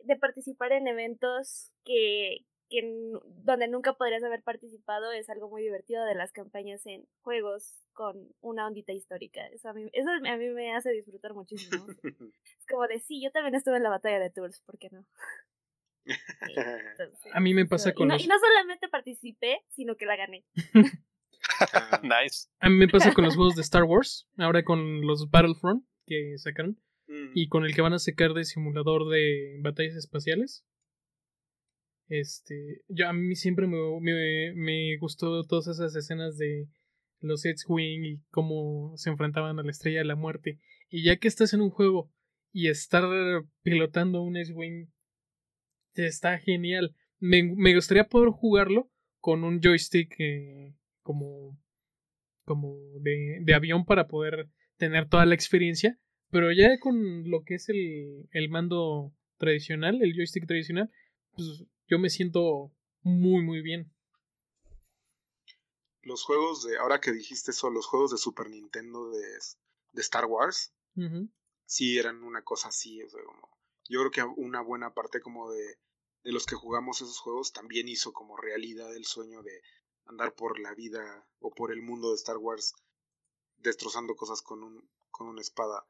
de 0.04 0.16
participar 0.16 0.72
en 0.72 0.88
eventos 0.88 1.72
que, 1.84 2.44
que 2.68 2.82
donde 3.44 3.68
nunca 3.68 3.94
podrías 3.94 4.22
haber 4.22 4.42
participado 4.42 5.10
es 5.12 5.30
algo 5.30 5.48
muy 5.48 5.62
divertido 5.62 6.04
de 6.04 6.14
las 6.14 6.32
campañas 6.32 6.84
en 6.86 7.06
juegos 7.22 7.82
con 7.92 8.28
una 8.40 8.66
ondita 8.66 8.92
histórica. 8.92 9.46
Eso 9.48 9.70
a 9.70 9.72
mí, 9.72 9.88
eso 9.92 10.10
a 10.10 10.36
mí 10.36 10.48
me 10.48 10.74
hace 10.74 10.90
disfrutar 10.90 11.32
muchísimo. 11.32 11.86
es 12.44 12.66
como 12.68 12.86
de 12.86 13.00
sí, 13.00 13.22
yo 13.22 13.30
también 13.30 13.54
estuve 13.54 13.78
en 13.78 13.84
la 13.84 13.90
batalla 13.90 14.18
de 14.20 14.30
Tours, 14.30 14.60
¿por 14.60 14.78
qué 14.78 14.90
no? 14.90 15.06
a 17.32 17.40
mí 17.40 17.54
me 17.54 17.66
pasa 17.66 17.92
con 17.92 18.06
y 18.06 18.08
no, 18.08 18.16
y 18.16 18.26
no 18.28 18.38
solamente 18.38 18.88
participé, 18.88 19.64
sino 19.70 19.96
que 19.96 20.06
la 20.06 20.16
gané. 20.16 20.44
nice. 22.02 22.48
A 22.60 22.68
mí 22.68 22.76
me 22.76 22.88
pasa 22.88 23.12
con 23.12 23.24
los 23.24 23.36
juegos 23.36 23.56
de 23.56 23.62
Star 23.62 23.84
Wars, 23.84 24.28
ahora 24.36 24.64
con 24.64 25.02
los 25.06 25.30
Battlefront 25.30 25.84
que 26.06 26.38
sacaron 26.38 26.78
mm. 27.08 27.32
y 27.34 27.48
con 27.48 27.64
el 27.64 27.74
que 27.74 27.82
van 27.82 27.92
a 27.92 27.98
sacar 27.98 28.32
de 28.34 28.44
simulador 28.44 29.08
de 29.08 29.58
batallas 29.62 29.96
espaciales. 29.96 30.64
Este, 32.08 32.82
yo 32.88 33.08
a 33.08 33.12
mí 33.12 33.34
siempre 33.34 33.66
me, 33.66 34.52
me, 34.54 34.96
gustó 34.98 35.42
todas 35.44 35.66
esas 35.66 35.94
escenas 35.96 36.36
de 36.36 36.68
los 37.20 37.44
X-Wing 37.44 38.04
y 38.04 38.20
cómo 38.30 38.96
se 38.96 39.10
enfrentaban 39.10 39.58
a 39.58 39.62
la 39.62 39.70
estrella 39.70 39.98
de 39.98 40.04
la 40.04 40.14
muerte. 40.14 40.60
Y 40.88 41.04
ya 41.04 41.16
que 41.16 41.26
estás 41.26 41.52
en 41.52 41.62
un 41.62 41.70
juego 41.70 42.12
y 42.52 42.68
estar 42.68 43.04
pilotando 43.62 44.22
un 44.22 44.36
X-Wing 44.36 44.88
está 45.94 46.38
genial. 46.38 46.94
Me, 47.18 47.42
me, 47.42 47.74
gustaría 47.74 48.04
poder 48.04 48.30
jugarlo 48.30 48.90
con 49.18 49.42
un 49.42 49.60
joystick 49.60 50.14
eh, 50.18 50.74
como, 51.06 51.56
como 52.44 52.76
de, 53.00 53.38
de, 53.42 53.54
avión 53.54 53.84
para 53.84 54.08
poder 54.08 54.50
tener 54.76 55.08
toda 55.08 55.24
la 55.24 55.36
experiencia. 55.36 56.00
Pero 56.30 56.52
ya 56.52 56.80
con 56.80 57.30
lo 57.30 57.44
que 57.44 57.54
es 57.54 57.68
el, 57.68 58.28
el 58.32 58.48
mando 58.48 59.14
tradicional, 59.38 60.02
el 60.02 60.14
joystick 60.14 60.48
tradicional, 60.48 60.90
pues 61.36 61.64
yo 61.86 62.00
me 62.00 62.10
siento 62.10 62.72
muy, 63.02 63.44
muy 63.44 63.62
bien. 63.62 63.94
Los 66.02 66.24
juegos 66.24 66.66
de, 66.66 66.76
ahora 66.78 67.00
que 67.00 67.12
dijiste 67.12 67.52
eso, 67.52 67.70
los 67.70 67.86
juegos 67.86 68.10
de 68.10 68.18
Super 68.18 68.50
Nintendo 68.50 69.10
de, 69.10 69.22
de 69.92 70.02
Star 70.02 70.24
Wars, 70.24 70.74
sí 71.66 71.98
eran 71.98 72.24
una 72.24 72.42
cosa 72.42 72.68
así. 72.68 72.98
yo 73.88 74.00
creo 74.00 74.10
que 74.10 74.22
una 74.40 74.60
buena 74.60 74.94
parte 74.94 75.20
como 75.20 75.52
de, 75.52 75.78
de 76.24 76.32
los 76.32 76.46
que 76.46 76.56
jugamos 76.56 77.00
esos 77.02 77.18
juegos 77.20 77.52
también 77.52 77.88
hizo 77.88 78.12
como 78.12 78.36
realidad 78.36 78.94
el 78.96 79.04
sueño 79.04 79.42
de 79.42 79.62
andar 80.06 80.34
por 80.34 80.58
la 80.58 80.74
vida 80.74 81.26
o 81.40 81.50
por 81.50 81.72
el 81.72 81.82
mundo 81.82 82.10
de 82.10 82.16
Star 82.16 82.36
Wars 82.38 82.74
destrozando 83.56 84.14
cosas 84.14 84.42
con 84.42 84.62
un 84.62 84.88
con 85.10 85.28
una 85.28 85.40
espada. 85.40 85.86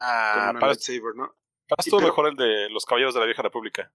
Ah, 0.00 0.48
con 0.48 0.56
una 0.56 0.66
lightsaber, 0.66 1.14
¿no? 1.16 1.34
Para 1.68 2.06
mejor 2.06 2.28
el 2.28 2.36
de 2.36 2.70
los 2.70 2.84
Caballeros 2.84 3.14
de 3.14 3.20
la 3.20 3.26
Vieja 3.26 3.42
República. 3.42 3.92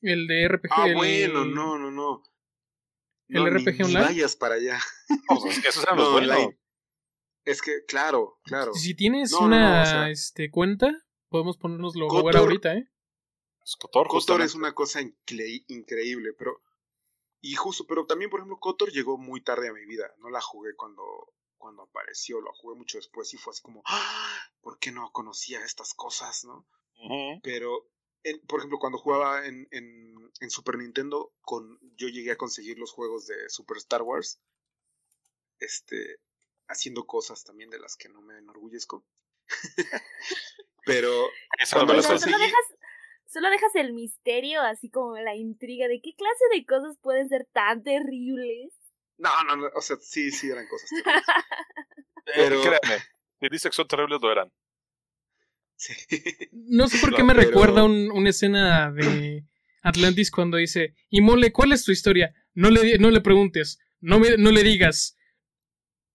El 0.00 0.26
de 0.26 0.48
RPG. 0.48 0.72
Ah, 0.72 0.86
bueno, 0.94 1.44
no, 1.44 1.78
no, 1.78 1.90
no. 1.90 2.22
El 3.28 3.46
RPG 3.46 3.78
ni, 3.78 3.84
online. 3.84 4.04
vayas 4.04 4.36
para 4.36 4.56
allá. 4.56 4.78
Eso 5.68 5.82
eran 5.82 5.96
los 5.96 6.12
buenos. 6.12 6.54
Es 7.44 7.60
que, 7.60 7.84
claro, 7.86 8.38
claro. 8.44 8.72
Si 8.74 8.94
tienes 8.94 9.32
una 9.32 10.10
este, 10.10 10.50
cuenta, 10.50 10.92
podemos 11.28 11.56
ponernoslo 11.58 12.06
a 12.06 12.10
jugar 12.10 12.36
ahorita, 12.36 12.74
¿eh? 12.74 12.88
Cotor, 13.78 14.08
Cotor 14.08 14.42
es 14.42 14.54
una 14.54 14.74
cosa 14.74 15.00
increíble, 15.00 16.32
pero. 16.38 16.62
Y 17.46 17.56
justo, 17.56 17.86
pero 17.86 18.06
también, 18.06 18.30
por 18.30 18.40
ejemplo, 18.40 18.58
Cotor 18.58 18.90
llegó 18.90 19.18
muy 19.18 19.42
tarde 19.42 19.68
a 19.68 19.72
mi 19.74 19.84
vida. 19.84 20.10
No 20.16 20.30
la 20.30 20.40
jugué 20.40 20.74
cuando, 20.74 21.04
cuando 21.58 21.82
apareció, 21.82 22.40
lo 22.40 22.50
jugué 22.54 22.74
mucho 22.74 22.96
después 22.96 23.34
y 23.34 23.36
fue 23.36 23.50
así 23.50 23.60
como, 23.60 23.82
¡Ah! 23.84 24.40
¿por 24.62 24.78
qué 24.78 24.90
no 24.90 25.12
conocía 25.12 25.62
estas 25.62 25.92
cosas, 25.92 26.44
no? 26.44 26.66
Pero 27.42 27.86
por 28.46 28.60
ejemplo, 28.60 28.78
cuando 28.78 28.96
jugaba 28.96 29.44
en, 29.44 29.68
en, 29.72 30.50
Super 30.50 30.78
Nintendo, 30.78 31.34
con, 31.42 31.78
yo 31.96 32.08
llegué 32.08 32.30
a 32.30 32.38
conseguir 32.38 32.78
los 32.78 32.92
juegos 32.92 33.26
de 33.26 33.50
Super 33.50 33.76
Star 33.76 34.00
Wars, 34.00 34.40
este, 35.58 36.20
haciendo 36.66 37.06
cosas 37.06 37.44
también 37.44 37.68
de 37.68 37.78
las 37.78 37.94
que 37.96 38.08
no 38.08 38.22
me 38.22 38.38
enorgullezco. 38.38 39.04
Pero 40.86 41.28
cuando 41.74 41.92
las 41.92 42.06
conseguí... 42.06 42.32
Solo 42.32 42.42
dejas, 42.42 42.74
solo 43.34 43.50
dejas 43.50 43.74
el 43.74 43.92
misterio, 43.92 44.62
así 44.62 44.88
como 44.88 45.16
la 45.18 45.34
intriga 45.34 45.88
de 45.88 46.00
qué 46.00 46.14
clase 46.14 46.44
de 46.54 46.64
cosas 46.64 46.96
pueden 47.02 47.28
ser 47.28 47.46
tan 47.52 47.82
terribles. 47.82 48.72
No, 49.18 49.30
no, 49.44 49.56
no 49.56 49.68
o 49.74 49.80
sea, 49.80 49.96
sí, 50.00 50.30
sí 50.30 50.48
eran 50.48 50.66
cosas 50.68 50.88
terribles. 50.88 51.24
Pero... 52.24 52.62
créeme, 52.62 53.02
ni 53.40 53.48
dice 53.48 53.68
que 53.68 53.74
son 53.74 53.88
terribles, 53.88 54.20
lo 54.22 54.30
eran. 54.32 54.52
No 56.52 56.86
sé 56.86 56.98
por 56.98 57.14
qué 57.14 57.24
me 57.24 57.34
recuerda 57.34 57.84
una 57.84 58.30
escena 58.30 58.92
de 58.92 59.44
Atlantis 59.82 60.30
cuando 60.30 60.56
dice, 60.56 60.94
y 61.10 61.20
mole, 61.20 61.52
¿cuál 61.52 61.72
es 61.72 61.84
tu 61.84 61.90
historia? 61.90 62.32
No 62.54 62.70
le, 62.70 62.98
no 62.98 63.10
le 63.10 63.20
preguntes, 63.20 63.80
no, 64.00 64.20
me, 64.20 64.36
no 64.38 64.52
le 64.52 64.62
digas. 64.62 65.16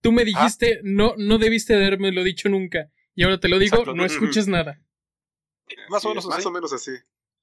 Tú 0.02 0.14
me 0.14 0.22
ah. 0.22 0.26
dijiste, 0.26 0.80
no, 0.84 1.14
no 1.18 1.38
debiste 1.38 1.76
haberme 1.76 2.14
lo 2.14 2.24
dicho 2.24 2.48
nunca. 2.48 2.90
Y 3.14 3.24
ahora 3.24 3.40
te 3.40 3.50
lo 3.50 3.60
digo, 3.60 3.94
no 3.94 4.06
escuches 4.06 4.48
nada. 4.48 4.82
Más 5.90 6.06
o 6.06 6.10
menos 6.10 6.26
así. 6.26 6.36
Más 6.36 6.46
o 6.46 6.52
menos 6.52 6.74
así. 6.74 6.92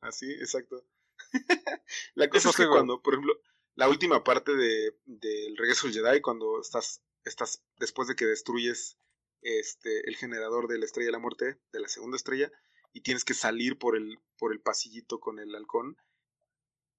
Así, 0.01 0.31
exacto. 0.32 0.85
la 2.14 2.28
cosa 2.28 2.51
es 2.51 2.56
que 2.56 2.68
cuando, 2.68 3.02
por 3.02 3.14
ejemplo, 3.14 3.35
la 3.74 3.89
última 3.89 4.24
parte 4.24 4.55
de, 4.55 4.97
del 5.05 5.56
regreso 5.56 5.86
del 5.86 5.97
Jedi, 5.97 6.20
cuando 6.20 6.60
estás, 6.60 7.02
estás, 7.24 7.62
después 7.78 8.09
de 8.09 8.16
que 8.16 8.27
destruyes 8.27 8.98
este, 9.43 10.09
el 10.09 10.16
generador 10.16 10.66
de 10.68 10.78
la 10.78 10.86
estrella 10.86 11.09
de 11.09 11.12
la 11.12 11.18
muerte, 11.18 11.60
de 11.73 11.81
la 11.81 11.89
segunda 11.89 12.16
estrella, 12.16 12.51
y 12.93 13.02
tienes 13.02 13.24
que 13.24 13.35
salir 13.35 13.78
por 13.78 13.97
el, 13.97 14.18
por 14.39 14.52
el 14.52 14.60
pasillito 14.60 15.20
con 15.20 15.39
el 15.39 15.55
halcón. 15.55 15.98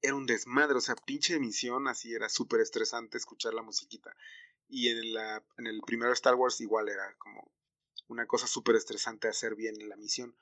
Era 0.01 0.13
un 0.13 0.27
desmadre, 0.27 0.77
o 0.77 0.81
sea, 0.81 0.95
pinche 0.95 1.35
emisión, 1.35 1.87
así 1.87 2.13
era 2.13 2.29
súper 2.29 2.61
estresante 2.61 3.17
escuchar 3.17 3.55
la 3.55 3.63
musiquita. 3.63 4.15
Y 4.67 4.89
en, 4.89 5.13
la, 5.13 5.43
en 5.57 5.65
el 5.65 5.81
primer 5.81 6.11
Star 6.11 6.35
Wars 6.35 6.61
igual 6.61 6.89
era 6.89 7.15
como 7.17 7.51
una 8.07 8.27
cosa 8.27 8.45
súper 8.45 8.75
estresante 8.75 9.27
hacer 9.27 9.55
bien 9.55 9.89
la 9.89 9.95
misión. 9.95 10.37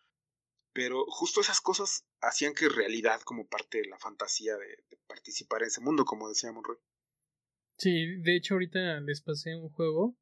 Pero 0.76 1.06
justo 1.08 1.40
esas 1.40 1.62
cosas 1.62 2.06
hacían 2.20 2.54
que 2.54 2.68
realidad 2.68 3.22
como 3.22 3.48
parte 3.48 3.78
de 3.78 3.88
la 3.88 3.98
fantasía 3.98 4.58
de, 4.58 4.68
de 4.90 4.98
participar 5.08 5.62
en 5.62 5.70
ese 5.70 5.80
mundo, 5.80 6.04
como 6.04 6.28
decíamos 6.28 6.58
Monroy. 6.58 6.78
Sí, 7.78 8.18
de 8.18 8.36
hecho 8.36 8.56
ahorita 8.56 9.00
les 9.00 9.22
pasé 9.22 9.56
un 9.56 9.70
juego 9.70 10.18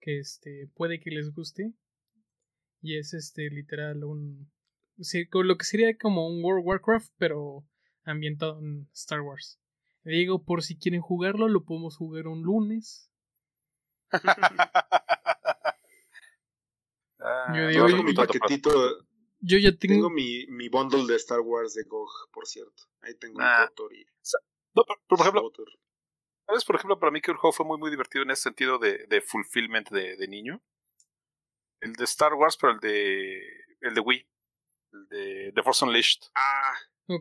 que 0.00 0.18
este 0.18 0.70
puede 0.74 1.00
que 1.00 1.10
les 1.10 1.34
guste 1.34 1.74
y 2.80 2.96
es 2.96 3.12
este 3.12 3.50
literal 3.50 4.04
un 4.04 4.50
lo 5.32 5.58
que 5.58 5.64
sería 5.64 5.98
como 5.98 6.26
un 6.28 6.42
World 6.42 6.60
of 6.60 6.66
Warcraft 6.68 7.12
pero 7.18 7.62
ambientado 8.04 8.58
en 8.58 8.88
Star 8.94 9.20
Wars. 9.20 9.58
Digo, 10.02 10.42
por 10.44 10.62
si 10.62 10.78
quieren 10.78 11.02
jugarlo, 11.02 11.46
lo 11.48 11.64
podemos 11.64 11.96
jugar 11.96 12.26
un 12.26 12.42
lunes. 12.42 13.10
Ah, 17.24 17.54
yo 17.56 17.68
digo, 17.68 17.86
tengo 17.86 18.02
mi 18.02 18.14
paquetito. 18.14 19.06
Yo 19.44 19.58
ya 19.58 19.76
tengo, 19.76 20.08
mi, 20.08 20.46
mi 20.46 20.68
bundle 20.68 21.04
de 21.06 21.16
Star 21.16 21.40
Wars 21.40 21.74
de 21.74 21.82
GOG, 21.82 22.30
por 22.30 22.46
cierto. 22.46 22.84
Ahí 23.00 23.14
tengo 23.16 23.38
un 23.38 23.42
ah, 23.42 23.68
No, 24.74 24.84
pero, 24.86 25.00
por 25.08 25.20
ejemplo. 25.20 25.52
¿sabes? 26.46 26.64
Por 26.64 26.76
ejemplo, 26.76 26.98
para 27.00 27.10
mí 27.10 27.20
que 27.20 27.32
el 27.32 27.36
juego 27.36 27.52
fue 27.52 27.66
muy, 27.66 27.78
muy 27.78 27.90
divertido 27.90 28.22
en 28.22 28.30
ese 28.30 28.42
sentido 28.42 28.78
de, 28.78 29.06
de 29.08 29.20
fulfillment 29.20 29.90
de, 29.90 30.16
de 30.16 30.28
niño. 30.28 30.62
El 31.80 31.94
de 31.94 32.04
Star 32.04 32.34
Wars, 32.34 32.56
pero 32.56 32.72
el 32.74 32.78
de, 32.78 33.40
el 33.80 33.94
de 33.94 34.00
Wii. 34.00 34.28
El 34.92 35.08
de, 35.08 35.52
de 35.52 35.62
Force 35.62 35.84
Unleashed. 35.84 36.20
Ah, 36.36 36.74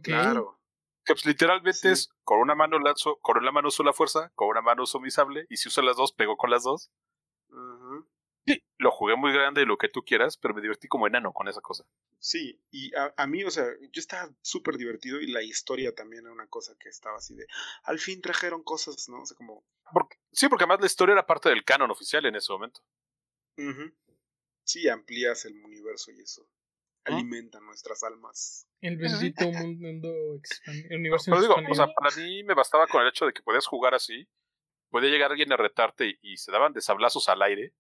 claro. 0.04 0.60
Que 1.04 1.14
pues, 1.14 1.26
literalmente 1.26 1.74
Sí. 1.74 1.88
es 1.88 2.10
con 2.24 2.40
una 2.40 2.54
mano 2.54 2.78
lanzo, 2.78 3.18
con 3.22 3.38
una 3.38 3.52
mano 3.52 3.70
uso 3.70 3.82
la 3.82 3.94
fuerza, 3.94 4.32
con 4.36 4.50
una 4.50 4.62
mano 4.62 4.84
uso 4.84 5.00
mi 5.00 5.10
sable, 5.10 5.48
y 5.50 5.58
si 5.58 5.70
uso 5.70 5.82
las 5.82 5.98
dos, 5.98 6.14
pego 6.14 6.38
con 6.38 6.52
las 6.52 6.64
dos. 6.64 6.92
Sí, 8.46 8.64
lo 8.78 8.92
jugué 8.92 9.16
muy 9.16 9.32
grande, 9.32 9.66
lo 9.66 9.78
que 9.78 9.88
tú 9.90 10.04
quieras, 10.04 10.38
pero 10.38 10.54
me 10.54 10.62
divertí 10.62 10.88
como 10.88 11.08
enano 11.08 11.32
con 11.32 11.48
esa 11.48 11.62
cosa. 11.62 11.86
Sí, 12.20 12.60
y 12.72 12.94
a, 12.96 13.14
a 13.16 13.28
mí, 13.28 13.44
o 13.44 13.52
sea, 13.52 13.66
yo 13.80 14.00
estaba 14.00 14.32
súper 14.42 14.78
divertido 14.78 15.20
y 15.20 15.28
la 15.28 15.44
historia 15.44 15.94
también 15.94 16.24
era 16.26 16.34
una 16.34 16.48
cosa 16.48 16.76
que 16.80 16.90
estaba 16.90 17.18
así 17.18 17.36
de, 17.36 17.46
al 17.84 18.00
fin 18.00 18.22
trajeron 18.22 18.64
cosas, 18.64 19.08
¿no? 19.10 19.22
O 19.22 19.26
sea, 19.26 19.38
como, 19.38 19.64
Porque, 19.94 20.18
sí, 20.32 20.48
porque 20.50 20.64
además 20.64 20.82
la 20.82 20.88
historia 20.88 21.14
era 21.14 21.26
parte 21.26 21.50
del 21.50 21.64
canon 21.64 21.92
oficial 21.92 22.26
en 22.26 22.36
ese 22.36 22.52
momento. 22.52 22.82
sí, 24.64 24.88
amplías 24.90 25.46
el 25.46 25.64
universo 25.64 26.12
y 26.12 26.22
eso 26.22 26.48
¿Ah? 27.06 27.14
alimenta 27.14 27.60
nuestras 27.60 28.04
almas. 28.04 28.68
El 28.82 28.98
bendito 28.98 29.52
mundo 29.52 30.10
el 30.66 30.98
universo 30.98 31.26
Pero 31.32 31.42
digo, 31.42 31.56
o 31.70 31.76
sea, 31.76 31.88
para 31.88 32.16
mí 32.16 32.44
me 32.44 32.56
bastaba 32.56 32.88
con 32.88 33.02
el 33.04 33.10
hecho 33.10 33.26
de 33.26 33.34
que 33.34 33.44
podías 33.44 33.68
jugar 33.68 33.94
así. 33.94 34.28
Podía 34.90 35.10
llegar 35.10 35.32
alguien 35.32 35.54
a 35.54 35.58
retarte 35.58 36.08
y, 36.22 36.34
y 36.34 36.38
se 36.38 36.52
daban 36.52 36.74
de 36.74 36.82
sablazos 36.82 37.30
al 37.30 37.42
aire. 37.44 37.74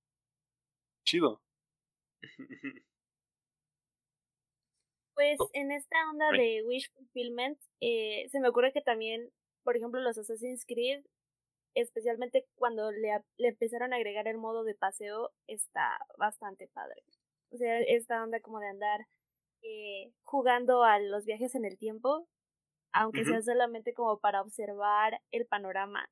Chido. 1.05 1.41
Pues 5.15 5.37
Oh. 5.39 5.49
en 5.53 5.71
esta 5.71 5.97
onda 6.09 6.31
de 6.31 6.63
Wish 6.65 6.91
Fulfillment, 6.93 7.59
eh, 7.81 8.27
se 8.31 8.39
me 8.39 8.47
ocurre 8.49 8.71
que 8.73 8.81
también, 8.81 9.29
por 9.63 9.75
ejemplo, 9.77 9.99
los 10.01 10.17
Assassin's 10.17 10.65
Creed, 10.65 11.03
especialmente 11.75 12.47
cuando 12.55 12.91
le, 12.91 13.23
empezaron 13.39 13.93
a 13.93 13.97
agregar 13.97 14.27
el 14.27 14.37
modo 14.37 14.63
de 14.63 14.75
paseo, 14.75 15.31
está 15.47 15.99
bastante 16.17 16.67
padre. 16.67 17.03
O 17.51 17.57
sea, 17.57 17.79
esta 17.79 18.23
onda 18.23 18.39
como 18.41 18.59
de 18.59 18.67
andar 18.69 19.01
eh, 19.63 20.11
jugando 20.23 20.83
a 20.83 20.99
los 20.99 21.25
viajes 21.25 21.55
en 21.55 21.65
el 21.65 21.77
tiempo, 21.77 22.27
aunque 22.93 23.25
sea 23.25 23.41
solamente 23.41 23.93
como 23.93 24.19
para 24.19 24.41
observar 24.41 25.21
el 25.31 25.45
panorama. 25.47 26.09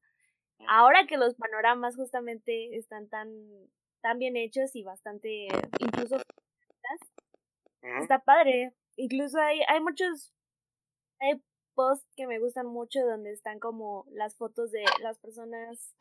Ahora 0.68 1.08
que 1.08 1.18
los 1.18 1.36
panoramas 1.36 1.96
justamente 1.96 2.76
están 2.78 3.10
tan, 3.10 3.30
tan 4.02 4.20
bien 4.20 4.38
hechos 4.38 4.76
y 4.76 4.84
bastante, 4.84 5.48
incluso 5.80 6.18
está 8.02 8.20
padre. 8.20 8.74
Incluso 8.96 9.40
hay, 9.40 9.62
hay 9.68 9.80
muchos, 9.82 10.34
hay 11.20 11.42
posts 11.76 12.08
que 12.16 12.28
me 12.28 12.40
gustan 12.40 12.68
mucho 12.68 13.02
donde 13.06 13.32
están 13.32 13.60
como 13.60 14.06
las 14.12 14.36
fotos 14.38 14.72
de 14.72 14.84
las 15.02 15.20
personas, 15.20 15.96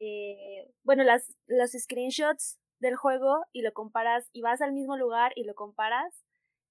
eh, 0.00 0.70
bueno, 0.84 1.04
las, 1.04 1.34
los 1.46 1.72
screenshots 1.72 2.58
del 2.80 2.96
juego 2.96 3.44
y 3.52 3.62
lo 3.62 3.72
comparas 3.74 4.28
y 4.32 4.42
vas 4.42 4.62
al 4.62 4.72
mismo 4.72 4.96
lugar 4.96 5.32
y 5.36 5.44
lo 5.44 5.54
comparas 5.54 6.24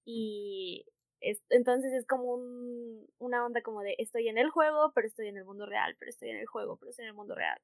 y 0.05 0.85
es- 1.21 1.41
entonces 1.49 1.93
es 1.93 2.05
como 2.07 2.25
un, 2.33 3.07
una 3.19 3.45
onda 3.45 3.61
como 3.63 3.81
de 3.81 3.95
estoy 3.99 4.27
en 4.29 4.37
el 4.37 4.49
juego, 4.51 4.91
pero 4.95 5.07
estoy 5.07 5.27
en 5.29 5.37
el 5.37 5.45
mundo 5.45 5.65
real, 5.65 5.95
pero 5.99 6.09
estoy 6.09 6.29
en 6.31 6.37
el 6.37 6.47
juego, 6.47 6.77
pero 6.77 6.91
estoy 6.91 7.05
en 7.05 7.09
el 7.09 7.15
mundo 7.15 7.35
real. 7.35 7.59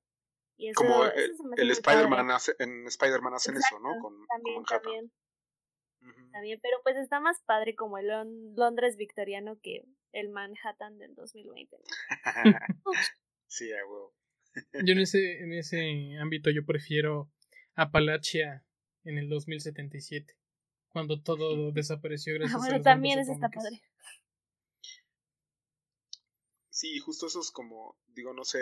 Y 0.57 0.69
eso, 0.69 0.77
Como 0.77 1.05
eso 1.05 1.43
el. 1.57 1.71
Spider-Man 1.71 2.31
hace, 2.31 2.53
en 2.59 2.85
Spider-Man 2.87 3.33
hacen 3.33 3.57
eso, 3.57 3.79
¿no? 3.79 3.89
Con, 3.99 4.15
con 4.15 4.27
También, 4.27 4.55
Manhattan. 4.57 5.11
también. 6.31 6.59
Pero 6.61 6.77
pues 6.83 6.97
está 6.97 7.19
más 7.19 7.41
padre 7.45 7.75
como 7.75 7.97
el 7.97 8.07
Lon- 8.07 8.53
Londres 8.55 8.95
victoriano 8.97 9.57
que 9.61 9.85
el 10.11 10.29
Manhattan 10.29 10.97
del 10.97 11.15
2020. 11.15 11.77
sí, 13.47 13.71
a 13.71 13.85
huevo. 13.85 14.13
Yo 14.83 14.91
en 14.93 14.99
ese, 14.99 15.39
en 15.39 15.53
ese 15.53 16.17
ámbito 16.19 16.49
yo 16.51 16.65
prefiero 16.65 17.31
Apalachia 17.75 18.65
en 19.05 19.17
el 19.17 19.29
2077, 19.29 20.35
cuando 20.89 21.21
todo 21.23 21.71
desapareció 21.73 22.33
gracias 22.35 22.53
Ah, 22.53 22.57
a 22.57 22.59
bueno, 22.59 22.75
los 22.77 22.83
también 22.83 23.19
eso 23.19 23.31
está 23.31 23.49
padre. 23.49 23.81
Sí, 26.69 26.99
justo 26.99 27.27
eso 27.27 27.41
es 27.41 27.51
como, 27.51 27.97
digo, 28.07 28.33
no 28.33 28.43
sé, 28.43 28.59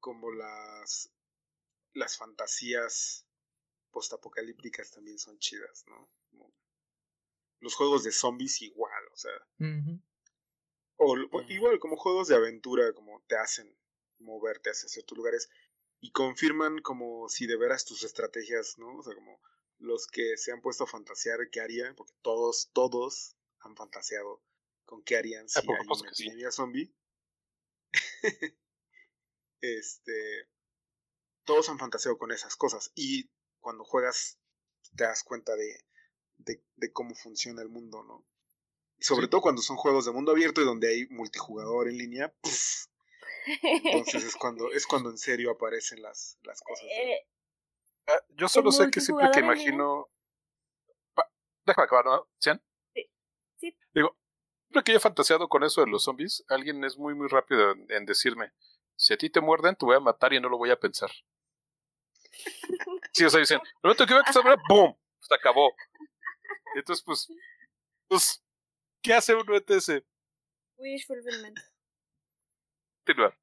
como 0.00 0.30
las, 0.32 1.12
las 1.94 2.16
fantasías 2.16 3.26
postapocalípticas 3.90 4.90
también 4.90 5.18
son 5.18 5.38
chidas, 5.38 5.84
¿no? 5.86 6.10
Como 6.30 6.54
los 7.60 7.74
juegos 7.74 8.04
de 8.04 8.12
zombies 8.12 8.62
igual, 8.62 9.06
o 9.12 9.16
sea, 9.16 9.46
o, 10.96 11.12
o 11.12 11.42
igual 11.48 11.78
como 11.78 11.96
juegos 11.96 12.28
de 12.28 12.36
aventura, 12.36 12.92
como 12.94 13.22
te 13.26 13.36
hacen 13.36 13.76
moverte 14.18 14.70
hacia 14.70 14.88
ciertos 14.88 15.16
lugares 15.16 15.50
y 16.00 16.12
confirman 16.12 16.80
como 16.80 17.28
si 17.28 17.46
de 17.46 17.56
veras 17.56 17.84
tus 17.84 18.04
estrategias, 18.04 18.78
¿no? 18.78 18.96
O 18.96 19.02
sea, 19.02 19.14
como 19.14 19.40
los 19.78 20.06
que 20.06 20.36
se 20.36 20.52
han 20.52 20.60
puesto 20.60 20.84
a 20.84 20.86
fantasear 20.86 21.50
qué 21.50 21.60
harían, 21.60 21.94
porque 21.94 22.14
todos, 22.22 22.70
todos 22.72 23.36
han 23.60 23.76
fantaseado 23.76 24.42
con 24.84 25.02
qué 25.02 25.16
harían 25.16 25.48
si 25.48 25.58
hay 25.58 25.66
supuesto 25.66 26.04
una 26.04 26.14
sí. 26.14 26.56
zombie. 26.56 26.94
este, 29.60 30.48
todos 31.44 31.68
han 31.68 31.78
fantaseado 31.78 32.18
con 32.18 32.32
esas 32.32 32.56
cosas 32.56 32.92
y 32.94 33.30
cuando 33.60 33.84
juegas 33.84 34.38
te 34.96 35.04
das 35.04 35.22
cuenta 35.24 35.54
de, 35.56 35.84
de, 36.38 36.62
de 36.76 36.92
cómo 36.92 37.14
funciona 37.14 37.62
el 37.62 37.68
mundo, 37.68 38.02
¿no? 38.02 38.24
Y 38.98 39.04
sobre 39.04 39.26
Sí. 39.26 39.30
todo 39.30 39.40
cuando 39.40 39.62
son 39.62 39.76
juegos 39.76 40.04
de 40.06 40.12
mundo 40.12 40.32
abierto 40.32 40.60
y 40.60 40.64
donde 40.64 40.88
hay 40.88 41.06
multijugador 41.08 41.88
en 41.88 41.98
línea, 41.98 42.32
¡puf! 42.40 42.86
entonces 43.62 44.24
es 44.24 44.36
cuando 44.36 44.70
es 44.72 44.86
cuando 44.86 45.10
en 45.10 45.18
serio 45.18 45.50
aparecen 45.50 46.02
las, 46.02 46.38
las 46.42 46.60
cosas. 46.60 46.84
Eh, 46.84 47.26
Ah, 48.06 48.20
yo 48.30 48.48
solo 48.48 48.72
sé 48.72 48.90
que 48.90 49.00
siempre 49.00 49.30
que 49.32 49.40
imagino. 49.40 50.10
Pa- 51.14 51.30
Déjame 51.64 51.84
acabar, 51.84 52.04
¿no? 52.06 52.28
¿Cian? 52.40 52.60
Sí. 52.94 53.10
Sí. 53.58 53.76
Digo, 53.94 54.16
siempre 54.66 54.82
que 54.84 54.92
yo 54.92 54.98
he 54.98 55.00
fantaseado 55.00 55.48
con 55.48 55.62
eso 55.62 55.80
de 55.82 55.86
los 55.90 56.02
zombies, 56.04 56.44
alguien 56.48 56.82
es 56.84 56.96
muy, 56.98 57.14
muy 57.14 57.28
rápido 57.28 57.72
en, 57.72 57.86
en 57.90 58.06
decirme: 58.06 58.52
si 59.00 59.14
a 59.14 59.16
ti 59.16 59.30
te 59.30 59.40
muerden, 59.40 59.74
te 59.76 59.86
voy 59.86 59.96
a 59.96 60.00
matar 60.00 60.32
y 60.34 60.40
no 60.40 60.48
lo 60.50 60.58
voy 60.58 60.70
a 60.70 60.78
pensar. 60.78 61.10
Sí, 63.12 63.24
o 63.24 63.30
sea, 63.30 63.40
dicen: 63.40 63.58
el 63.58 63.80
momento 63.82 64.06
que 64.06 64.14
veo 64.14 64.22
que 64.22 64.32
se 64.32 64.40
¡pum! 64.68 64.94
Se 65.20 65.34
acabó. 65.34 65.72
Entonces, 66.76 67.02
pues. 67.04 67.28
Pues, 68.08 68.44
¿qué 69.02 69.14
hace 69.14 69.34
uno 69.34 69.54
ante 69.56 69.76
ese? 69.76 70.04
Wish 70.78 71.06
fulfillment. 71.06 71.58
Continúa. 73.04 73.34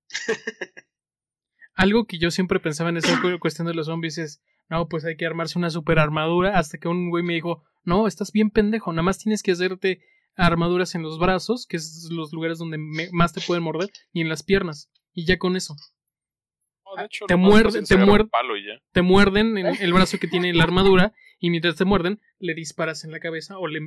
Algo 1.76 2.06
que 2.06 2.18
yo 2.18 2.32
siempre 2.32 2.60
pensaba 2.60 2.90
en 2.90 2.98
esa 2.98 3.20
cu- 3.22 3.40
cuestión 3.40 3.68
de 3.68 3.74
los 3.74 3.86
zombies 3.88 4.18
es, 4.18 4.42
no, 4.70 4.88
pues 4.88 5.06
hay 5.06 5.16
que 5.18 5.26
armarse 5.26 5.60
una 5.60 5.70
super 5.70 6.00
armadura, 6.00 6.58
hasta 6.58 6.78
que 6.78 6.88
un 6.88 7.10
güey 7.10 7.24
me 7.24 7.34
dijo, 7.34 7.64
no, 7.84 8.08
estás 8.08 8.32
bien 8.32 8.50
pendejo, 8.50 8.92
nada 8.92 9.04
más 9.04 9.20
tienes 9.20 9.44
que 9.44 9.52
hacerte 9.52 10.02
armaduras 10.36 10.96
en 10.96 11.04
los 11.04 11.20
brazos, 11.20 11.66
que 11.68 11.78
es 11.78 12.08
los 12.12 12.32
lugares 12.34 12.58
donde 12.58 12.78
me- 12.78 13.10
más 13.12 13.34
te 13.34 13.42
pueden 13.42 13.64
morder, 13.64 13.90
y 14.12 14.22
en 14.22 14.30
las 14.30 14.44
piernas, 14.44 14.90
y 15.18 15.26
ya 15.26 15.38
con 15.40 15.56
eso. 15.56 15.76
No, 16.86 16.96
de 16.96 17.06
hecho, 17.06 17.26
Te 17.26 17.36
muerde- 17.36 17.84
te 18.94 19.02
muerden 19.02 19.58
en 19.58 19.66
el 19.82 19.94
brazo 19.94 20.20
que 20.20 20.28
tiene 20.28 20.54
la 20.54 20.64
armadura, 20.64 21.14
y 21.40 21.50
mientras 21.50 21.76
te 21.76 21.86
muerden, 21.86 22.22
le 22.40 22.54
disparas 22.54 23.04
en 23.04 23.12
la 23.12 23.20
cabeza 23.20 23.58
o 23.58 23.68
le 23.68 23.80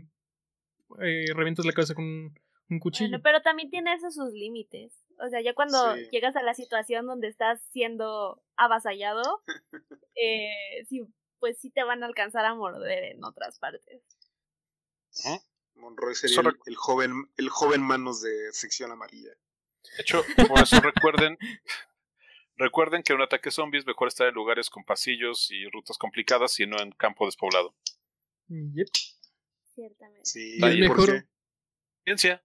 eh, 1.01 1.25
revientas 1.35 1.65
la 1.65 1.73
cabeza 1.73 1.95
con 1.95 2.05
un, 2.05 2.35
un 2.69 2.79
cuchillo. 2.81 3.11
Bueno, 3.11 3.23
pero 3.23 3.43
también 3.43 3.71
tiene 3.71 3.95
eso 3.95 4.11
sus 4.11 4.33
límites. 4.33 4.93
O 5.25 5.29
sea, 5.29 5.41
ya 5.41 5.55
cuando 5.55 5.95
Sí. 5.95 6.09
llegas 6.11 6.35
a 6.35 6.43
la 6.43 6.53
situación 6.55 7.07
donde 7.07 7.29
estás 7.29 7.61
siendo 7.73 8.43
avasallado, 8.57 9.43
eh, 10.17 10.85
sí, 10.89 11.03
pues 11.39 11.59
sí 11.61 11.71
te 11.71 11.85
van 11.85 12.03
a 12.03 12.07
alcanzar 12.07 12.45
a 12.45 12.55
morder 12.57 13.05
en 13.15 13.25
otras 13.25 13.59
partes. 13.61 14.03
Ujú. 15.25 15.41
Monroy 15.77 16.15
sería 16.17 16.43
el 16.67 16.77
joven 16.77 17.13
el 17.39 17.49
joven 17.49 17.83
manos 17.83 18.21
de 18.21 18.53
sección 18.53 18.91
amarilla. 18.93 19.31
De 19.83 20.03
hecho, 20.03 20.25
por 20.49 20.61
eso 20.61 20.81
recuerden, 20.81 21.37
recuerden 22.57 23.03
que 23.03 23.13
en 23.13 23.19
un 23.19 23.25
ataque 23.25 23.51
zombie 23.51 23.79
es 23.79 23.87
mejor 23.87 24.09
estar 24.09 24.27
en 24.29 24.35
lugares 24.35 24.71
con 24.71 24.85
pasillos 24.85 25.51
y 25.51 25.67
rutas 25.69 25.99
complicadas 25.99 26.59
y 26.61 26.67
no 26.67 26.79
en 26.81 26.93
campo 26.93 27.27
despoblado. 27.27 27.75
Yep. 28.49 28.89
Ciertamente. 29.75 30.25
Sí, 30.25 30.59
Y 30.59 30.65
es 30.65 30.75
¿y 30.77 30.89
por 30.89 30.99
mejor- 30.99 31.23
qué? 31.23 31.29
Ciencia, 32.05 32.43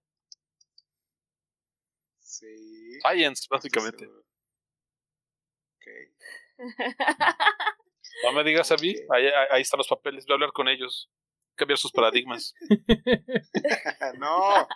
Sí. 2.20 2.98
science, 3.00 3.46
básicamente. 3.50 4.06
Ok. 4.06 5.86
No 8.24 8.32
me 8.32 8.44
digas 8.44 8.70
a 8.72 8.76
mí, 8.76 8.94
ahí- 9.10 9.30
ahí 9.50 9.62
están 9.62 9.78
los 9.78 9.88
papeles, 9.88 10.24
voy 10.26 10.32
a 10.32 10.36
hablar 10.36 10.52
con 10.52 10.68
ellos, 10.68 11.10
cambiar 11.54 11.78
sus 11.78 11.92
paradigmas. 11.92 12.54
no, 14.18 14.66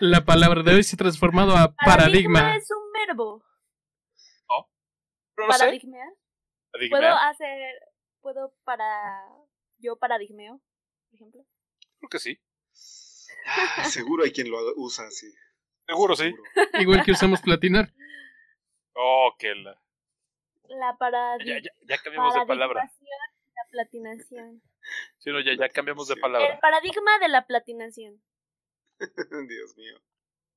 La 0.00 0.24
palabra 0.24 0.62
de 0.62 0.74
hoy 0.74 0.82
se 0.82 0.96
ha 0.96 0.98
transformado 0.98 1.56
a 1.56 1.74
paradigma. 1.74 2.56
es 2.56 2.68
un 2.70 2.92
verbo. 2.92 3.42
No 5.36 5.52
sé, 5.52 5.58
Paradigmear. 5.58 6.08
paradigma, 6.70 6.98
Puedo 6.98 7.12
hacer, 7.16 7.72
puedo 8.20 8.52
para, 8.64 9.20
yo 9.78 9.96
paradigmeo, 9.96 10.60
por 11.10 11.14
ejemplo. 11.16 11.42
creo 11.98 12.08
que 12.08 12.18
sí. 12.20 12.38
Ah, 13.46 13.84
seguro 13.84 14.22
hay 14.22 14.30
quien 14.32 14.48
lo 14.48 14.58
usa 14.76 15.06
así. 15.08 15.26
Seguro, 15.88 16.14
sí. 16.14 16.30
seguro. 16.30 16.80
Igual 16.80 17.04
que 17.04 17.10
usamos 17.12 17.40
platinar. 17.42 17.92
Oh, 18.94 19.34
que 19.36 19.54
la. 19.56 19.76
La 20.68 20.96
paradi- 20.96 21.44
Ya, 21.46 21.58
ya, 21.58 21.70
ya 21.82 21.98
cambiamos 22.02 22.32
de 22.34 22.46
palabra. 22.46 22.84
la 22.84 23.70
platinación. 23.72 24.62
Sí, 25.18 25.30
no, 25.30 25.40
ya, 25.40 25.52
ya 25.58 25.68
cambiamos 25.68 26.06
de 26.06 26.14
Sí. 26.14 26.18
El 26.18 26.22
palabra. 26.22 26.60
paradigma 26.60 27.18
de 27.18 27.28
la 27.28 27.44
platinación. 27.44 28.22
Dios 29.48 29.76
mío. 29.76 29.94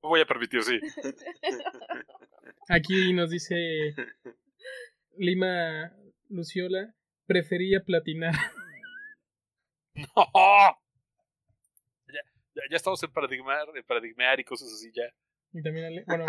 No 0.02 0.08
voy 0.10 0.20
a 0.20 0.26
permitir, 0.26 0.62
sí. 0.62 0.78
Aquí 2.68 3.12
nos 3.12 3.30
dice 3.30 3.94
Lima 5.16 5.92
Luciola, 6.28 6.94
prefería 7.26 7.84
platinar. 7.84 8.34
No. 9.94 10.06
Ya, 12.06 12.20
ya, 12.54 12.62
ya 12.70 12.76
estamos 12.76 13.02
en 13.02 13.12
paradigmar, 13.12 13.66
en 13.74 13.82
paradigmear 13.82 14.38
y 14.38 14.44
cosas 14.44 14.72
así 14.72 14.92
ya. 14.94 15.12
Y 15.52 15.60
también, 15.60 15.86
Ale- 15.86 16.04
bueno, 16.06 16.24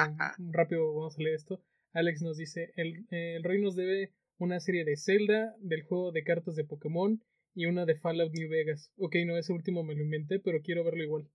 rápido 0.52 0.92
vamos 0.96 1.16
a 1.20 1.22
leer 1.22 1.36
esto. 1.36 1.62
Alex 1.94 2.24
nos 2.24 2.38
dice, 2.38 2.74
el, 2.78 3.06
el 3.12 3.44
Roy 3.44 3.62
nos 3.62 3.76
debe 3.76 4.12
una 4.40 4.60
serie 4.60 4.86
de 4.86 4.98
Zelda, 4.98 5.54
del 5.60 5.84
juego 5.84 6.12
de 6.12 6.24
cartas 6.24 6.56
de 6.56 6.64
Pokémon 6.66 7.22
y 7.54 7.68
una 7.68 7.86
de 7.86 7.96
Fallout 7.96 8.34
New 8.34 8.50
Vegas. 8.50 8.92
Ok, 8.98 9.18
no, 9.28 9.38
ese 9.38 9.54
último 9.54 9.84
me 9.84 9.94
lo 9.94 10.02
inventé, 10.02 10.40
pero 10.40 10.62
quiero 10.64 10.84
verlo 10.84 11.04
igual. 11.04 11.30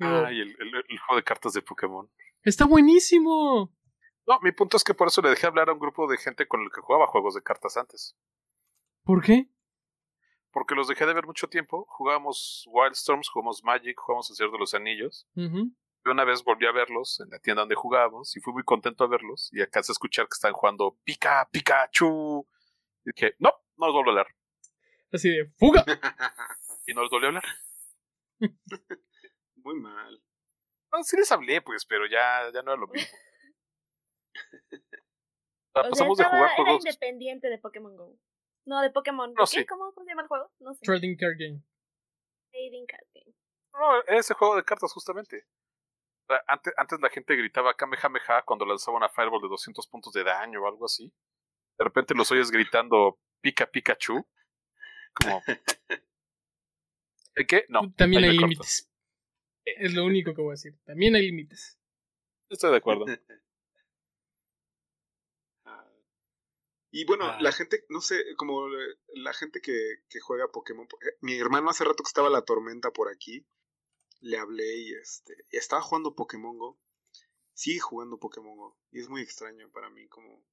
Ay, 0.00 0.40
el, 0.40 0.56
el, 0.60 0.84
el 0.88 0.98
juego 0.98 1.16
de 1.16 1.24
cartas 1.24 1.52
de 1.52 1.62
Pokémon. 1.62 2.10
¡Está 2.42 2.66
buenísimo! 2.66 3.72
No, 4.26 4.38
mi 4.42 4.52
punto 4.52 4.76
es 4.76 4.84
que 4.84 4.94
por 4.94 5.08
eso 5.08 5.22
le 5.22 5.30
dejé 5.30 5.46
hablar 5.46 5.70
a 5.70 5.72
un 5.72 5.78
grupo 5.78 6.06
de 6.06 6.18
gente 6.18 6.46
con 6.46 6.60
el 6.60 6.70
que 6.70 6.82
jugaba 6.82 7.06
juegos 7.06 7.34
de 7.34 7.42
cartas 7.42 7.76
antes. 7.76 8.14
¿Por 9.02 9.22
qué? 9.22 9.48
Porque 10.52 10.74
los 10.74 10.86
dejé 10.86 11.06
de 11.06 11.14
ver 11.14 11.26
mucho 11.26 11.48
tiempo. 11.48 11.86
Jugábamos 11.88 12.64
Wildstorms, 12.70 13.28
jugamos 13.30 13.64
Magic, 13.64 13.98
jugamos 13.98 14.28
El 14.28 14.36
Señor 14.36 14.52
de 14.52 14.58
los 14.58 14.74
Anillos. 14.74 15.26
Ujú. 15.34 15.72
Y 16.04 16.10
una 16.10 16.24
vez 16.24 16.44
volví 16.44 16.66
a 16.66 16.72
verlos 16.72 17.20
en 17.20 17.30
la 17.30 17.38
tienda 17.38 17.62
donde 17.62 17.74
jugábamos 17.74 18.36
y 18.36 18.40
fui 18.40 18.52
muy 18.52 18.64
contento 18.64 19.04
a 19.04 19.08
verlos. 19.08 19.48
Y 19.52 19.60
alcancé 19.62 19.92
a 19.92 19.94
escuchar 19.94 20.26
que 20.26 20.34
están 20.34 20.52
jugando 20.52 20.98
Pica, 21.04 21.48
Pikachu. 21.50 22.46
Y 23.04 23.12
dije, 23.14 23.34
no, 23.38 23.50
no 23.76 23.86
los 23.86 23.94
vuelvo 23.94 24.10
a 24.10 24.12
hablar. 24.12 24.26
Así 25.10 25.30
de 25.30 25.50
¡fuga! 25.58 25.84
Y 26.86 26.94
no 26.94 27.02
les 27.02 27.10
volví 27.10 27.26
a 27.26 27.28
hablar. 27.28 27.44
Muy 29.68 29.80
mal. 29.80 30.22
No, 30.90 31.02
sí 31.02 31.14
les 31.18 31.30
hablé, 31.30 31.60
pues, 31.60 31.84
pero 31.84 32.06
ya, 32.06 32.50
ya 32.54 32.62
no 32.62 32.72
era 32.72 32.80
lo 32.80 32.88
mismo. 32.88 33.08
O 35.74 35.80
sea, 35.82 35.90
pasamos 35.90 36.18
de 36.18 36.24
estaba- 36.24 36.38
jugar 36.38 36.50
era 36.54 36.64
juegos. 36.64 36.84
independiente 36.86 37.48
de 37.50 37.58
Pokémon 37.58 37.94
Go. 37.96 38.18
No, 38.64 38.80
de 38.80 38.90
Pokémon. 38.90 39.32
No, 39.34 39.44
¿Qué? 39.44 39.46
sí. 39.60 39.66
¿Cómo, 39.66 39.92
¿Cómo 39.92 40.04
se 40.04 40.10
llama 40.10 40.22
el 40.22 40.28
juego? 40.28 40.50
No 40.58 40.74
sé. 40.74 40.80
Trading 40.84 41.16
Card 41.16 41.36
Game. 41.38 41.62
Trading 42.50 42.86
Card 42.86 43.06
Game. 43.14 43.36
No, 43.74 44.02
ese 44.18 44.34
juego 44.34 44.56
de 44.56 44.64
cartas, 44.64 44.90
justamente. 44.92 45.46
Antes, 46.48 46.72
antes 46.76 47.00
la 47.00 47.10
gente 47.10 47.36
gritaba 47.36 47.74
Kamehameha 47.74 48.42
cuando 48.44 48.64
lanzaba 48.66 48.96
una 48.96 49.08
Fireball 49.08 49.40
de 49.42 49.48
200 49.48 49.86
puntos 49.88 50.12
de 50.14 50.24
daño 50.24 50.62
o 50.62 50.66
algo 50.66 50.86
así. 50.86 51.12
De 51.78 51.84
repente 51.84 52.14
los 52.14 52.30
oyes 52.32 52.50
gritando 52.50 53.18
Pica 53.40 53.66
Pikachu. 53.70 54.26
Como. 55.14 55.42
¿De 57.36 57.46
qué? 57.46 57.66
No. 57.68 57.92
También 57.94 58.24
hay 58.24 58.36
límites. 58.36 58.90
Es 59.76 59.94
lo 59.94 60.04
único 60.04 60.34
que 60.34 60.40
voy 60.42 60.50
a 60.50 60.52
decir. 60.52 60.78
También 60.84 61.14
hay 61.14 61.22
límites. 61.26 61.78
Estoy 62.48 62.70
de 62.70 62.76
acuerdo. 62.78 63.04
Ah. 65.64 65.84
Y 66.90 67.04
bueno, 67.04 67.26
Ah. 67.26 67.38
la 67.40 67.52
gente, 67.52 67.84
no 67.88 68.00
sé, 68.00 68.22
como 68.36 68.66
eh, 68.68 68.96
la 69.14 69.32
gente 69.32 69.60
que, 69.60 70.02
que 70.08 70.20
juega 70.20 70.48
Pokémon. 70.48 70.86
eh, 71.02 71.16
Mi 71.20 71.38
hermano 71.38 71.70
hace 71.70 71.84
rato 71.84 72.02
que 72.02 72.08
estaba 72.08 72.30
la 72.30 72.42
tormenta 72.42 72.90
por 72.92 73.08
aquí. 73.08 73.46
Le 74.20 74.38
hablé 74.38 74.76
y 74.78 74.92
este. 74.94 75.36
y 75.50 75.56
estaba 75.58 75.82
jugando 75.82 76.14
Pokémon 76.16 76.58
Go. 76.58 76.80
Sigue 77.54 77.80
jugando 77.80 78.18
Pokémon 78.18 78.56
Go. 78.56 78.78
Y 78.90 79.00
es 79.00 79.08
muy 79.08 79.22
extraño 79.22 79.70
para 79.70 79.90
mí. 79.90 80.08
Como. 80.08 80.44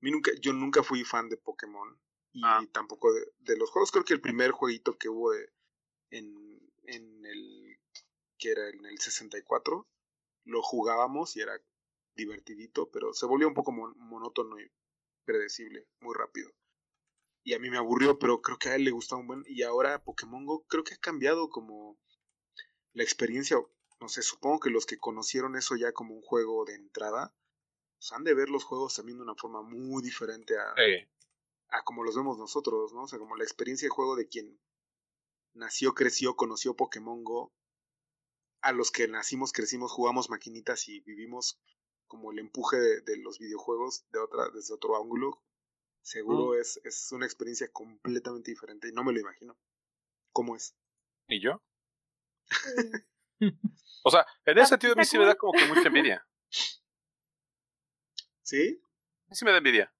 mí 0.00 0.10
nunca, 0.10 0.32
yo 0.40 0.52
nunca 0.52 0.82
fui 0.82 1.04
fan 1.04 1.28
de 1.28 1.36
Pokémon. 1.36 1.98
Y 2.32 2.42
Ah. 2.44 2.66
tampoco 2.72 3.12
de, 3.12 3.26
de 3.38 3.56
los 3.56 3.70
juegos. 3.70 3.90
Creo 3.92 4.04
que 4.04 4.14
el 4.14 4.20
primer 4.20 4.50
jueguito 4.50 4.98
que 4.98 5.08
hubo 5.08 5.30
de- 5.32 5.50
en, 6.10 6.60
en 6.84 7.24
el. 7.24 7.59
Que 8.40 8.50
era 8.50 8.68
en 8.68 8.84
el 8.86 8.98
64. 8.98 9.86
Lo 10.44 10.62
jugábamos 10.62 11.36
y 11.36 11.40
era 11.42 11.52
divertidito, 12.16 12.90
pero 12.90 13.12
se 13.12 13.26
volvió 13.26 13.46
un 13.46 13.54
poco 13.54 13.70
mon- 13.72 13.94
monótono 13.98 14.58
y 14.58 14.68
predecible, 15.24 15.86
muy 16.00 16.14
rápido. 16.14 16.50
Y 17.44 17.54
a 17.54 17.58
mí 17.58 17.70
me 17.70 17.78
aburrió, 17.78 18.18
pero 18.18 18.40
creo 18.42 18.58
que 18.58 18.70
a 18.70 18.74
él 18.74 18.84
le 18.84 18.90
gustaba 18.90 19.20
un 19.20 19.26
buen. 19.28 19.44
Y 19.46 19.62
ahora 19.62 20.02
Pokémon 20.02 20.44
Go 20.44 20.64
creo 20.66 20.82
que 20.84 20.94
ha 20.94 20.98
cambiado 20.98 21.48
como 21.50 21.98
la 22.92 23.02
experiencia. 23.02 23.56
No 24.00 24.08
sé, 24.08 24.22
supongo 24.22 24.60
que 24.60 24.70
los 24.70 24.86
que 24.86 24.98
conocieron 24.98 25.56
eso 25.56 25.76
ya 25.76 25.92
como 25.92 26.14
un 26.14 26.22
juego 26.22 26.64
de 26.64 26.74
entrada, 26.74 27.34
pues 27.98 28.12
han 28.12 28.24
de 28.24 28.34
ver 28.34 28.48
los 28.48 28.64
juegos 28.64 28.94
también 28.94 29.18
de 29.18 29.24
una 29.24 29.34
forma 29.34 29.62
muy 29.62 30.02
diferente 30.02 30.58
a, 30.58 30.74
Sí. 30.74 31.06
a 31.68 31.82
como 31.84 32.02
los 32.02 32.16
vemos 32.16 32.38
nosotros, 32.38 32.92
¿no? 32.94 33.02
O 33.02 33.08
sea, 33.08 33.18
como 33.18 33.36
la 33.36 33.44
experiencia 33.44 33.86
de 33.86 33.90
juego 33.90 34.16
de 34.16 34.26
quien 34.26 34.58
nació, 35.54 35.94
creció, 35.94 36.34
conoció 36.34 36.74
Pokémon 36.76 37.22
Go. 37.24 37.52
A 38.62 38.72
los 38.72 38.90
que 38.90 39.08
nacimos, 39.08 39.52
crecimos, 39.52 39.92
jugamos 39.92 40.30
maquinitas 40.30 40.88
y 40.88 41.00
vivimos 41.00 41.60
como 42.06 42.32
el 42.32 42.38
empuje 42.38 42.76
de, 42.76 43.00
de 43.02 43.16
los 43.18 43.38
videojuegos 43.38 44.04
de 44.10 44.18
otra, 44.18 44.50
desde 44.50 44.74
otro 44.74 44.96
ángulo. 44.96 45.42
Seguro 46.02 46.58
es, 46.58 46.80
es 46.84 47.12
una 47.12 47.26
experiencia 47.26 47.70
completamente 47.72 48.50
diferente 48.50 48.88
y 48.88 48.92
no 48.92 49.04
me 49.04 49.12
lo 49.12 49.20
imagino. 49.20 49.56
¿Cómo 50.32 50.56
es? 50.56 50.74
¿Y 51.28 51.40
yo? 51.40 51.62
Sí. 53.38 53.40
O 54.02 54.10
sea, 54.10 54.26
en 54.46 54.58
ese 54.58 54.70
sentido 54.70 54.94
a 54.94 54.96
mí 54.96 55.04
sí 55.04 55.18
me 55.18 55.26
da 55.26 55.34
como 55.34 55.52
que 55.52 55.66
mucha 55.66 55.88
envidia. 55.88 56.26
¿Sí? 58.42 58.82
A 59.26 59.28
mí 59.28 59.36
sí 59.36 59.44
me 59.44 59.50
da 59.50 59.58
envidia. 59.58 59.94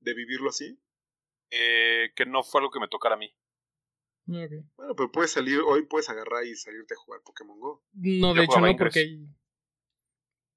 ¿De 0.00 0.14
vivirlo 0.14 0.50
así? 0.50 0.80
Eh, 1.50 2.12
que 2.16 2.26
no 2.26 2.42
fue 2.42 2.60
algo 2.60 2.72
que 2.72 2.80
me 2.80 2.88
tocara 2.88 3.14
a 3.14 3.18
mí. 3.18 3.32
Bueno, 4.28 4.94
pero 4.94 5.10
puedes 5.10 5.32
salir, 5.32 5.60
hoy 5.60 5.86
puedes 5.86 6.08
agarrar 6.10 6.44
y 6.44 6.54
salirte 6.54 6.94
a 6.94 6.98
jugar 6.98 7.22
Pokémon 7.24 7.58
Go. 7.58 7.82
No, 7.94 8.28
Yo 8.28 8.34
de 8.34 8.44
hecho 8.44 8.60
no, 8.60 8.68
Ingress. 8.68 8.94
porque. 8.94 9.26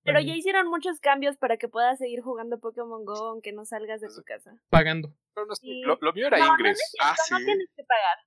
Pero 0.03 0.19
ya 0.19 0.35
hicieron 0.35 0.67
muchos 0.67 0.99
cambios 0.99 1.37
para 1.37 1.57
que 1.57 1.69
puedas 1.69 1.99
seguir 1.99 2.21
jugando 2.21 2.59
Pokémon 2.59 3.05
Go 3.05 3.27
aunque 3.29 3.53
no 3.53 3.65
salgas 3.65 4.01
de 4.01 4.07
tu 4.09 4.23
casa. 4.23 4.59
Pagando. 4.69 5.13
Pero 5.33 5.45
no 5.45 5.53
es- 5.53 5.59
Sí. 5.59 5.81
lo, 5.83 5.97
lo 6.01 6.11
mío 6.13 6.27
era 6.27 6.39
No, 6.39 6.47
Ingress. 6.53 6.79
Ah, 7.01 7.15
sí. 7.17 7.35
tienes 7.45 7.69
que 7.75 7.83
pagar. 7.83 8.17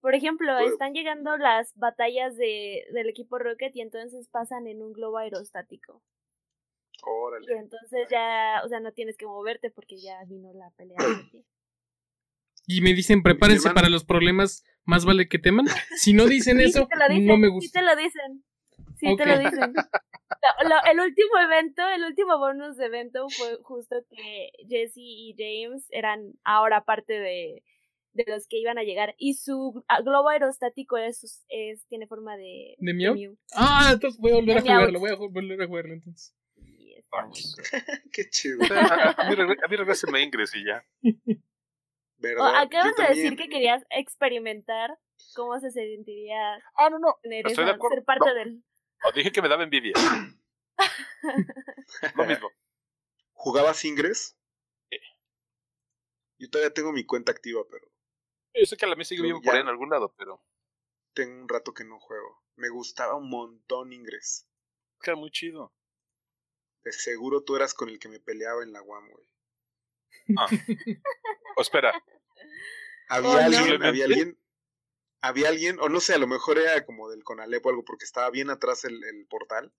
Por 0.00 0.14
ejemplo, 0.14 0.52
Pues- 0.60 0.72
están 0.72 0.94
llegando 0.94 1.36
las 1.36 1.72
batallas 1.76 2.36
de, 2.36 2.84
del 2.92 3.08
equipo 3.08 3.38
Rocket 3.38 3.74
y 3.74 3.80
entonces 3.80 4.28
pasan 4.28 4.66
en 4.68 4.82
un 4.82 4.92
globo 4.92 5.18
aerostático. 5.18 6.00
Y 6.94 7.00
Órale. 7.10 7.58
entonces 7.58 8.06
ya, 8.10 8.62
o 8.64 8.68
sea, 8.68 8.80
no 8.80 8.92
tienes 8.92 9.16
que 9.16 9.26
moverte 9.26 9.70
porque 9.70 9.96
ya 10.00 10.22
vino 10.24 10.52
la 10.54 10.70
pelea. 10.76 10.96
Y 12.66 12.80
me 12.80 12.92
dicen, 12.94 13.22
prepárense 13.22 13.70
para 13.70 13.88
los 13.88 14.04
problemas, 14.04 14.64
más 14.84 15.04
vale 15.04 15.28
que 15.28 15.38
teman. 15.38 15.66
Si 15.96 16.12
no 16.12 16.24
dicen 16.26 16.58
Sí, 16.58 16.64
eso, 16.64 16.80
sí 16.82 16.88
te 16.90 16.96
lo 16.96 17.08
dicen, 17.08 17.26
no 17.26 17.36
me 17.36 17.46
Sí 17.46 17.52
gusta. 17.52 17.80
te 17.80 17.84
lo 17.86 17.96
dicen. 17.96 18.44
Sí 18.98 19.06
te 19.16 19.22
Ok. 19.22 19.26
lo 19.26 19.38
dicen. 19.38 19.72
Lo- 19.72 20.68
lo- 20.68 20.90
el 20.90 21.00
último 21.00 21.38
evento, 21.38 21.82
el 21.88 22.04
último 22.04 22.38
bonus 22.38 22.76
de 22.76 22.86
evento 22.86 23.26
fue 23.30 23.58
justo 23.62 23.96
que 24.10 24.50
Jesse 24.68 24.96
y 24.96 25.34
James 25.38 25.86
eran 25.90 26.32
ahora 26.44 26.84
parte 26.84 27.12
de, 27.12 27.62
de 28.12 28.24
los 28.26 28.46
que 28.48 28.58
iban 28.58 28.78
a 28.78 28.82
llegar. 28.82 29.14
Y 29.18 29.34
su 29.34 29.84
globo 30.04 30.28
aerostático 30.30 30.96
es, 30.96 31.44
es 31.48 31.86
tiene 31.88 32.06
forma 32.06 32.36
de, 32.36 32.74
¿De 32.78 32.94
Mew? 32.94 33.36
Ah, 33.54 33.90
entonces 33.92 34.20
voy 34.20 34.32
a 34.32 34.36
volver 34.36 34.58
a 34.58 34.62
jugarlo, 34.62 34.98
voy 34.98 35.10
a 35.10 35.14
volver 35.14 35.62
a 35.62 35.66
jugarlo 35.66 35.94
entonces. 35.94 36.34
Qué 38.12 38.28
chido. 38.28 38.58
A, 38.74 39.10
a 39.16 39.30
mí, 39.30 39.36
a 39.40 39.68
mí 39.68 40.22
Ingress 40.22 40.54
y 40.56 40.64
ya. 40.64 40.84
Oh, 42.18 42.22
¿Verdad? 42.22 42.56
acabas 42.62 42.94
Yo 42.96 43.02
de 43.02 43.08
decir 43.10 43.36
que 43.36 43.48
querías 43.48 43.84
experimentar 43.90 44.98
cómo 45.34 45.58
se 45.60 45.70
sentiría 45.70 46.56
Ah, 46.76 46.90
no, 46.90 46.98
no. 46.98 47.18
tener 47.22 47.46
Estoy 47.46 47.64
de 47.64 47.72
esa- 47.72 47.88
ser 47.88 48.04
parte 48.04 48.28
No. 48.28 48.34
del... 48.34 48.64
O 49.04 49.12
dije 49.12 49.32
que 49.32 49.42
me 49.42 49.48
daba 49.48 49.62
envidia. 49.64 49.92
Lo 52.14 52.24
mismo. 52.24 52.50
¿Jugabas 53.32 53.84
Ingress? 53.84 54.36
Sí. 54.90 54.98
Yo 56.38 56.50
todavía 56.50 56.72
tengo 56.72 56.92
mi 56.92 57.04
cuenta 57.04 57.32
activa, 57.32 57.62
pero 57.70 57.86
Yo 58.54 58.64
sé 58.66 58.76
que 58.76 58.86
a 58.86 58.88
la 58.88 58.96
mí 58.96 59.04
sigue 59.04 59.22
vivo 59.22 59.40
por 59.42 59.54
ahí 59.54 59.60
en 59.60 59.68
algún 59.68 59.90
lado, 59.90 60.14
pero 60.16 60.42
tengo 61.14 61.42
un 61.42 61.48
rato 61.48 61.74
que 61.74 61.84
no 61.84 62.00
juego. 62.00 62.42
Me 62.56 62.68
gustaba 62.70 63.16
un 63.16 63.28
montón 63.28 63.92
Ingress. 63.92 64.48
era 65.02 65.16
muy 65.16 65.30
chido. 65.30 65.74
De 66.82 66.92
seguro 66.92 67.42
tú 67.44 67.56
eras 67.56 67.74
con 67.74 67.88
el 67.88 67.98
que 67.98 68.08
me 68.08 68.20
peleaba 68.20 68.62
en 68.62 68.72
la 68.72 68.82
UAM, 68.82 69.08
güey. 69.10 69.26
Ah. 70.38 70.46
O 71.56 71.60
espera, 71.62 71.92
Había 73.08 73.30
Oh, 73.30 73.34
no. 73.34 73.38
alguien, 73.58 73.82
había 73.84 74.04
alguien, 74.06 74.38
había 75.20 75.48
alguien, 75.48 75.78
o 75.80 75.88
no 75.88 76.00
sé, 76.00 76.14
a 76.14 76.18
lo 76.18 76.26
mejor 76.26 76.58
era 76.58 76.84
como 76.84 77.08
del 77.08 77.22
Conalep 77.24 77.64
o 77.64 77.70
algo, 77.70 77.84
porque 77.84 78.04
estaba 78.04 78.30
bien 78.30 78.50
atrás 78.50 78.84
el, 78.84 79.02
el 79.04 79.26
portal. 79.26 79.72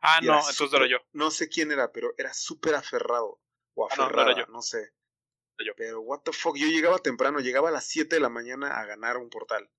Ah, 0.00 0.20
no, 0.22 0.38
entonces 0.38 0.70
no 0.72 0.76
era 0.78 0.86
yo. 0.88 0.98
No 1.12 1.30
sé 1.30 1.48
quién 1.48 1.70
era, 1.70 1.92
pero 1.92 2.12
era 2.18 2.32
súper 2.34 2.74
aferrado. 2.74 3.40
O 3.74 3.86
Ah, 3.90 3.94
no, 3.96 4.02
no 4.02 4.04
aferrada, 4.06 4.32
era 4.32 4.46
no, 4.46 4.58
yo. 4.58 4.62
sé. 4.62 4.78
Era 5.58 5.66
yo. 5.68 5.72
Pero, 5.76 6.00
what 6.00 6.22
the 6.22 6.32
fuck, 6.32 6.56
yo 6.56 6.66
llegaba 6.66 6.98
temprano, 6.98 7.38
llegaba 7.40 7.68
a 7.68 7.72
las 7.72 7.86
7 7.86 8.16
de 8.16 8.20
la 8.20 8.28
mañana 8.28 8.80
a 8.80 8.84
ganar 8.86 9.16
un 9.16 9.28
portal. 9.30 9.70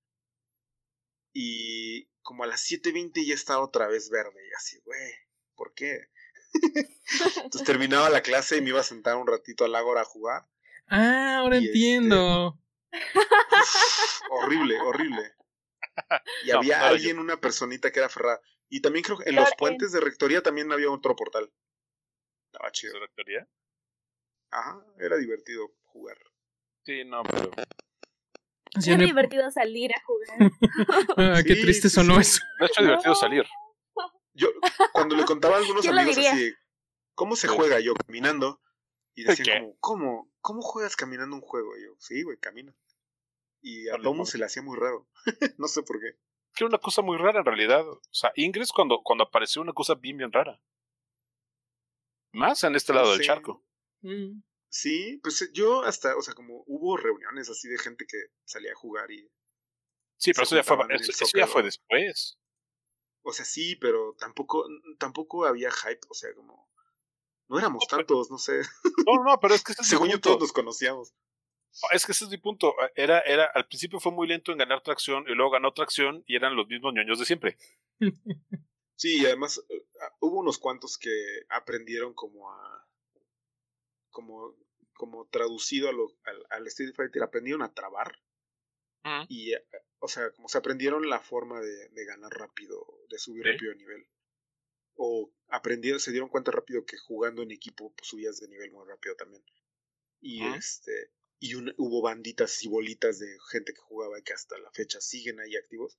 Y 1.34 2.06
como 2.22 2.44
a 2.44 2.48
las 2.48 2.62
7.20 2.70 3.26
ya 3.26 3.34
estaba 3.34 3.64
otra 3.64 3.88
vez 3.88 4.10
verde. 4.10 4.48
Y 4.48 4.54
así, 4.54 4.80
güey, 4.86 5.14
¿por 5.56 5.74
qué? 5.74 6.10
Entonces 6.54 7.64
terminaba 7.64 8.10
la 8.10 8.22
clase 8.22 8.58
y 8.58 8.62
me 8.62 8.70
iba 8.70 8.80
a 8.80 8.84
sentar 8.84 9.16
un 9.18 9.28
ratito 9.28 9.66
al 9.66 9.76
ágora 9.76 10.02
a 10.02 10.06
jugar. 10.06 10.48
Ah, 10.88 11.38
ahora 11.38 11.58
Y 11.58 11.66
este, 11.66 11.70
entiendo. 11.72 12.60
horrible, 14.30 14.80
horrible. 14.82 15.34
Y 16.44 16.50
No, 16.52 16.58
había 16.60 16.78
no 16.78 16.84
era 16.84 16.90
yo. 16.90 16.96
alguien, 16.96 17.20
una 17.20 17.38
personita 17.38 17.92
que 17.92 18.00
era 18.00 18.10
ferrada. 18.10 18.40
Y 18.70 18.82
también 18.82 19.04
creo 19.04 19.18
que 19.18 19.30
en 19.30 19.36
los 19.36 19.50
puentes 19.58 19.92
de 19.92 20.00
rectoría 20.00 20.42
también 20.42 20.72
había 20.72 20.90
otro 20.90 21.16
portal. 21.16 21.52
Estaba 22.52 22.72
chido. 22.72 22.94
¿Su 22.94 23.00
rectoría? 23.00 23.48
Ajá, 24.52 24.84
era 25.00 25.18
divertido 25.18 25.72
jugar. 25.86 26.18
Sí, 26.86 27.04
no, 27.06 27.24
pero. 27.24 27.52
Sí, 28.80 28.96
no- 28.98 29.04
divertido 29.06 29.50
salir 29.52 29.92
a 29.94 30.02
jugar. 30.04 30.52
Ah, 31.18 31.42
qué 31.46 31.56
Sí, 31.56 31.62
triste 31.62 31.90
sí, 31.90 31.96
sonó 31.96 32.16
sí. 32.16 32.22
eso. 32.22 32.42
De 32.60 32.66
hecho, 32.66 32.82
es 32.82 32.88
divertido 32.88 33.14
No. 33.14 33.20
salir. 33.20 33.46
Yo, 34.34 34.48
cuando 34.92 35.16
le 35.16 35.26
contaba 35.26 35.56
a 35.56 35.60
algunos 35.60 35.82
¿Quién 35.84 35.96
lo 35.96 36.02
amigos 36.02 36.26
así, 36.26 36.54
¿cómo 37.16 37.36
se 37.36 37.48
juega 37.48 37.80
yo 37.80 37.94
caminando? 37.96 38.62
Y 39.16 39.24
decían 39.24 39.60
como, 39.60 39.78
¿cómo? 39.80 40.34
¿Cómo 40.42 40.62
juegas 40.62 40.96
caminando 40.96 41.36
un 41.36 41.42
juego? 41.42 41.78
Y 41.78 41.84
yo, 41.86 41.96
sí, 42.00 42.24
güey, 42.24 42.38
camina. 42.38 42.76
Y 43.62 43.88
a 43.90 43.98
vale. 43.98 44.26
se 44.26 44.38
le 44.38 44.46
hacía 44.46 44.62
muy 44.62 44.78
raro. 44.78 45.08
no 45.58 45.68
sé 45.68 45.84
por 45.84 46.00
qué. 46.00 46.18
Que 46.54 46.64
era 46.64 46.68
una 46.68 46.80
cosa 46.80 47.02
muy 47.02 47.18
rara 47.18 47.40
en 47.40 47.46
realidad. 47.46 47.88
O 47.88 48.02
sea, 48.12 48.32
Ingress 48.36 48.72
cuando, 48.72 49.02
cuando 49.04 49.24
apareció 49.24 49.62
una 49.62 49.74
cosa 49.74 49.96
bien, 49.96 50.18
bien 50.18 50.32
rara. 50.32 50.60
Más 52.34 52.64
en 52.64 52.76
este 52.76 52.94
lado 52.94 53.12
del 53.12 53.20
Sí. 53.20 53.28
charco. 53.28 53.64
Mm. 54.02 54.42
Sí, 54.70 55.20
pues 55.22 55.42
eh, 55.44 55.50
yo 55.54 55.84
hasta, 55.84 56.18
o 56.18 56.22
sea, 56.22 56.34
como 56.34 56.64
hubo 56.66 56.98
reuniones 56.98 57.50
así 57.50 57.70
de 57.70 57.78
gente 57.78 58.06
que 58.08 58.18
salía 58.44 58.72
a 58.72 58.76
jugar 58.76 59.12
y, 59.12 59.30
Sí, 60.18 60.32
pero 60.32 60.44
eso 60.44 60.56
ya, 60.56 60.64
fue, 60.64 60.78
eso, 60.96 61.12
eso 61.12 61.38
ya 61.38 61.48
fue 61.48 61.64
después. 61.64 62.38
O 63.24 63.34
sea, 63.34 63.46
sí, 63.46 63.76
pero 63.78 64.16
tampoco, 64.20 64.66
tampoco 65.00 65.46
había 65.46 65.72
hype, 65.72 66.02
o 66.10 66.14
sea, 66.14 66.34
como, 66.36 66.70
no 67.48 67.58
éramos 67.60 67.84
No, 67.84 67.88
pero- 67.90 67.98
tantos, 68.06 68.32
no 68.32 68.38
sé. 68.38 68.62
No, 69.08 69.24
no, 69.24 69.40
pero 69.40 69.54
es 69.56 69.64
que 69.64 69.72
es 69.80 69.88
Según 69.88 70.10
yo 70.10 70.20
todos 70.20 70.40
nos 70.40 70.54
conocíamos. 70.54 71.14
Es 71.92 72.06
que 72.06 72.12
ese 72.12 72.26
es 72.26 72.30
mi 72.30 72.38
punto. 72.38 72.76
Era, 72.96 73.22
era, 73.22 73.46
al 73.46 73.66
principio 73.68 74.00
fue 74.00 74.12
muy 74.12 74.28
lento 74.28 74.52
en 74.52 74.60
ganar 74.60 74.84
tracción 74.84 75.26
y 75.28 75.34
luego 75.34 75.52
ganó 75.52 75.74
tracción 75.74 76.24
y 76.28 76.36
eran 76.36 76.56
los 76.56 76.68
mismos 76.68 76.94
ñoños 76.94 77.18
de 77.18 77.26
siempre. 77.26 77.58
Sí, 78.96 79.22
y 79.22 79.26
además 79.26 79.60
eh, 79.70 79.86
ah, 80.02 80.16
hubo 80.20 80.38
unos 80.40 80.60
cuantos 80.60 81.00
que 81.00 81.10
aprendieron 81.50 82.14
como 82.14 82.52
a, 82.52 82.88
como, 84.12 84.56
como 84.94 85.26
traducido 85.30 85.90
a 85.90 85.94
lo, 85.94 86.16
al, 86.26 86.46
al 86.52 86.68
Street 86.68 86.94
Fighter, 86.96 87.24
aprendieron 87.24 87.64
a 87.64 87.74
trabar 87.74 88.20
Ujú. 89.04 89.26
y, 89.30 89.54
eh, 89.54 89.66
o 90.04 90.08
sea, 90.10 90.32
como 90.32 90.50
se 90.50 90.58
aprendieron 90.58 91.10
la 91.10 91.22
forma 91.22 91.62
de, 91.62 91.90
de 91.90 92.06
ganar 92.06 92.32
rápido, 92.32 92.86
de 93.10 93.18
subir 93.18 93.44
Sí. 93.44 93.52
rápido 93.52 93.72
de 93.72 93.78
nivel. 93.78 94.08
O 94.96 95.32
aprendieron, 95.48 96.00
se 96.02 96.12
dieron 96.12 96.30
cuenta 96.30 96.52
rápido 96.52 96.86
que 96.86 96.98
jugando 96.98 97.42
en 97.42 97.52
equipo 97.52 97.94
pues, 97.96 98.10
subías 98.10 98.40
de 98.40 98.50
nivel 98.50 98.72
muy 98.72 98.86
rápido 98.88 99.16
también. 99.16 99.44
Y 100.20 100.46
este 100.46 101.12
y 101.40 101.56
un- 101.56 101.74
hubo 101.78 102.02
banditas 102.02 102.64
y 102.64 102.70
bolitas 102.70 103.20
de 103.20 103.38
gente 103.52 103.74
que 103.74 103.82
jugaba 103.82 104.20
y 104.20 104.24
que 104.24 104.34
hasta 104.34 104.58
la 104.58 104.72
fecha 104.72 105.00
siguen 105.02 105.40
ahí 105.40 105.56
activos, 105.56 105.98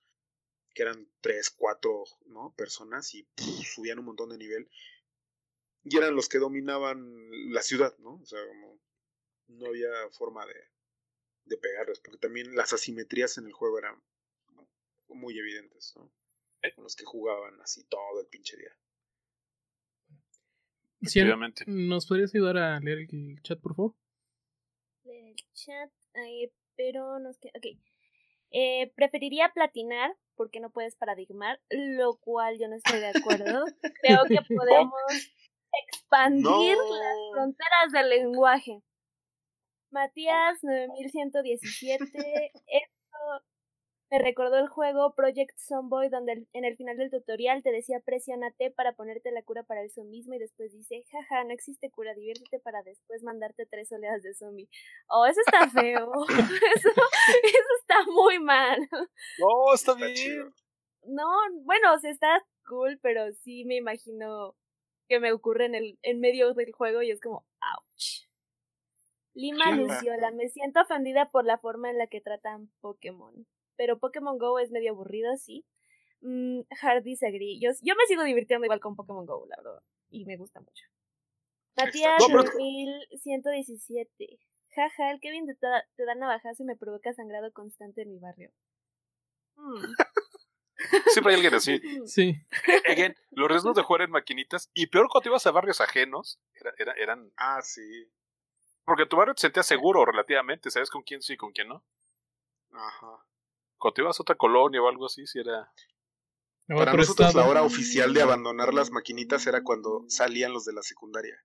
que 0.75 0.83
eran 0.83 1.11
tres, 1.23 1.51
cuatro 1.51 2.05
¿no? 2.27 2.55
personas 2.57 3.15
y 3.15 3.23
pff, 3.23 3.75
subían 3.75 3.99
un 4.01 4.07
montón 4.07 4.31
de 4.31 4.39
nivel. 4.39 4.71
Y 5.85 5.97
eran 5.97 6.15
los 6.17 6.29
que 6.29 6.39
dominaban 6.39 7.53
la 7.53 7.63
ciudad, 7.63 7.97
¿no? 7.99 8.15
O 8.23 8.27
sea, 8.27 8.47
como 8.47 8.81
no 9.49 9.67
había 9.67 9.89
forma 10.13 10.47
de, 10.47 10.55
de 11.45 11.57
pegarles, 11.59 12.01
porque 12.01 12.19
también 12.19 12.55
las 12.57 12.73
asimetrías 12.73 13.37
en 13.39 13.47
el 13.47 13.53
juego 13.53 13.79
eran 13.79 14.03
muy 15.09 15.39
evidentes, 15.39 15.95
¿no? 15.97 16.11
Eh. 16.63 16.73
Con 16.75 16.85
los 16.85 16.97
que 16.97 17.05
jugaban 17.05 17.61
así 17.61 17.85
todo 17.85 18.21
el 18.21 18.27
pinche 18.27 18.57
día. 18.57 18.71
Efectivamente. 21.01 21.65
¿Nos 21.67 22.07
podrías 22.07 22.35
ayudar 22.35 22.57
a 22.57 22.81
leer 22.81 23.07
el 23.11 23.41
chat, 23.43 23.61
por 23.61 23.75
favor? 23.77 23.95
del 25.05 25.37
chat, 25.53 25.91
eh, 26.15 26.51
pero 26.77 27.19
nos 27.19 27.39
queda. 27.39 27.53
Ok. 27.57 27.79
Eh, 28.51 28.93
preferiría 28.97 29.51
platinar 29.53 30.17
porque 30.37 30.61
no 30.61 30.71
puedes 30.71 30.97
paradigmar, 30.97 31.61
lo 31.69 32.17
cual 32.17 32.59
yo 32.59 32.69
no 32.69 32.77
estoy 32.77 33.01
de 33.01 33.09
acuerdo. 33.09 33.65
Creo 34.01 34.25
que 34.25 34.39
podemos 34.49 34.95
expandir 35.91 36.43
No. 36.77 36.97
las 36.97 37.17
fronteras 37.33 37.93
del 37.93 38.09
lenguaje. 38.09 38.83
Matías 39.95 40.59
9117, 40.65 42.51
esto 42.67 43.45
me 44.11 44.19
recordó 44.19 44.59
el 44.59 44.67
juego 44.67 45.15
Project 45.15 45.57
Zomboid 45.57 46.11
donde 46.11 46.49
en 46.53 46.65
el 46.65 46.77
final 46.77 46.97
del 46.97 47.13
tutorial 47.13 47.63
te 47.63 47.71
decía 47.71 48.01
presiónate 48.05 48.73
para 48.73 48.97
ponerte 48.97 49.31
la 49.31 49.45
cura 49.45 49.63
para 49.63 49.83
el 49.83 49.93
zombismo 49.93 50.35
y 50.35 50.41
después 50.41 50.73
dice, 50.73 51.05
jaja, 51.13 51.45
no 51.45 51.53
existe 51.53 51.93
cura, 51.93 52.13
diviértete 52.13 52.59
para 52.59 52.83
después 52.83 53.23
mandarte 53.23 53.67
tres 53.67 53.93
oleadas 53.93 54.23
de 54.25 54.35
zombie. 54.35 54.69
Oh, 55.07 55.27
eso 55.27 55.41
está 55.47 55.71
feo. 55.71 56.11
eso, 56.77 56.89
eso 56.89 57.75
está 57.81 58.05
muy 58.11 58.41
mal. 58.41 58.81
No, 58.91 59.75
está, 59.75 59.95
bien. 59.95 60.15
chido. 60.15 60.53
No, 61.05 61.25
bueno, 61.63 61.95
o 61.95 61.99
sea, 62.01 62.11
está 62.11 62.45
cool, 62.67 62.99
pero 63.01 63.33
sí 63.45 63.65
me 63.65 63.77
imagino 63.77 64.57
que 65.09 65.21
me 65.21 65.31
ocurre 65.31 65.67
en 65.67 65.77
el 65.77 65.99
en 66.03 66.19
medio 66.19 66.53
del 66.53 66.73
juego 66.73 67.01
y 67.01 67.13
es 67.13 67.21
como, 67.21 67.47
ouch. 67.61 68.25
Lima. 69.35 69.71
Luciola, 69.73 70.31
me 70.31 70.49
siento 70.49 70.81
ofendida 70.81 71.31
por 71.31 71.45
la 71.45 71.59
forma 71.59 71.91
en 71.91 71.99
la 71.99 72.07
que 72.07 72.21
tratan 72.21 72.71
Pokémon. 72.81 73.47
Pero 73.77 73.99
Pokémon 73.99 74.39
Go 74.39 74.59
es 74.61 74.71
medio 74.71 74.93
aburrido, 74.93 75.37
sí. 75.37 75.65
Mm, 76.21 76.61
hard 76.81 77.03
disagree. 77.03 77.59
Yo, 77.61 77.71
yo 77.83 77.95
me 77.97 78.07
sigo 78.07 78.23
divirtiendo 78.23 78.65
igual 78.65 78.81
con 78.81 78.95
Pokémon 78.97 79.27
Go, 79.27 79.47
la 79.49 79.57
verdad. 79.57 79.83
Y 80.11 80.25
me 80.25 80.37
gusta 80.37 80.61
mucho. 80.61 80.85
Matías. 81.77 82.21
No, 82.21 82.27
pero- 82.29 82.43
9117. 82.45 84.39
Jaja, 84.75 85.11
el 85.11 85.21
Kevin 85.21 85.47
te, 85.47 85.55
da- 85.61 85.85
te 85.97 86.05
da 86.05 86.15
navajazo 86.15 86.63
y 86.63 86.67
me 86.67 86.77
provoca 86.77 87.13
sangrado 87.13 87.53
constante 87.53 88.03
en 88.03 88.11
mi 88.11 88.19
barrio. 88.19 88.51
Mm. 89.57 89.83
Siempre 91.15 91.33
hay 91.33 91.37
alguien 91.37 91.55
así. 91.55 91.81
Sí. 92.07 92.35
Again, 92.89 93.15
los 93.31 93.49
riesgos 93.49 93.75
de 93.77 93.83
jugar 93.83 94.03
en 94.03 94.11
maquinitas, 94.11 94.71
y 94.75 94.87
peor 94.89 95.09
cuando 95.11 95.31
ibas 95.31 95.47
a 95.47 95.51
barrios 95.53 95.81
ajenos, 95.81 96.41
era- 96.61 96.75
era- 96.79 96.95
eran. 96.95 97.33
Ah, 97.37 97.61
sí. 97.63 97.83
Porque 98.85 99.07
tu 99.07 99.17
barrio 99.17 99.35
te 99.35 99.41
sentías 99.43 99.67
seguro 99.67 100.05
relativamente, 100.05 100.71
¿sabes 100.71 100.91
con 100.91 101.03
quién 101.03 101.23
sí 101.23 101.35
y 101.35 101.37
con 101.37 101.53
quién 101.53 101.69
no? 101.69 101.85
Ajá. 102.73 103.25
Cuando 103.79 103.95
te 103.95 104.03
ibas 104.03 104.19
a 104.19 104.23
otra 104.23 104.37
colonia 104.37 104.83
o 104.83 104.89
algo 104.89 105.07
así, 105.07 105.27
sí 105.27 105.39
era. 105.39 105.73
Para 106.67 106.83
otro 106.93 106.97
nosotros 106.97 107.35
la 107.35 107.47
hora 107.47 107.63
oficial 107.63 108.15
de 108.15 108.23
abandonar 108.23 108.73
las 108.73 108.91
maquinitas 108.91 109.47
era 109.47 109.63
cuando 109.63 110.05
salían 110.09 110.53
los 110.53 110.65
de 110.65 110.73
la 110.73 110.83
secundaria. 110.83 111.37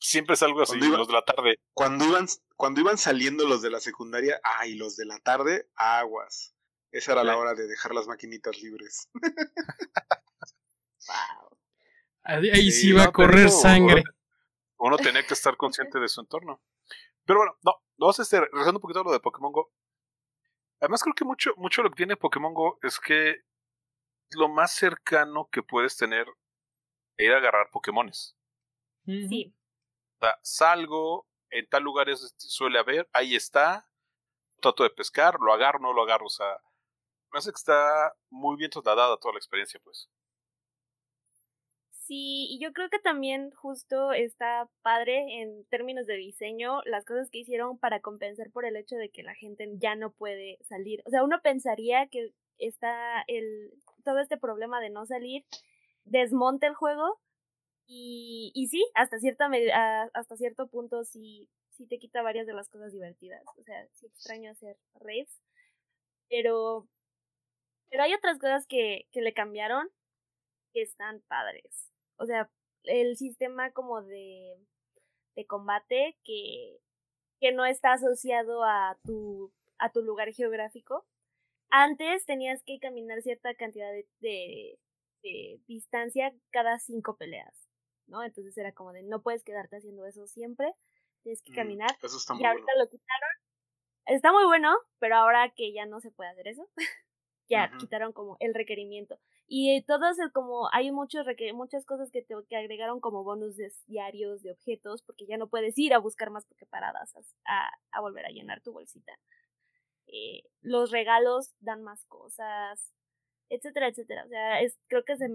Siempre 0.00 0.34
es 0.34 0.42
algo 0.42 0.62
así, 0.62 0.72
¿Dónde 0.72 0.86
iba? 0.86 0.98
los 0.98 1.08
de 1.08 1.12
la 1.14 1.24
tarde. 1.24 1.58
Cuando 1.74 2.04
iban, 2.04 2.26
cuando 2.56 2.80
iban 2.80 2.98
saliendo 2.98 3.46
los 3.46 3.62
de 3.62 3.70
la 3.70 3.80
secundaria, 3.80 4.40
ay, 4.42 4.74
los 4.76 4.96
de 4.96 5.06
la 5.06 5.18
tarde, 5.18 5.68
aguas. 5.74 6.54
Esa 6.90 7.12
era 7.12 7.24
la 7.24 7.36
hora 7.36 7.54
de 7.54 7.66
dejar 7.66 7.94
las 7.94 8.06
maquinitas 8.06 8.60
libres. 8.62 9.08
Wow. 11.08 11.58
Ahí 12.22 12.70
Sí, 12.70 12.72
sí 12.72 12.92
va 12.92 13.04
a 13.04 13.06
no, 13.06 13.12
correr 13.12 13.50
sangre. 13.50 14.02
Uno 14.78 14.96
tenía 14.96 15.26
que 15.26 15.34
estar 15.34 15.56
consciente 15.56 15.98
de 15.98 16.08
su 16.08 16.20
entorno. 16.20 16.62
Pero 17.24 17.40
bueno, 17.40 17.56
no, 17.62 17.74
vamos 17.96 18.18
a 18.18 18.22
este, 18.22 18.40
regresando 18.40 18.78
un 18.78 18.82
poquito 18.82 19.00
a 19.00 19.04
lo 19.04 19.12
de 19.12 19.20
Pokémon 19.20 19.52
Go. 19.52 19.70
Además, 20.80 21.02
creo 21.02 21.14
que 21.14 21.24
mucho, 21.24 21.52
mucho 21.56 21.82
lo 21.82 21.90
que 21.90 21.96
tiene 21.96 22.16
Pokémon 22.16 22.54
Go 22.54 22.78
es 22.82 23.00
que 23.00 23.42
lo 24.30 24.48
más 24.48 24.72
cercano 24.74 25.48
que 25.50 25.62
puedes 25.62 25.96
tener 25.96 26.26
es 27.16 27.26
ir 27.26 27.32
a 27.32 27.38
agarrar 27.38 27.70
Pokémones. 27.70 28.36
Sí. 29.04 29.54
O 30.20 30.24
sea, 30.26 30.38
salgo, 30.42 31.26
en 31.50 31.66
tal 31.68 31.82
lugar 31.82 32.08
es- 32.08 32.34
suele 32.36 32.78
haber, 32.78 33.08
ahí 33.12 33.34
está, 33.34 33.88
trato 34.60 34.82
de 34.84 34.90
pescar, 34.90 35.38
lo 35.40 35.52
agarro, 35.52 35.80
no 35.80 35.92
lo 35.92 36.02
agarro, 36.02 36.26
o 36.26 36.30
sea, 36.30 36.60
me 37.32 37.38
hace 37.38 37.50
que 37.50 37.56
está 37.56 38.14
muy 38.30 38.56
bien 38.56 38.70
trasladada 38.70 39.16
toda 39.18 39.34
la 39.34 39.38
experiencia, 39.38 39.80
pues. 39.82 40.08
Sí, 42.08 42.46
y 42.50 42.58
yo 42.58 42.72
creo 42.72 42.88
que 42.88 42.98
también 42.98 43.50
justo 43.50 44.12
está 44.12 44.66
padre 44.80 45.42
en 45.42 45.66
términos 45.66 46.06
de 46.06 46.14
diseño 46.16 46.80
las 46.86 47.04
cosas 47.04 47.28
que 47.30 47.36
hicieron 47.40 47.78
para 47.78 48.00
compensar 48.00 48.50
por 48.50 48.64
el 48.64 48.76
hecho 48.76 48.96
de 48.96 49.10
que 49.10 49.22
la 49.22 49.34
gente 49.34 49.68
ya 49.74 49.94
no 49.94 50.10
puede 50.12 50.56
salir. 50.62 51.02
O 51.04 51.10
sea, 51.10 51.22
uno 51.22 51.42
pensaría 51.42 52.06
que 52.08 52.32
está 52.56 53.24
el 53.26 53.74
todo 54.04 54.20
este 54.20 54.38
problema 54.38 54.80
de 54.80 54.88
no 54.88 55.04
salir 55.04 55.44
desmonta 56.04 56.66
el 56.66 56.74
juego 56.74 57.20
y, 57.86 58.52
y 58.54 58.68
sí, 58.68 58.86
hasta 58.94 59.18
cierta 59.18 59.50
hasta 60.14 60.36
cierto 60.36 60.68
punto 60.68 61.04
sí 61.04 61.48
sí 61.72 61.86
te 61.86 61.98
quita 61.98 62.22
varias 62.22 62.46
de 62.46 62.54
las 62.54 62.70
cosas 62.70 62.92
divertidas. 62.92 63.42
O 63.58 63.64
sea, 63.64 63.86
sí 63.92 64.06
extraño 64.06 64.52
hacer 64.52 64.78
raids, 64.94 65.42
pero 66.30 66.86
pero 67.90 68.02
hay 68.02 68.14
otras 68.14 68.38
cosas 68.38 68.66
que, 68.66 69.06
que 69.12 69.20
le 69.20 69.34
cambiaron 69.34 69.88
que 70.72 70.82
están 70.82 71.20
padres. 71.28 71.90
O 72.18 72.26
sea, 72.26 72.50
el 72.84 73.16
sistema 73.16 73.72
como 73.72 74.02
de, 74.02 74.56
de 75.36 75.46
combate 75.46 76.18
que, 76.24 76.80
que 77.40 77.52
no 77.52 77.66
está 77.66 77.94
asociado 77.94 78.64
a 78.64 78.98
tu, 79.04 79.52
a 79.78 79.92
tu 79.92 80.02
lugar 80.02 80.32
geográfico. 80.32 81.06
antes 81.70 82.24
tenías 82.26 82.62
que 82.64 82.78
caminar 82.80 83.22
cierta 83.22 83.54
cantidad 83.54 83.90
de, 83.92 84.06
de, 84.20 84.78
de 85.22 85.60
distancia 85.66 86.34
cada 86.50 86.78
cinco 86.78 87.16
peleas, 87.16 87.68
¿no? 88.06 88.22
Entonces 88.24 88.56
era 88.58 88.72
como 88.72 88.92
de 88.92 89.02
no 89.04 89.22
puedes 89.22 89.44
quedarte 89.44 89.76
haciendo 89.76 90.06
eso 90.06 90.26
siempre, 90.26 90.74
tienes 91.22 91.42
que 91.42 91.52
Mm, 91.52 91.56
caminar. 91.56 91.96
Eso 92.02 92.16
está 92.18 92.34
muy 92.34 92.42
y 92.42 92.46
ahorita 92.46 92.72
bueno. 92.72 92.84
lo 92.84 92.90
quitaron. 92.90 93.30
Está 94.06 94.32
muy 94.32 94.44
bueno, 94.46 94.76
pero 94.98 95.16
ahora 95.16 95.50
que 95.56 95.72
ya 95.72 95.86
no 95.86 96.00
se 96.00 96.10
puede 96.10 96.30
hacer 96.30 96.48
eso, 96.48 96.68
ya 97.48 97.72
quitaron 97.78 98.12
como 98.12 98.36
el 98.40 98.54
requerimiento. 98.54 99.18
Y 99.46 99.82
todos 99.82 100.18
el 100.18 100.32
como 100.32 100.68
hay 100.72 100.90
muchos 100.92 101.26
muchas 101.54 101.84
cosas 101.86 102.10
que 102.10 102.22
te 102.22 102.34
que 102.48 102.56
agregaron 102.56 103.00
como 103.00 103.24
bonus 103.24 103.56
de 103.56 103.72
diarios 103.86 104.42
de 104.42 104.52
objetos 104.52 105.02
porque 105.02 105.26
ya 105.26 105.38
no 105.38 105.48
puedes 105.48 105.76
ir 105.78 105.94
a 105.94 105.98
buscar 105.98 106.30
más 106.30 106.46
paradas 106.70 107.14
a, 107.16 107.20
a, 107.46 107.70
a 107.92 108.00
volver 108.00 108.26
a 108.26 108.30
llenar 108.30 108.60
tu 108.62 108.72
bolsita. 108.72 109.12
Eh, 110.06 110.42
los 110.62 110.90
regalos 110.90 111.54
dan 111.60 111.82
más 111.82 112.04
cosas, 112.06 112.92
etcétera, 113.50 113.88
etcétera. 113.88 114.24
O 114.24 114.28
sea, 114.28 114.60
es 114.62 114.78
creo 114.88 115.04
que 115.04 115.16
se, 115.16 115.28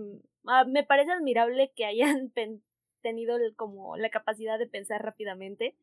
ah, 0.47 0.65
me 0.65 0.83
parece 0.83 1.11
admirable 1.11 1.71
que 1.75 1.85
hayan 1.85 2.29
pen- 2.35 2.63
tenido 3.01 3.37
el- 3.37 3.55
como 3.55 3.97
la 3.97 4.09
capacidad 4.09 4.59
de 4.59 4.67
pensar 4.67 5.03
rápidamente 5.03 5.75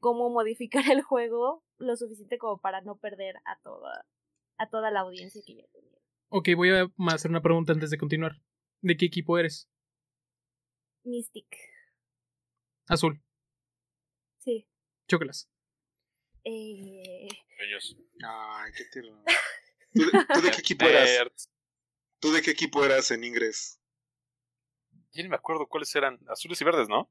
cómo 0.00 0.30
modificar 0.30 0.90
el 0.90 1.02
juego 1.02 1.64
lo 1.78 1.96
suficiente 1.96 2.38
como 2.38 2.58
para 2.60 2.80
no 2.82 2.96
perder 2.98 3.36
a 3.46 3.58
toda 3.62 4.06
a 4.58 4.68
toda 4.68 4.90
la 4.90 5.00
audiencia 5.00 5.40
que 5.46 5.56
ya 5.56 5.66
tenía. 5.72 5.98
Ok, 6.28 6.48
voy 6.56 6.70
a 6.70 6.90
hacer 7.12 7.30
una 7.30 7.40
pregunta 7.42 7.72
antes 7.72 7.90
de 7.90 7.98
continuar. 7.98 8.40
¿De 8.80 8.96
qué 8.96 9.06
equipo 9.06 9.38
eres? 9.38 9.68
Mystic. 11.04 11.46
Azul. 12.86 13.22
Sí. 14.38 14.68
Chócalas. 15.08 15.48
Eh, 16.44 17.28
Ellos. 17.60 17.96
Ay, 18.24 18.72
qué 18.76 18.84
tierno. 18.92 19.24
¿Tú 19.94 20.00
de, 20.10 20.26
tú 20.32 20.40
de 20.42 20.50
qué 20.50 20.58
equipo 20.60 20.84
eras? 20.86 21.50
¿Tú 22.20 22.32
de 22.32 22.42
qué 22.42 22.50
equipo 22.50 22.84
eras 22.84 23.10
en 23.10 23.24
Ingres? 23.24 23.80
Ya 25.12 25.22
ni 25.22 25.28
me 25.28 25.36
acuerdo 25.36 25.66
cuáles 25.66 25.94
eran. 25.94 26.18
Azules 26.28 26.60
y 26.60 26.64
verdes, 26.64 26.88
¿no? 26.88 27.10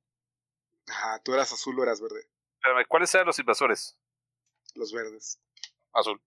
Ajá, 0.87 1.21
tú 1.23 1.33
eras 1.33 1.51
azul 1.51 1.77
o 1.79 1.83
eras 1.83 1.99
verde. 2.01 2.29
Espérame, 2.55 2.85
¿cuáles 2.87 3.13
eran 3.13 3.27
los 3.27 3.39
invasores? 3.39 3.97
Los 4.75 4.93
verdes. 4.93 5.39
Azul. 5.93 6.21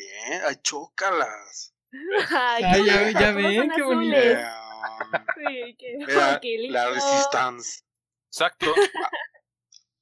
Bien, 0.00 0.42
ay, 0.46 0.56
chócalas. 0.62 1.74
Ay, 2.30 2.62
Ay, 2.64 2.86
ya- 2.86 3.10
ya 3.20 3.32
ven, 3.32 3.70
qué 3.74 3.82
bonito. 3.82 4.16
Sí, 5.36 5.76
qué, 5.78 5.96
era 6.08 6.38
qué 6.42 6.56
lindo. 6.56 6.72
la 6.74 6.88
resistance. 6.90 7.82
Exacto. 8.32 8.72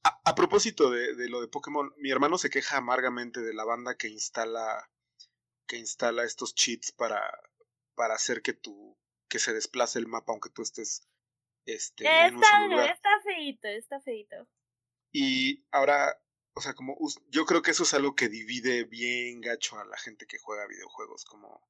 A, 0.04 0.20
a 0.24 0.34
propósito 0.34 0.90
de, 0.90 1.14
de 1.16 1.28
lo 1.28 1.40
de 1.40 1.48
Pokémon, 1.48 1.92
mi 1.96 2.10
hermano 2.10 2.38
se 2.38 2.50
queja 2.50 2.76
amargamente 2.76 3.40
de 3.40 3.54
la 3.54 3.64
banda 3.64 3.96
que 3.96 4.08
instala 4.08 4.88
que 5.66 5.76
instala 5.78 6.22
estos 6.24 6.54
cheats 6.54 6.92
para, 6.92 7.20
para 7.94 8.14
hacer 8.14 8.40
que 8.42 8.52
tu 8.52 8.96
que 9.28 9.38
se 9.38 9.52
desplace 9.52 9.98
el 9.98 10.06
mapa 10.06 10.32
aunque 10.32 10.50
tú 10.50 10.62
estés 10.62 11.08
este, 11.66 12.04
en 12.06 12.36
un 12.36 12.42
Está, 12.44 12.56
solo 12.58 12.70
lugar. 12.72 12.90
está 12.90 13.10
feito, 13.24 13.68
está 13.68 14.00
feito. 14.00 14.36
Y 15.12 15.64
ahora, 15.72 16.18
o 16.58 16.60
sea, 16.60 16.74
como 16.74 16.96
yo 17.30 17.46
creo 17.46 17.62
que 17.62 17.70
eso 17.70 17.84
es 17.84 17.94
algo 17.94 18.16
que 18.16 18.28
divide 18.28 18.82
bien 18.84 19.40
gacho 19.40 19.78
a 19.78 19.84
la 19.84 19.96
gente 19.96 20.26
que 20.26 20.38
juega 20.40 20.66
videojuegos, 20.66 21.24
como, 21.24 21.62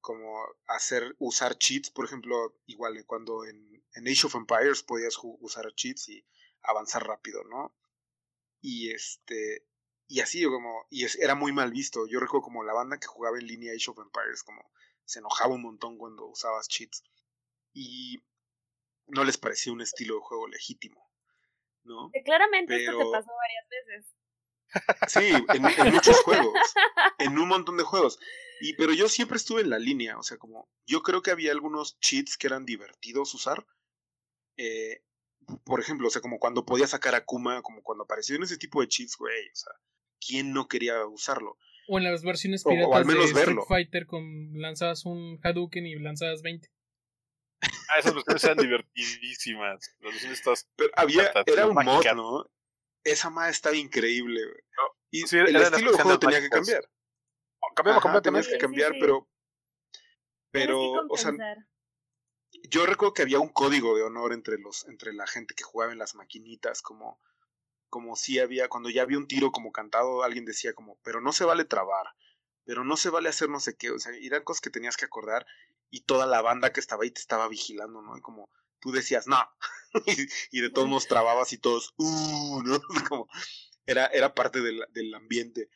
como 0.00 0.46
hacer, 0.68 1.16
usar 1.18 1.58
cheats, 1.58 1.90
por 1.90 2.04
ejemplo, 2.06 2.56
igual 2.66 3.04
cuando 3.06 3.44
en, 3.44 3.84
Age 3.96 4.26
of 4.28 4.36
Empires 4.36 4.84
podías 4.84 5.16
usar 5.22 5.74
cheats 5.74 6.08
y 6.10 6.24
avanzar 6.62 7.06
rápido, 7.06 7.42
¿no? 7.44 7.74
Y 8.60 8.90
este, 8.92 9.66
y 10.08 10.20
así 10.20 10.44
como, 10.44 10.86
y 10.90 11.04
es- 11.04 11.16
era 11.16 11.34
muy 11.34 11.52
mal 11.52 11.72
visto. 11.72 12.06
Yo 12.06 12.20
recuerdo 12.20 12.44
como 12.44 12.64
la 12.64 12.72
banda 12.74 13.00
que 13.00 13.06
jugaba 13.08 13.38
en 13.38 13.46
línea 13.48 13.72
Age 13.74 13.90
of 13.90 13.98
Empires, 13.98 14.42
como 14.44 14.62
se 15.04 15.20
enojaba 15.20 15.54
un 15.54 15.62
montón 15.62 15.98
cuando 15.98 16.26
usabas 16.26 16.68
cheats. 16.68 17.02
Y 17.74 18.22
no 19.08 19.24
les 19.24 19.38
parecía 19.38 19.72
un 19.72 19.82
estilo 19.82 20.16
de 20.16 20.20
juego 20.22 20.48
legítimo, 20.48 21.10
¿no? 21.84 22.10
Que 22.12 22.22
Claramente 22.22 22.76
esto 22.76 22.92
Pero- 22.98 23.10
te 23.10 23.16
pasó 23.18 23.30
varias 23.36 23.68
veces. 23.70 24.14
Sí, 25.06 25.54
en, 25.56 25.86
en 25.86 25.94
muchos 25.94 26.20
juegos, 26.22 26.52
en 27.18 27.38
un 27.38 27.46
montón 27.48 27.76
de 27.76 27.84
juegos. 27.84 28.18
Y 28.60 28.74
pero 28.74 28.92
yo 28.92 29.08
siempre 29.08 29.36
estuve 29.36 29.60
en 29.60 29.70
la 29.70 29.78
línea, 29.78 30.18
o 30.18 30.22
sea, 30.22 30.36
como 30.38 30.68
yo 30.86 31.02
creo 31.02 31.22
que 31.22 31.30
había 31.30 31.52
algunos 31.52 31.98
cheats 32.00 32.36
que 32.36 32.46
eran 32.48 32.64
divertidos 32.64 33.32
usar. 33.34 33.64
Eh, 34.56 35.02
por 35.64 35.78
ejemplo, 35.80 36.08
o 36.08 36.10
sea, 36.10 36.22
como 36.22 36.38
cuando 36.38 36.64
podía 36.64 36.86
sacar 36.86 37.14
a 37.14 37.24
Kuma, 37.24 37.62
como 37.62 37.82
cuando 37.82 38.04
apareció 38.04 38.34
en 38.36 38.42
ese 38.44 38.56
tipo 38.56 38.80
de 38.80 38.88
cheats, 38.88 39.16
güey, 39.16 39.48
o 39.48 39.54
sea, 39.54 39.72
¿quién 40.26 40.52
no 40.52 40.66
quería 40.68 41.04
usarlo? 41.06 41.58
O 41.86 41.98
en 41.98 42.04
las 42.04 42.22
versiones 42.22 42.64
O- 42.64 42.70
o 42.70 42.72
piratas 42.72 42.96
al 42.96 43.04
menos 43.04 43.24
de 43.24 43.28
Street 43.30 43.46
verlo. 43.46 43.64
Fighter 43.66 44.06
con 44.06 44.24
lanzabas 44.54 45.04
un 45.04 45.38
Hadouken 45.42 45.86
y 45.86 45.94
lanzabas 45.98 46.40
20. 46.42 46.68
Ah, 47.90 47.98
esas 47.98 48.14
versiones 48.14 48.44
eran 48.44 48.56
divertidísimas. 48.58 49.94
Las 50.00 50.12
versiones 50.12 50.42
todas. 50.42 50.68
Pero 50.76 50.90
había, 50.96 51.32
era 51.46 51.66
un 51.66 51.74
mod. 51.74 52.04
¿no? 52.14 52.50
Esa 53.04 53.30
madre 53.30 53.52
estaba 53.52 53.76
increíble, 53.76 54.42
güey. 54.44 54.62
No, 54.76 54.82
Y 55.10 55.20
sí, 55.26 55.36
el 55.38 55.54
estilo 55.56 55.92
de 55.92 56.02
juego 56.02 56.18
tenía 56.18 56.40
que 56.40 56.48
cambiar. 56.48 56.88
Cambiaba 57.74 57.98
Ajá, 57.98 58.22
tenías 58.22 58.46
completamente. 58.46 58.46
que 58.46 58.50
Sí, 58.50 58.54
sí, 58.54 58.58
cambiar, 58.60 58.92
sí. 58.92 58.98
pero 59.00 59.28
pero 60.50 60.78
que 60.92 61.06
o 61.10 61.16
sea, 61.16 61.32
yo 62.70 62.86
recuerdo 62.86 63.14
que 63.14 63.22
había 63.22 63.40
un 63.40 63.48
código 63.48 63.96
de 63.96 64.02
honor 64.02 64.32
entre 64.32 64.58
los 64.58 64.86
entre 64.86 65.12
la 65.12 65.26
gente 65.26 65.54
que 65.54 65.64
jugaba 65.64 65.92
en 65.92 65.98
las 65.98 66.14
maquinitas 66.14 66.82
como 66.82 67.20
como 67.88 68.16
si 68.16 68.38
había 68.38 68.68
cuando 68.68 68.90
ya 68.90 69.02
había 69.02 69.18
un 69.18 69.26
tiro 69.26 69.50
como 69.50 69.72
cantado 69.72 70.22
alguien 70.22 70.44
decía 70.44 70.72
como 70.74 70.98
pero 71.02 71.20
no 71.20 71.32
se 71.32 71.44
vale 71.44 71.64
trabar 71.64 72.06
pero 72.64 72.84
no 72.84 72.96
se 72.96 73.10
vale 73.10 73.28
hacer 73.28 73.48
no 73.48 73.60
sé 73.60 73.76
qué 73.76 73.90
o 73.90 73.98
sea 73.98 74.12
eran 74.20 74.42
cosas 74.44 74.60
que 74.60 74.70
tenías 74.70 74.96
que 74.96 75.04
acordar 75.04 75.46
y 75.90 76.02
toda 76.02 76.26
la 76.26 76.42
banda 76.42 76.72
que 76.72 76.80
estaba 76.80 77.04
ahí 77.04 77.10
te 77.10 77.20
estaba 77.20 77.48
vigilando 77.48 78.02
no 78.02 78.16
y 78.16 78.20
como 78.20 78.50
tú 78.80 78.92
decías 78.92 79.26
no 79.26 79.38
y, 80.52 80.60
de 80.60 80.70
todos 80.70 80.88
modos 80.88 81.06
trababas 81.08 81.52
y 81.52 81.58
todos 81.58 81.94
uh 81.98 82.62
no 82.64 82.80
como 83.08 83.28
era 83.86 84.06
era 84.06 84.34
parte 84.34 84.60
del, 84.60 84.84
del 84.90 85.14
ambiente 85.14 85.68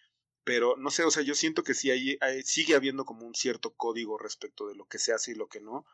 pero 0.44 0.76
no 0.78 0.90
sé, 0.90 1.04
o 1.04 1.10
sea, 1.10 1.22
yo 1.22 1.34
siento 1.34 1.62
que 1.62 1.74
sí 1.74 1.90
hay, 1.90 2.16
hay- 2.22 2.42
sigue 2.42 2.74
habiendo 2.74 3.04
como 3.04 3.26
un 3.26 3.34
cierto 3.34 3.74
código 3.74 4.16
respecto 4.16 4.66
de 4.66 4.74
lo 4.76 4.86
que 4.86 4.98
se 4.98 5.12
hace 5.12 5.32
y 5.32 5.34
lo 5.34 5.46
que 5.46 5.60
no. 5.60 5.84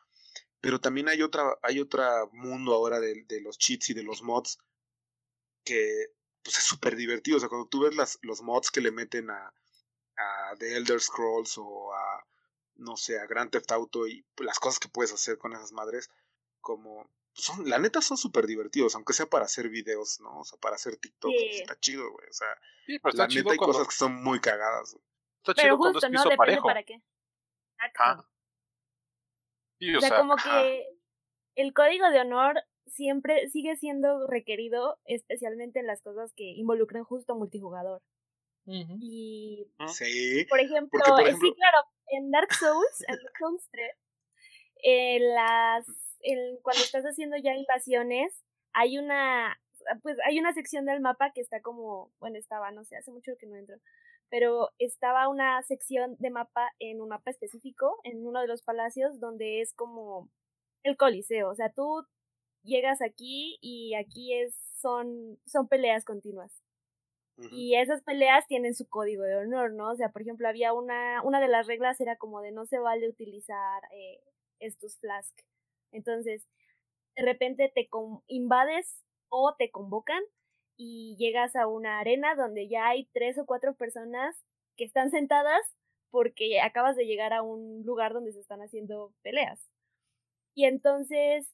Pero 0.60 0.80
también 0.80 1.08
hay 1.08 1.22
otra, 1.22 1.58
hay 1.62 1.80
otro 1.80 2.04
mundo 2.32 2.72
ahora 2.74 3.00
de, 3.00 3.24
de 3.28 3.40
los 3.40 3.58
cheats 3.58 3.90
y 3.90 3.94
de 3.94 4.04
los 4.04 4.22
mods 4.22 4.58
que 5.64 6.06
pues 6.42 6.58
es 6.58 6.64
súper 6.64 6.96
divertido. 6.96 7.36
O 7.36 7.40
sea, 7.40 7.48
cuando 7.48 7.68
tú 7.68 7.80
ves 7.80 7.96
las, 7.96 8.18
los 8.22 8.42
mods 8.42 8.70
que 8.70 8.80
le 8.80 8.90
meten 8.92 9.30
a, 9.30 9.52
a 10.16 10.54
The 10.58 10.76
Elder 10.76 11.00
Scrolls 11.00 11.56
o 11.58 11.92
a, 11.92 12.26
no 12.76 12.96
sé, 12.96 13.18
a 13.18 13.26
Grand 13.26 13.50
Theft 13.50 13.72
Auto 13.72 14.06
y 14.06 14.24
las 14.38 14.58
cosas 14.58 14.78
que 14.80 14.88
puedes 14.88 15.12
hacer 15.12 15.38
con 15.38 15.52
esas 15.52 15.72
madres, 15.72 16.10
como 16.60 17.08
son, 17.32 17.68
la 17.68 17.78
neta 17.78 18.00
son 18.00 18.16
súper 18.16 18.46
divertidos, 18.46 18.94
aunque 18.94 19.12
sea 19.12 19.26
para 19.26 19.44
hacer 19.46 19.68
videos, 19.68 20.20
¿no? 20.20 20.40
O 20.40 20.44
sea, 20.44 20.58
para 20.60 20.76
hacer 20.76 20.96
TikTok, 20.96 21.30
Sí. 21.32 21.48
está 21.60 21.78
chido, 21.80 22.10
güey. 22.12 22.28
O 22.28 22.32
sea, 22.32 22.48
Sí, 22.86 22.98
pero 23.00 23.16
la 23.16 23.26
neta 23.26 23.50
hay 23.50 23.56
cuando, 23.56 23.72
cosas 23.74 23.88
que 23.88 23.94
son 23.94 24.22
muy 24.22 24.40
cagadas. 24.40 24.92
güey. 24.94 25.04
está 25.38 25.54
Pero 25.54 25.66
chido 25.66 25.78
cuando 25.78 25.94
justo, 25.94 26.06
es 26.06 26.12
¿no? 26.12 26.18
piso 26.18 26.28
Depende 26.30 26.36
parejo. 26.36 26.66
para 26.68 26.82
qué. 26.84 27.02
Sí, 29.80 29.94
O 29.94 29.98
o 29.98 30.00
sea, 30.00 30.08
sea, 30.10 30.18
como 30.18 30.36
que 30.36 30.86
el 31.56 31.74
código 31.74 32.08
de 32.10 32.20
honor 32.20 32.62
siempre 32.86 33.48
sigue 33.50 33.76
siendo 33.76 34.26
requerido, 34.26 34.98
especialmente 35.04 35.80
en 35.80 35.86
las 35.86 36.02
cosas 36.02 36.32
que 36.34 36.44
involucran 36.44 37.04
justo 37.04 37.34
multijugador. 37.34 38.02
Y. 38.66 39.66
Sí. 39.88 40.46
por 40.48 40.60
ejemplo, 40.60 40.88
Porque, 40.92 41.10
por 41.10 41.20
eh, 41.20 41.24
ejemplo- 41.30 41.48
sí, 41.48 41.54
claro, 41.54 41.78
en 42.08 42.30
Dark 42.30 42.52
Souls, 42.54 43.04
en 43.08 43.18
Homestead, 43.44 43.90
en 44.82 45.34
las, 45.34 45.86
en- 46.20 46.56
cuando 46.62 46.82
estás 46.82 47.04
haciendo 47.04 47.36
ya 47.36 47.54
invasiones, 47.54 48.42
hay 48.72 48.98
una, 48.98 49.58
pues 50.02 50.16
hay 50.26 50.38
una 50.38 50.52
sección 50.52 50.84
del 50.86 51.00
mapa 51.00 51.30
que 51.34 51.40
está 51.40 51.60
como, 51.60 52.12
bueno, 52.20 52.38
estaba, 52.38 52.70
no 52.72 52.84
sé, 52.84 52.96
hace 52.96 53.10
mucho 53.12 53.32
que 53.38 53.46
no 53.46 53.56
entro, 53.56 53.76
pero 54.30 54.70
estaba 54.78 55.28
una 55.28 55.62
sección 55.62 56.16
de 56.18 56.30
mapa 56.30 56.70
en 56.78 57.00
un 57.00 57.08
mapa 57.10 57.30
específico, 57.30 57.98
en 58.04 58.26
uno 58.26 58.40
de 58.40 58.48
los 58.48 58.62
palacios, 58.62 59.20
donde 59.20 59.60
es 59.60 59.74
como 59.74 60.30
el 60.82 60.96
coliseo, 60.96 61.50
o 61.50 61.54
sea, 61.54 61.70
tú 61.70 62.04
llegas 62.62 63.02
aquí 63.02 63.58
y 63.60 63.94
aquí 63.94 64.32
es, 64.34 64.56
son, 64.80 65.38
son 65.46 65.68
peleas 65.68 66.04
continuas. 66.04 66.63
Y 67.36 67.74
esas 67.74 68.02
peleas 68.02 68.46
tienen 68.46 68.74
su 68.74 68.88
código 68.88 69.24
de 69.24 69.36
honor, 69.36 69.72
¿no? 69.72 69.90
O 69.90 69.96
sea, 69.96 70.10
por 70.10 70.22
ejemplo, 70.22 70.48
había 70.48 70.72
una, 70.72 71.20
una 71.22 71.40
de 71.40 71.48
las 71.48 71.66
reglas 71.66 72.00
era 72.00 72.16
como 72.16 72.40
de 72.40 72.52
no 72.52 72.64
se 72.64 72.78
vale 72.78 73.08
utilizar 73.08 73.82
eh, 73.92 74.20
estos 74.60 74.98
flask. 75.00 75.36
Entonces, 75.90 76.46
de 77.16 77.24
repente 77.24 77.72
te 77.74 77.88
invades 78.28 79.02
o 79.28 79.54
te 79.58 79.70
convocan 79.70 80.22
y 80.76 81.16
llegas 81.18 81.56
a 81.56 81.66
una 81.66 81.98
arena 82.00 82.34
donde 82.34 82.68
ya 82.68 82.88
hay 82.88 83.06
tres 83.12 83.38
o 83.38 83.46
cuatro 83.46 83.74
personas 83.74 84.36
que 84.76 84.84
están 84.84 85.10
sentadas 85.10 85.60
porque 86.10 86.60
acabas 86.60 86.96
de 86.96 87.06
llegar 87.06 87.32
a 87.32 87.42
un 87.42 87.82
lugar 87.84 88.12
donde 88.12 88.32
se 88.32 88.40
están 88.40 88.60
haciendo 88.60 89.12
peleas. 89.22 89.60
Y 90.54 90.66
entonces 90.66 91.52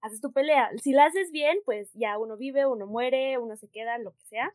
haces 0.00 0.20
tu 0.20 0.32
pelea. 0.32 0.70
Si 0.82 0.92
la 0.92 1.06
haces 1.06 1.30
bien, 1.32 1.58
pues 1.64 1.90
ya 1.94 2.18
uno 2.18 2.36
vive, 2.36 2.66
uno 2.66 2.86
muere, 2.86 3.38
uno 3.38 3.56
se 3.56 3.68
queda, 3.68 3.98
lo 3.98 4.12
que 4.12 4.24
sea. 4.26 4.50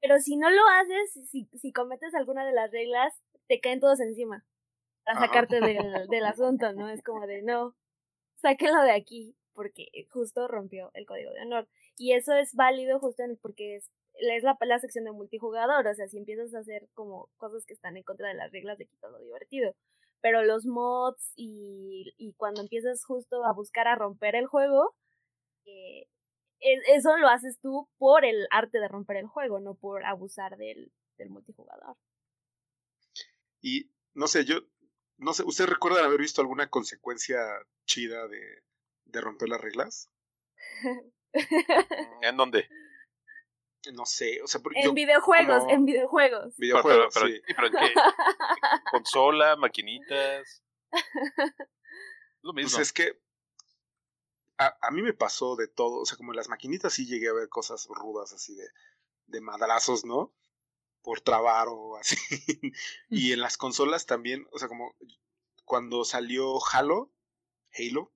Pero 0.00 0.18
si 0.18 0.36
no 0.36 0.50
lo 0.50 0.62
haces, 0.80 1.28
si, 1.30 1.46
si 1.58 1.72
cometes 1.72 2.14
alguna 2.14 2.44
de 2.46 2.52
las 2.52 2.70
reglas, 2.70 3.12
te 3.48 3.60
caen 3.60 3.80
todos 3.80 4.00
encima 4.00 4.44
para 5.04 5.18
Ajá. 5.18 5.26
sacarte 5.26 5.60
del, 5.60 5.76
del 6.10 6.24
asunto, 6.26 6.72
¿no? 6.72 6.88
Es 6.88 7.02
como 7.02 7.26
de, 7.26 7.42
no, 7.42 7.74
sáquenlo 8.36 8.82
de 8.82 8.92
aquí, 8.92 9.36
porque 9.54 9.88
justo 10.10 10.48
rompió 10.48 10.90
el 10.94 11.06
código 11.06 11.32
de 11.32 11.42
honor. 11.42 11.68
Y 11.96 12.12
eso 12.12 12.34
es 12.34 12.54
válido 12.54 12.98
justo 13.00 13.22
en- 13.24 13.36
porque 13.38 13.76
es, 13.76 13.90
es 14.14 14.42
la, 14.42 14.56
la 14.60 14.78
sección 14.78 15.04
de 15.04 15.12
multijugador, 15.12 15.86
o 15.86 15.94
sea, 15.94 16.08
si 16.08 16.18
empiezas 16.18 16.54
a 16.54 16.60
hacer 16.60 16.88
como 16.94 17.28
cosas 17.36 17.64
que 17.66 17.74
están 17.74 17.96
en 17.96 18.02
contra 18.04 18.28
de 18.28 18.34
las 18.34 18.52
reglas, 18.52 18.78
le 18.78 18.86
quitas 18.86 19.10
lo 19.10 19.18
divertido. 19.18 19.74
Pero 20.22 20.42
los 20.44 20.66
mods 20.66 21.32
y, 21.36 22.12
y 22.18 22.34
cuando 22.34 22.60
empiezas 22.62 23.04
justo 23.04 23.44
a 23.44 23.52
buscar 23.54 23.88
a 23.88 23.96
romper 23.96 24.36
el 24.36 24.46
juego, 24.46 24.94
eh, 25.66 26.06
eso 26.60 27.16
lo 27.16 27.28
haces 27.28 27.58
tú 27.60 27.88
por 27.98 28.24
el 28.24 28.46
arte 28.50 28.78
de 28.80 28.88
romper 28.88 29.16
el 29.16 29.26
juego, 29.26 29.60
no 29.60 29.74
por 29.74 30.04
abusar 30.04 30.56
del, 30.56 30.92
del 31.16 31.30
multijugador. 31.30 31.96
Y 33.60 33.90
no 34.14 34.26
sé, 34.26 34.44
yo, 34.44 34.60
no 35.18 35.32
sé, 35.32 35.42
¿ustedes 35.44 35.70
recuerdan 35.70 36.04
haber 36.04 36.20
visto 36.20 36.40
alguna 36.40 36.68
consecuencia 36.68 37.38
chida 37.86 38.26
de, 38.28 38.62
de 39.04 39.20
romper 39.20 39.48
las 39.48 39.60
reglas? 39.60 40.10
¿En 42.22 42.36
dónde? 42.36 42.68
No 43.94 44.04
sé, 44.04 44.42
o 44.42 44.46
sea, 44.46 44.60
porque 44.60 44.80
en 44.80 44.86
yo, 44.86 44.92
videojuegos, 44.92 45.60
como- 45.60 45.70
en 45.70 45.84
videojuegos. 45.86 46.54
Pero, 46.58 46.82
pero, 46.82 46.82
videojuegos, 46.82 47.14
pero, 47.14 47.26
sí, 47.28 47.42
pero 47.56 47.66
¿en 47.68 47.72
qué? 47.72 47.94
¿Consola? 48.92 49.56
¿Maquinitas? 49.56 50.62
Lo 52.42 52.52
mismo. 52.52 52.76
Pues 52.76 52.88
es 52.88 52.92
que 52.92 53.18
a, 54.60 54.76
a 54.82 54.90
mí 54.90 55.00
me 55.00 55.14
pasó 55.14 55.56
de 55.56 55.68
todo, 55.68 56.00
o 56.00 56.04
sea, 56.04 56.18
como 56.18 56.32
en 56.32 56.36
las 56.36 56.50
maquinitas 56.50 56.92
sí 56.92 57.06
llegué 57.06 57.28
a 57.28 57.32
ver 57.32 57.48
cosas 57.48 57.86
rudas 57.88 58.34
así 58.34 58.54
de, 58.54 58.68
de 59.26 59.40
madrazos, 59.40 60.04
¿no? 60.04 60.34
Por 61.02 61.22
trabar 61.22 61.68
o 61.70 61.96
así. 61.96 62.16
y 63.08 63.32
en 63.32 63.40
las 63.40 63.56
consolas 63.56 64.04
también, 64.04 64.46
o 64.52 64.58
sea, 64.58 64.68
como 64.68 64.94
cuando 65.64 66.04
salió 66.04 66.58
Halo, 66.72 67.10
Halo, 67.72 68.12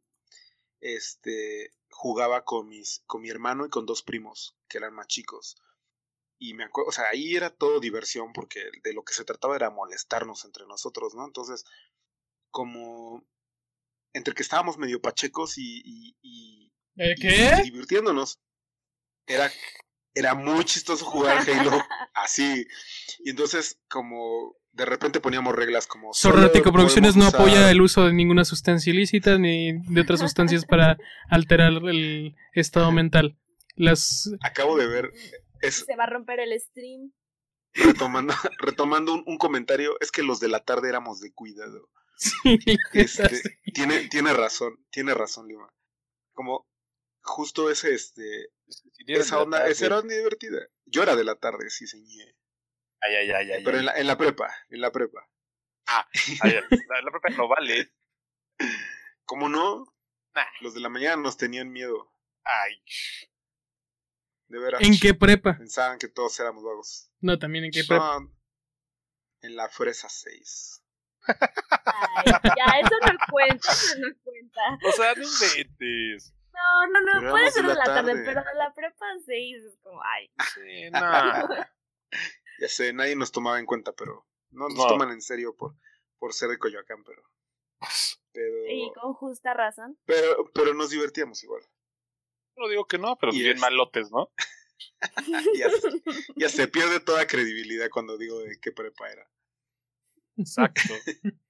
este, 0.81 1.73
jugaba 1.89 2.45
con 2.45 2.69
mis, 2.69 3.03
con 3.07 3.23
mi 3.23 3.31
hermano 3.31 3.65
y 3.65 3.71
con 3.71 3.87
dos 3.87 4.03
primos, 4.03 4.55
que 4.69 4.77
eran 4.77 4.95
más 4.95 5.07
chicos. 5.07 5.57
Y 6.39 6.53
me 6.53 6.65
acuerdo, 6.65 6.91
o 6.91 6.93
sea, 6.93 7.07
ahí 7.11 7.37
era 7.37 7.49
todo 7.49 7.81
diversión 7.81 8.35
porque 8.35 8.71
de 8.83 8.93
lo 8.93 9.03
que 9.03 9.15
se 9.15 9.25
trataba 9.25 9.57
era 9.57 9.71
molestarnos 9.71 10.45
entre 10.45 10.67
nosotros, 10.67 11.15
¿no? 11.15 11.25
Entonces, 11.25 11.65
como 12.51 13.25
entre 14.15 14.35
que 14.35 14.43
estábamos 14.43 14.79
medio 14.79 15.01
pachecos 15.03 15.59
y, 15.59 15.83
y, 15.85 16.17
y- 16.23 16.73
¿Eh, 16.97 17.15
y 17.17 17.21
¿Qué? 17.21 17.61
divirtiéndonos, 17.65 18.39
era, 19.27 19.51
era 20.15 20.35
muy 20.35 20.65
chistoso 20.65 21.05
jugar 21.05 21.39
Halo 21.49 21.71
así. 22.15 22.67
Y 23.25 23.31
entonces, 23.31 23.81
como 23.89 24.57
de 24.73 24.85
repente 24.87 25.21
poníamos 25.21 25.55
reglas 25.55 25.87
como... 25.87 26.13
Sorrático 26.15 26.73
Producciones 26.73 27.15
no 27.17 27.27
apoya 27.27 27.71
el 27.71 27.81
uso 27.81 28.05
de 28.07 28.13
ninguna 28.13 28.45
sustancia 28.45 28.93
ilícita 28.93 29.39
ni 29.39 29.73
de 29.93 30.01
otras 30.01 30.21
sustancias 30.21 30.65
para 30.65 30.97
alterar 31.29 31.73
el 31.73 32.35
estado 32.55 32.91
mental. 32.93 33.37
Las 33.77 34.31
Acabo 34.41 34.77
de 34.77 34.87
ver, 34.87 35.11
es 35.61 35.85
Se 35.87 35.97
va 35.97 36.05
a 36.05 36.11
romper 36.11 36.39
el 36.41 36.59
stream. 36.61 37.13
retomando, 37.73 38.35
retomando 38.59 39.15
un, 39.15 39.25
un 39.27 39.39
comentario, 39.39 39.97
es 40.01 40.11
que 40.13 40.23
los 40.23 40.39
de 40.41 40.49
la 40.49 40.61
tarde 40.61 40.89
éramos 40.89 41.21
de 41.21 41.33
cuidado. 41.33 41.89
Sí, 42.17 42.31
Este, 42.93 43.59
tiene, 43.73 44.09
tiene 44.09 44.33
razón, 44.33 44.85
tiene 44.91 45.15
razón, 45.15 45.49
Lima. 45.49 45.73
Como 46.33 46.67
justo 47.23 47.71
ese, 47.71 47.95
este, 47.95 48.51
Si 48.69 49.05
esa 49.13 49.41
onda, 49.41 49.59
tarde- 49.59 49.73
esa 49.73 49.87
era 49.87 49.99
onda 49.99 50.15
divertida. 50.15 50.67
Yo 50.87 51.03
era 51.03 51.17
de 51.17 51.25
la 51.25 51.37
tarde, 51.37 51.71
sí, 51.71 51.87
señé. 51.87 52.37
Ay, 53.01 53.15
ay, 53.17 53.31
ay, 53.31 53.53
ay. 53.53 53.65
Pero 53.65 53.77
ay. 53.77 53.81
en 53.81 53.87
la, 53.87 53.99
en 53.99 54.07
la 54.07 54.17
prepa, 54.19 54.55
en 54.71 54.81
la 54.81 54.91
prepa. 54.93 55.29
Ay, 55.87 56.53
la, 56.53 57.01
la 57.03 57.11
propia 57.11 57.37
no 57.37 57.49
vale. 57.49 57.93
¿Cómo 59.27 59.49
no? 59.49 59.85
Nah. 60.35 60.45
Los 60.61 60.75
de 60.75 60.81
la 60.81 60.89
mañana 60.89 61.17
nos 61.23 61.37
tenían 61.37 61.71
miedo, 61.71 62.11
Ay, 62.45 62.75
de 64.49 64.59
veras. 64.59 64.83
¿En 64.83 64.99
qué 65.01 65.15
prepa? 65.15 65.57
Pensaban 65.57 65.99
que 65.99 66.09
todos 66.09 66.39
éramos 66.41 66.63
vagos. 66.63 67.11
No, 67.21 67.39
también 67.39 67.65
en 67.65 67.71
qué 67.71 67.85
prepa. 67.85 68.19
En 69.41 69.57
la 69.57 69.69
fresa 69.69 70.09
6. 70.09 70.84
Ay, 71.27 72.33
ya, 72.57 72.79
eso 72.81 72.97
no 73.13 73.19
cuenta, 73.31 73.73
eso 73.73 73.99
no 73.99 74.15
cuenta. 74.23 74.61
o 74.89 74.93
sea, 74.93 75.15
no 75.15 75.23
inventes. 75.23 76.35
No, 76.53 76.87
no, 76.87 77.01
no, 77.01 77.21
Pero 77.21 77.31
puede 77.33 77.51
ser 77.51 77.63
de 77.65 77.69
de 77.71 77.75
la 77.75 77.85
tarde, 77.85 78.13
tarde. 78.13 78.25
pero 78.25 78.43
de 78.45 78.55
la 78.55 78.73
prepa 78.75 79.07
6 79.27 79.65
es 79.65 79.79
como, 79.83 80.01
ay. 80.03 80.31
Sí, 80.55 80.91
no. 80.91 81.01
Ya 82.61 82.69
sé, 82.69 82.93
nadie 82.93 83.17
nos 83.17 83.33
tomaba 83.33 83.59
en 83.59 83.67
cuenta, 83.67 83.93
pero 83.93 84.25
no 84.51 84.69
nos 84.69 84.79
No. 84.79 84.87
toman 84.87 85.11
en 85.11 85.21
serio 85.21 85.57
por, 85.57 85.75
por 86.21 86.33
ser 86.33 86.49
de 86.51 86.59
Coyoacán, 86.59 87.03
pero, 87.03 87.21
pero, 88.33 88.55
Y 88.71 88.93
con 88.95 89.13
justa 89.15 89.53
razón. 89.55 89.99
pero, 90.07 90.49
pero 90.55 90.73
nos 90.75 90.91
divertíamos 90.91 91.43
igual. 91.43 91.63
No 92.57 92.69
digo 92.69 92.87
que 92.87 92.99
no, 92.99 93.17
pero 93.17 93.33
Y 93.33 93.41
bien 93.41 93.57
es- 93.57 93.61
malotes, 93.61 94.13
¿no? 94.13 94.31
Ya, 95.59 95.69
se- 95.71 96.03
ya 96.37 96.49
se 96.49 96.69
pierde 96.69 97.01
toda 97.01 97.27
credibilidad 97.27 97.89
cuando 97.91 98.17
digo 98.17 98.39
de 98.41 98.59
qué 98.61 98.71
prepa 98.71 99.11
era. 99.11 99.29
Exacto. 100.37 100.81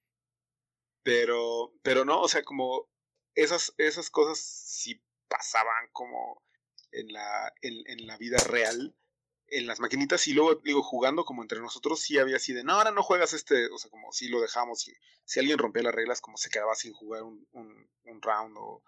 Pero, 1.03 1.71
pero 1.83 2.03
no, 2.03 2.21
o 2.21 2.27
sea, 2.27 2.41
como 2.41 2.89
esas, 3.35 3.75
esas 3.77 4.09
cosas 4.09 4.39
sí 4.39 4.99
pasaban 5.27 5.87
como 5.91 6.41
en 6.91 7.13
la, 7.13 7.53
en, 7.61 7.83
en 7.87 8.07
la 8.07 8.17
vida 8.17 8.37
real, 8.39 8.95
en 9.47 9.67
las 9.67 9.79
maquinitas, 9.79 10.27
y 10.27 10.33
luego, 10.33 10.55
digo, 10.63 10.81
jugando 10.81 11.23
como 11.23 11.43
entre 11.43 11.59
nosotros, 11.59 11.99
sí 11.99 12.17
había 12.17 12.37
así 12.37 12.53
de, 12.53 12.63
no, 12.63 12.73
ahora 12.73 12.89
no 12.89 13.03
juegas 13.03 13.33
este, 13.33 13.67
o 13.67 13.77
sea, 13.77 13.91
como 13.91 14.11
si 14.13 14.29
lo 14.29 14.41
dejamos, 14.41 14.87
y 14.87 14.93
si 15.25 15.39
alguien 15.39 15.59
rompía 15.59 15.83
las 15.83 15.93
reglas, 15.93 16.21
como 16.21 16.37
se 16.37 16.49
quedaba 16.49 16.73
sin 16.73 16.93
jugar 16.93 17.21
un, 17.21 17.47
un, 17.51 17.87
un 18.05 18.21
round, 18.23 18.57
o, 18.57 18.81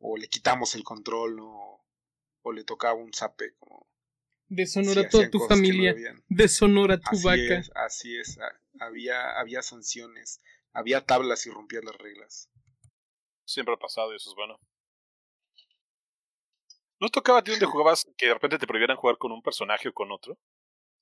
o 0.00 0.16
le 0.16 0.26
quitamos 0.28 0.74
el 0.74 0.82
control, 0.82 1.36
¿no? 1.36 1.84
o 2.42 2.52
le 2.52 2.64
tocaba 2.64 2.94
un 2.94 3.12
zape, 3.12 3.54
como... 3.58 3.86
Deshonora 4.48 5.02
a 5.02 5.08
toda 5.08 5.30
tu 5.30 5.38
no 5.38 5.46
familia. 5.48 5.94
debían. 5.94 6.22
Deshonora 6.28 6.96
a 6.96 6.98
tu 6.98 7.10
Así 7.10 7.24
vaca. 7.24 7.58
es, 7.58 7.70
así 7.74 8.18
es. 8.18 8.38
Ha- 8.80 8.84
Había, 8.86 9.38
había 9.38 9.62
sanciones, 9.62 10.40
había 10.72 11.04
tablas 11.04 11.40
si 11.40 11.50
rompías 11.50 11.84
las 11.84 11.96
reglas. 11.96 12.50
Siempre 13.46 13.74
ha 13.74 13.78
pasado 13.78 14.12
y 14.12 14.16
eso 14.16 14.30
es 14.30 14.36
bueno. 14.36 14.58
¿No 17.00 17.08
tocaba 17.08 17.40
a 17.40 17.42
ti 17.42 17.50
donde 17.50 17.66
jugabas 17.66 18.06
que 18.16 18.26
de 18.26 18.34
repente 18.34 18.58
te 18.58 18.66
prohibieran 18.66 18.96
jugar 18.96 19.18
con 19.18 19.32
un 19.32 19.42
personaje 19.42 19.88
o 19.88 19.92
con 19.92 20.10
otro? 20.12 20.38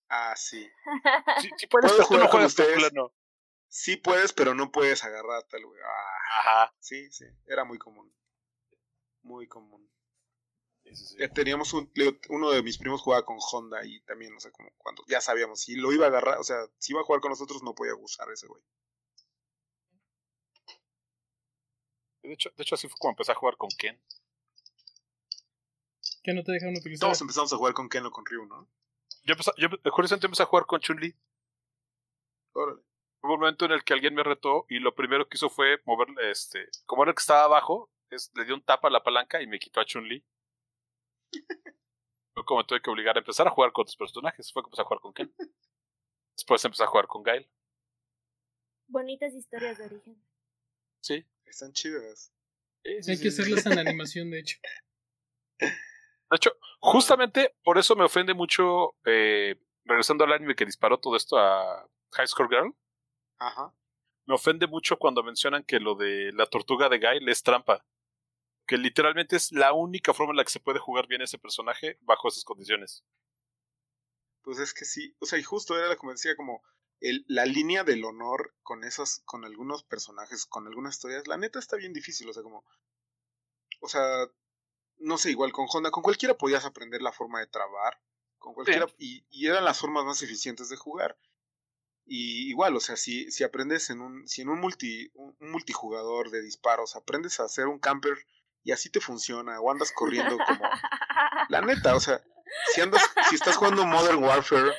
Ah, 0.09 0.35
sí. 0.37 0.69
Sí, 1.41 1.51
sí 1.57 1.67
puedes, 1.67 1.93
¿Puedo 1.93 1.97
pero 1.97 2.09
tú 2.09 2.09
jugar 2.09 2.25
no 2.25 2.31
con 2.31 2.45
ustedes? 2.45 2.75
fulano. 2.75 3.13
Sí 3.69 3.97
puedes, 3.97 4.33
pero 4.33 4.55
no 4.55 4.71
puedes 4.71 5.03
agarrar 5.05 5.39
a 5.39 5.43
tal, 5.49 5.65
güey. 5.65 5.81
Ah, 5.83 6.39
Ajá. 6.41 6.75
sí, 6.81 7.11
sí. 7.11 7.25
Era 7.47 7.65
muy 7.65 7.79
común. 7.79 8.13
Muy 9.23 9.47
común. 9.49 9.89
Sí, 10.85 10.97
sí, 10.97 11.07
sí. 11.07 11.17
Ya 11.19 11.29
teníamos 11.29 11.73
un, 11.73 11.91
uno 12.29 12.51
de 12.51 12.63
mis 12.63 12.79
primos 12.79 13.01
jugaba 13.03 13.25
con 13.25 13.39
Honda 13.41 13.85
y 13.85 14.01
también, 14.01 14.35
o 14.35 14.41
sea, 14.41 14.51
como 14.51 14.71
cuando 14.79 15.03
ya 15.09 15.21
sabíamos, 15.21 15.61
si 15.61 15.77
lo 15.77 15.93
iba 15.93 16.07
a 16.07 16.09
agarrar, 16.09 16.39
o 16.39 16.45
sea, 16.45 16.59
si 16.79 16.93
iba 16.93 17.01
a 17.01 17.05
jugar 17.05 17.21
con 17.21 17.31
nosotros 17.31 17.63
no 17.63 17.75
podía 17.75 17.95
usar 17.95 18.31
ese 18.31 18.47
güey. 18.47 18.63
De 22.23 22.33
hecho, 22.33 22.51
de 22.57 22.63
hecho, 22.63 22.75
así 22.77 22.89
fue 22.89 22.97
como 22.99 23.13
empecé 23.13 23.33
a 23.33 23.37
jugar 23.37 23.57
con 23.57 23.71
Ken. 23.77 24.01
Que 26.23 26.33
no 26.33 26.45
te 26.45 26.53
dejan 26.53 26.77
utilizar. 26.77 27.09
Todos 27.09 27.21
empezamos 27.21 27.53
a 27.53 27.57
jugar 27.57 27.75
con 27.75 27.89
Ken 27.89 28.07
o 28.07 28.11
con 28.11 28.25
Ryu, 28.25 28.47
¿no? 28.47 28.69
Yo, 29.25 29.33
empecé, 29.33 29.51
yo 29.59 29.69
curiosamente 29.93 30.27
empecé 30.27 30.45
a 30.45 30.47
jugar 30.47 30.67
con 30.67 30.81
Chun-Li. 30.81 31.17
Órale. 32.53 32.83
Hubo 33.23 33.35
un 33.35 33.41
momento 33.41 33.65
en 33.65 33.73
el 33.73 33.85
que 33.85 33.93
alguien 33.93 34.15
me 34.15 34.23
retó 34.23 34.67
y 34.69 34.79
lo 34.79 34.95
primero 34.95 35.29
que 35.29 35.37
hizo 35.37 35.49
fue 35.49 35.81
moverle, 35.85 36.31
este, 36.31 36.69
como 36.87 37.03
era 37.03 37.11
el 37.11 37.15
que 37.17 37.21
estaba 37.21 37.45
abajo, 37.45 37.91
es, 38.11 38.33
le 38.35 38.45
dio 38.45 38.55
un 38.55 38.65
tapa 38.65 38.89
a 38.89 38.91
la 38.91 39.03
palanca 39.03 39.41
y 39.41 39.47
me 39.47 39.61
quitó 39.61 39.81
a 39.81 39.85
Chun-Li. 39.85 40.25
Fue 42.35 42.45
como 42.45 42.65
tuve 42.65 42.81
que 42.81 42.91
obligar 42.91 43.17
a 43.17 43.21
empezar 43.21 43.47
a 43.47 43.51
jugar 43.51 43.73
con 43.73 43.83
otros 43.83 43.97
personajes. 43.97 44.53
Fue 44.53 44.63
que 44.63 44.67
empecé 44.69 44.83
a 44.83 44.85
jugar 44.87 45.01
con 45.01 45.13
Ken. 45.13 45.35
Después 46.37 46.65
empecé 46.65 46.83
a 46.85 46.87
jugar 46.87 47.07
con 47.07 47.23
Gail. 47.23 47.49
Bonitas 48.89 49.35
historias 49.35 49.79
de 49.79 49.85
origen. 49.87 50.23
Sí. 51.03 51.27
Están 51.45 51.73
chidas. 51.73 52.33
Sí, 52.85 53.03
sí, 53.03 53.11
Hay 53.11 53.17
sí, 53.17 53.23
que 53.23 53.31
sí. 53.31 53.43
hacerlas 53.43 53.67
en 53.67 53.79
animación, 53.87 54.31
de 54.31 54.41
hecho. 54.41 54.59
De 55.61 56.37
hecho, 56.37 56.53
justamente 56.81 57.55
por 57.63 57.79
eso 57.79 57.95
me 57.97 58.05
ofende 58.05 58.35
mucho, 58.35 58.95
eh, 59.05 59.57
regresando 59.85 60.25
al 60.25 60.33
anime 60.33 60.55
que 60.55 60.65
disparó 60.65 60.99
todo 60.99 61.17
esto 61.17 61.37
a 61.39 61.87
High 62.13 62.27
Score 62.27 62.49
Girl, 62.49 62.75
Ajá. 63.39 63.75
me 64.27 64.35
ofende 64.35 64.67
mucho 64.67 64.97
cuando 64.99 65.23
mencionan 65.23 65.63
que 65.65 65.79
lo 65.79 65.95
de 65.95 66.33
la 66.33 66.47
tortuga 66.47 66.89
de 66.89 66.99
Gail 66.99 67.29
es 67.29 67.43
trampa. 67.43 67.85
Que 68.67 68.79
literalmente 68.79 69.37
es 69.37 69.53
la 69.53 69.73
única 69.73 70.15
forma 70.15 70.33
en 70.33 70.37
la 70.37 70.45
que 70.45 70.51
se 70.51 70.61
puede 70.61 70.79
jugar 70.79 71.07
bien 71.07 71.23
ese 71.23 71.39
personaje 71.39 71.99
bajo 72.03 72.29
esas 72.29 72.45
condiciones. 72.45 73.05
Pues 74.43 74.59
es 74.59 74.75
que 74.75 74.85
sí, 74.85 75.15
o 75.21 75.27
sea, 75.27 75.39
y 75.39 75.43
justo 75.43 75.79
era 75.79 75.97
como 75.97 76.13
decía, 76.13 76.35
como 76.37 76.63
el, 77.01 77.25
la 77.29 77.45
línea 77.45 77.85
del 77.85 78.05
honor 78.05 78.55
con 78.63 78.85
esos, 78.85 79.21
con 79.25 79.45
algunos 79.45 79.85
personajes, 79.85 80.47
con 80.47 80.67
algunas 80.67 80.95
historias, 80.95 81.27
la 81.27 81.37
neta 81.37 81.59
está 81.59 81.77
bien 81.77 81.93
difícil, 81.93 82.29
o 82.29 82.33
sea, 82.33 82.43
como, 82.43 82.65
o 83.81 83.89
sea, 83.89 84.27
no 84.99 85.19
sé, 85.19 85.31
igual 85.31 85.53
con 85.53 85.67
Honda, 85.69 85.91
con 85.91 86.03
cualquiera 86.03 86.39
podías 86.39 86.65
aprender 86.65 87.03
la 87.03 87.13
forma 87.13 87.41
de 87.41 87.49
trabar, 87.49 88.01
con 88.39 88.55
cualquiera, 88.55 88.87
y, 88.99 89.25
y 89.31 89.47
eran 89.47 89.65
las 89.65 89.79
formas 89.81 90.05
más 90.05 90.23
eficientes 90.23 90.69
de 90.69 90.77
jugar. 90.77 91.19
Y 92.05 92.49
igual, 92.49 92.77
o 92.77 92.81
sea, 92.81 92.97
si, 92.97 93.31
si 93.31 93.45
aprendes 93.45 93.91
en 93.91 94.01
un, 94.01 94.27
si 94.27 94.43
en 94.43 94.49
un, 94.49 94.61
multi, 94.61 95.11
un, 95.15 95.37
multijugador 95.41 96.31
de 96.31 96.43
disparos 96.43 96.97
aprendes 96.97 97.39
a 97.39 97.45
hacer 97.45 97.67
un 97.67 97.79
camper 97.79 98.27
y 98.65 98.73
así 98.73 98.91
te 98.91 99.01
funciona, 99.01 99.61
o 99.61 99.71
andas 99.71 99.93
corriendo 99.93 100.37
como... 100.39 100.61
La 101.49 101.61
neta, 101.61 101.95
o 101.95 102.01
sea, 102.01 102.23
si 102.75 102.81
andas, 102.81 103.03
si 103.29 103.35
estás 103.35 103.57
jugando 103.57 103.87
Modern 103.87 104.23
Warfare 104.23 104.73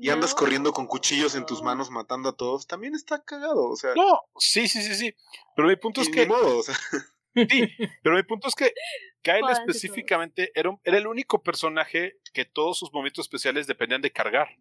y 0.00 0.10
andas 0.10 0.34
corriendo 0.34 0.72
con 0.72 0.86
cuchillos 0.86 1.34
en 1.34 1.46
tus 1.46 1.62
manos 1.62 1.90
matando 1.90 2.30
a 2.30 2.36
todos, 2.36 2.66
también 2.66 2.94
está 2.94 3.22
cagado, 3.22 3.70
o 3.70 3.76
sea. 3.76 3.94
No, 3.94 4.20
sí, 4.36 4.66
sí, 4.68 4.82
sí, 4.82 4.94
sí. 4.94 5.14
Pero 5.54 5.68
mi 5.68 5.76
punto 5.76 6.00
es 6.00 6.08
que. 6.08 6.26
Modo, 6.26 6.58
o 6.58 6.62
sea. 6.62 6.74
Sí, 7.50 7.68
pero 8.04 8.14
mi 8.14 8.22
punto 8.22 8.46
es 8.46 8.54
que 8.54 8.72
Kyle 9.20 9.50
específicamente 9.50 10.52
era, 10.54 10.70
era 10.84 10.98
el 10.98 11.08
único 11.08 11.42
personaje 11.42 12.20
que 12.32 12.44
todos 12.44 12.78
sus 12.78 12.92
momentos 12.92 13.24
especiales 13.24 13.66
dependían 13.66 14.02
de 14.02 14.12
cargar. 14.12 14.56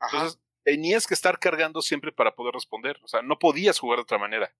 Entonces, 0.00 0.40
tenías 0.62 1.06
que 1.06 1.12
estar 1.12 1.38
cargando 1.38 1.82
siempre 1.82 2.10
para 2.10 2.34
poder 2.34 2.54
responder. 2.54 2.98
O 3.02 3.08
sea, 3.08 3.20
no 3.20 3.38
podías 3.38 3.78
jugar 3.78 3.98
de 3.98 4.04
otra 4.04 4.16
manera. 4.16 4.54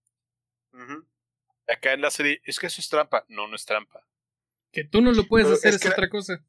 Acá 1.69 1.93
en 1.93 2.01
la 2.01 2.11
serie, 2.11 2.41
es 2.45 2.59
que 2.59 2.67
eso 2.67 2.81
es 2.81 2.89
trampa. 2.89 3.25
No, 3.29 3.47
no 3.47 3.57
es 3.57 3.65
trampa. 3.65 4.07
Que 4.73 4.85
tú 4.85 5.01
no 5.01 5.13
lo 5.13 5.27
puedes 5.27 5.51
hacer 5.51 5.75
es, 5.75 5.87
otra 5.87 6.11
cosa. 6.11 6.45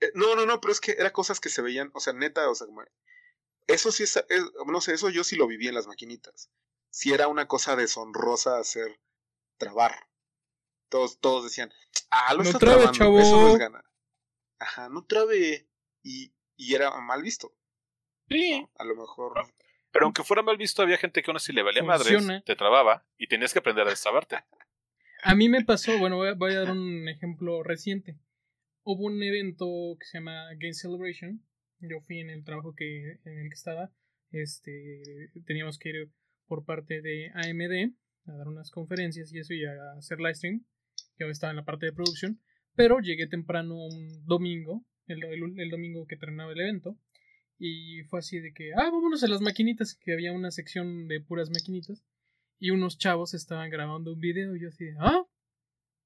Eh, 0.00 0.12
no, 0.14 0.34
no, 0.36 0.46
no, 0.46 0.60
pero 0.60 0.72
es 0.72 0.80
que 0.80 0.92
eran 0.92 1.12
cosas 1.12 1.40
que 1.40 1.48
se 1.48 1.62
veían, 1.62 1.90
o 1.94 2.00
sea, 2.00 2.12
neta, 2.12 2.48
o 2.48 2.54
sea, 2.54 2.66
como, 2.66 2.82
eso 3.66 3.92
sí 3.92 4.02
es, 4.02 4.22
no 4.66 4.80
sé, 4.80 4.94
eso 4.94 5.08
yo 5.10 5.24
sí 5.24 5.36
lo 5.36 5.46
viví 5.46 5.68
en 5.68 5.74
las 5.74 5.86
maquinitas. 5.86 6.50
Si 6.90 7.12
era 7.12 7.28
una 7.28 7.48
cosa 7.48 7.76
deshonrosa 7.76 8.58
hacer 8.58 9.00
trabar. 9.58 10.08
Todos, 10.88 11.18
todos 11.18 11.44
decían, 11.44 11.72
ah, 12.10 12.34
lo 12.34 12.44
no 12.44 12.50
está 12.50 12.58
trabe, 12.58 12.90
chavo. 12.92 13.18
eso 13.18 13.40
no 13.40 13.48
es 13.48 13.58
gana. 13.58 13.84
Ajá, 14.58 14.88
no 14.88 15.04
trabe. 15.04 15.68
Y, 16.02 16.34
y 16.56 16.74
era 16.74 16.90
mal 17.00 17.22
visto. 17.22 17.52
Sí. 18.28 18.64
A 18.76 18.84
lo 18.84 18.94
mejor. 18.94 19.32
Pero 19.94 20.06
aunque 20.06 20.24
fuera 20.24 20.42
mal 20.42 20.56
visto, 20.56 20.82
había 20.82 20.98
gente 20.98 21.22
que 21.22 21.30
aún 21.30 21.36
así 21.36 21.52
le 21.52 21.62
valía 21.62 21.84
madres, 21.84 22.20
te 22.44 22.56
trababa 22.56 23.06
y 23.16 23.28
tenías 23.28 23.52
que 23.52 23.60
aprender 23.60 23.86
a 23.86 23.90
destrabarte. 23.90 24.38
A 25.22 25.36
mí 25.36 25.48
me 25.48 25.64
pasó, 25.64 25.96
bueno, 26.00 26.16
voy 26.16 26.52
a, 26.52 26.58
dar 26.58 26.72
un 26.72 27.08
ejemplo 27.08 27.62
reciente. 27.62 28.18
Hubo 28.82 29.04
un 29.04 29.22
evento 29.22 29.66
que 30.00 30.04
se 30.04 30.18
llama 30.18 30.48
Game 30.58 30.74
Celebration. 30.74 31.40
Yo 31.78 32.00
fui 32.00 32.18
en 32.18 32.30
el 32.30 32.42
trabajo 32.42 32.74
que, 32.74 33.20
en 33.24 33.38
el 33.38 33.48
que 33.48 33.54
estaba. 33.54 33.92
Este, 34.32 35.30
teníamos 35.46 35.78
que 35.78 35.90
ir 35.90 36.10
por 36.48 36.64
parte 36.64 37.00
de 37.00 37.30
AMD 37.32 37.94
a 38.26 38.36
dar 38.36 38.48
unas 38.48 38.72
conferencias 38.72 39.32
y 39.32 39.38
eso 39.38 39.54
y 39.54 39.64
a 39.64 39.92
hacer 39.96 40.18
live 40.18 40.34
stream. 40.34 40.64
Yo 41.20 41.28
estaba 41.28 41.52
en 41.52 41.56
la 41.58 41.64
parte 41.64 41.86
de 41.86 41.92
producción. 41.92 42.40
Pero 42.74 42.98
llegué 42.98 43.28
temprano 43.28 43.76
un 43.76 44.26
domingo, 44.26 44.84
el, 45.06 45.22
el 45.22 45.70
domingo 45.70 46.04
que 46.08 46.16
terminaba 46.16 46.52
el 46.52 46.60
evento. 46.60 46.98
Y 47.58 48.02
fue 48.04 48.18
así 48.18 48.40
de 48.40 48.52
que, 48.52 48.72
ah, 48.74 48.90
vámonos 48.90 49.22
a 49.22 49.28
las 49.28 49.40
maquinitas, 49.40 49.94
que 49.94 50.12
había 50.12 50.32
una 50.32 50.50
sección 50.50 51.06
de 51.08 51.20
puras 51.20 51.50
maquinitas. 51.50 52.04
Y 52.58 52.70
unos 52.70 52.98
chavos 52.98 53.34
estaban 53.34 53.70
grabando 53.70 54.12
un 54.12 54.20
video. 54.20 54.56
Y 54.56 54.62
yo 54.62 54.68
así, 54.68 54.86
ah, 55.00 55.24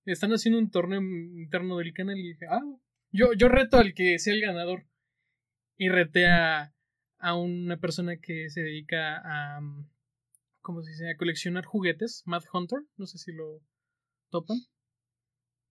están 0.05 0.33
haciendo 0.33 0.59
un 0.59 0.70
torneo 0.70 1.01
interno 1.01 1.79
del 1.79 1.93
canal. 1.93 2.19
Y 2.19 2.29
dije, 2.29 2.47
ah, 2.51 2.62
yo, 3.11 3.33
yo 3.33 3.49
reto 3.49 3.79
al 3.79 3.95
que 3.95 4.19
sea 4.19 4.35
el 4.35 4.41
ganador. 4.41 4.87
Y 5.77 5.89
reté 5.89 6.27
a, 6.27 6.75
a 7.19 7.37
una 7.37 7.79
persona 7.79 8.16
que 8.19 8.51
se 8.51 8.62
dedica 8.62 9.23
a, 9.25 9.61
¿cómo 10.61 10.83
se 10.83 10.91
dice? 10.91 11.11
A 11.11 11.16
coleccionar 11.16 11.65
juguetes, 11.65 12.23
Mad 12.27 12.43
Hunter. 12.53 12.81
No 12.97 13.07
sé 13.07 13.19
si 13.19 13.33
lo 13.33 13.62
topan. 14.31 14.59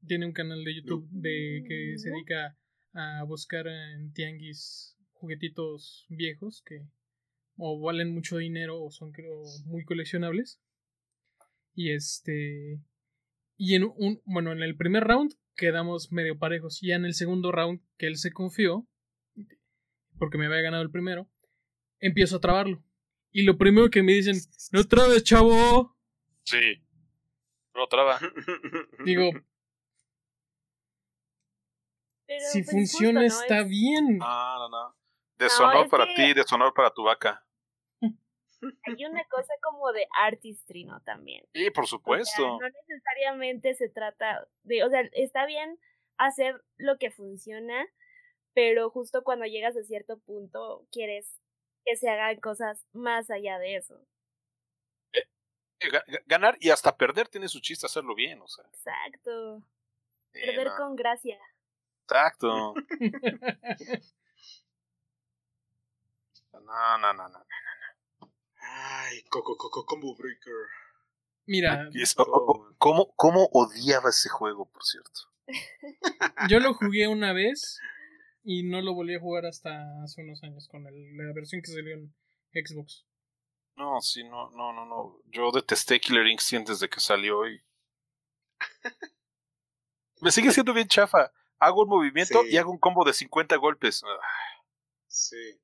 Tiene 0.08 0.26
un 0.26 0.34
canal 0.34 0.64
de 0.64 0.76
YouTube 0.76 1.08
de 1.12 1.64
que 1.68 1.98
se 1.98 2.10
dedica 2.10 2.58
a 2.94 3.24
buscar 3.24 3.68
en 3.68 4.14
tianguis 4.14 4.97
juguetitos 5.28 6.06
viejos 6.08 6.64
que 6.66 6.88
o 7.58 7.80
valen 7.82 8.14
mucho 8.14 8.38
dinero 8.38 8.82
o 8.82 8.91
son 8.91 9.12
creo 9.12 9.44
muy 9.66 9.84
coleccionables. 9.84 10.62
Y 11.74 11.91
este 11.91 12.80
y 13.58 13.76
en 13.76 13.84
un 13.84 14.22
bueno, 14.26 14.54
en 14.54 14.64
el 14.64 14.78
primer 14.78 15.04
round 15.04 15.34
quedamos 15.56 16.12
medio 16.12 16.40
parejos. 16.40 16.82
Y 16.82 16.94
en 16.94 17.04
el 17.04 17.14
segundo 17.14 17.52
round 17.52 17.82
que 17.98 18.08
él 18.08 18.16
se 18.18 18.32
confió 18.32 18.88
porque 20.18 20.38
me 20.38 20.45
había 20.45 20.62
ganado 20.62 20.82
el 20.82 20.90
primero, 20.90 21.30
empiezo 21.99 22.38
a 22.38 22.41
trabarlo. 22.41 22.84
Y 23.32 23.44
lo 23.44 23.58
primero 23.58 23.90
que 23.90 24.02
me 24.02 24.14
dicen, 24.14 24.38
"No 24.72 24.84
trabes, 24.88 25.24
chavo." 25.24 25.95
Sí. 26.44 26.82
No 27.76 27.88
traba. 27.88 28.18
Digo, 29.06 29.32
si 32.52 32.64
pues, 32.64 32.72
funciona 32.72 33.26
está 33.26 33.64
bien. 33.64 34.18
No, 34.18 34.60
no, 34.60 34.70
no. 34.70 34.97
Deshonor 35.38 35.89
para 35.89 36.05
ti, 36.15 36.34
deshonor 36.34 36.73
para 36.73 36.91
tu 36.91 37.03
vaca. 37.03 37.43
Hay 38.61 39.05
una 39.05 39.23
cosa 39.26 39.53
como 39.61 39.91
de 39.91 40.07
artistry, 40.19 40.84
¿no? 40.84 40.99
También. 41.01 41.45
Sí, 41.53 41.69
por 41.69 41.88
supuesto. 41.88 42.59
no 42.59 42.68
necesariamente 42.68 43.76
se 43.76 43.89
trata 43.89 44.47
de, 44.64 44.84
o 44.84 44.89
sea, 44.89 45.01
está 45.14 45.45
bien 45.45 45.80
hacer 46.18 46.64
lo 46.77 46.97
que 46.97 47.11
funciona, 47.11 47.85
pero 48.53 48.89
justo 48.89 49.23
cuando 49.23 49.45
llegas 49.45 49.77
a 49.77 49.84
cierto 49.84 50.18
punto 50.19 50.88
quieres 50.91 51.39
que 51.85 51.95
se 51.95 52.09
hagan 52.09 52.39
cosas 52.39 52.85
más 52.93 53.30
allá 53.30 53.59
de 53.59 53.76
eso. 53.76 54.01
Eh, 55.14 55.23
eh, 55.81 56.19
ganar 56.26 56.57
y 56.59 56.72
hasta 56.72 56.97
perder 56.97 57.27
tiene 57.27 57.47
su 57.47 57.59
chiste 57.59 57.85
hacerlo 57.85 58.15
bien, 58.15 58.41
o 58.41 58.47
sea. 58.47 58.65
Exacto. 58.65 59.61
perder 60.31 60.69
con 60.77 60.95
gracia. 60.95 61.39
Exacto. 62.07 62.73
No, 66.59 66.97
no, 66.97 67.13
no, 67.13 67.29
no, 67.29 67.39
no, 67.39 67.45
Ay, 68.59 69.23
Coco, 69.29 69.55
Coco, 69.55 69.85
Combo 69.85 70.15
Breaker. 70.15 70.53
Mira. 71.45 71.89
¿Cómo, 72.77 73.13
¿Cómo 73.15 73.49
odiaba 73.53 74.09
ese 74.09 74.29
juego, 74.29 74.69
por 74.69 74.84
cierto? 74.84 75.21
Yo 76.49 76.59
lo 76.59 76.73
jugué 76.73 77.07
una 77.07 77.34
vez 77.34 77.79
y 78.43 78.63
no 78.63 78.81
lo 78.81 78.93
volví 78.93 79.15
a 79.15 79.19
jugar 79.19 79.45
hasta 79.45 80.03
hace 80.03 80.21
unos 80.21 80.43
años 80.43 80.67
con 80.67 80.84
la 80.84 80.91
versión 81.34 81.61
que 81.61 81.71
salió 81.71 81.95
en 81.95 82.13
Xbox. 82.53 83.05
No, 83.77 84.01
sí, 84.01 84.23
no, 84.23 84.49
no, 84.51 84.73
no, 84.73 84.85
no. 84.85 85.21
Yo 85.25 85.51
detesté 85.51 85.99
Killer 85.99 86.27
Instinct 86.27 86.69
desde 86.69 86.89
que 86.89 86.99
salió 86.99 87.47
y. 87.47 87.61
Me 90.21 90.31
sigue 90.31 90.51
siendo 90.51 90.73
bien 90.73 90.88
chafa. 90.88 91.31
Hago 91.59 91.84
un 91.84 91.89
movimiento 91.89 92.43
y 92.45 92.57
hago 92.57 92.71
un 92.71 92.79
combo 92.79 93.03
de 93.05 93.13
50 93.13 93.55
golpes. 93.57 94.03
Sí. 95.07 95.59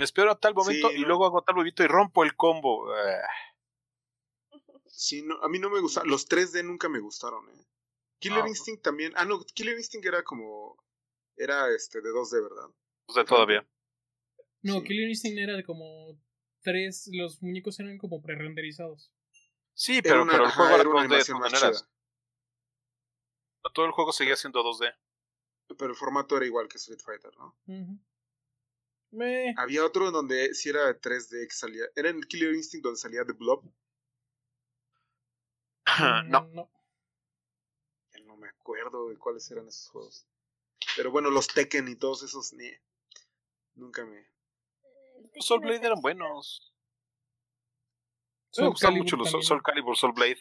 Me 0.00 0.04
espero 0.04 0.30
a 0.30 0.40
tal 0.40 0.54
momento 0.54 0.90
y 0.92 1.00
luego 1.00 1.26
hago 1.26 1.42
tal 1.42 1.56
movimiento 1.56 1.84
y 1.84 1.86
rompo 1.86 2.24
el 2.24 2.34
combo. 2.34 2.90
Ah. 2.90 3.28
Sí, 4.86 5.20
no, 5.20 5.34
a 5.42 5.48
mí 5.50 5.58
no 5.58 5.68
me 5.68 5.78
gusta. 5.78 6.02
Los 6.04 6.26
3D 6.26 6.64
nunca 6.64 6.88
me 6.88 7.00
gustaron, 7.00 7.46
¿eh? 7.50 7.66
Killer 8.18 8.46
Instinct 8.46 8.82
también. 8.82 9.12
Ah, 9.14 9.26
no, 9.26 9.44
Killer 9.44 9.76
Instinct 9.76 10.06
era 10.06 10.22
como. 10.22 10.82
Era 11.36 11.68
este 11.74 12.00
de 12.00 12.08
2D, 12.08 12.42
¿verdad? 12.42 12.74
Pues 13.04 13.16
de 13.16 13.24
todavía. 13.26 13.68
No, 14.62 14.82
Killer 14.82 15.06
Instinct 15.06 15.38
era 15.38 15.52
de 15.54 15.64
como. 15.64 16.18
Tres. 16.62 17.10
Los 17.12 17.42
muñecos 17.42 17.78
eran 17.78 17.98
como 17.98 18.22
pre-renderizados. 18.22 19.12
Sí, 19.74 20.00
pero, 20.00 20.26
pero 20.26 20.46
el 20.46 20.50
juego 20.50 20.74
era 20.76 20.84
2D 20.84 21.08
de 21.08 21.24
todas 21.24 21.40
maneras. 21.40 21.88
Todo 23.74 23.84
el 23.84 23.92
juego 23.92 24.12
seguía 24.12 24.36
siendo 24.36 24.62
2D. 24.62 24.94
Pero 25.76 25.90
el 25.90 25.96
formato 25.96 26.38
era 26.38 26.46
igual 26.46 26.68
que 26.68 26.78
Street 26.78 27.00
Fighter, 27.04 27.36
¿no? 27.36 27.54
Había 29.56 29.84
otro 29.84 30.06
en 30.06 30.12
donde 30.12 30.54
si 30.54 30.68
era 30.68 30.98
3D 31.00 31.48
que 31.48 31.54
salía. 31.54 31.84
¿Era 31.96 32.10
en 32.10 32.20
Killer 32.22 32.54
Instinct 32.54 32.84
donde 32.84 33.00
salía 33.00 33.24
The 33.24 33.32
Blob? 33.32 33.64
Mm, 35.98 36.30
no. 36.30 36.48
no. 36.52 36.70
no 38.24 38.36
me 38.36 38.48
acuerdo 38.48 39.08
de 39.08 39.18
cuáles 39.18 39.50
eran 39.50 39.66
esos 39.66 39.88
juegos. 39.88 40.26
Pero 40.96 41.10
bueno, 41.10 41.30
los 41.30 41.48
Tekken 41.48 41.88
y 41.88 41.96
todos 41.96 42.22
esos, 42.22 42.52
ni. 42.52 42.70
Nunca 43.74 44.04
me. 44.04 44.28
Los 45.34 45.46
Soul 45.46 45.60
Blade 45.60 45.86
eran 45.86 46.00
buenos. 46.00 46.72
me 48.56 48.68
gustan 48.68 48.94
mucho 48.94 49.16
los 49.16 49.30
Soul 49.30 49.62
Calibur, 49.62 49.96
Soul 49.96 50.12
Blade. 50.12 50.40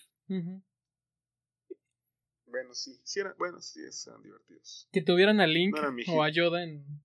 Bueno, 2.46 2.74
sí, 2.74 3.00
sí 3.04 3.20
eran, 3.20 3.36
bueno, 3.38 3.62
sí, 3.62 3.80
eran 4.08 4.22
divertidos. 4.22 4.88
Que 4.92 5.02
tuvieran 5.02 5.40
a 5.40 5.48
Link 5.48 5.76
o 6.08 6.24
a 6.24 6.30
Yoda 6.30 6.64
en 6.64 7.04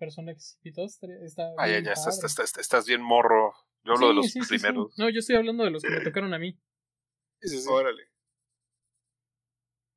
personas 0.00 0.58
y 0.64 0.72
todo 0.72 0.86
está 0.86 1.06
ah, 1.58 1.68
ya, 1.68 1.80
ya, 1.80 1.92
estás, 1.92 2.86
bien 2.86 3.02
morro. 3.02 3.52
Yo 3.84 3.92
hablo 3.92 4.08
de 4.08 4.14
los 4.14 4.32
primeros. 4.48 4.98
no, 4.98 5.08
yo 5.10 5.20
estoy 5.20 5.36
hablando 5.36 5.64
de 5.64 5.70
los 5.70 5.82
que 5.82 5.90
me 5.90 6.00
tocaron 6.00 6.34
a 6.34 6.38
mí. 6.38 6.58
Sí, 7.42 7.62
Órale. 7.68 8.02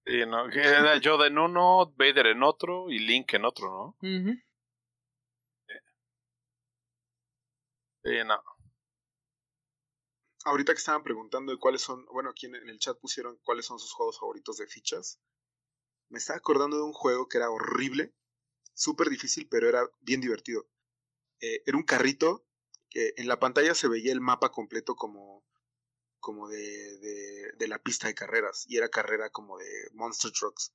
Sí, 0.05 0.25
no, 0.27 0.49
era 0.49 0.97
Yoda 0.97 1.27
en 1.27 1.37
uno, 1.37 1.93
Vader 1.95 2.27
en 2.27 2.43
otro 2.43 2.89
y 2.89 2.99
Link 2.99 3.33
en 3.33 3.45
otro, 3.45 3.67
¿no? 3.69 3.97
sí. 8.03 8.23
no. 8.25 8.41
Ahorita 10.45 10.73
que 10.73 10.79
estaban 10.79 11.03
preguntando 11.03 11.53
de 11.53 11.57
cuáles 11.57 11.81
son, 11.81 12.05
bueno, 12.07 12.31
aquí 12.31 12.47
en 12.47 12.55
el 12.55 12.79
chat 12.79 12.99
pusieron 12.99 13.39
cuáles 13.43 13.65
son 13.65 13.79
sus 13.79 13.93
juegos 13.93 14.19
favoritos 14.19 14.57
de 14.57 14.67
fichas. 14.67 15.21
Me 16.09 16.17
estaba 16.17 16.37
acordando 16.37 16.75
de 16.75 16.83
un 16.83 16.91
juego 16.91 17.29
que 17.29 17.37
era 17.37 17.49
horrible, 17.49 18.13
súper 18.73 19.09
difícil, 19.09 19.47
pero 19.49 19.69
era 19.69 19.87
bien 20.01 20.21
divertido. 20.21 20.67
eh, 21.41 21.61
era 21.65 21.77
un 21.77 21.83
carrito 21.83 22.45
que 22.89 23.13
en 23.17 23.27
la 23.27 23.39
pantalla 23.39 23.75
se 23.75 23.87
veía 23.87 24.11
el 24.13 24.21
mapa 24.21 24.51
completo 24.51 24.95
como, 24.95 25.43
como 26.19 26.47
de, 26.47 26.97
de, 26.99 27.51
de 27.53 27.67
la 27.67 27.79
pista 27.81 28.07
de 28.07 28.15
carreras 28.15 28.65
y 28.67 28.77
era 28.77 28.89
carrera 28.89 29.29
como 29.29 29.57
de 29.57 29.89
Monster 29.93 30.31
Trucks. 30.31 30.73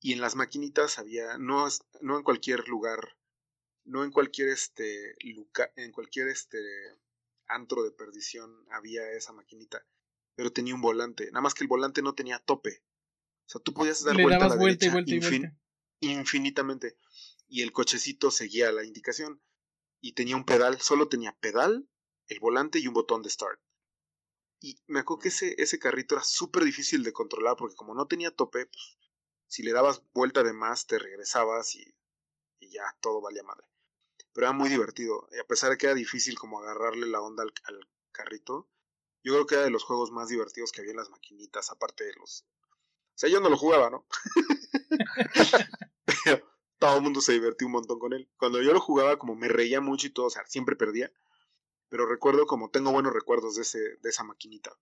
Y 0.00 0.12
en 0.12 0.20
las 0.20 0.34
maquinitas 0.36 0.98
había, 0.98 1.38
no, 1.38 1.66
no 2.02 2.18
en 2.18 2.24
cualquier 2.24 2.68
lugar, 2.68 3.16
no 3.84 4.04
en 4.04 4.10
cualquier 4.10 4.48
este, 4.48 5.14
luca, 5.20 5.72
en 5.76 5.92
cualquier 5.92 6.28
este 6.28 6.58
antro 7.46 7.82
de 7.84 7.90
perdición 7.92 8.66
había 8.70 9.10
esa 9.12 9.32
maquinita, 9.32 9.86
pero 10.34 10.52
tenía 10.52 10.74
un 10.74 10.82
volante, 10.82 11.26
nada 11.26 11.40
más 11.40 11.54
que 11.54 11.64
el 11.64 11.68
volante 11.68 12.02
no 12.02 12.14
tenía 12.14 12.38
tope. 12.38 12.82
O 13.46 13.50
sea, 13.50 13.60
tú 13.62 13.72
podías 13.72 14.02
dar 14.04 14.14
vuelta 14.24 14.44
a 14.46 14.48
la 14.48 14.56
vuelta 14.56 14.84
y 14.84 14.88
derecha 14.88 14.92
vuelta 14.92 15.10
y 15.14 15.18
infin- 15.20 15.40
vuelta. 15.40 15.58
Infinitamente. 16.00 16.98
Y 17.48 17.62
el 17.62 17.72
cochecito 17.72 18.30
seguía 18.30 18.72
la 18.72 18.84
indicación. 18.84 19.40
Y 20.00 20.12
tenía 20.12 20.36
un 20.36 20.44
pedal, 20.44 20.80
solo 20.80 21.08
tenía 21.08 21.36
pedal, 21.40 21.88
el 22.28 22.40
volante 22.40 22.78
y 22.78 22.86
un 22.86 22.94
botón 22.94 23.22
de 23.22 23.30
start. 23.30 23.60
Y 24.60 24.78
me 24.86 25.00
acuerdo 25.00 25.22
que 25.22 25.28
ese, 25.28 25.54
ese 25.58 25.78
carrito 25.78 26.14
era 26.14 26.24
súper 26.24 26.64
difícil 26.64 27.02
de 27.02 27.12
controlar 27.12 27.56
porque 27.56 27.76
como 27.76 27.94
no 27.94 28.06
tenía 28.06 28.30
tope, 28.30 28.66
pues, 28.66 28.98
si 29.46 29.62
le 29.62 29.72
dabas 29.72 30.02
vuelta 30.14 30.42
de 30.42 30.52
más 30.52 30.86
te 30.86 30.98
regresabas 30.98 31.74
y, 31.74 31.94
y 32.60 32.70
ya 32.70 32.96
todo 33.00 33.20
valía 33.20 33.42
madre. 33.42 33.66
Pero 34.32 34.46
era 34.46 34.52
muy 34.52 34.68
divertido. 34.68 35.28
Y 35.32 35.38
a 35.38 35.46
pesar 35.46 35.70
de 35.70 35.78
que 35.78 35.86
era 35.86 35.94
difícil 35.94 36.38
como 36.38 36.60
agarrarle 36.60 37.06
la 37.06 37.20
onda 37.20 37.42
al, 37.42 37.52
al 37.64 37.88
carrito, 38.10 38.68
yo 39.22 39.32
creo 39.32 39.46
que 39.46 39.54
era 39.54 39.64
de 39.64 39.70
los 39.70 39.84
juegos 39.84 40.10
más 40.10 40.28
divertidos 40.28 40.72
que 40.72 40.80
había 40.80 40.92
en 40.92 40.98
las 40.98 41.10
maquinitas, 41.10 41.70
aparte 41.70 42.04
de 42.04 42.14
los... 42.14 42.44
O 43.14 43.16
sea, 43.16 43.30
yo 43.30 43.40
no 43.40 43.48
lo 43.48 43.56
jugaba, 43.56 43.90
¿no? 43.90 44.06
Pero 46.24 46.46
todo 46.78 46.96
el 46.96 47.02
mundo 47.02 47.20
se 47.20 47.32
divertía 47.32 47.66
un 47.66 47.72
montón 47.72 47.98
con 47.98 48.12
él. 48.12 48.28
Cuando 48.36 48.62
yo 48.62 48.72
lo 48.72 48.80
jugaba, 48.80 49.18
como 49.18 49.34
me 49.34 49.48
reía 49.48 49.80
mucho 49.80 50.06
y 50.06 50.10
todo, 50.10 50.26
o 50.26 50.30
sea, 50.30 50.44
siempre 50.46 50.76
perdía. 50.76 51.10
Pero 51.88 52.06
recuerdo 52.06 52.46
como 52.46 52.70
tengo 52.70 52.92
buenos 52.92 53.12
recuerdos 53.12 53.56
de, 53.56 53.62
ese, 53.62 53.78
de 53.78 54.08
esa 54.10 54.24
maquinita. 54.24 54.72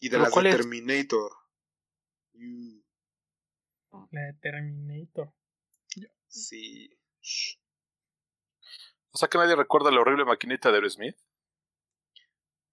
Y 0.00 0.08
de 0.08 0.12
¿Pero 0.12 0.22
las 0.24 0.32
cuál 0.32 0.44
de 0.44 0.50
es? 0.50 0.56
Terminator. 0.56 1.32
Mm, 2.34 2.78
La 4.10 4.20
de 4.20 4.32
Terminator. 4.40 5.32
Sí. 6.28 6.90
O 9.12 9.16
sea 9.16 9.28
que 9.28 9.38
nadie 9.38 9.54
recuerda 9.54 9.92
la 9.92 10.00
horrible 10.00 10.24
maquinita 10.24 10.70
de 10.70 10.76
Aerosmith, 10.76 11.16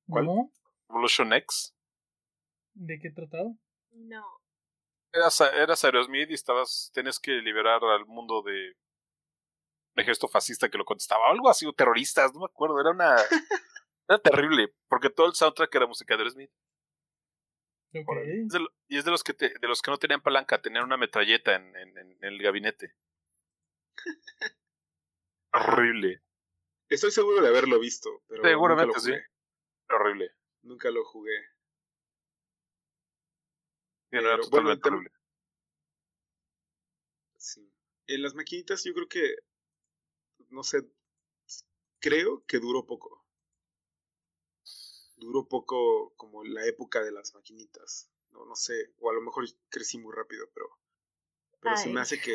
¿Cuál? 0.07 0.27
Evolution 0.89 1.31
X. 1.33 1.75
¿De 2.73 2.99
qué 2.99 3.11
tratado? 3.11 3.55
No. 3.91 4.25
Eras, 5.13 5.41
eras 5.41 5.83
Aerosmith 5.83 6.29
y 6.31 6.33
estabas, 6.33 6.89
tenías 6.93 7.19
que 7.19 7.31
liberar 7.31 7.83
al 7.83 8.05
mundo 8.05 8.41
de 8.43 8.73
de 9.93 10.05
gesto 10.05 10.29
fascista 10.29 10.69
que 10.69 10.77
lo 10.77 10.85
contestaba, 10.85 11.29
algo 11.29 11.49
así, 11.49 11.65
o 11.65 11.73
terroristas, 11.73 12.33
no 12.33 12.39
me 12.39 12.45
acuerdo, 12.45 12.79
era 12.79 12.91
una... 12.91 13.13
Era 14.07 14.19
terrible, 14.19 14.73
porque 14.87 15.09
todo 15.09 15.27
el 15.27 15.33
soundtrack 15.33 15.75
era 15.75 15.85
música 15.85 16.15
de 16.15 16.21
Aerosmith. 16.21 16.51
Ok. 17.93 18.17
Es 18.45 18.53
de 18.53 18.65
y 18.87 18.97
es 18.97 19.03
de 19.05 19.11
los 19.11 19.21
que 19.23 19.33
te- 19.33 19.53
de 19.59 19.67
los 19.67 19.81
que 19.81 19.91
no 19.91 19.97
tenían 19.97 20.21
palanca, 20.21 20.61
tenían 20.61 20.85
una 20.85 20.95
metralleta 20.95 21.55
en, 21.55 21.75
en- 21.75 21.97
en 21.97 22.17
el 22.23 22.41
gabinete. 22.41 22.93
Horrible, 25.53 26.21
Estoy 26.89 27.11
seguro 27.11 27.41
de 27.41 27.49
haberlo 27.49 27.79
visto, 27.79 28.23
pero 28.27 28.43
Seguramente 28.43 28.87
nunca 28.87 28.99
lo 28.99 29.03
sí. 29.15 29.21
horrible. 29.89 30.31
Nunca 30.63 30.91
lo 30.91 31.03
jugué. 31.05 31.31
Sí, 34.11 34.17
no, 34.17 34.19
era 34.21 34.35
Pero, 34.35 34.49
bueno, 34.49 34.71
el 34.71 34.79
totalmente 34.79 34.83
tema- 34.83 34.95
horrible. 34.97 35.17
Sí. 37.37 37.73
En 38.07 38.21
las 38.21 38.35
maquinitas 38.35 38.83
yo 38.83 38.93
creo 38.93 39.07
que, 39.07 39.35
no 40.49 40.63
sé, 40.63 40.85
creo 41.99 42.43
que 42.45 42.59
duró 42.59 42.85
poco. 42.85 43.25
Duró 45.15 45.47
poco 45.47 46.13
como 46.17 46.43
la 46.43 46.65
época 46.65 47.01
de 47.03 47.11
las 47.11 47.33
maquinitas. 47.33 48.09
No, 48.31 48.45
no 48.45 48.55
sé, 48.55 48.93
o 48.99 49.09
a 49.09 49.13
lo 49.13 49.21
mejor 49.21 49.45
crecí 49.69 49.97
muy 49.97 50.13
rápido, 50.13 50.49
pero, 50.53 50.69
pero 51.59 51.77
se 51.77 51.89
me 51.89 52.01
hace 52.01 52.19
que... 52.21 52.33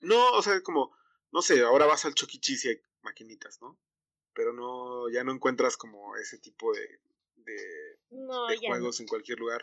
No, 0.00 0.32
o 0.32 0.42
sea, 0.42 0.60
como, 0.62 0.96
no 1.32 1.42
sé, 1.42 1.60
ahora 1.62 1.86
vas 1.86 2.04
al 2.04 2.14
Chucky 2.14 2.38
Cheese 2.40 2.64
y 2.66 2.68
hay 2.70 2.82
maquinitas, 3.02 3.60
¿no? 3.60 3.78
Pero 4.34 4.52
no, 4.52 5.08
ya 5.10 5.22
no 5.24 5.32
encuentras 5.32 5.76
como 5.76 6.16
ese 6.16 6.38
tipo 6.38 6.72
de, 6.74 7.00
de, 7.36 7.98
No, 8.10 8.46
de 8.48 8.56
ya 8.56 8.68
no. 8.68 8.74
juegos 8.74 9.00
en 9.00 9.06
cualquier 9.06 9.38
lugar. 9.38 9.62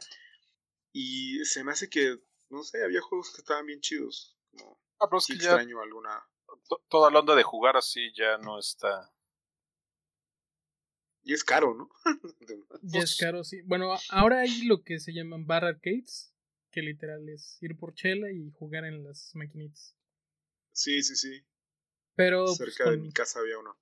Y 0.93 1.43
se 1.45 1.63
me 1.63 1.72
hace 1.72 1.89
que, 1.89 2.18
no 2.49 2.63
sé, 2.63 2.84
había 2.84 3.01
juegos 3.01 3.31
que 3.34 3.41
estaban 3.41 3.65
bien 3.65 3.80
chidos. 3.81 4.38
Como, 4.51 4.77
Ah, 4.99 5.07
pero 5.07 5.18
es 5.19 5.26
sí 5.26 5.34
que 5.34 5.39
ya 5.43 5.51
extraño 5.51 5.81
alguna. 5.81 6.23
to- 6.68 6.84
toda 6.89 7.09
la 7.09 7.19
onda 7.19 7.35
de 7.35 7.43
jugar 7.43 7.77
así 7.77 8.11
ya 8.15 8.38
no 8.38 8.59
está... 8.59 9.11
Y 11.23 11.34
es 11.34 11.43
caro, 11.43 11.73
¿no? 11.76 11.89
Ya 12.81 12.99
es 13.01 13.15
caro, 13.15 13.43
sí. 13.43 13.61
Bueno, 13.61 13.95
ahora 14.09 14.39
hay 14.41 14.63
lo 14.65 14.84
que 14.84 14.99
se 14.99 15.13
llaman 15.13 15.45
bar 15.45 15.63
arcades, 15.65 16.34
que 16.72 16.81
literal 16.81 17.30
es 17.30 17.61
ir 17.61 17.77
por 17.77 17.93
chela 17.93 18.31
y 18.31 18.49
jugar 18.51 18.85
en 18.85 19.03
las 19.03 19.35
maquinitas. 19.35 19.95
sí, 20.72 21.03
sí, 21.03 21.15
sí. 21.15 21.43
Pero 22.15 22.45
pues, 22.45 22.57
Cerca 22.57 22.89
de 22.89 22.97
con- 22.97 23.05
mi 23.05 23.11
casa 23.13 23.39
había 23.39 23.57
uno. 23.59 23.77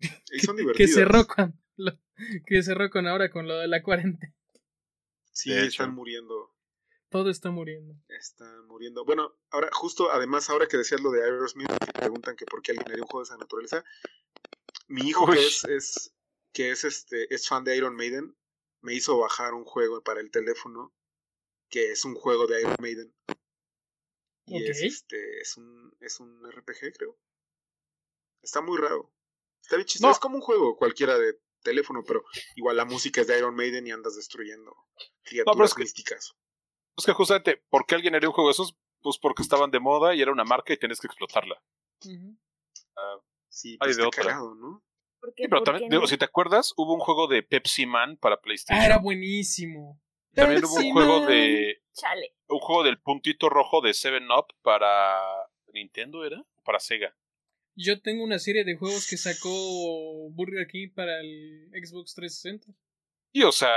Y 0.32 0.38
son 0.40 0.56
que 0.56 0.62
divertidos. 0.62 0.94
cerró 0.94 1.26
con 1.26 1.60
lo- 1.76 1.98
que 2.46 2.62
cerró 2.62 2.90
con 2.90 3.06
ahora 3.08 3.30
con 3.30 3.46
lo 3.48 3.58
de 3.58 3.66
la 3.68 3.82
cuarentena. 3.82 4.34
Sí, 5.40 5.50
De 5.54 5.66
están 5.66 5.94
muriendo. 5.94 6.54
Todo 7.08 7.30
está 7.30 7.50
muriendo. 7.50 7.94
Están 8.08 8.66
muriendo. 8.66 9.04
Bueno, 9.04 9.34
ahora, 9.50 9.70
justo, 9.72 10.12
además, 10.12 10.50
ahora 10.50 10.66
que 10.68 10.76
decías 10.76 11.00
lo 11.00 11.10
de 11.10 11.24
Aerosmith, 11.24 11.66
que 11.84 11.92
preguntan 11.92 12.36
que 12.36 12.44
por 12.44 12.60
qué 12.62 12.72
alguien 12.72 12.88
haría 12.90 13.02
un 13.02 13.08
juego 13.08 13.24
de 13.24 13.28
esa 13.28 13.36
naturaleza. 13.38 13.84
Mi 14.86 15.08
hijo, 15.08 15.24
Uy. 15.24 15.36
que 15.36 15.46
es, 15.46 15.64
es, 15.64 16.14
que 16.52 16.70
es 16.70 16.84
este, 16.84 17.32
es 17.34 17.48
fan 17.48 17.64
de 17.64 17.76
Iron 17.76 17.96
Maiden, 17.96 18.36
me 18.82 18.94
hizo 18.94 19.18
bajar 19.18 19.54
un 19.54 19.64
juego 19.64 20.02
para 20.02 20.20
el 20.20 20.30
teléfono, 20.30 20.94
que 21.70 21.90
es 21.92 22.04
un 22.04 22.14
juego 22.14 22.46
de 22.46 22.60
Iron 22.60 22.76
Maiden. 22.80 23.14
Y 24.46 24.64
es 24.66 24.78
Ok. 24.78 24.84
este, 24.84 25.40
es 25.40 25.56
un, 25.56 25.96
es 26.00 26.20
un 26.20 26.50
RPG, 26.52 26.92
creo. 26.96 27.18
Está 28.42 28.60
muy 28.60 28.78
raro. 28.78 29.10
Está 29.62 29.76
bien 29.76 29.86
chistoso. 29.86 30.06
No. 30.08 30.12
Es 30.12 30.18
como 30.18 30.36
un 30.36 30.42
juego 30.42 30.76
cualquiera 30.76 31.18
de 31.18 31.40
teléfono, 31.60 32.02
pero 32.06 32.22
igual 32.56 32.76
la 32.76 32.84
música 32.84 33.20
es 33.20 33.26
de 33.26 33.38
Iron 33.38 33.54
Maiden 33.54 33.86
y 33.86 33.90
andas 33.92 34.16
destruyendo 34.16 34.74
criaturas 35.22 35.70
es 35.70 35.74
que- 35.74 35.82
místicas. 35.82 36.34
Es 36.96 37.06
que 37.06 37.12
justamente, 37.12 37.62
¿por 37.70 37.86
qué 37.86 37.94
alguien 37.94 38.14
haría 38.14 38.28
un 38.28 38.34
juego 38.34 38.48
de 38.48 38.52
esos? 38.52 38.76
Pues 39.00 39.16
porque 39.18 39.42
estaban 39.42 39.70
de 39.70 39.80
moda 39.80 40.14
y 40.14 40.20
era 40.20 40.32
una 40.32 40.44
marca 40.44 40.72
y 40.72 40.76
tenías 40.76 41.00
que 41.00 41.06
explotarla. 41.06 41.62
Ah, 42.96 43.18
Sí, 43.48 43.72
Ay, 43.72 43.78
pues 43.78 43.96
de 43.96 44.02
está 44.04 44.08
otra. 44.08 44.22
cagado, 44.32 44.54
¿no? 44.54 44.82
¿Por 45.20 45.34
qué? 45.34 45.42
sí, 45.44 45.48
pero 45.48 45.60
¿Por 45.60 45.64
también, 45.64 45.90
digo, 45.90 46.02
no? 46.02 46.06
si 46.06 46.16
te 46.16 46.24
acuerdas, 46.24 46.72
hubo 46.76 46.94
un 46.94 47.00
juego 47.00 47.26
de 47.26 47.42
Pepsi 47.42 47.84
Man 47.84 48.16
para 48.16 48.40
PlayStation. 48.40 48.80
Ah, 48.80 48.86
era 48.86 48.98
buenísimo. 48.98 50.00
También 50.34 50.64
hubo 50.64 50.76
un 50.76 50.92
juego 50.92 51.26
de. 51.26 51.82
Chale. 51.92 52.36
Un 52.46 52.60
juego 52.60 52.84
del 52.84 53.00
puntito 53.00 53.48
rojo 53.48 53.80
de 53.80 53.90
7-Up 53.90 54.54
para. 54.62 55.20
¿Nintendo 55.72 56.24
era? 56.24 56.44
Para 56.64 56.78
Sega. 56.78 57.16
Yo 57.76 58.00
tengo 58.00 58.24
una 58.24 58.38
serie 58.38 58.64
de 58.64 58.76
juegos 58.76 59.06
que 59.08 59.16
sacó 59.16 59.50
Burger 60.30 60.66
King 60.66 60.88
para 60.94 61.20
el 61.20 61.70
Xbox 61.72 62.14
360. 62.14 62.72
Y 63.32 63.42
o 63.44 63.52
sea, 63.52 63.68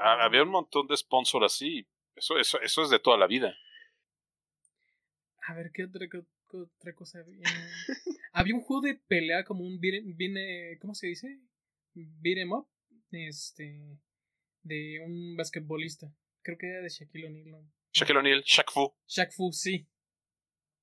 ha- 0.00 0.24
había 0.24 0.42
un 0.42 0.50
montón 0.50 0.86
de 0.86 0.96
sponsors 0.96 1.46
así. 1.46 1.88
Eso, 2.14 2.38
eso, 2.38 2.60
eso 2.60 2.82
es 2.82 2.90
de 2.90 2.98
toda 2.98 3.16
la 3.16 3.26
vida. 3.26 3.56
A 5.46 5.54
ver, 5.54 5.70
¿qué 5.72 5.84
otra, 5.84 6.06
otra 6.52 6.94
cosa 6.94 7.20
había? 7.20 7.40
había 8.32 8.54
un 8.54 8.60
juego 8.60 8.82
de 8.82 8.94
pelea 8.96 9.44
como 9.44 9.64
un 9.64 9.80
beat, 9.80 10.04
beat- 10.04 10.78
¿cómo 10.80 10.94
se 10.94 11.06
dice? 11.08 11.40
Beat 11.94 12.38
'em 12.38 12.52
up. 12.52 12.68
Este. 13.10 13.98
De 14.62 15.00
un 15.00 15.36
basquetbolista. 15.36 16.12
Creo 16.42 16.58
que 16.58 16.66
era 16.68 16.82
de 16.82 16.88
Shaquille 16.90 17.26
O'Neal, 17.26 17.50
¿no? 17.50 17.72
Shaquille 17.92 18.18
O'Neal, 18.18 18.42
Shaq 18.44 18.70
Fu. 18.70 18.92
Shaq 19.06 19.32
Fu, 19.32 19.50
sí. 19.52 19.88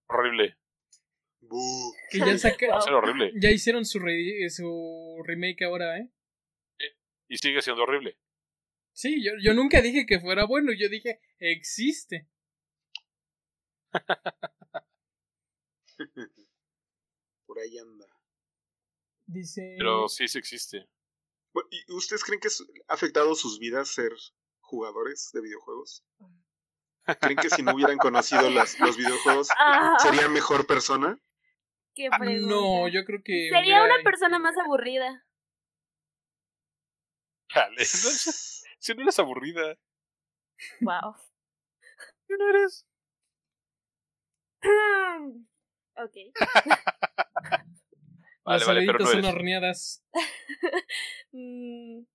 Horrible. 0.08 0.58
Que 2.12 2.20
ya 2.20 2.38
saca, 2.38 2.68
horrible. 2.96 3.32
ya 3.42 3.52
hicieron 3.52 3.86
su, 3.86 4.00
re- 4.00 4.50
su 4.50 5.22
remake 5.26 5.64
ahora, 5.66 5.98
¿eh? 6.00 6.10
Y 7.28 7.38
sigue 7.38 7.62
siendo 7.62 7.84
horrible. 7.84 8.18
Sí, 8.94 9.24
yo, 9.24 9.32
yo 9.42 9.54
nunca 9.54 9.82
dije 9.82 10.06
que 10.06 10.20
fuera 10.20 10.46
bueno, 10.46 10.72
yo 10.78 10.88
dije, 10.90 11.20
existe. 11.40 12.28
Por 17.46 17.60
ahí 17.60 17.78
anda. 17.78 18.06
Dice... 19.28 19.76
Pero 19.78 20.08
sí, 20.08 20.28
sí 20.28 20.38
existe. 20.38 20.88
¿Y 21.72 21.94
ustedes 21.94 22.24
creen 22.24 22.40
que 22.42 22.50
ha 22.88 22.94
afectado 22.94 23.34
sus 23.36 23.60
vidas 23.60 23.88
ser 23.90 24.12
jugadores 24.60 25.30
de 25.34 25.42
videojuegos? 25.42 26.04
¿Creen 27.22 27.38
que 27.38 27.50
si 27.50 27.64
no 27.64 27.74
hubieran 27.74 27.98
conocido 27.98 28.50
las- 28.50 28.80
los 28.80 28.98
videojuegos 28.98 29.48
Ah, 29.58 29.96
serían 30.02 30.34
mejor 30.34 30.68
persona? 30.68 31.20
Qué 31.96 32.08
Ah, 32.12 32.18
pregunta. 32.20 32.54
no, 32.56 32.88
yo 32.90 33.04
creo 33.06 33.22
que... 33.24 33.50
Sería 33.50 33.82
hubiera- 33.82 33.86
una 33.96 34.04
persona 34.04 34.38
más 34.40 34.56
aburrida. 34.58 35.26
Chale, 37.50 37.78
Si 37.86 38.94
no 38.94 39.02
eres 39.04 39.18
aburrida. 39.20 39.78
Wow. 40.82 41.16
¿Qué 42.28 42.38
no 42.38 42.50
eres? 42.50 42.86
Ok. 45.98 46.14
Vale, 48.44 48.60
Las 48.60 48.68
vale, 48.68 48.86
pero 48.86 49.00
no 49.00 49.06
son 49.08 49.20
eres. 49.20 49.32
horneadas. 49.34 50.04
Mm, 51.32 52.06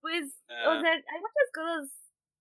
pues, 0.00 0.34
o 0.48 0.52
Ah. 0.70 0.80
sea, 0.80 0.92
hay 0.92 1.20
muchas 1.20 1.50
cosas 1.54 1.90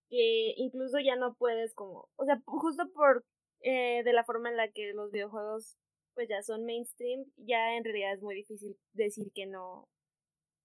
que 0.09 0.53
incluso 0.57 0.97
ya 0.99 1.15
no 1.15 1.35
puedes 1.35 1.75
como, 1.75 2.09
o 2.15 2.25
sea, 2.25 2.41
justo 2.45 2.89
por 2.93 3.23
eh, 3.65 4.03
de 4.03 4.13
la 4.13 4.23
forma 4.23 4.49
en 4.49 4.57
la 4.57 4.71
que 4.71 4.93
los 4.93 5.11
videojuegos 5.11 5.75
pues 6.13 6.29
ya 6.29 6.43
son 6.43 6.65
mainstream, 6.65 7.25
ya 7.35 7.75
en 7.75 7.83
realidad 7.83 8.13
es 8.13 8.21
muy 8.21 8.35
difícil 8.35 8.77
decir 8.93 9.31
que 9.33 9.47
no 9.47 9.89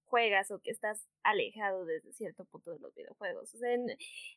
juegas 0.04 0.50
o 0.50 0.60
que 0.60 0.70
estás 0.70 1.08
alejado 1.22 1.86
desde 1.86 2.12
cierto 2.12 2.44
punto 2.44 2.72
de 2.72 2.78
los 2.78 2.94
videojuegos. 2.94 3.54
O 3.54 3.58
sea, 3.58 3.72
en, 3.72 3.86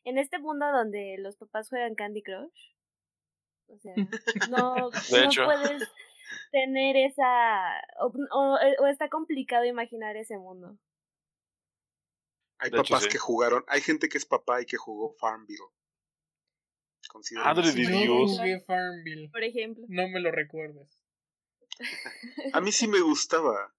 en 0.04 0.18
este 0.18 0.38
mundo 0.38 0.66
donde 0.72 1.16
los 1.18 1.36
papás 1.36 1.68
juegan 1.68 1.94
Candy 1.94 2.22
Crush, 2.22 2.72
o 3.68 3.78
sea, 3.78 3.94
no, 4.50 4.76
no 4.76 4.90
puedes 4.90 5.82
tener 6.50 6.96
esa, 6.96 7.82
o, 8.00 8.12
o, 8.32 8.58
o 8.80 8.86
está 8.86 9.10
complicado 9.10 9.66
imaginar 9.66 10.16
ese 10.16 10.38
mundo. 10.38 10.78
Hay 12.58 12.70
De 12.70 12.78
hecho, 12.78 12.94
papás 12.94 13.04
sí. 13.04 13.10
que 13.10 13.18
jugaron, 13.18 13.62
hay 13.68 13.82
gente 13.82 14.08
que 14.08 14.16
es 14.16 14.24
papá 14.24 14.62
y 14.62 14.64
que 14.64 14.78
jugó 14.78 15.12
Farmville. 15.20 15.68
Madre 17.44 17.72
de 17.72 17.82
No 17.84 18.00
Dios. 18.00 18.30
jugué 18.38 18.60
Farmville. 18.60 19.28
Por 19.30 19.44
ejemplo. 19.44 19.84
No 19.88 20.08
me 20.08 20.20
lo 20.20 20.30
recuerdes. 20.32 20.98
A 22.52 22.60
mí 22.60 22.70
sí 22.72 22.86
me 22.88 23.00
gustaba. 23.00 23.74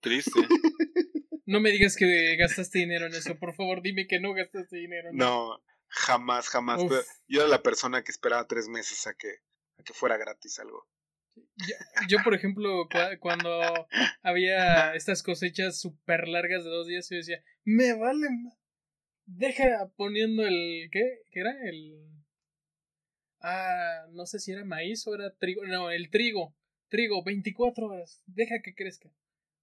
Triste. 0.00 0.32
No 1.44 1.60
me 1.60 1.70
digas 1.70 1.96
que 1.96 2.36
gastaste 2.36 2.78
dinero 2.78 3.06
en 3.06 3.14
eso. 3.14 3.36
Por 3.36 3.52
favor, 3.54 3.82
dime 3.82 4.06
que 4.06 4.20
no 4.20 4.32
gastaste 4.32 4.76
dinero 4.76 5.08
en 5.10 5.16
eso. 5.16 5.24
No, 5.24 5.62
jamás, 5.88 6.48
jamás. 6.48 6.80
Yo 7.26 7.40
era 7.40 7.48
la 7.48 7.62
persona 7.64 8.02
que 8.04 8.12
esperaba 8.12 8.46
tres 8.46 8.68
meses 8.68 9.06
a 9.08 9.14
que, 9.14 9.28
a 9.76 9.82
que 9.82 9.92
fuera 9.92 10.16
gratis 10.16 10.60
algo. 10.60 10.86
Yo, 11.34 11.74
yo, 12.08 12.18
por 12.22 12.34
ejemplo, 12.34 12.88
cua- 12.88 13.18
cuando 13.18 13.60
había 14.22 14.94
estas 14.94 15.22
cosechas 15.24 15.80
súper 15.80 16.28
largas 16.28 16.62
de 16.62 16.70
dos 16.70 16.86
días, 16.86 17.08
yo 17.10 17.16
decía, 17.16 17.42
me 17.64 17.92
vale. 17.98 18.28
Deja 19.26 19.90
poniendo 19.96 20.46
el. 20.46 20.88
¿Qué? 20.92 21.22
¿Qué 21.32 21.40
era? 21.40 21.50
El. 21.64 22.06
Ah, 23.42 24.06
no 24.10 24.24
sé 24.24 24.38
si 24.38 24.52
era 24.52 24.64
maíz 24.64 25.06
o 25.06 25.14
era 25.14 25.34
trigo. 25.34 25.64
No, 25.66 25.90
el 25.90 26.10
trigo. 26.10 26.54
Trigo, 26.88 27.24
24 27.24 27.86
horas. 27.86 28.22
Deja 28.26 28.62
que 28.62 28.74
crezca. 28.74 29.10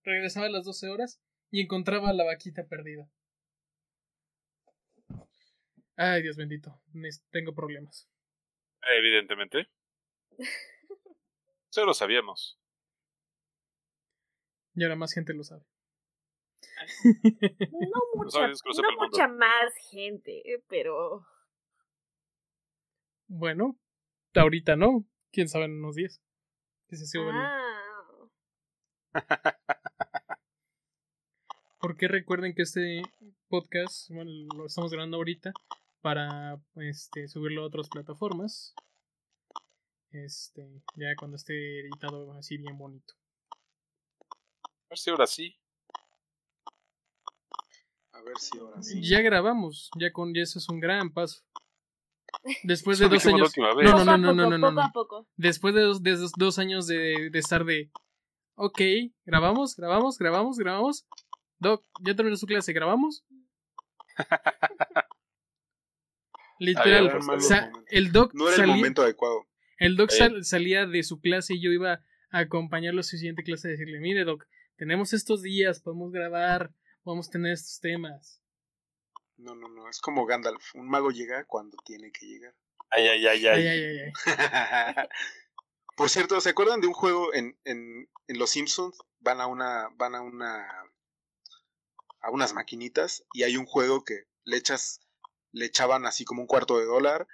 Regresaba 0.03 0.47
a 0.47 0.49
las 0.49 0.65
12 0.65 0.89
horas 0.89 1.21
y 1.49 1.61
encontraba 1.61 2.09
a 2.09 2.13
la 2.13 2.25
vaquita 2.25 2.67
perdida. 2.67 3.09
Ay, 5.95 6.21
Dios 6.21 6.37
bendito. 6.37 6.81
Tengo 7.31 7.53
problemas. 7.53 8.09
Evidentemente. 8.97 9.67
Eso 11.71 11.85
lo 11.85 11.93
sabíamos. 11.93 12.59
Y 14.75 14.83
ahora 14.83 14.95
más 14.95 15.13
gente 15.13 15.33
lo 15.33 15.43
sabe. 15.43 15.63
No 17.71 18.01
mucha, 18.15 18.47
no 18.47 18.97
mucha 18.97 19.27
más 19.27 19.73
gente, 19.91 20.41
pero 20.67 21.25
Bueno, 23.29 23.77
ahorita 24.33 24.75
no. 24.75 25.05
Quién 25.31 25.47
sabe 25.47 25.65
en 25.65 25.77
unos 25.77 25.95
días. 25.95 26.19
Que 26.87 26.97
se 26.97 27.17
el- 27.19 27.29
ah, 27.29 28.27
Porque 31.79 32.07
recuerden 32.07 32.55
que 32.55 32.63
este 32.63 33.03
podcast, 33.47 34.09
bueno, 34.09 34.31
lo 34.55 34.65
estamos 34.65 34.91
grabando 34.91 35.17
ahorita 35.17 35.53
para 36.01 36.59
este 36.77 37.27
subirlo 37.27 37.61
a 37.61 37.67
otras 37.67 37.87
plataformas. 37.87 38.73
Este, 40.11 40.81
ya 40.95 41.15
cuando 41.17 41.37
esté 41.37 41.81
editado 41.81 42.33
así 42.33 42.57
bien 42.57 42.77
bonito. 42.79 43.13
A 44.63 44.89
ver 44.89 44.97
si 44.97 45.09
ahora 45.11 45.27
sí. 45.27 45.55
A 48.11 48.21
ver 48.23 48.37
si 48.39 48.57
ahora 48.57 48.81
sí. 48.81 49.07
Ya 49.07 49.21
grabamos, 49.21 49.91
ya 49.99 50.11
con 50.11 50.33
ya 50.33 50.41
eso 50.41 50.57
es 50.57 50.67
un 50.67 50.79
gran 50.79 51.13
paso. 51.13 51.43
Después 52.63 52.99
de 52.99 53.09
dos 53.09 53.25
años. 53.25 53.53
No, 53.57 54.05
no, 54.05 54.17
no, 54.17 54.33
no, 54.33 54.33
no, 54.33 54.57
no, 54.57 54.59
poco 54.59 54.71
no. 54.71 54.81
a 54.81 54.91
poco. 54.91 55.27
Después 55.35 55.73
de 55.75 55.81
dos, 55.81 56.03
de 56.03 56.15
dos, 56.15 56.31
dos 56.37 56.59
años 56.59 56.87
de, 56.87 57.29
de 57.31 57.39
estar 57.39 57.65
de. 57.65 57.91
Ok, 58.55 58.81
grabamos, 59.25 59.75
grabamos, 59.75 60.17
grabamos, 60.17 60.57
grabamos. 60.57 61.07
Doc, 61.59 61.85
ya 62.05 62.15
terminó 62.15 62.35
su 62.37 62.45
clase, 62.45 62.73
¿grabamos? 62.73 63.25
Literal, 66.59 67.07
o 67.15 67.39
sea, 67.39 67.71
el 67.87 68.11
doc 68.11 68.33
No 68.33 68.49
era 68.49 68.63
el 68.63 68.69
momento 68.69 69.01
adecuado. 69.01 69.47
El 69.77 69.95
doc 69.95 70.09
sal- 70.11 70.43
salía 70.43 70.85
de 70.85 71.03
su 71.03 71.21
clase 71.21 71.53
y 71.53 71.61
yo 71.61 71.71
iba 71.71 72.01
a 72.31 72.39
acompañarlo 72.39 72.99
a 72.99 73.03
su 73.03 73.15
siguiente 73.15 73.43
clase 73.43 73.69
y 73.69 73.71
decirle, 73.71 73.99
mire 74.01 74.25
doc, 74.25 74.43
tenemos 74.75 75.13
estos 75.13 75.41
días, 75.41 75.81
podemos 75.81 76.11
grabar, 76.11 76.73
podemos 77.03 77.29
tener 77.29 77.53
estos 77.53 77.79
temas. 77.79 78.41
No, 79.39 79.55
no, 79.55 79.67
no. 79.69 79.89
Es 79.89 79.99
como 79.99 80.25
Gandalf. 80.25 80.75
Un 80.75 80.87
mago 80.89 81.11
llega 81.11 81.45
cuando 81.45 81.77
tiene 81.85 82.11
que 82.11 82.25
llegar. 82.25 82.53
Ay, 82.91 83.07
ay, 83.07 83.27
ay, 83.27 83.47
Ay, 83.47 83.67
ay. 83.67 83.67
ay, 83.67 83.83
ay, 83.85 83.99
ay. 83.99 84.11
Por 85.97 86.09
cierto, 86.09 86.39
¿se 86.41 86.49
acuerdan 86.49 86.81
de 86.81 86.87
un 86.87 86.93
juego 86.93 87.33
en, 87.33 87.57
en, 87.63 88.09
en 88.27 88.39
Los 88.39 88.51
Simpsons? 88.51 88.97
Van 89.19 89.41
a 89.41 89.47
una, 89.47 89.89
van 89.95 90.15
a 90.15 90.21
una, 90.21 90.65
a 92.21 92.31
unas 92.31 92.53
maquinitas 92.53 93.23
y 93.33 93.43
hay 93.43 93.57
un 93.57 93.65
juego 93.65 94.03
que 94.03 94.23
le 94.45 94.57
echas, 94.57 95.01
le 95.51 95.65
echaban 95.65 96.05
así 96.05 96.23
como 96.25 96.41
un 96.41 96.47
cuarto 96.47 96.77
de 96.79 96.85
dólar 96.85 97.27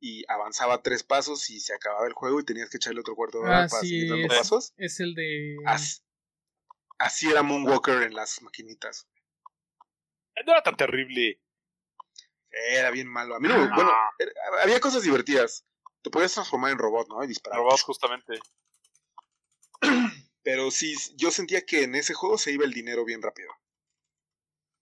y 0.00 0.24
avanzaba 0.28 0.82
tres 0.82 1.02
pasos 1.04 1.50
y 1.50 1.60
se 1.60 1.74
acababa 1.74 2.06
el 2.06 2.12
juego 2.14 2.40
y 2.40 2.44
tenías 2.44 2.68
que 2.70 2.78
echarle 2.78 3.00
otro 3.00 3.14
cuarto 3.14 3.38
de 3.38 3.44
dólar 3.44 3.64
Ah, 3.64 3.68
para 3.70 3.82
sí, 3.82 3.88
seguir 3.90 4.10
dando 4.10 4.26
es, 4.32 4.38
pasos. 4.38 4.72
es 4.76 4.98
el 5.00 5.14
de... 5.14 5.56
Así, 5.66 6.00
así 6.98 7.30
era 7.30 7.42
Moonwalker 7.42 8.02
en 8.02 8.14
las 8.14 8.42
maquinitas. 8.42 9.06
No 10.46 10.52
era 10.52 10.62
tan 10.62 10.76
terrible. 10.76 11.40
Era 12.50 12.90
bien 12.90 13.06
malo. 13.08 13.34
A 13.36 13.40
mí 13.40 13.48
no, 13.48 13.54
Ah. 13.54 13.72
bueno, 13.74 13.90
era- 14.18 14.32
había 14.62 14.80
cosas 14.80 15.02
divertidas. 15.02 15.64
Te 16.02 16.10
podías 16.10 16.32
transformar 16.32 16.72
en 16.72 16.78
robot, 16.78 17.08
¿no? 17.08 17.22
Y 17.22 17.26
disparar. 17.28 17.58
Robot, 17.60 17.80
justamente. 17.80 18.40
Pero 20.42 20.70
sí, 20.70 20.94
yo 21.16 21.30
sentía 21.30 21.64
que 21.64 21.82
en 21.84 21.94
ese 21.94 22.14
juego 22.14 22.38
se 22.38 22.52
iba 22.52 22.64
el 22.64 22.72
dinero 22.72 23.04
bien 23.04 23.22
rápido. 23.22 23.52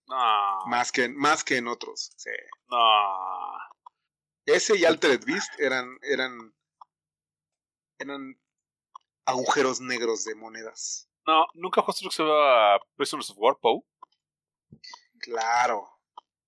No. 0.07 0.67
Más 0.67 0.93
que, 0.93 1.09
más 1.09 1.45
que 1.45 1.57
en 1.57 1.69
otros. 1.69 2.13
Sí. 2.17 2.31
No. 2.69 2.79
Ese 4.47 4.77
y 4.79 4.85
Altered 4.85 5.25
Beast 5.27 5.53
eran, 5.61 5.99
eran, 6.03 6.55
eran 7.99 8.41
agujeros 9.27 9.81
negros 9.81 10.25
de 10.25 10.35
monedas. 10.37 11.11
No, 11.27 11.47
nunca 11.53 11.83
jugaste 11.83 12.05
lo 12.05 12.11
que 12.11 12.17
se 12.17 12.23
llama 12.23 12.79
Prisoners 12.97 13.29
of 13.31 13.37
War, 13.39 13.59
Poe. 13.61 13.83
Claro. 15.21 15.89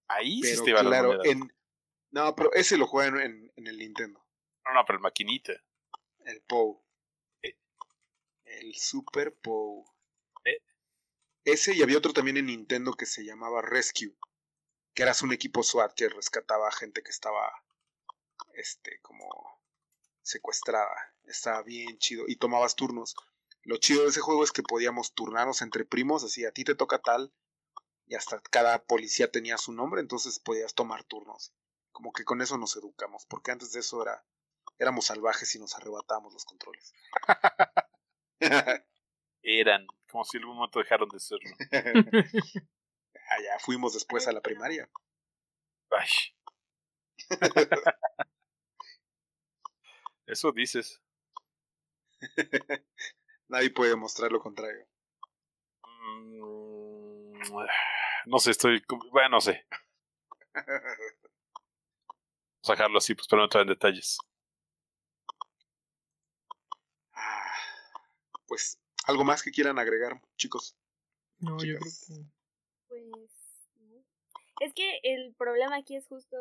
Ahí 0.08 0.42
sí 0.42 0.60
Pero 0.64 0.82
la 0.82 0.88
claro, 0.90 1.24
en, 1.24 1.52
no, 2.10 2.34
pero 2.34 2.52
ese 2.52 2.76
lo 2.76 2.86
juegan 2.86 3.20
en, 3.20 3.52
en 3.56 3.66
el 3.66 3.78
Nintendo. 3.78 4.24
No, 4.64 4.74
no, 4.74 4.84
pero 4.84 4.96
el 4.98 5.02
maquinita. 5.02 5.52
El 6.24 6.42
POU. 6.42 6.82
El 8.44 8.74
Super 8.74 9.32
POU. 9.34 9.84
Eh. 10.44 10.60
Ese 11.44 11.74
y 11.74 11.82
había 11.82 11.98
otro 11.98 12.12
también 12.12 12.36
en 12.36 12.46
Nintendo 12.46 12.94
que 12.94 13.06
se 13.06 13.24
llamaba 13.24 13.62
Rescue. 13.62 14.16
Que 14.94 15.04
eras 15.04 15.22
un 15.22 15.32
equipo 15.32 15.62
SWAT 15.62 15.94
que 15.94 16.08
rescataba 16.08 16.68
a 16.68 16.72
gente 16.72 17.02
que 17.02 17.10
estaba 17.10 17.52
este 18.54 19.00
como 19.02 19.28
secuestrada. 20.22 21.14
Estaba 21.24 21.62
bien 21.62 21.98
chido. 21.98 22.24
Y 22.26 22.36
tomabas 22.36 22.74
turnos. 22.74 23.14
Lo 23.62 23.76
chido 23.76 24.02
de 24.02 24.08
ese 24.08 24.20
juego 24.20 24.42
es 24.42 24.50
que 24.50 24.62
podíamos 24.62 25.14
turnarnos 25.14 25.62
entre 25.62 25.84
primos, 25.84 26.24
así 26.24 26.44
a 26.44 26.52
ti 26.52 26.64
te 26.64 26.74
toca 26.74 26.98
tal, 26.98 27.32
y 28.10 28.16
hasta 28.16 28.40
cada 28.40 28.82
policía 28.82 29.30
tenía 29.30 29.56
su 29.56 29.72
nombre, 29.72 30.00
entonces 30.00 30.40
podías 30.40 30.74
tomar 30.74 31.04
turnos. 31.04 31.54
Como 31.92 32.12
que 32.12 32.24
con 32.24 32.42
eso 32.42 32.58
nos 32.58 32.74
educamos, 32.74 33.24
porque 33.26 33.52
antes 33.52 33.70
de 33.70 33.78
eso 33.78 34.02
era 34.02 34.24
éramos 34.80 35.06
salvajes 35.06 35.54
y 35.54 35.60
nos 35.60 35.76
arrebatábamos 35.76 36.32
los 36.32 36.44
controles. 36.44 36.92
Eran. 39.42 39.86
Como 40.10 40.24
si 40.24 40.38
en 40.38 40.42
algún 40.42 40.56
momento 40.56 40.80
dejaron 40.80 41.08
de 41.08 41.20
serlo. 41.20 41.50
Allá 43.28 43.58
fuimos 43.60 43.94
después 43.94 44.26
a 44.26 44.32
la 44.32 44.40
primaria. 44.40 44.90
Ay. 45.90 46.08
Eso 50.26 50.50
dices. 50.50 51.00
Nadie 53.46 53.70
puede 53.70 53.90
demostrar 53.90 54.32
lo 54.32 54.40
contrario. 54.40 54.84
Mm, 55.84 57.42
No 58.26 58.38
sé, 58.38 58.50
estoy. 58.52 58.82
Bueno, 59.10 59.30
no 59.30 59.40
sé. 59.40 59.66
Sacarlo 62.62 62.98
así, 62.98 63.14
pues, 63.14 63.26
pero 63.28 63.40
no 63.40 63.44
entrar 63.44 63.62
en 63.62 63.68
detalles. 63.68 64.18
Ah, 67.12 67.54
pues, 68.46 68.78
¿algo 69.06 69.24
más 69.24 69.42
que 69.42 69.50
quieran 69.50 69.78
agregar, 69.78 70.20
chicos? 70.36 70.76
No, 71.38 71.56
yo 71.58 71.78
creo 71.78 71.80
que... 71.80 72.24
Pues 72.88 73.04
no. 73.76 74.04
Es 74.60 74.74
que 74.74 75.00
el 75.02 75.34
problema 75.34 75.76
aquí 75.76 75.96
es 75.96 76.06
justo 76.06 76.36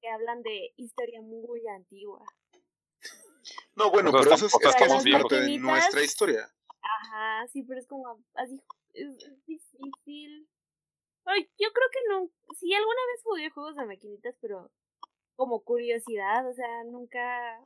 que 0.00 0.08
hablan 0.08 0.42
de 0.42 0.72
historia 0.76 1.20
muy 1.20 1.66
antigua. 1.68 2.24
No, 3.74 3.90
bueno, 3.90 4.10
pero 4.10 4.34
eso 4.34 4.46
es, 4.46 4.54
que 4.58 4.68
es 4.68 4.74
parte 5.12 5.40
de 5.40 5.58
nuestra 5.58 6.02
historia. 6.02 6.50
Ajá, 6.80 7.46
sí, 7.48 7.62
pero 7.62 7.78
es 7.78 7.86
como 7.86 8.24
así, 8.34 8.60
es 8.94 9.18
difícil. 9.46 10.48
Ay, 11.26 11.42
yo 11.58 11.68
creo 11.72 11.88
que 11.92 11.98
no, 12.08 12.30
sí 12.54 12.72
alguna 12.72 13.00
vez 13.12 13.22
jugué 13.22 13.50
juegos 13.50 13.76
de 13.76 13.84
maquinitas, 13.84 14.36
pero 14.40 14.70
como 15.34 15.62
curiosidad, 15.62 16.48
o 16.48 16.54
sea, 16.54 16.84
nunca... 16.84 17.60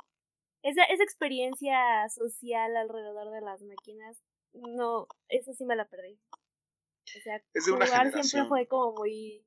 Esa, 0.62 0.84
esa 0.84 1.02
experiencia 1.02 2.06
social 2.10 2.76
alrededor 2.76 3.30
de 3.30 3.40
las 3.40 3.62
máquinas, 3.62 4.22
no, 4.52 5.06
eso 5.28 5.54
sí 5.54 5.64
me 5.64 5.76
la 5.76 5.86
perdí. 5.86 6.18
O 7.16 7.20
sea, 7.22 7.42
Es 7.54 7.64
de 7.64 7.72
una 7.72 7.86
jugar 7.86 8.12
siempre 8.12 8.48
fue 8.48 8.66
como 8.66 8.92
muy... 8.92 9.46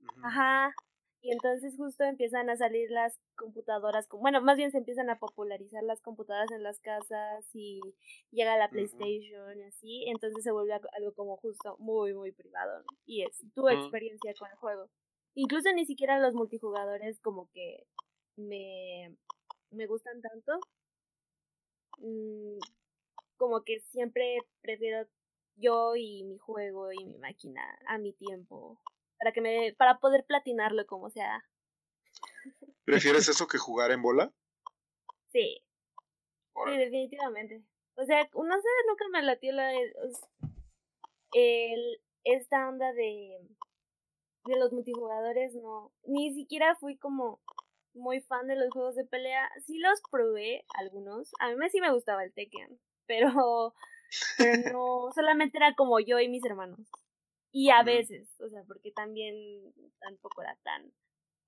Ujú. 0.00 0.26
Ajá. 0.26 0.74
Y 1.22 1.32
entonces 1.32 1.76
justo 1.76 2.04
empiezan 2.04 2.48
a 2.48 2.56
salir 2.56 2.90
las 2.90 3.18
computadoras, 3.36 4.08
bueno, 4.10 4.40
más 4.40 4.56
bien 4.56 4.70
se 4.70 4.78
empiezan 4.78 5.10
a 5.10 5.18
popularizar 5.18 5.82
las 5.82 6.00
computadoras 6.00 6.50
en 6.50 6.62
las 6.62 6.80
casas 6.80 7.44
y 7.54 7.80
llega 8.30 8.56
la. 8.56 8.70
PlayStation 8.70 9.58
y 9.58 9.62
así, 9.64 10.04
entonces 10.08 10.42
se 10.42 10.50
vuelve 10.50 10.72
algo- 10.74 11.12
como 11.14 11.36
justo 11.36 11.76
muy, 11.78 12.14
muy 12.14 12.32
privado. 12.32 12.80
¿no? 12.80 12.86
Y 13.04 13.22
es 13.24 13.42
tu 13.54 13.68
experiencia 13.68 14.32
con 14.38 14.48
el 14.50 14.56
juego. 14.56 14.88
Incluso 15.34 15.70
ni 15.74 15.84
siquiera 15.86 16.18
los 16.18 16.34
multijugadores 16.34 17.20
como 17.20 17.50
que 17.52 17.86
me, 18.36 19.14
me 19.70 19.86
gustan 19.86 20.20
tanto. 20.22 20.58
Mm, 21.98 22.58
como 23.36 23.62
que 23.62 23.80
siempre 23.80 24.38
prefiero 24.62 25.06
yo 25.56 25.96
y 25.96 26.24
mi 26.24 26.38
juego 26.38 26.92
y 26.92 27.04
mi 27.04 27.18
máquina 27.18 27.62
a 27.86 27.98
mi 27.98 28.12
tiempo 28.12 28.80
para 29.20 29.32
que 29.32 29.40
me 29.40 29.74
para 29.74 29.98
poder 29.98 30.24
platinarlo 30.24 30.86
como 30.86 31.10
sea. 31.10 31.44
¿Prefieres 32.84 33.28
eso 33.28 33.46
que 33.46 33.58
jugar 33.58 33.92
en 33.92 34.02
bola? 34.02 34.32
Sí, 35.28 35.62
sí, 36.66 36.76
definitivamente. 36.76 37.62
O 37.94 38.04
sea, 38.04 38.28
no 38.34 38.60
sé, 38.60 38.68
nunca 38.88 39.04
me 39.12 39.22
latió 39.22 39.52
la 39.52 39.72
el 41.32 42.00
esta 42.24 42.68
onda 42.68 42.92
de 42.92 43.38
de 44.46 44.58
los 44.58 44.72
multijugadores 44.72 45.54
no 45.54 45.92
ni 46.04 46.34
siquiera 46.34 46.74
fui 46.74 46.96
como 46.96 47.40
muy 47.92 48.20
fan 48.20 48.46
de 48.46 48.56
los 48.56 48.70
juegos 48.70 48.96
de 48.96 49.04
pelea. 49.04 49.50
Sí 49.66 49.78
los 49.78 50.00
probé 50.10 50.64
algunos. 50.78 51.30
A 51.40 51.54
mí 51.54 51.70
sí 51.70 51.80
me 51.80 51.92
gustaba 51.92 52.24
el 52.24 52.32
Tekken, 52.32 52.80
pero 53.06 53.74
pero 54.38 54.72
no 54.72 55.12
solamente 55.14 55.58
era 55.58 55.74
como 55.74 56.00
yo 56.00 56.18
y 56.18 56.28
mis 56.28 56.44
hermanos. 56.44 56.80
Y 57.52 57.70
a 57.70 57.82
veces, 57.82 58.28
o 58.40 58.48
sea, 58.48 58.62
porque 58.66 58.92
también 58.92 59.34
tampoco 60.00 60.42
era 60.42 60.56
tan 60.62 60.92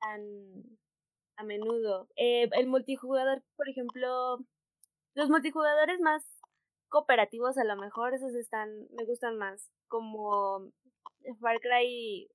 tan 0.01 0.79
a 1.37 1.45
menudo. 1.45 2.09
Eh, 2.16 2.49
el 2.53 2.66
multijugador, 2.66 3.43
por 3.57 3.69
ejemplo, 3.69 4.39
los 5.15 5.29
multijugadores 5.31 6.01
más 6.01 6.24
cooperativos 6.89 7.57
a 7.59 7.65
lo 7.65 7.77
mejor 7.77 8.15
esos 8.15 8.35
están 8.35 8.69
me 8.91 9.05
gustan 9.05 9.39
más, 9.39 9.70
como 9.89 10.70
Far 11.41 11.61
Cry, 11.61 12.29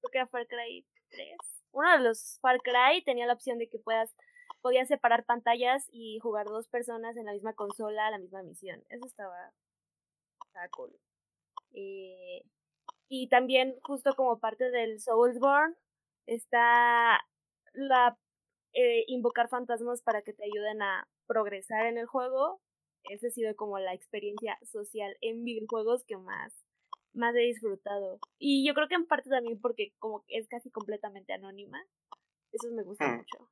creo 0.00 0.10
que 0.10 0.18
era 0.18 0.26
Far 0.28 0.46
Cry 0.46 0.86
3. 1.10 1.36
Uno 1.72 1.92
de 1.92 2.00
los 2.00 2.38
Far 2.40 2.60
Cry 2.60 3.02
tenía 3.04 3.26
la 3.26 3.34
opción 3.34 3.58
de 3.58 3.68
que 3.68 3.78
puedas 3.78 4.14
podías 4.60 4.88
separar 4.88 5.24
pantallas 5.24 5.88
y 5.90 6.18
jugar 6.20 6.46
dos 6.46 6.68
personas 6.68 7.16
en 7.16 7.26
la 7.26 7.32
misma 7.32 7.54
consola 7.54 8.10
la 8.10 8.18
misma 8.18 8.42
misión. 8.42 8.82
Eso 8.90 9.06
estaba 9.06 9.52
estaba 10.46 10.68
cool. 10.68 10.92
Eh, 11.74 12.42
y 13.08 13.28
también 13.28 13.76
justo 13.82 14.14
como 14.14 14.38
parte 14.40 14.70
del 14.70 15.00
Soulsborne 15.00 15.74
está 16.26 17.20
la 17.74 18.18
eh, 18.72 19.04
invocar 19.08 19.48
fantasmas 19.48 20.02
para 20.02 20.22
que 20.22 20.32
te 20.32 20.44
ayuden 20.44 20.82
a 20.82 21.08
progresar 21.26 21.86
en 21.86 21.98
el 21.98 22.06
juego. 22.06 22.60
Esa 23.04 23.28
ha 23.28 23.30
sido 23.30 23.54
como 23.56 23.78
la 23.78 23.94
experiencia 23.94 24.58
social 24.62 25.16
en 25.20 25.44
videojuegos 25.44 26.04
que 26.04 26.16
más 26.16 26.64
más 27.14 27.34
he 27.34 27.40
disfrutado. 27.40 28.18
Y 28.38 28.66
yo 28.66 28.74
creo 28.74 28.88
que 28.88 28.94
en 28.94 29.06
parte 29.06 29.28
también 29.28 29.60
porque 29.60 29.92
como 29.98 30.24
que 30.24 30.38
es 30.38 30.48
casi 30.48 30.70
completamente 30.70 31.32
anónima. 31.34 31.78
Eso 32.52 32.70
me 32.72 32.82
gusta 32.82 33.06
Mm. 33.06 33.16
mucho. 33.18 33.50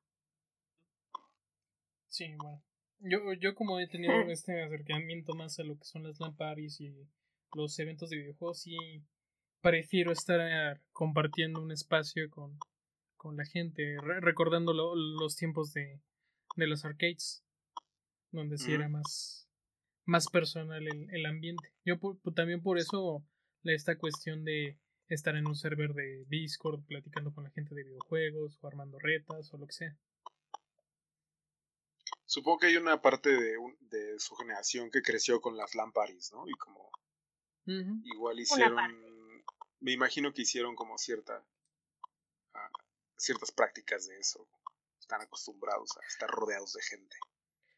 Sí, 2.09 2.33
bueno. 2.37 2.61
Yo, 2.99 3.33
yo 3.33 3.55
como 3.55 3.79
he 3.79 3.87
tenido 3.87 4.13
este 4.31 4.61
acercamiento 4.63 5.33
más 5.33 5.59
a 5.59 5.63
lo 5.63 5.77
que 5.77 5.85
son 5.85 6.03
las 6.03 6.19
LAN 6.19 6.35
parties 6.35 6.79
y 6.81 6.93
los 7.55 7.77
eventos 7.79 8.09
de 8.09 8.17
videojuegos, 8.17 8.61
sí 8.61 8.75
prefiero 9.61 10.11
estar 10.11 10.39
eh, 10.41 10.81
compartiendo 10.91 11.61
un 11.61 11.71
espacio 11.71 12.29
con, 12.29 12.57
con 13.17 13.37
la 13.37 13.45
gente, 13.45 13.95
re- 14.01 14.19
recordando 14.19 14.73
lo- 14.73 14.95
los 14.95 15.35
tiempos 15.35 15.73
de, 15.73 15.99
de 16.55 16.67
los 16.67 16.83
arcades, 16.85 17.43
donde 18.31 18.57
sí 18.57 18.73
era 18.73 18.89
más, 18.89 19.47
más 20.05 20.27
personal 20.29 20.87
el, 20.87 21.09
el 21.13 21.25
ambiente. 21.25 21.73
Yo 21.85 21.99
por- 21.99 22.17
también 22.33 22.61
por 22.61 22.77
eso 22.77 23.23
esta 23.63 23.97
cuestión 23.97 24.43
de 24.43 24.77
estar 25.07 25.35
en 25.35 25.47
un 25.47 25.55
server 25.55 25.93
de 25.93 26.25
Discord 26.29 26.83
platicando 26.85 27.33
con 27.33 27.43
la 27.43 27.51
gente 27.51 27.75
de 27.75 27.83
videojuegos 27.83 28.57
o 28.61 28.67
armando 28.67 28.97
retas 28.99 29.53
o 29.53 29.57
lo 29.57 29.67
que 29.67 29.73
sea. 29.73 29.97
Supongo 32.25 32.59
que 32.59 32.67
hay 32.67 32.77
una 32.77 33.01
parte 33.01 33.29
de, 33.29 33.57
un- 33.57 33.77
de 33.81 34.17
su 34.19 34.35
generación 34.35 34.89
que 34.89 35.01
creció 35.01 35.41
con 35.41 35.57
las 35.57 35.75
Lamparis, 35.75 36.31
¿no? 36.33 36.47
Y 36.47 36.53
como 36.53 36.89
igual 38.05 38.37
parte. 38.37 38.41
hicieron, 38.41 39.10
me 39.81 39.91
imagino 39.91 40.33
que 40.33 40.43
hicieron 40.43 40.75
como 40.75 40.97
cierta, 40.97 41.45
ah, 42.53 42.69
ciertas 43.17 43.51
prácticas 43.51 44.07
de 44.07 44.17
eso. 44.17 44.47
Están 44.99 45.21
acostumbrados 45.21 45.89
a 45.97 46.05
estar 46.07 46.29
rodeados 46.29 46.73
de 46.73 46.81
gente. 46.83 47.17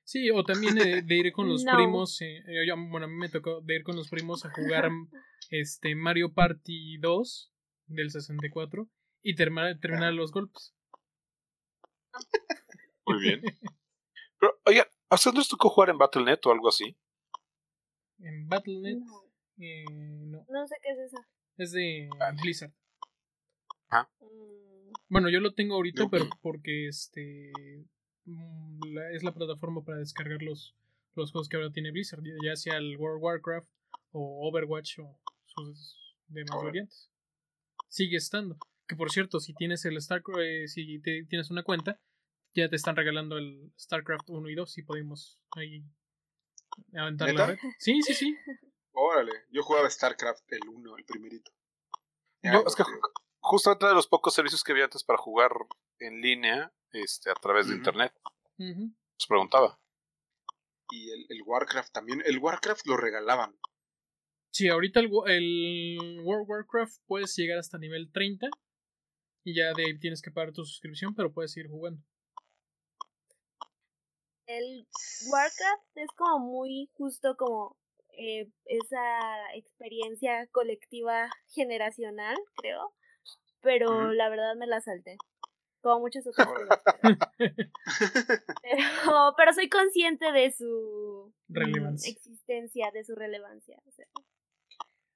Sí, 0.03 0.29
o 0.29 0.43
también 0.43 0.75
de, 0.75 1.01
de 1.01 1.15
ir 1.15 1.31
con 1.33 1.47
los 1.49 1.63
No. 1.63 1.71
primos. 1.75 2.21
eh, 2.21 2.43
yo- 2.45 2.63
yo- 2.75 2.89
bueno, 2.89 3.05
a 3.05 3.09
mí 3.09 3.15
me 3.15 3.29
tocó 3.29 3.61
de 3.61 3.75
ir 3.75 3.83
con 3.83 3.95
los 3.95 4.09
primos 4.09 4.45
a 4.45 4.51
jugar 4.51 4.89
este 5.49 5.95
Mario 5.95 6.33
Party 6.33 6.97
2 6.99 7.51
del 7.87 8.11
64 8.11 8.87
y 9.21 9.35
terminar, 9.35 9.79
terminar 9.79 10.09
Ajá. 10.09 10.11
los 10.13 10.31
golpes. 10.31 10.75
Muy 13.05 13.19
bien. 13.21 13.41
Pero, 14.39 14.59
oigan, 14.65 14.87
¿a 15.09 15.15
ustedes 15.15 15.37
les 15.37 15.47
tocó 15.47 15.69
jugar 15.69 15.89
en 15.89 15.97
Battle.net 15.97 16.39
o 16.45 16.51
algo 16.51 16.67
así? 16.69 16.97
En 18.19 18.47
Battle.net, 18.47 18.97
No, 18.97 19.23
eh, 19.57 19.85
no, 19.89 20.45
no 20.49 20.67
sé 20.67 20.75
qué 20.81 20.91
es 20.91 20.99
eso. 20.99 21.17
Es 21.57 21.71
de 21.71 22.09
Blizzard. 22.41 22.71
Mm, 24.19 24.93
Bueno, 25.09 25.29
yo 25.29 25.39
lo 25.39 25.53
tengo 25.53 25.75
ahorita, 25.75 26.03
pero 26.09 26.25
porque 26.41 26.87
este 26.87 27.51
mm, 28.25 28.93
la- 28.93 29.11
es 29.11 29.23
la 29.23 29.33
plataforma 29.33 29.83
para 29.83 29.99
descargar 29.99 30.41
los, 30.41 30.75
los 31.15 31.31
juegos 31.31 31.49
que 31.49 31.57
ahora 31.57 31.71
tiene 31.71 31.91
Blizzard, 31.91 32.23
ya- 32.43 32.55
sea 32.55 32.77
el 32.77 32.97
World 32.97 33.17
of 33.17 33.23
Warcraft 33.23 33.69
o 34.11 34.47
Overwatch 34.49 34.99
o 34.99 35.19
sus 35.45 36.15
demás 36.27 36.57
variantes. 36.63 37.09
Sigue 37.89 38.17
estando. 38.17 38.57
Que 38.87 38.95
por 38.95 39.11
cierto, 39.11 39.39
si 39.39 39.53
tienes 39.53 39.85
el 39.85 40.01
Starcraft, 40.01 40.39
eh, 40.41 40.67
si 40.67 40.99
te, 40.99 41.23
tienes 41.25 41.51
una 41.51 41.63
cuenta, 41.63 41.99
ya 42.55 42.67
te 42.69 42.75
están 42.75 42.95
regalando 42.95 43.37
el 43.37 43.71
StarCraft 43.79 44.29
1 44.29 44.49
y 44.49 44.55
2 44.55 44.77
y 44.79 44.83
podemos 44.83 45.39
ahí 45.55 45.83
aventar 46.95 47.27
la 47.33 47.45
red. 47.47 47.59
Sí, 47.77 48.01
sí, 48.01 48.13
sí. 48.13 48.35
Órale, 48.93 49.31
yo 49.49 49.63
jugaba 49.63 49.89
StarCraft 49.89 50.43
el 50.53 50.67
1, 50.69 50.97
el 50.97 51.05
primerito. 51.05 51.51
Ya, 52.43 52.53
Yo, 52.53 52.63
es 52.67 52.75
que 52.75 52.83
justamente 53.39 53.85
de 53.87 53.93
los 53.93 54.07
pocos 54.07 54.33
servicios 54.33 54.63
que 54.63 54.71
había 54.71 54.85
antes 54.85 55.03
para 55.03 55.17
jugar 55.17 55.51
en 55.99 56.21
línea, 56.21 56.71
este, 56.91 57.29
a 57.31 57.35
través 57.35 57.67
de 57.67 57.75
internet, 57.75 58.13
os 59.17 59.27
preguntaba. 59.27 59.79
y 60.91 61.09
el, 61.09 61.25
el 61.29 61.41
Warcraft 61.43 61.91
también. 61.91 62.21
El 62.25 62.37
Warcraft 62.39 62.85
lo 62.85 62.97
regalaban. 62.97 63.57
Sí, 64.51 64.67
ahorita 64.69 64.99
el, 64.99 65.09
el 65.27 66.19
World 66.23 66.43
of 66.43 66.49
Warcraft 66.49 66.97
puedes 67.07 67.35
llegar 67.35 67.57
hasta 67.57 67.79
nivel 67.79 68.11
30 68.11 68.47
y 69.43 69.55
ya 69.55 69.73
de 69.73 69.85
ahí 69.85 69.99
tienes 69.99 70.21
que 70.21 70.29
pagar 70.29 70.53
tu 70.53 70.63
suscripción, 70.63 71.15
pero 71.15 71.33
puedes 71.33 71.51
seguir 71.53 71.69
jugando. 71.71 72.03
El 74.45 74.85
Warcraft 75.31 75.87
es 75.97 76.09
como 76.15 76.39
muy 76.39 76.89
justo 76.93 77.35
como 77.37 77.77
eh, 78.17 78.49
esa 78.65 79.53
experiencia 79.55 80.47
colectiva 80.51 81.29
generacional, 81.47 82.37
creo. 82.55 82.93
Pero 83.61 84.11
la 84.13 84.29
verdad 84.29 84.55
me 84.55 84.67
la 84.67 84.81
salté. 84.81 85.17
Como 85.81 85.99
muchas 86.01 86.25
otras 86.27 86.47
cosas. 86.47 86.79
Pero, 88.61 89.33
pero, 89.37 89.53
soy 89.53 89.67
consciente 89.69 90.31
de 90.31 90.51
su 90.51 91.33
Relevancia. 91.49 92.11
existencia, 92.11 92.89
de 92.93 93.03
su 93.03 93.15
relevancia. 93.15 93.77
o 93.85 93.91
sea. 93.91 94.05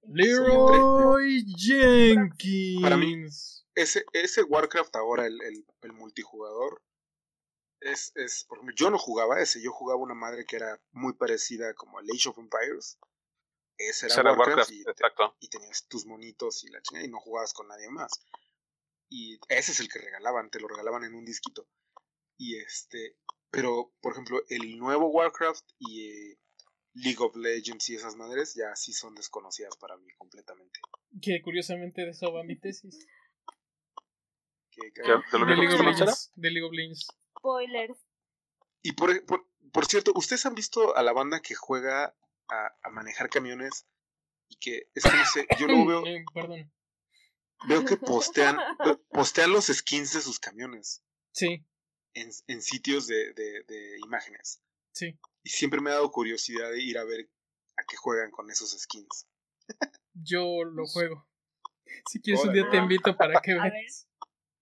Leroy 0.04 1.44
Jenkins. 1.58 2.82
Para 2.82 2.98
mí- 2.98 3.26
Ese, 3.76 4.04
ese 4.14 4.44
Warcraft 4.44 4.96
ahora, 4.96 5.26
el, 5.28 5.42
el, 5.42 5.66
el 5.84 5.94
multijugador, 5.94 6.82
es, 7.82 8.12
es, 8.16 8.46
por 8.46 8.58
ejemplo, 8.58 8.76
yo 8.76 8.90
no 8.90 8.98
jugaba 8.98 9.40
ese, 9.42 9.62
yo 9.62 9.72
jugaba 9.72 10.02
una 10.02 10.14
madre 10.16 10.46
que 10.46 10.56
era 10.58 10.82
muy 10.92 11.14
parecida 11.14 11.74
como 11.74 12.00
el 12.00 12.08
Age 12.12 12.30
of 12.30 12.38
Empires. 12.38 12.98
Ese 13.78 14.08
era, 14.08 14.32
Warcraft, 14.34 14.40
Warcraft, 14.48 14.72
y, 14.72 14.84
te- 14.84 14.92
exacto. 14.92 15.36
y 15.40 15.50
tenías 15.50 15.88
tus 15.88 16.06
monitos 16.06 16.64
y 16.64 16.70
la 16.70 16.82
chingada 16.82 17.06
y 17.06 17.10
no 17.12 17.20
jugabas 17.20 17.54
con 17.54 17.68
nadie 17.68 17.90
más. 17.90 18.12
Y 19.10 19.40
ese 19.50 19.72
es 19.72 19.80
el 19.80 19.88
que 19.90 20.00
regalaban, 20.00 20.50
te 20.50 20.60
lo 20.60 20.68
regalaban 20.68 21.04
en 21.04 21.14
un 21.14 21.24
disquito. 21.26 21.68
Y 22.38 22.58
este, 22.58 23.18
Pero, 23.52 23.94
por 24.02 24.14
ejemplo, 24.14 24.42
el 24.50 24.78
nuevo 24.78 25.08
Warcraft 25.10 25.64
y 25.80 26.10
eh, 26.10 26.40
League 26.96 27.20
of 27.24 27.36
Legends 27.36 27.88
y 27.90 27.96
esas 27.96 28.16
madres 28.16 28.56
ya 28.56 28.76
sí 28.76 28.92
son 28.94 29.14
desconocidas 29.16 29.78
para 29.78 29.96
mí 29.98 30.08
completamente. 30.18 30.80
Que 31.22 31.42
curiosamente 31.44 32.02
de 32.02 32.10
eso 32.10 32.34
va 32.34 32.44
mi 32.44 32.60
tesis. 32.60 33.08
Que- 34.72 34.92
que- 34.94 35.02
¿Ya? 35.08 35.24
¿De 35.32 35.40
lo 35.40 35.46
De 35.46 35.54
que 35.56 35.62
League 35.62 35.66
of 35.68 35.72
nos 35.72 35.78
conocerá? 35.80 36.06
Legends. 36.12 36.32
De 36.36 36.52
League 36.52 36.66
of 36.68 36.74
Legends. 36.74 37.08
Spoilers. 37.38 37.98
Y 38.84 38.94
por, 38.94 39.26
por, 39.26 39.48
por 39.72 39.86
cierto, 39.86 40.12
¿ustedes 40.16 40.46
han 40.46 40.56
visto 40.56 40.96
a 40.96 41.04
la 41.04 41.14
banda 41.14 41.42
que 41.42 41.56
juega 41.56 42.16
a, 42.48 42.76
a 42.84 42.90
manejar 42.90 43.30
camiones? 43.30 43.86
Y 44.50 44.56
que, 44.58 44.90
es 44.96 45.04
que 45.04 45.10
no 45.18 45.26
sé, 45.26 45.48
yo 45.60 45.68
luego 45.68 45.86
veo, 45.88 46.06
Eh, 46.06 46.24
perdón. 46.34 46.72
veo 47.68 47.84
que 47.86 47.98
postean, 47.98 48.58
postean 49.12 49.52
los 49.52 49.66
skins 49.68 50.14
de 50.14 50.22
sus 50.22 50.40
camiones 50.40 51.04
Sí, 51.34 51.66
en, 52.14 52.30
en 52.48 52.62
sitios 52.62 53.08
de, 53.08 53.34
de, 53.34 53.64
de 53.68 53.98
imágenes. 54.06 54.62
sí. 54.94 55.18
Y 55.44 55.50
siempre 55.50 55.80
me 55.80 55.92
ha 55.92 55.94
dado 55.94 56.12
curiosidad 56.12 56.70
de 56.72 56.82
ir 56.82 56.98
a 56.98 57.06
ver 57.06 57.30
a 57.78 57.84
qué 57.86 57.96
juegan 57.96 58.32
con 58.32 58.50
esos 58.52 58.72
skins. 58.72 59.28
Yo 60.14 60.64
lo 60.66 60.86
juego. 60.88 61.26
Si 62.10 62.20
quieres 62.20 62.44
un 62.44 62.52
día 62.54 62.70
te 62.70 62.76
invito 62.78 63.16
para 63.16 63.40
que 63.40 63.54
veas. 63.62 64.10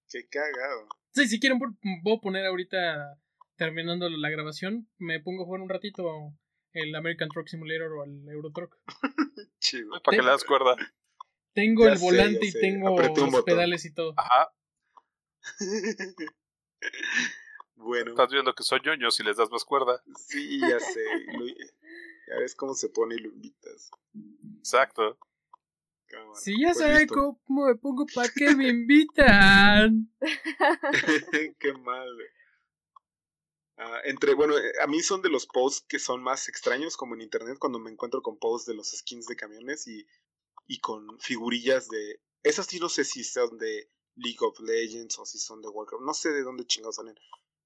Qué 0.07 0.27
cagado. 0.27 0.87
Sí, 1.15 1.27
si 1.27 1.39
quieren, 1.39 1.57
por- 1.59 1.73
voy 2.03 2.17
a 2.17 2.21
poner 2.21 2.45
ahorita, 2.45 3.17
terminando 3.55 4.09
la 4.09 4.29
grabación, 4.29 4.87
me 4.97 5.19
pongo 5.21 5.43
a 5.43 5.45
jugar 5.45 5.61
un 5.61 5.69
ratito 5.69 6.33
el 6.73 6.93
American 6.93 7.29
Truck 7.29 7.47
Simulator 7.47 7.91
o 7.93 8.03
el 8.03 8.27
Euro 8.29 8.51
Truck. 8.51 8.77
Chido. 9.59 9.89
Para 10.03 10.17
que 10.17 10.21
le 10.23 10.29
das 10.29 10.43
cuerda. 10.43 10.75
Tengo 11.53 11.85
Ya 11.85 11.93
el 11.93 11.99
volante 11.99 12.45
y 12.45 12.51
sé. 12.51 12.59
tengo 12.59 12.89
Apreté 12.99 13.21
los 13.21 13.43
pedales 13.43 13.85
y 13.85 13.93
todo. 13.93 14.13
Ajá. 14.17 14.51
bueno, 17.75 18.11
Estás 18.11 18.29
viendo 18.29 18.53
que 18.53 18.63
son 18.63 18.81
ñoños 18.85 19.17
y 19.19 19.23
les 19.23 19.37
das 19.37 19.49
más 19.49 19.63
cuerda. 19.63 20.01
sí, 20.17 20.59
ya 20.59 20.79
sé. 20.79 21.01
ya 22.27 22.35
ves 22.39 22.55
cómo 22.55 22.73
se 22.73 22.89
pone 22.89 23.15
y 23.15 23.19
lo 23.19 23.29
invitas. 23.29 23.89
Exacto. 24.57 25.17
Cámara, 26.15 26.39
Si 26.39 26.59
ya 26.61 26.67
pues 26.67 26.77
saben 26.77 26.97
listo. 26.99 27.15
cómo 27.45 27.65
me 27.65 27.75
pongo, 27.75 28.05
¿para 28.13 28.29
qué 28.29 28.55
me 28.55 28.69
invitan? 28.69 30.09
Qué 31.59 31.73
mal. 31.73 32.09
Ah, 33.77 33.99
entre, 34.05 34.33
bueno, 34.33 34.57
eh, 34.57 34.71
a 34.81 34.87
mí 34.87 35.01
son 35.01 35.21
de 35.21 35.29
los 35.29 35.45
posts 35.47 35.85
que 35.87 35.99
son 35.99 36.23
más 36.23 36.47
extraños, 36.47 36.95
como 36.95 37.15
en 37.15 37.21
internet, 37.21 37.57
cuando 37.59 37.77
me 37.79 37.91
encuentro 37.91 38.21
con 38.21 38.37
posts 38.37 38.67
de 38.67 38.73
los 38.75 38.89
skins 38.91 39.25
de 39.25 39.35
camiones 39.35 39.87
y, 39.87 40.05
y 40.67 40.79
con 40.79 41.19
figurillas 41.19 41.89
de. 41.89 42.21
Esas 42.43 42.67
sí 42.67 42.79
no 42.79 42.87
sé 42.89 43.03
si 43.03 43.23
son 43.23 43.57
de 43.57 43.89
League 44.15 44.37
of 44.39 44.59
Legends 44.61 45.19
o 45.19 45.25
si 45.25 45.39
son 45.39 45.61
de 45.61 45.67
Warcraft, 45.67 46.03
no 46.03 46.13
sé 46.13 46.29
de 46.31 46.43
dónde 46.43 46.65
chingados 46.65 46.95
salen. 46.95 47.15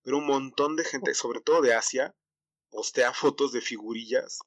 Pero 0.01 0.17
un 0.17 0.25
montón 0.25 0.75
de 0.75 0.83
gente, 0.83 1.13
sobre 1.13 1.41
todo 1.41 1.61
de 1.61 1.75
Asia, 1.75 2.15
postea 2.71 3.13
fotos 3.13 3.51
de 3.51 3.61
figurillas. 3.61 4.39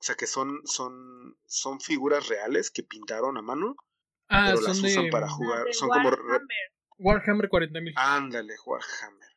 O 0.00 0.02
sea 0.06 0.14
que 0.16 0.26
son, 0.26 0.60
son, 0.66 1.36
son 1.46 1.80
figuras 1.80 2.28
reales 2.28 2.70
que 2.70 2.82
pintaron 2.82 3.36
a 3.38 3.42
mano, 3.42 3.76
Ah, 4.28 4.46
pero 4.48 4.58
son 4.58 4.66
las 4.68 4.82
de 4.82 4.88
usan 4.88 5.10
para 5.10 5.26
Ah, 5.26 5.30
jugar. 5.30 5.66
Son 5.72 5.88
como. 5.88 6.10
re- 6.10 6.16
Warhammer. 6.22 6.48
Warhammer 6.98 7.48
40.000. 7.48 7.92
Ándale, 7.96 8.54
Warhammer. 8.64 9.28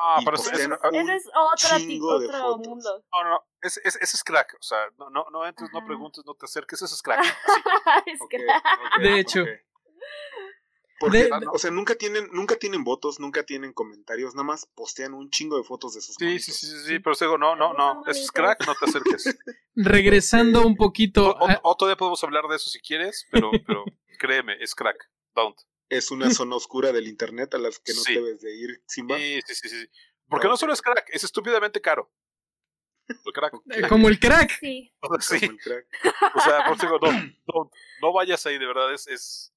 Ah, 0.00 0.18
Y 0.20 0.24
pero 0.24 0.36
eso- 0.36 0.50
eso- 0.52 0.78
un 0.90 0.94
Ese 0.94 1.14
es 1.16 1.24
otro, 1.34 1.78
chingo 1.78 1.88
tipo, 1.88 2.18
de 2.20 2.26
otro 2.28 2.40
fotos. 2.40 2.66
mundo. 2.68 3.04
no, 3.12 3.24
no, 3.24 3.30
no. 3.30 3.40
Ese, 3.60 3.80
ese- 3.84 3.98
ese 4.00 4.16
es 4.16 4.22
crack. 4.24 4.54
O 4.54 4.62
sea, 4.62 4.78
no, 4.96 5.10
no, 5.10 5.26
no 5.30 5.44
entres, 5.46 5.70
no 5.72 5.84
preguntes, 5.84 6.24
no 6.24 6.34
te 6.34 6.46
acerques. 6.46 6.80
Ese 6.82 6.94
es 6.94 7.02
crack. 7.02 7.18
Sí. 8.06 8.10
es 8.12 8.20
ok, 8.20 9.02
De 9.02 9.18
hecho. 9.20 9.44
Porque, 11.00 11.24
De- 11.24 11.30
o 11.52 11.58
sea, 11.58 11.70
nunca 11.70 11.94
tienen, 11.94 12.28
nunca 12.32 12.56
tienen 12.56 12.82
votos, 12.82 13.20
nunca 13.20 13.44
tienen 13.44 13.72
comentarios, 13.72 14.34
nada 14.34 14.44
más 14.44 14.66
postean 14.74 15.14
un 15.14 15.30
chingo 15.30 15.56
de 15.56 15.62
fotos 15.64 15.94
de 15.94 16.00
sus 16.00 16.16
Sí, 16.16 16.24
monitos. 16.24 16.44
sí, 16.46 16.52
sí, 16.52 16.66
sí, 16.66 16.76
sí, 16.86 16.98
pero 16.98 17.14
digo, 17.18 17.38
no, 17.38 17.54
no, 17.54 17.72
no. 17.74 18.02
Eso 18.06 18.20
es 18.20 18.32
crack, 18.32 18.66
no 18.66 18.74
te 18.74 18.84
acerques. 18.86 19.24
Regresando 19.76 20.66
un 20.66 20.76
poquito. 20.76 21.30
O- 21.30 21.38
o- 21.44 21.48
a- 21.48 21.60
Otro 21.62 21.86
día 21.86 21.96
podemos 21.96 22.22
hablar 22.24 22.44
de 22.48 22.56
eso 22.56 22.68
si 22.68 22.80
quieres, 22.80 23.26
pero, 23.30 23.50
pero 23.66 23.84
créeme, 24.18 24.56
es 24.62 24.74
crack. 24.74 25.08
Don't. 25.34 25.56
Es 25.88 26.10
una 26.10 26.30
zona 26.30 26.56
oscura 26.56 26.92
del 26.92 27.06
internet 27.06 27.54
a 27.54 27.58
las 27.58 27.78
que 27.78 27.94
no 27.94 28.00
Sí. 28.02 28.14
debes 28.14 28.40
de 28.40 28.54
ir, 28.56 28.82
Simba. 28.86 29.16
Sí, 29.16 29.40
sí, 29.46 29.54
sí, 29.54 29.68
sí. 29.68 29.88
Porque 30.28 30.48
no 30.48 30.56
solo 30.56 30.72
es 30.74 30.82
crack, 30.82 31.08
es 31.12 31.24
estúpidamente 31.24 31.80
caro. 31.80 32.10
El 33.08 33.32
crack. 33.32 33.54
como 33.88 34.08
el 34.08 34.18
crack. 34.18 34.50
sí. 34.60 34.92
Como 35.00 35.18
Sí, 35.20 35.36
el 35.42 35.56
crack. 35.58 35.86
o 36.34 36.40
sea, 36.40 36.64
por 36.66 36.76
eso 36.76 36.86
digo, 36.86 36.98
no, 37.00 37.12
no, 37.12 37.70
no 38.02 38.12
vayas 38.12 38.44
ahí, 38.46 38.58
de 38.58 38.66
verdad, 38.66 38.92
es, 38.92 39.06
es 39.06 39.54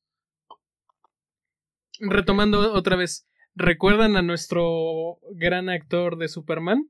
Retomando 2.10 2.74
otra 2.74 2.96
vez. 2.96 3.28
¿Recuerdan 3.56 4.16
a 4.16 4.22
nuestro 4.22 5.20
gran 5.34 5.70
actor 5.70 6.18
de 6.18 6.28
Superman? 6.30 6.90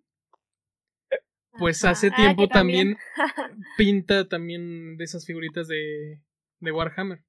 Pues 1.59 1.83
Ajá. 1.83 1.91
hace 1.91 2.07
Ah, 2.13 2.15
tiempo 2.15 2.47
también 2.47 2.97
pinta 3.77 4.27
también 4.27 4.95
de 4.97 5.03
esas 5.03 5.25
figuritas 5.25 5.67
de, 5.67 6.21
de 6.59 6.71
Warhammer. 6.71 7.23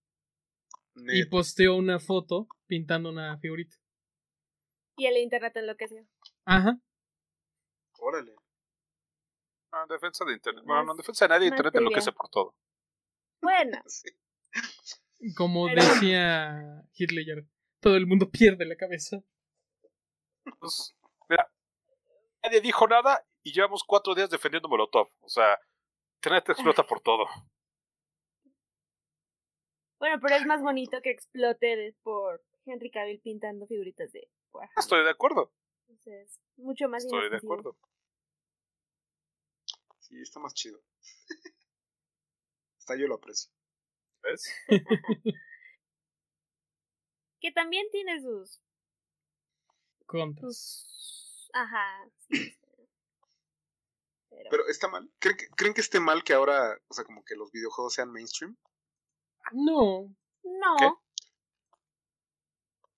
Y 0.95 1.25
posteó 1.27 1.75
una 1.77 1.99
foto 1.99 2.47
pintando 2.67 3.09
una 3.11 3.39
figurita. 3.39 3.75
Y 4.97 5.07
el 5.07 5.17
internet 5.17 5.57
enloqueció. 5.57 6.07
Ajá. 6.45 6.79
Órale. 7.99 8.35
ah, 9.73 9.87
defensa 9.89 10.25
de 10.25 10.35
internet. 10.35 10.65
Bueno, 10.67 10.85
no 10.85 10.93
en 10.93 10.97
defensa 10.99 11.25
de 11.25 11.29
nadie, 11.31 11.49
más 11.51 11.55
internet 11.59 11.75
enloquece 11.77 12.13
por 12.13 12.29
todo. 12.29 12.55
Bueno, 13.41 13.81
Sí. 13.87 14.09
Como 15.37 15.67
Pero- 15.67 15.83
decía 15.83 16.83
Hitler, 16.95 17.47
todo 17.83 17.97
el 17.97 18.07
mundo 18.07 18.31
pierde 18.31 18.65
la 18.65 18.77
cabeza. 18.77 19.19
Pues, 20.59 20.95
mira, 21.29 21.53
nadie 22.43 22.61
dijo 22.61 22.87
nada 22.87 23.27
y 23.43 23.53
llevamos 23.53 23.83
cuatro 23.85 24.15
días 24.15 24.31
defendiendo 24.31 24.69
Molotov. 24.69 25.09
O 25.21 25.29
sea, 25.29 25.59
internet 26.17 26.49
explota 26.51 26.87
por 26.87 27.01
todo. 27.01 27.27
bueno, 29.99 30.19
pero 30.23 30.37
es 30.37 30.47
más 30.47 30.63
bonito 30.63 31.03
que 31.03 31.11
explote 31.11 31.77
de- 31.77 31.97
por 32.03 32.43
Henry 32.65 32.91
Cavill 32.91 33.21
pintando 33.21 33.67
figuritas 33.67 34.13
de 34.13 34.31
Warhammer. 34.53 34.79
Estoy 34.79 35.05
de 35.05 35.11
acuerdo, 35.11 35.53
Entonces, 35.89 36.41
mucho 36.57 36.89
más 36.89 37.05
estoy 37.05 37.29
de 37.31 37.37
acuerdo. 37.37 37.77
Sí, 39.99 40.21
está 40.21 40.39
más 40.39 40.55
chido. 40.55 40.81
Hasta 42.79 42.97
yo 42.97 43.07
lo 43.09 43.17
aprecio. 43.17 43.51
¿Ves? 44.23 44.55
Que 47.43 47.51
también 47.53 47.87
tiene 47.91 48.21
sus. 48.21 48.61
Contras. 50.07 50.55
sus... 50.55 51.51
Ajá. 51.53 52.09
sí, 52.31 52.37
sí. 52.37 52.59
Pero, 54.31 54.49
Pero 54.51 54.69
está 54.69 54.89
mal. 54.89 55.13
¿Creen 55.19 55.37
que, 55.37 55.47
¿Creen 55.49 55.75
que 55.75 55.83
esté 55.83 56.01
mal 56.01 56.25
que 56.25 56.33
ahora, 56.33 56.79
o 56.89 56.95
sea, 56.95 57.05
como 57.05 57.23
que 57.23 57.37
los 57.37 57.53
videojuegos 57.53 57.93
sean 57.95 58.11
mainstream? 58.11 58.57
No. 59.53 60.15
no. 60.43 60.77
¿Qué? 60.79 60.87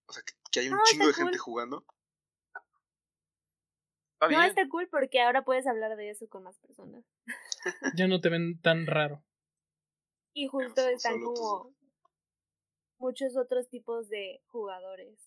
O 0.07 0.13
sea, 0.13 0.23
que, 0.23 0.33
que 0.53 0.61
hay 0.61 0.69
un 0.69 0.77
No, 0.77 0.83
chingo 0.85 1.07
de 1.09 1.13
gente 1.13 1.39
jugando. 1.39 1.85
Está 4.21 4.29
No 4.29 4.43
está 4.43 4.69
cool 4.69 4.89
porque 4.89 5.21
ahora 5.21 5.45
puedes 5.45 5.67
hablar 5.67 5.97
de 5.97 6.11
eso 6.11 6.29
con 6.29 6.45
más 6.45 6.57
personas. 6.61 7.05
Ya 7.97 8.07
no 8.07 8.21
te 8.21 8.29
ven 8.29 8.61
tan 8.61 8.87
raro. 8.87 9.25
Y 10.35 10.47
justo 10.47 10.83
so- 10.83 10.89
están 10.89 11.21
como 11.21 11.74
muchos 13.05 13.37
otros 13.37 13.69
tipos 13.69 14.09
de 14.09 14.41
jugadores. 14.47 15.19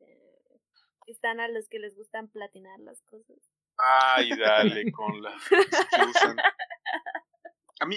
Eh, 0.00 0.60
están 1.06 1.38
a 1.40 1.48
los 1.48 1.68
que 1.68 1.78
les 1.78 1.96
gustan 1.96 2.28
platinar 2.28 2.78
las 2.80 3.00
cosas. 3.02 3.38
Ay, 3.76 4.30
dale 4.36 4.90
con 4.92 5.22
la. 5.22 5.32
que 5.48 6.02
usan. 6.10 6.36
A 7.80 7.86
mí, 7.86 7.96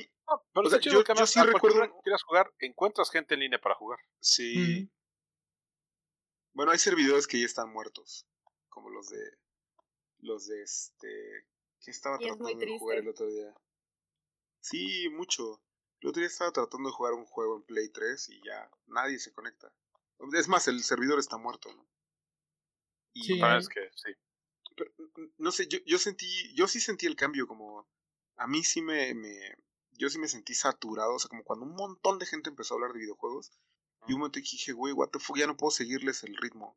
Pero 0.54 0.68
O 0.68 0.70
sea, 0.70 0.80
yo- 0.80 1.04
que 1.04 1.14
yo 1.16 1.26
sí 1.26 1.40
recuerdo- 1.42 1.82
que 1.82 2.02
quieras 2.04 2.22
jugar, 2.24 2.54
encuentras 2.60 3.10
gente 3.10 3.34
en 3.34 3.40
línea 3.42 3.60
para 3.60 3.76
jugar. 3.76 4.00
sí. 4.20 4.90
Bueno, 6.54 6.74
hay 6.74 6.78
servidores 6.80 7.28
que 7.28 7.40
ya 7.40 7.46
están 7.46 7.72
muertos. 7.72 8.28
Como 8.70 8.90
los 8.90 9.08
de. 9.10 9.24
Los 10.20 10.48
de 10.48 10.62
este. 10.62 11.08
¿Qué 11.80 11.92
estaba 11.92 12.18
Y 12.20 12.26
es 12.28 12.38
muy 12.38 12.52
tratando 12.52 12.74
de 12.74 12.80
jugar 12.80 12.98
el 13.00 13.08
otro 13.08 13.26
día? 13.28 13.54
Sí, 14.60 15.08
mucho. 15.10 15.62
El 16.02 16.10
otro 16.10 16.20
día 16.20 16.28
estaba 16.28 16.52
tratando 16.52 16.90
de 16.90 16.96
jugar 16.96 17.14
un 17.14 17.26
juego 17.26 17.58
en 17.58 17.64
Play 17.64 17.90
3 17.90 18.30
y 18.30 18.42
ya 18.44 18.70
nadie 18.88 19.20
se 19.20 19.32
conecta. 19.32 19.72
Es 20.34 20.48
más, 20.48 20.68
el 20.68 20.84
servidor 20.84 21.20
está 21.20 21.38
muerto, 21.38 21.74
¿no? 21.74 21.88
Y 23.14 23.24
Sí. 23.24 23.42
Ah, 23.42 23.58
es 23.58 23.70
que 23.70 23.90
sí. 23.96 24.12
pero, 24.76 24.92
no 25.38 25.52
sé, 25.52 25.68
yo, 25.68 25.80
yo 25.86 25.98
sentí, 26.00 26.54
yo 26.56 26.68
sí 26.68 26.80
sentí 26.80 27.06
el 27.06 27.16
cambio, 27.16 27.48
como 27.48 27.88
a 28.38 28.48
mí 28.48 28.64
sí 28.64 28.82
me, 28.82 29.14
me, 29.14 29.56
yo 29.92 30.10
sí 30.10 30.18
me 30.18 30.28
sentí 30.28 30.56
saturado, 30.56 31.16
o 31.16 31.20
sea, 31.20 31.30
como 31.30 31.44
cuando 31.44 31.66
un 31.66 31.76
montón 31.76 32.18
de 32.18 32.26
gente 32.26 32.50
empezó 32.50 32.74
a 32.74 32.78
hablar 32.78 32.94
de 32.94 33.00
videojuegos, 33.00 33.52
y 34.08 34.14
un 34.14 34.20
momento 34.20 34.40
que 34.40 34.42
dije, 34.42 34.72
güey, 34.72 34.94
what 34.94 35.10
the 35.10 35.20
fuck, 35.20 35.38
ya 35.38 35.46
no 35.46 35.58
puedo 35.58 35.70
seguirles 35.70 36.24
el 36.24 36.36
ritmo. 36.38 36.76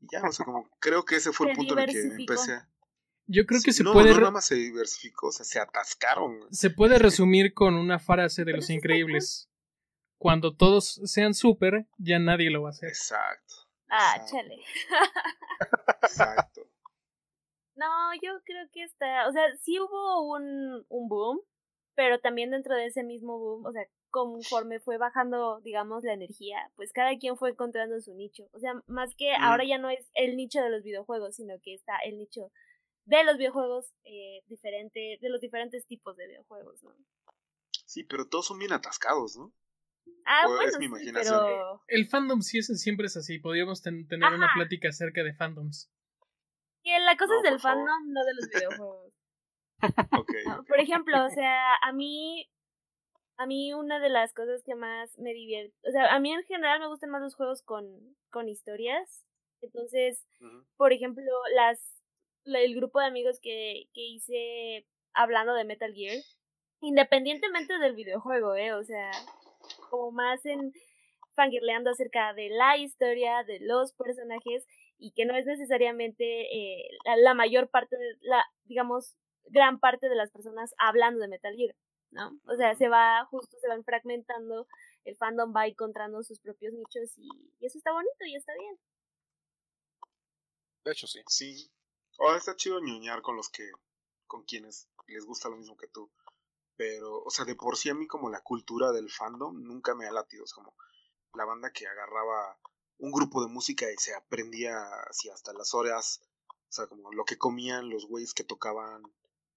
Y 0.00 0.08
ya, 0.10 0.22
o 0.26 0.32
sea, 0.32 0.44
como 0.44 0.68
creo 0.80 1.04
que 1.04 1.16
ese 1.16 1.32
fue 1.32 1.50
el 1.50 1.56
punto 1.56 1.74
en 1.78 1.88
el 1.88 1.92
que 1.92 2.00
empecé 2.00 2.54
a... 2.54 2.68
Yo 3.26 3.46
creo 3.46 3.60
que 3.64 3.72
Sí, 3.72 3.78
se 3.78 3.84
no, 3.84 3.92
puede 3.92 4.10
no 4.10 4.18
nada 4.18 4.30
más 4.32 4.46
se 4.46 4.54
diversificó, 4.56 5.28
o 5.28 5.32
sea, 5.32 5.44
se 5.44 5.58
atascaron. 5.60 6.40
se 6.50 6.70
puede 6.70 6.98
resumir 6.98 7.54
con 7.54 7.74
una 7.74 7.98
frase 7.98 8.44
de 8.44 8.52
los 8.52 8.70
increíbles. 8.70 9.48
Cuando 10.18 10.56
todos 10.56 11.00
sean 11.04 11.34
súper, 11.34 11.86
ya 11.98 12.18
nadie 12.18 12.50
lo 12.50 12.62
va 12.62 12.68
a 12.68 12.70
hacer. 12.70 12.88
Exacto. 12.88 13.54
Ah, 13.88 14.14
Exacto. 14.16 14.32
chale. 14.36 14.62
Exacto. 16.02 16.60
creo 18.44 18.68
que 18.72 18.82
está, 18.84 19.28
o 19.28 19.32
sea, 19.32 19.42
sí 19.62 19.78
hubo 19.78 20.32
un, 20.34 20.84
un 20.88 21.08
boom, 21.08 21.40
pero 21.94 22.20
también 22.20 22.50
dentro 22.50 22.74
de 22.74 22.86
ese 22.86 23.02
mismo 23.02 23.38
boom, 23.38 23.66
o 23.66 23.72
sea, 23.72 23.82
conforme 24.10 24.80
fue 24.80 24.96
bajando, 24.98 25.60
digamos, 25.62 26.04
la 26.04 26.12
energía, 26.14 26.70
pues 26.76 26.92
cada 26.92 27.16
quien 27.18 27.36
fue 27.36 27.50
encontrando 27.50 28.00
su 28.00 28.14
nicho. 28.14 28.44
O 28.52 28.58
sea, 28.60 28.72
más 28.86 29.10
que 29.16 29.32
Mm. 29.38 29.42
ahora 29.42 29.64
ya 29.64 29.78
no 29.78 29.90
es 29.90 30.08
el 30.14 30.36
nicho 30.36 30.60
de 30.62 30.70
los 30.70 30.82
videojuegos, 30.82 31.34
sino 31.36 31.54
que 31.62 31.74
está 31.74 31.98
el 32.04 32.18
nicho 32.18 32.50
de 33.06 33.24
los 33.24 33.36
videojuegos 33.38 33.92
eh, 34.04 34.42
diferente, 34.46 35.18
de 35.20 35.28
los 35.28 35.40
diferentes 35.40 35.86
tipos 35.86 36.16
de 36.16 36.26
videojuegos, 36.28 36.82
¿no? 36.82 36.94
Sí, 37.86 38.04
pero 38.04 38.28
todos 38.28 38.46
son 38.46 38.58
bien 38.58 38.72
atascados, 38.72 39.36
¿no? 39.36 39.52
Ah, 40.26 40.46
O 40.48 40.52
es 40.54 40.56
bueno, 40.56 40.78
mi 40.78 40.84
sí, 40.84 40.88
imaginación. 40.90 41.44
pero... 41.46 41.82
El 41.88 42.06
fandom 42.06 42.40
sí 42.42 42.58
es, 42.58 42.66
siempre 42.80 43.06
es 43.06 43.16
así. 43.16 43.38
Podríamos 43.38 43.82
ten- 43.82 44.06
tener 44.08 44.32
una 44.32 44.48
plática 44.54 44.88
acerca 44.88 45.22
de 45.22 45.34
fandoms. 45.34 45.90
Que 46.82 46.98
la 47.00 47.16
cosa 47.16 47.32
No, 47.32 47.36
es 47.38 47.42
del 47.50 47.60
favor. 47.60 47.86
fandom, 47.88 48.12
no 48.12 48.24
de 48.24 48.34
los 48.34 48.48
videojuegos. 48.48 49.12
No, 50.46 50.64
Por 50.64 50.80
ejemplo, 50.80 51.24
o 51.26 51.30
sea, 51.30 51.74
a 51.82 51.92
mí, 51.92 52.50
a 53.36 53.44
mí 53.46 53.74
una 53.74 53.98
de 54.00 54.08
las 54.08 54.32
cosas 54.32 54.62
que 54.64 54.74
más 54.74 55.18
me 55.18 55.34
divierte, 55.34 55.76
o 55.86 55.90
sea, 55.92 56.14
a 56.14 56.20
mí 56.20 56.32
en 56.32 56.42
general 56.44 56.80
me 56.80 56.86
gustan 56.88 57.10
más 57.10 57.20
los 57.20 57.34
juegos 57.34 57.62
con, 57.62 58.16
con 58.30 58.48
historias. 58.48 59.26
Entonces, 59.60 60.24
por 60.76 60.92
ejemplo, 60.92 61.24
las, 61.54 61.80
la- 61.80 62.03
el 62.44 62.74
grupo 62.74 63.00
de 63.00 63.06
amigos 63.06 63.40
que, 63.40 63.88
que 63.94 64.00
hice 64.00 64.86
hablando 65.12 65.54
de 65.54 65.64
Metal 65.64 65.92
Gear, 65.92 66.16
independientemente 66.80 67.78
del 67.78 67.94
videojuego, 67.94 68.54
eh, 68.54 68.72
o 68.72 68.84
sea, 68.84 69.10
como 69.90 70.10
más 70.10 70.44
en 70.44 70.72
fangirleando 71.34 71.90
acerca 71.90 72.32
de 72.34 72.48
la 72.50 72.76
historia, 72.76 73.42
de 73.44 73.60
los 73.60 73.92
personajes, 73.92 74.66
y 74.98 75.12
que 75.12 75.24
no 75.24 75.34
es 75.34 75.46
necesariamente 75.46 76.24
eh, 76.24 76.88
la, 77.04 77.16
la 77.16 77.34
mayor 77.34 77.68
parte, 77.68 77.96
de 77.96 78.16
la, 78.22 78.44
digamos, 78.64 79.16
gran 79.46 79.78
parte 79.78 80.08
de 80.08 80.14
las 80.14 80.30
personas 80.30 80.74
hablando 80.78 81.20
de 81.20 81.28
Metal 81.28 81.54
Gear, 81.56 81.74
¿no? 82.10 82.38
O 82.46 82.56
sea, 82.56 82.74
se 82.74 82.88
va, 82.88 83.24
justo 83.26 83.56
se 83.60 83.68
van 83.68 83.84
fragmentando, 83.84 84.66
el 85.04 85.16
fandom 85.16 85.54
va 85.54 85.66
encontrando 85.66 86.22
sus 86.22 86.40
propios 86.40 86.72
nichos 86.72 87.18
y, 87.18 87.28
y 87.60 87.66
eso 87.66 87.78
está 87.78 87.92
bonito 87.92 88.24
y 88.24 88.36
está 88.36 88.52
bien. 88.58 88.78
De 90.84 90.92
hecho, 90.92 91.06
sí. 91.06 91.20
Sí. 91.26 91.70
Ahora 92.18 92.38
está 92.38 92.56
chido 92.56 92.80
ñoñar 92.80 93.22
con 93.22 93.36
los 93.36 93.48
que, 93.48 93.70
con 94.26 94.44
quienes 94.44 94.88
les 95.06 95.24
gusta 95.24 95.48
lo 95.48 95.56
mismo 95.56 95.76
que 95.76 95.88
tú. 95.88 96.10
Pero, 96.76 97.22
o 97.22 97.30
sea, 97.30 97.44
de 97.44 97.54
por 97.54 97.76
sí 97.76 97.90
a 97.90 97.94
mí 97.94 98.06
como 98.06 98.30
la 98.30 98.42
cultura 98.42 98.92
del 98.92 99.10
fandom 99.10 99.62
nunca 99.62 99.94
me 99.94 100.06
ha 100.06 100.12
latido. 100.12 100.44
Es 100.44 100.52
como 100.52 100.74
la 101.34 101.44
banda 101.44 101.72
que 101.72 101.86
agarraba 101.86 102.58
un 102.98 103.12
grupo 103.12 103.42
de 103.42 103.48
música 103.48 103.90
y 103.90 103.96
se 103.96 104.14
aprendía 104.14 104.76
así 105.08 105.28
hasta 105.30 105.52
las 105.52 105.74
horas. 105.74 106.20
O 106.48 106.72
sea, 106.72 106.86
como 106.86 107.12
lo 107.12 107.24
que 107.24 107.38
comían 107.38 107.90
los 107.90 108.06
güeyes 108.06 108.34
que 108.34 108.44
tocaban 108.44 109.02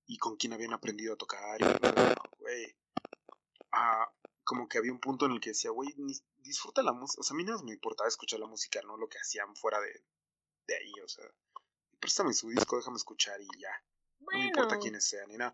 y 0.05 0.17
con 0.17 0.38
quién 0.38 0.53
habían 0.53 0.73
aprendido 0.73 1.13
a 1.13 1.17
tocar. 1.17 1.59
Y. 1.61 2.75
Ah, 3.71 4.11
como 4.43 4.69
que 4.69 4.77
había 4.77 4.93
un 4.93 4.99
punto 4.99 5.25
en 5.25 5.34
el 5.34 5.41
que 5.41 5.49
decía, 5.49 5.71
güey, 5.71 5.93
disfruta 6.38 6.81
la 6.81 6.93
música. 6.93 7.21
O 7.21 7.23
sea, 7.23 7.35
a 7.35 7.38
mí 7.38 7.43
no 7.43 7.61
me 7.63 7.73
importaba 7.73 8.07
escuchar 8.07 8.39
la 8.39 8.47
música, 8.47 8.81
no 8.84 8.95
lo 8.97 9.09
que 9.09 9.17
hacían 9.17 9.55
fuera 9.55 9.79
de, 9.81 10.03
de 10.67 10.75
ahí. 10.75 10.93
O 11.03 11.07
sea, 11.07 11.25
préstame 11.99 12.34
su 12.34 12.49
disco, 12.49 12.78
déjame 12.78 12.98
escuchar 12.98 13.40
y 13.41 13.48
ya. 13.60 13.69
No 14.19 14.28
me 14.38 14.45
importa 14.45 14.68
Bueno, 14.69 14.82
quiénes 14.82 15.06
sean 15.06 15.28
ni 15.30 15.38
nada. 15.38 15.53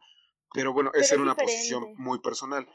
Pero 0.53 0.73
bueno, 0.73 0.91
esa 0.93 1.05
es 1.05 1.11
era 1.13 1.21
una 1.21 1.35
posición 1.35 1.93
muy 1.97 2.19
personal. 2.19 2.67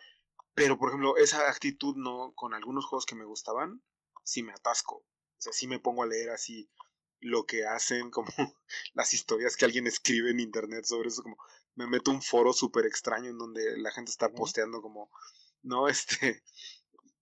Pero, 0.54 0.76
por 0.76 0.88
ejemplo, 0.88 1.16
esa 1.16 1.48
actitud 1.48 1.94
no, 1.96 2.32
con 2.34 2.52
algunos 2.52 2.84
juegos 2.86 3.06
que 3.06 3.14
me 3.14 3.24
gustaban, 3.24 3.82
sí 4.24 4.42
me 4.42 4.52
atasco. 4.52 4.96
O 4.96 5.40
sea, 5.40 5.52
sí 5.52 5.68
me 5.68 5.78
pongo 5.78 6.02
a 6.02 6.06
leer 6.06 6.30
así 6.30 6.68
lo 7.20 7.46
que 7.46 7.64
hacen, 7.64 8.10
como 8.10 8.28
las 8.94 9.14
historias 9.14 9.56
que 9.56 9.64
alguien 9.64 9.86
escribe 9.86 10.30
en 10.30 10.40
internet 10.40 10.84
sobre 10.84 11.08
eso, 11.08 11.22
como 11.22 11.38
me 11.76 11.86
meto 11.86 12.10
un 12.10 12.22
foro 12.22 12.52
súper 12.52 12.86
extraño 12.86 13.30
en 13.30 13.38
donde 13.38 13.78
la 13.78 13.92
gente 13.92 14.10
está 14.10 14.32
posteando 14.32 14.82
como, 14.82 15.10
no, 15.62 15.86
este, 15.88 16.42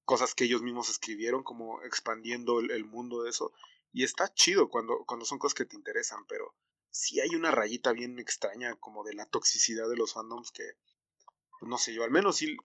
cosas 0.06 0.34
que 0.34 0.44
ellos 0.44 0.62
mismos 0.62 0.88
escribieron, 0.88 1.42
como 1.42 1.82
expandiendo 1.82 2.60
el, 2.60 2.70
el 2.70 2.84
mundo 2.86 3.22
de 3.22 3.30
eso. 3.30 3.52
Y 3.96 4.04
está 4.04 4.30
chido 4.34 4.68
cuando, 4.68 5.06
cuando 5.06 5.24
son 5.24 5.38
cosas 5.38 5.54
que 5.54 5.64
te 5.64 5.74
interesan, 5.74 6.26
pero 6.26 6.54
sí 6.90 7.18
hay 7.18 7.34
una 7.34 7.50
rayita 7.50 7.92
bien 7.92 8.18
extraña 8.18 8.76
como 8.76 9.02
de 9.04 9.14
la 9.14 9.24
toxicidad 9.24 9.88
de 9.88 9.96
los 9.96 10.12
fandoms 10.12 10.52
que, 10.52 10.64
pues, 11.58 11.70
no 11.70 11.78
sé, 11.78 11.94
yo 11.94 12.04
al 12.04 12.10
menos 12.10 12.36
sí, 12.36 12.58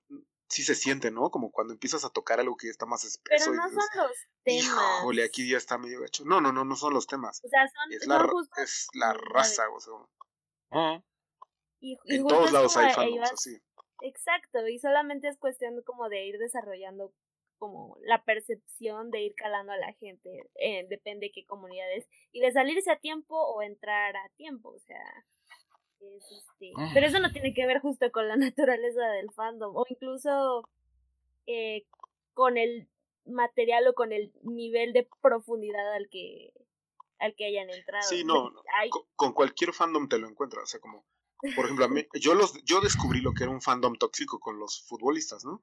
sí 0.49 0.61
se 0.61 0.75
siente, 0.75 1.09
¿no? 1.09 1.31
Como 1.31 1.49
cuando 1.49 1.71
empiezas 1.71 2.03
a 2.03 2.09
tocar 2.09 2.41
algo 2.41 2.57
que 2.57 2.67
ya 2.67 2.71
está 2.71 2.85
más 2.85 3.05
espeso 3.05 3.45
pero 3.45 3.53
y 3.53 3.57
no 3.59 3.69
dices, 3.69 3.85
son 3.93 4.03
los 4.03 4.17
temas. 4.43 4.99
híjole, 4.99 5.23
aquí 5.23 5.49
ya 5.49 5.55
está 5.55 5.77
medio 5.77 6.01
gacho. 6.01 6.25
No, 6.25 6.41
no, 6.41 6.51
no, 6.51 6.65
no 6.65 6.75
son 6.75 6.93
los 6.93 7.07
temas. 7.07 7.39
O 7.45 7.47
sea, 7.47 7.65
son, 7.65 7.93
Es 7.93 8.03
son 8.03 8.09
la, 8.09 8.27
justo 8.27 8.61
es 8.61 8.87
la 8.95 9.13
raza, 9.13 9.69
o 9.69 9.79
sea, 9.79 9.93
Ujú. 9.93 11.03
Y, 11.79 11.97
y 12.03 12.15
en 12.17 12.27
todos 12.27 12.51
lados 12.51 12.75
hay 12.75 12.93
fandoms 12.93 13.31
así. 13.31 13.57
Exacto, 14.01 14.67
y 14.67 14.79
solamente 14.79 15.29
es 15.29 15.37
cuestión 15.37 15.81
como 15.85 16.09
de 16.09 16.25
ir 16.25 16.39
desarrollando 16.39 17.13
como 17.61 17.95
la 18.01 18.23
percepción 18.23 19.11
de 19.11 19.21
ir 19.21 19.35
calando 19.35 19.71
a 19.71 19.77
la 19.77 19.93
gente, 19.93 20.49
eh, 20.55 20.87
depende 20.89 21.27
de 21.27 21.31
qué 21.31 21.45
comunidades, 21.45 22.07
y 22.31 22.39
de 22.39 22.51
salirse 22.51 22.89
a 22.89 22.95
tiempo 22.99 23.35
o 23.39 23.61
entrar 23.61 24.17
a 24.17 24.29
tiempo, 24.35 24.69
o 24.69 24.79
sea, 24.79 25.03
es 25.99 26.25
este, 26.31 26.71
Mm. 26.75 26.91
pero 26.95 27.05
eso 27.05 27.19
no 27.19 27.31
tiene 27.31 27.53
que 27.53 27.67
ver 27.67 27.79
justo 27.79 28.11
con 28.11 28.27
la 28.27 28.35
naturaleza 28.55 29.05
del 29.11 29.29
fandom, 29.29 29.75
o 29.75 29.85
incluso 29.87 30.67
eh, 31.45 31.85
con 32.33 32.57
el 32.57 32.89
material 33.25 33.87
o 33.87 33.93
con 33.93 34.11
el 34.11 34.33
nivel 34.41 34.91
de 34.91 35.07
profundidad 35.21 35.93
al 35.93 36.09
que 36.09 36.53
al 37.19 37.35
que 37.35 37.45
hayan 37.45 37.69
entrado. 37.69 38.01
Sí, 38.09 38.23
no, 38.23 38.49
no. 38.49 38.63
con 39.15 39.33
cualquier 39.33 39.71
fandom 39.71 40.09
te 40.09 40.17
lo 40.17 40.27
encuentras, 40.27 40.63
o 40.63 40.65
sea, 40.65 40.79
como, 40.79 41.05
por 41.55 41.65
ejemplo, 41.65 41.85
a 41.85 41.89
mí, 41.89 42.07
yo, 42.19 42.33
los, 42.33 42.55
yo 42.63 42.81
descubrí 42.81 43.21
lo 43.21 43.33
que 43.35 43.43
era 43.43 43.51
un 43.51 43.61
fandom 43.61 43.93
tóxico 43.97 44.39
con 44.39 44.57
los 44.57 44.81
futbolistas, 44.87 45.45
¿no? 45.45 45.61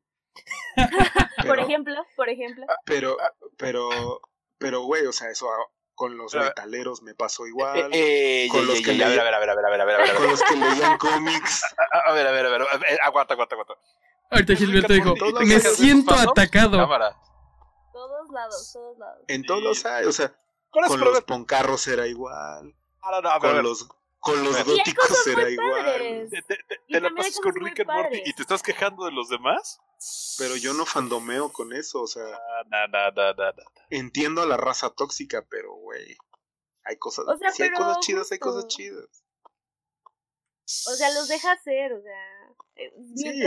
Por 1.47 1.59
ejemplo, 1.61 1.95
por 2.17 2.29
ejemplo, 2.29 2.65
Pero, 2.85 3.17
pero, 3.57 4.21
pero, 4.59 4.83
güey, 4.83 5.07
o 5.07 5.13
sea, 5.13 5.31
eso 5.31 5.49
ah, 5.51 5.67
con 5.95 6.17
los 6.17 6.33
Pero- 6.33 6.45
metaleros 6.45 7.03
me 7.03 7.15
pasó 7.15 7.47
igual. 7.47 7.93
Eh, 7.93 8.45
eh, 8.45 8.49
con 8.51 8.67
los 8.67 8.81
que 8.81 8.97
ya, 8.97 9.07
a 9.07 9.09
ver, 9.09 9.19
leí- 9.19 9.21
a 9.21 9.25
ver, 9.25 9.35
a 9.35 9.39
ver, 9.41 9.51
a 9.51 9.55
ver, 9.55 9.65
a 9.65 9.71
ver, 9.71 9.81
a 9.81 9.85
ver, 9.85 9.95
a 9.95 10.03
ver, 10.03 10.11
a 10.11 10.15
Con 10.15 10.23
ver. 10.23 10.31
los 10.31 10.43
que 10.43 10.57
leían 10.57 10.99
cómics. 10.99 11.63
A 12.07 12.13
ver, 12.13 12.27
a 12.27 12.31
ver, 12.31 12.47
a 12.47 12.51
ver, 12.51 12.63
a 12.63 12.65
ver, 12.77 12.87
eh, 12.89 12.99
aguanta, 13.03 13.35
aguanta, 13.35 13.55
aguanta. 13.55 13.75
Ahorita 14.31 14.55
Gilberto 14.57 14.93
dijo, 14.93 15.15
me 15.41 15.59
siento 15.61 16.15
atacado. 16.15 16.77
Cámara. 16.79 17.17
todos 17.93 18.31
lados, 18.31 18.71
todos 18.73 18.99
lados. 18.99 19.25
En 19.29 19.43
todos 19.45 19.85
hay, 19.87 20.05
o 20.05 20.13
sea, 20.13 20.33
con 20.71 21.01
los 21.01 21.21
poncarros 21.23 21.87
era 21.89 22.07
igual. 22.07 22.75
Con 23.41 23.63
los, 23.63 23.89
con 24.21 24.43
los 24.45 24.65
góticos 24.65 25.27
era 25.27 25.49
igual. 25.51 26.29
Te, 26.31 26.43
te- 26.43 26.57
te- 26.65 26.81
Y 26.89 26.93
te 26.95 27.01
la 27.01 27.11
pasas 27.15 27.39
con 27.41 27.55
Rick 27.55 27.81
and 27.81 27.91
Morty 27.91 28.23
y 28.25 28.33
te 28.33 28.43
estás 28.43 28.63
quejando 28.63 29.05
de 29.05 29.13
los 29.13 29.29
demás. 29.29 29.79
Pero 30.39 30.57
yo 30.57 30.75
no 30.75 30.87
fandomeo 30.87 31.51
con 31.53 31.73
eso, 31.73 32.03
o 32.03 32.07
sea, 32.07 32.25
na, 32.69 32.87
na, 32.87 33.11
na, 33.11 33.33
na, 33.33 33.53
na. 33.53 33.63
entiendo 33.91 34.43
a 34.43 34.47
la 34.47 34.57
raza 34.57 34.91
tóxica, 34.91 35.45
pero, 35.51 35.73
güey, 35.75 36.17
hay 36.85 36.97
cosas, 36.99 37.27
O 37.27 37.37
sea, 37.37 37.51
sí 37.51 37.63
hay 37.65 37.71
cosas 37.73 37.99
chidas, 38.01 38.31
hay 38.31 38.39
cosas 38.39 38.67
chidas. 38.69 39.25
O 40.89 40.95
sea, 40.95 41.11
los 41.15 41.29
deja 41.29 41.53
hacer, 41.53 41.93
o 41.95 42.03
sea, 42.03 42.55
eh, 42.77 42.93
Sí, 43.17 43.43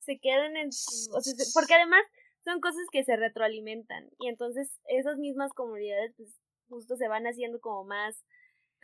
se 0.00 0.18
queden 0.20 0.56
en 0.56 0.72
su- 0.72 1.10
o 1.14 1.20
sea, 1.20 1.34
se- 1.34 1.52
porque 1.54 1.74
además 1.74 2.02
son 2.44 2.60
cosas 2.60 2.82
que 2.92 3.04
se 3.04 3.16
retroalimentan 3.16 4.08
y 4.18 4.28
entonces 4.28 4.70
esas 4.88 5.16
mismas 5.18 5.52
comunidades 5.52 6.12
pues 6.16 6.28
justo 6.68 6.96
se 6.96 7.08
van 7.08 7.24
haciendo 7.26 7.60
como 7.60 7.84
más 7.84 8.24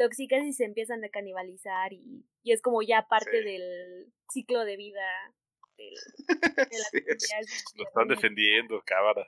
tóxicas 0.03 0.45
y 0.45 0.53
se 0.53 0.65
empiezan 0.65 1.05
a 1.05 1.09
canibalizar 1.09 1.93
y, 1.93 2.25
y 2.43 2.53
es 2.53 2.61
como 2.63 2.83
ya 2.83 3.07
parte 3.09 3.39
Sí. 3.39 3.45
del 3.45 4.13
ciclo 4.31 4.65
de 4.65 4.77
vida 4.77 5.35
del- 5.77 5.95
de 6.93 7.19
Sí. 7.19 7.77
Lo 7.77 7.85
están 7.85 8.09
defendiendo, 8.09 8.83
cámara. 8.85 9.27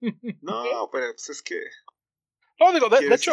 No, 0.42 0.90
pero 0.92 1.12
pues 1.12 1.28
es 1.30 1.42
que 1.42 1.60
No, 2.60 2.72
digo, 2.72 2.88
de, 2.88 3.14
hecho, 3.14 3.32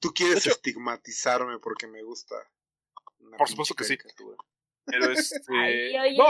tú 0.00 0.10
quieres 0.14 0.38
hecho- 0.38 0.50
estigmatizarme 0.52 1.58
porque 1.58 1.86
me 1.86 2.02
gusta. 2.02 2.34
Por 3.36 3.48
supuesto 3.48 3.74
que 3.74 3.84
sí. 3.84 3.96
caricatura. 3.98 4.36
pero 4.86 5.10
este. 5.12 5.36
Ay, 5.54 5.98
oye, 5.98 6.16
no, 6.16 6.24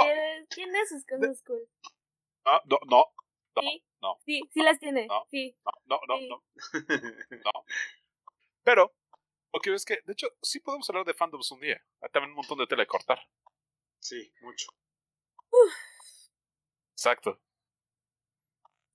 tiene 0.55 0.87
sus 0.87 1.05
cosas 1.05 1.43
cool. 1.47 1.69
no, 2.45 2.61
no, 2.67 2.79
no, 2.91 3.05
No, 3.57 3.63
Sí, 3.63 3.85
no. 4.03 4.19
sí, 4.25 4.41
sí 4.53 4.63
las 4.63 4.79
tiene, 4.81 5.07
No. 5.07 5.25
sí. 5.31 5.57
no, 5.87 6.01
no, 6.09 6.19
Sí. 6.19 6.29
no. 6.29 7.53
Pero, 8.65 8.93
lo 9.53 9.61
que 9.61 9.71
veo 9.71 9.77
es 9.77 9.85
que, 9.85 9.99
de 10.05 10.13
hecho, 10.13 10.29
sí 10.43 10.61
podemos 10.61 10.89
hablar 10.91 11.05
de 11.05 11.15
fandoms 11.15 11.51
un 11.53 11.61
día. 11.61 11.83
Hay 12.01 12.11
también 12.11 12.31
un 12.31 12.37
montón 12.37 12.59
de 12.59 12.67
tela 12.67 12.83
de 12.83 12.87
cortar. 12.87 13.19
sí, 13.99 14.33
mucho. 14.41 14.69
Exacto. 16.93 17.41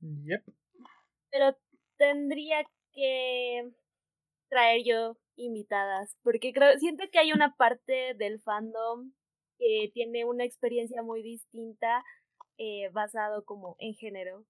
Yep. 0.02 0.44
pero 1.32 1.58
tendría 1.98 2.64
que 2.92 3.72
traer 4.50 4.84
yo 4.86 5.18
invitadas, 5.38 6.18
porque 6.24 6.52
creo, 6.52 6.78
siento 6.78 7.06
que 7.12 7.20
hay 7.20 7.32
una 7.32 7.56
parte 7.56 8.14
del 8.16 8.42
fandom 8.42 9.14
que 9.58 9.90
tiene 9.94 10.26
una 10.26 10.44
experiencia 10.44 11.02
muy 11.02 11.24
distinta 11.24 12.04
eh, 12.58 12.90
basado 12.90 13.46
como 13.46 13.76
en 13.80 13.94
género. 13.96 14.46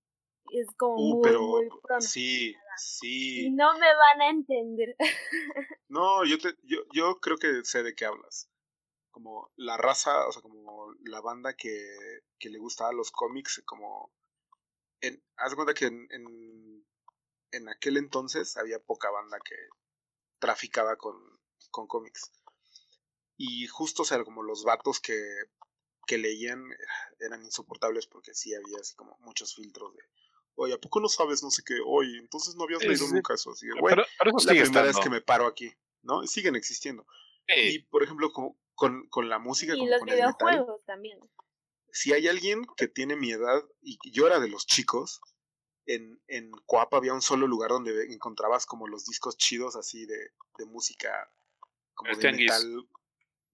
Es 0.51 0.67
como 0.77 0.97
Uh, 0.97 1.15
muy, 1.15 1.23
pero 1.23 1.41
muy 1.41 1.69
prono- 1.69 2.01
sí, 2.01 2.55
Y 2.55 2.57
sí. 2.77 3.51
no 3.51 3.73
me 3.77 3.87
van 3.87 4.21
a 4.21 4.29
entender. 4.29 4.95
No, 5.89 6.25
yo, 6.25 6.37
te, 6.39 6.55
yo, 6.63 6.79
yo 6.91 7.19
creo 7.19 7.37
que 7.37 7.63
sé 7.63 7.83
de 7.83 7.93
qué 7.93 8.05
hablas. 8.05 8.49
Como 9.11 9.51
la 9.55 9.77
raza, 9.77 10.27
o 10.27 10.31
sea, 10.31 10.41
como 10.41 10.91
la 11.05 11.21
banda 11.21 11.53
que, 11.55 11.69
que 12.39 12.49
le 12.49 12.57
gustaba 12.57 12.91
los 12.93 13.11
cómics, 13.11 13.61
como... 13.65 14.11
En, 15.01 15.21
haz 15.37 15.51
de 15.51 15.55
cuenta 15.55 15.73
que 15.73 15.85
en, 15.85 16.07
en, 16.11 16.85
en 17.51 17.69
aquel 17.69 17.97
entonces 17.97 18.57
había 18.57 18.79
poca 18.79 19.11
banda 19.11 19.37
que 19.43 19.55
traficaba 20.39 20.95
con, 20.95 21.15
con 21.69 21.85
cómics. 21.87 22.31
Y 23.37 23.67
justo, 23.67 24.01
o 24.03 24.05
sea, 24.05 24.23
como 24.23 24.41
los 24.41 24.63
vatos 24.63 24.99
que, 24.99 25.21
que 26.07 26.17
leían 26.17 26.63
eran 27.19 27.43
insoportables 27.43 28.07
porque 28.07 28.33
sí 28.33 28.53
había 28.55 28.77
así 28.79 28.95
como 28.95 29.15
muchos 29.19 29.53
filtros 29.55 29.93
de, 29.93 30.03
oye, 30.55 30.73
¿a 30.73 30.77
poco 30.77 30.99
no 30.99 31.07
sabes 31.09 31.43
no 31.43 31.49
sé 31.51 31.63
qué? 31.65 31.75
Oye, 31.85 32.17
entonces 32.19 32.55
no 32.55 32.63
habías 32.63 32.81
Sí, 32.81 32.87
leído 32.87 33.07
sí. 33.07 33.13
nunca 33.13 33.33
eso. 33.33 33.51
Así, 33.51 33.65
de, 33.67 33.73
Pero, 33.73 33.81
güey, 33.81 33.95
pero 34.19 34.31
la 34.31 34.37
primera 34.37 34.81
vez 34.81 34.89
estando. 34.91 35.01
que 35.01 35.09
me 35.09 35.21
paro 35.21 35.47
aquí, 35.47 35.73
¿no? 36.01 36.25
Siguen 36.27 36.55
existiendo. 36.55 37.05
Y, 37.47 37.79
por 37.79 38.03
ejemplo, 38.03 38.31
con, 38.75 39.07
con 39.09 39.29
la 39.29 39.39
música, 39.39 39.73
Y 39.73 39.77
como 39.79 39.89
los 39.91 39.99
con 39.99 40.09
el 40.09 40.15
metal, 40.15 40.33
videojuegos 40.37 40.85
también. 40.85 41.19
si 41.91 42.13
hay 42.13 42.27
alguien 42.27 42.65
que 42.77 42.87
tiene 42.87 43.15
mi 43.15 43.31
edad, 43.31 43.63
y 43.81 43.97
yo 44.11 44.27
era 44.27 44.39
de 44.39 44.47
los 44.47 44.65
chicos, 44.65 45.19
en, 45.85 46.21
en 46.27 46.51
Coapa 46.65 46.97
había 46.97 47.13
un 47.13 47.21
solo 47.21 47.45
lugar 47.47 47.69
donde 47.71 48.13
encontrabas 48.13 48.65
como 48.65 48.87
los 48.87 49.05
discos 49.05 49.37
chidos 49.37 49.75
así 49.75 50.05
de, 50.05 50.31
de 50.57 50.65
música, 50.65 51.29
como 51.93 52.11
El 52.11 52.15
de 52.17 52.21
tianguis. 52.21 52.49
metal. 52.51 52.89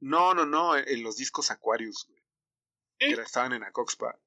No, 0.01 0.33
no, 0.33 0.45
no, 0.45 0.77
en 0.77 1.03
los 1.03 1.17
discos 1.17 1.49
Aquarius, 1.51 2.05
güey, 2.07 2.21
que 2.99 3.21
estaban 3.21 3.53
en 3.53 3.63
Acoxpa. 3.63 4.17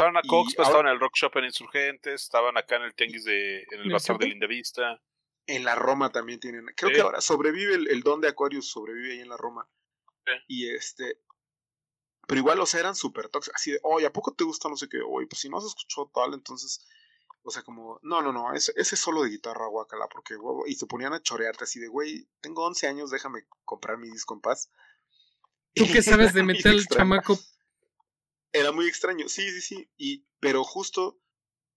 Estaban 0.00 0.16
a 0.16 0.22
Cox, 0.22 0.54
ahora- 0.58 0.68
estaban 0.68 0.86
en 0.86 0.92
el 0.94 1.00
Rock 1.00 1.16
Shop 1.16 1.36
en 1.36 1.44
Insurgentes, 1.44 2.22
estaban 2.22 2.56
acá 2.56 2.76
en 2.76 2.82
el 2.82 2.94
Tenguis 2.94 3.24
de, 3.24 3.60
en 3.62 3.66
el 3.72 3.82
¿Del 3.84 3.92
Bazar 3.92 4.18
de? 4.18 4.26
Lindavista. 4.26 5.00
En 5.46 5.64
la 5.64 5.74
Roma 5.74 6.10
también 6.10 6.38
tienen. 6.40 6.66
Creo 6.76 6.90
Sí. 6.90 6.94
que 6.96 7.00
ahora 7.02 7.20
sobrevive 7.20 7.74
el, 7.74 7.88
el 7.88 8.02
don 8.02 8.20
de 8.20 8.28
Aquarius, 8.28 8.70
sobrevive 8.70 9.12
ahí 9.14 9.20
en 9.20 9.28
la 9.28 9.36
Roma. 9.36 9.68
Sí. 10.26 10.32
Y 10.48 10.70
este. 10.70 11.18
Pero 12.28 12.38
igual, 12.38 12.60
o 12.60 12.66
sea, 12.66 12.80
eran 12.80 12.94
súper 12.94 13.28
tóxicos. 13.28 13.56
Así 13.60 13.72
de, 13.72 13.80
oye, 13.82 14.06
¿a 14.06 14.12
poco 14.12 14.32
te 14.34 14.44
gusta 14.44 14.68
no 14.68 14.76
sé 14.76 14.88
qué? 14.88 14.98
Oye, 15.04 15.26
pues 15.26 15.40
si 15.40 15.48
no 15.48 15.58
has 15.58 15.64
escuchado 15.64 16.10
tal, 16.14 16.34
entonces. 16.34 16.86
O 17.42 17.50
sea, 17.50 17.62
como, 17.62 17.98
no, 18.02 18.20
no, 18.20 18.32
no, 18.32 18.52
ese, 18.52 18.70
ese 18.76 18.94
es 18.94 19.00
solo 19.00 19.22
de 19.22 19.30
guitarra, 19.30 19.66
guacala, 19.66 20.06
porque, 20.12 20.36
huevo. 20.36 20.66
Y 20.66 20.74
se 20.74 20.86
ponían 20.86 21.14
a 21.14 21.22
chorearte 21.22 21.64
así 21.64 21.80
de, 21.80 21.88
güey, 21.88 22.28
tengo 22.42 22.64
11 22.66 22.86
años, 22.86 23.10
déjame 23.10 23.44
comprar 23.64 23.96
mi 23.96 24.10
disco 24.10 24.34
en 24.34 24.42
paz. 24.42 24.70
¿Tú 25.74 25.86
qué 25.90 26.02
sabes 26.02 26.34
de 26.34 26.42
metal, 26.42 26.84
chamaco? 26.86 27.38
Era 28.52 28.72
muy 28.72 28.86
extraño, 28.88 29.28
sí, 29.28 29.48
sí, 29.50 29.60
sí. 29.60 29.90
Y, 29.96 30.26
pero 30.40 30.64
justo 30.64 31.20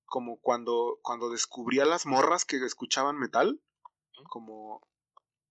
como 0.06 0.40
cuando, 0.40 1.00
cuando 1.02 1.30
descubrí 1.30 1.80
a 1.80 1.86
las 1.86 2.06
morras 2.06 2.45
que 2.45 2.58
escuchaban 2.58 3.18
metal, 3.18 3.62
como 4.30 4.88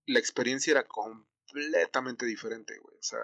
la 0.06 0.18
experiencia 0.18 0.70
era 0.72 0.86
completamente 0.86 2.26
diferente, 2.26 2.78
güey. 2.78 2.96
O 2.96 3.02
sea, 3.02 3.20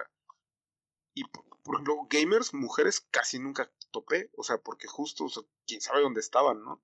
y 1.13 1.23
por, 1.25 1.45
por 1.63 1.75
ejemplo, 1.75 2.07
gamers, 2.09 2.53
mujeres 2.53 3.01
casi 3.11 3.39
nunca 3.39 3.71
topé, 3.91 4.29
o 4.37 4.43
sea, 4.43 4.57
porque 4.59 4.87
justo, 4.87 5.25
o 5.25 5.29
sea, 5.29 5.43
quién 5.65 5.81
sabe 5.81 6.01
dónde 6.01 6.19
estaban, 6.19 6.63
¿no? 6.63 6.81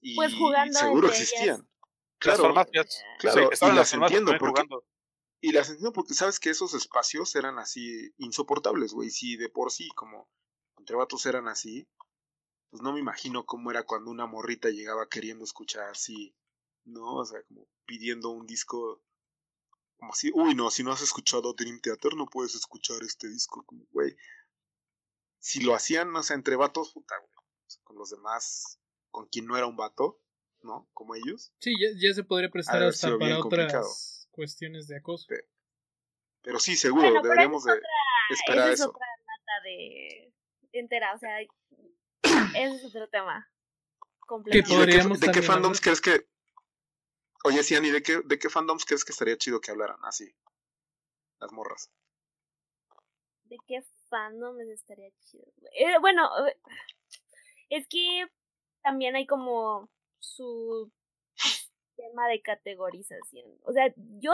Y, 0.00 0.14
Pues 0.14 0.32
y 0.32 0.38
jugando 0.38 0.78
seguro 0.78 1.08
existían. 1.08 1.58
Las 1.60 1.68
Claro, 2.18 2.42
farmacias. 2.44 3.02
claro, 3.18 3.50
Sí, 3.52 3.64
y 3.64 3.68
las 3.68 3.74
las 3.74 3.92
entiendo, 3.94 4.32
porque- 4.38 4.62
jugando. 4.62 4.84
y 5.40 5.52
las 5.52 5.68
entiendo 5.68 5.92
porque 5.92 6.14
sabes 6.14 6.40
que 6.40 6.48
esos 6.50 6.72
espacios 6.74 7.34
eran 7.36 7.58
así 7.58 8.12
insoportables, 8.18 8.92
güey. 8.92 9.10
Si 9.10 9.36
de 9.36 9.48
por 9.50 9.70
sí, 9.70 9.88
como 9.94 10.28
entre 10.86 10.94
vatos 10.96 11.26
eran 11.26 11.48
así, 11.48 11.88
pues 12.70 12.80
no 12.80 12.92
me 12.92 13.00
imagino 13.00 13.44
cómo 13.44 13.72
era 13.72 13.82
cuando 13.82 14.08
una 14.08 14.26
morrita 14.26 14.68
llegaba 14.70 15.08
queriendo 15.08 15.42
escuchar 15.42 15.88
así, 15.88 16.32
¿no? 16.84 17.16
O 17.16 17.24
sea, 17.24 17.42
como 17.48 17.66
pidiendo 17.86 18.30
un 18.30 18.46
disco, 18.46 19.02
como 19.96 20.12
así, 20.12 20.30
uy, 20.32 20.54
no, 20.54 20.70
si 20.70 20.84
no 20.84 20.92
has 20.92 21.02
escuchado 21.02 21.54
Dream 21.54 21.80
Theater 21.80 22.14
no 22.14 22.26
puedes 22.26 22.54
escuchar 22.54 22.98
este 23.02 23.28
disco, 23.28 23.64
como, 23.66 23.84
güey. 23.90 24.16
Si 25.40 25.60
lo 25.60 25.74
hacían, 25.74 26.14
o 26.14 26.22
sea, 26.22 26.36
entre 26.36 26.54
vatos, 26.54 26.92
puta, 26.92 27.16
güey. 27.18 27.32
o 27.34 27.68
sea, 27.68 27.82
con 27.82 27.96
los 27.98 28.10
demás, 28.10 28.78
con 29.10 29.26
quien 29.26 29.46
no 29.46 29.56
era 29.56 29.66
un 29.66 29.76
vato, 29.76 30.20
¿no? 30.62 30.88
Como 30.92 31.16
ellos. 31.16 31.52
Sí, 31.58 31.72
ya, 31.80 31.88
ya 32.00 32.14
se 32.14 32.22
podría 32.22 32.48
prestar 32.48 32.80
hasta 32.84 33.08
para 33.18 33.40
otras 33.40 33.42
complicado. 33.42 33.88
cuestiones 34.30 34.86
de 34.86 34.98
acoso. 34.98 35.26
Pero 36.42 36.60
sí, 36.60 36.76
seguro, 36.76 37.02
Bueno, 37.02 37.22
pero 37.22 37.30
deberíamos 37.32 37.64
de 37.64 37.72
esperar 38.30 38.70
es 38.70 38.78
eso. 38.80 38.90
otra 38.90 39.06
nata 39.24 39.64
de 39.64 40.32
entera, 40.78 41.14
o 41.14 41.18
sea, 41.18 41.40
ese 41.40 42.76
es 42.76 42.84
otro 42.84 43.08
tema. 43.08 43.48
Que 44.00 44.26
Completamente. 44.26 44.74
¿Y 44.74 44.76
de 44.76 44.86
qué, 44.86 44.92
podríamos 44.92 45.20
de 45.20 45.26
qué 45.26 45.32
también 45.32 45.52
fandoms 45.52 45.80
crees 45.80 46.00
que... 46.00 46.26
Oye, 47.44 47.62
Cian, 47.62 47.84
¿y 47.84 47.90
de 47.90 48.02
qué, 48.02 48.20
de 48.24 48.38
qué 48.38 48.48
fandoms 48.48 48.84
crees 48.84 49.04
que 49.04 49.12
estaría 49.12 49.36
chido 49.36 49.60
que 49.60 49.70
hablaran 49.70 50.04
así? 50.04 50.34
Las 51.38 51.52
morras. 51.52 51.90
¿De 53.44 53.58
qué 53.66 53.82
fandom 54.08 54.56
les 54.56 54.68
estaría 54.70 55.10
chido? 55.20 55.44
Eh, 55.78 55.98
bueno, 56.00 56.28
es 57.68 57.86
que 57.88 58.26
también 58.82 59.14
hay 59.14 59.26
como 59.26 59.88
su 60.18 60.90
tema 61.96 62.28
de 62.28 62.42
categorización. 62.42 63.58
O 63.62 63.72
sea, 63.72 63.92
yo 63.96 64.32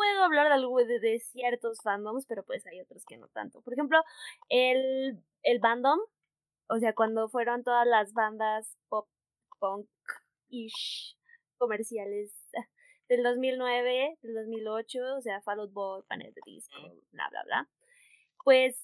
puedo 0.00 0.24
hablar 0.24 0.48
de 0.48 0.54
algo 0.54 0.78
de, 0.78 0.98
de 0.98 1.18
ciertos 1.20 1.82
fandoms, 1.82 2.24
pero 2.26 2.42
pues 2.42 2.66
hay 2.66 2.80
otros 2.80 3.04
que 3.04 3.18
no 3.18 3.28
tanto. 3.28 3.60
Por 3.60 3.74
ejemplo, 3.74 4.00
el, 4.48 5.22
el 5.42 5.58
bandom, 5.58 6.00
o 6.68 6.78
sea, 6.78 6.94
cuando 6.94 7.28
fueron 7.28 7.62
todas 7.64 7.86
las 7.86 8.14
bandas 8.14 8.78
pop 8.88 9.06
punk 9.58 9.86
ish 10.48 11.18
comerciales 11.58 12.32
del 13.08 13.22
2009, 13.22 14.16
del 14.22 14.34
2008, 14.34 14.98
o 15.18 15.20
sea, 15.20 15.42
Fall 15.42 15.60
Out 15.60 15.72
Boy, 15.72 16.02
Planet 16.08 16.34
de 16.34 16.40
Disco, 16.46 16.78
bla, 17.12 17.28
bla, 17.28 17.42
bla 17.44 17.68
pues 18.42 18.76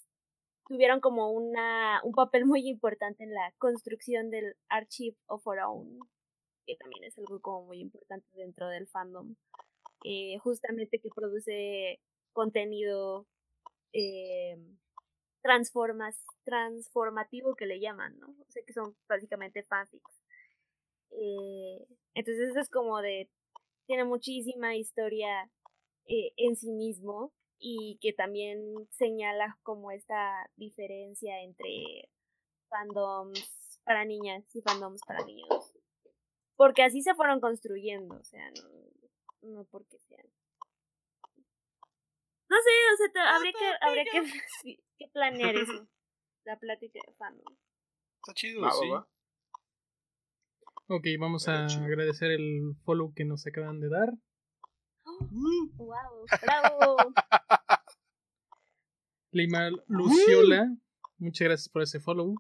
tuvieron 0.68 1.00
como 1.00 1.30
una, 1.30 2.00
un 2.02 2.12
papel 2.12 2.44
muy 2.44 2.68
importante 2.68 3.24
en 3.24 3.32
la 3.32 3.52
construcción 3.58 4.30
del 4.30 4.56
Archive 4.68 5.16
of 5.26 5.46
Our 5.46 5.60
Own, 5.60 5.98
que 6.66 6.76
también 6.76 7.04
es 7.04 7.16
algo 7.18 7.40
como 7.40 7.66
muy 7.66 7.80
importante 7.80 8.26
dentro 8.34 8.68
del 8.68 8.86
fandom, 8.88 9.36
eh, 10.06 10.38
justamente 10.38 11.00
que 11.00 11.08
produce 11.14 12.00
contenido 12.32 13.26
eh, 13.92 14.56
transformas, 15.42 16.22
transformativo 16.44 17.56
que 17.56 17.66
le 17.66 17.80
llaman, 17.80 18.16
¿no? 18.20 18.28
O 18.28 18.50
sea 18.50 18.62
que 18.64 18.72
son 18.72 18.96
básicamente 19.08 19.64
fanfics. 19.64 20.22
Eh, 21.10 21.86
entonces 22.14 22.50
eso 22.50 22.60
es 22.60 22.70
como 22.70 23.00
de, 23.00 23.28
tiene 23.86 24.04
muchísima 24.04 24.76
historia 24.76 25.50
eh, 26.06 26.32
en 26.36 26.54
sí 26.54 26.70
mismo 26.70 27.32
y 27.58 27.98
que 28.00 28.12
también 28.12 28.60
señala 28.90 29.58
como 29.64 29.90
esta 29.90 30.48
diferencia 30.56 31.42
entre 31.42 32.10
fandoms 32.68 33.80
para 33.84 34.04
niñas 34.04 34.44
y 34.54 34.62
fandoms 34.62 35.00
para 35.04 35.24
niños. 35.24 35.72
Porque 36.54 36.82
así 36.82 37.02
se 37.02 37.14
fueron 37.14 37.40
construyendo, 37.40 38.16
o 38.16 38.24
sea, 38.24 38.50
no, 38.50 38.68
no 39.42 39.64
porque 39.64 39.98
sean. 40.08 40.26
No 42.48 42.56
sé, 42.62 42.70
o 42.94 42.96
sea, 42.96 43.12
te- 43.12 43.18
habría 43.20 43.52
que, 43.52 43.72
habría 43.80 44.04
que, 44.04 44.32
sí, 44.62 44.78
que 44.98 45.08
planear 45.08 45.56
eso. 45.56 45.88
La 46.44 46.58
plática 46.58 47.00
de 47.04 47.12
fandom. 47.14 47.56
Está 48.22 48.32
chido, 48.34 48.62
Va, 48.62 48.70
sí. 48.70 48.88
va. 48.88 49.08
Ok, 50.88 51.04
vamos 51.18 51.48
a 51.48 51.66
agradecer 51.66 52.30
el 52.30 52.76
follow 52.84 53.12
que 53.14 53.24
nos 53.24 53.44
acaban 53.46 53.80
de 53.80 53.88
dar. 53.88 54.12
¡Wow! 55.76 56.26
¡Bravo! 56.42 56.96
Lima 59.32 59.70
Luciola, 59.88 60.72
muchas 61.18 61.46
gracias 61.48 61.68
por 61.68 61.82
ese 61.82 62.00
follow. 62.00 62.34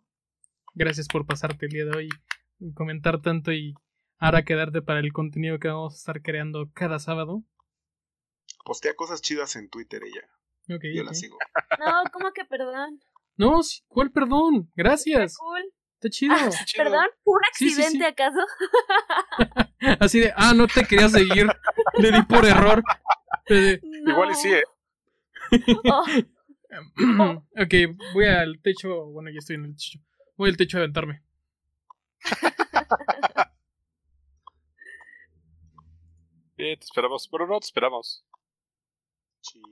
Gracias 0.74 1.08
por 1.08 1.26
pasarte 1.26 1.66
el 1.66 1.72
día 1.72 1.84
de 1.84 1.96
hoy, 1.96 2.08
y 2.60 2.72
comentar 2.74 3.20
tanto 3.20 3.52
y 3.52 3.74
ahora 4.18 4.44
quedarte 4.44 4.82
para 4.82 5.00
el 5.00 5.12
contenido 5.12 5.58
que 5.58 5.68
vamos 5.68 5.94
a 5.94 5.96
estar 5.96 6.22
creando 6.22 6.70
cada 6.74 6.98
sábado. 6.98 7.42
Postea 8.64 8.94
cosas 8.94 9.22
chidas 9.22 9.56
en 9.56 9.68
Twitter 9.68 10.02
ella. 10.04 10.22
Ok, 10.74 10.82
Yo 10.94 11.02
ok. 11.02 11.08
la 11.08 11.14
sigo. 11.14 11.38
No, 11.78 12.02
¿cómo 12.12 12.32
que 12.32 12.44
perdón? 12.44 13.00
No, 13.36 13.60
¿cuál 13.88 14.10
perdón? 14.10 14.70
Gracias. 14.74 15.36
Cool. 15.36 15.72
Está 15.94 16.10
chido. 16.10 16.34
Ah, 16.36 16.50
chido. 16.64 16.84
¿Perdón? 16.84 17.06
¿Un 17.24 17.38
Sí, 17.52 17.70
sí, 17.70 17.80
accidente 17.82 17.98
sí. 17.98 18.04
acaso? 18.04 18.38
Así 20.00 20.20
de, 20.20 20.32
ah, 20.36 20.52
no 20.54 20.66
te 20.66 20.84
quería 20.84 21.08
seguir. 21.08 21.46
Le 21.98 22.12
di 22.12 22.22
por 22.22 22.44
error. 22.44 22.82
De- 23.48 23.80
Igual 24.06 24.30
y 24.32 24.34
sí, 24.34 24.52
¿eh? 24.52 24.62
Oh, 25.90 26.04
ok, 27.56 27.74
voy 28.14 28.26
al 28.26 28.60
techo. 28.62 29.06
Bueno, 29.06 29.30
ya 29.30 29.38
estoy 29.38 29.56
en 29.56 29.66
el 29.66 29.74
techo. 29.76 29.98
Voy 30.36 30.50
al 30.50 30.56
techo 30.56 30.78
a 30.78 30.80
aventarme. 30.80 31.22
Bien, 36.56 36.78
te 36.78 36.84
esperamos. 36.84 37.28
Pero 37.28 37.46
no 37.46 37.58
te 37.60 37.66
esperamos. 37.66 38.24
Sí. 39.42 39.62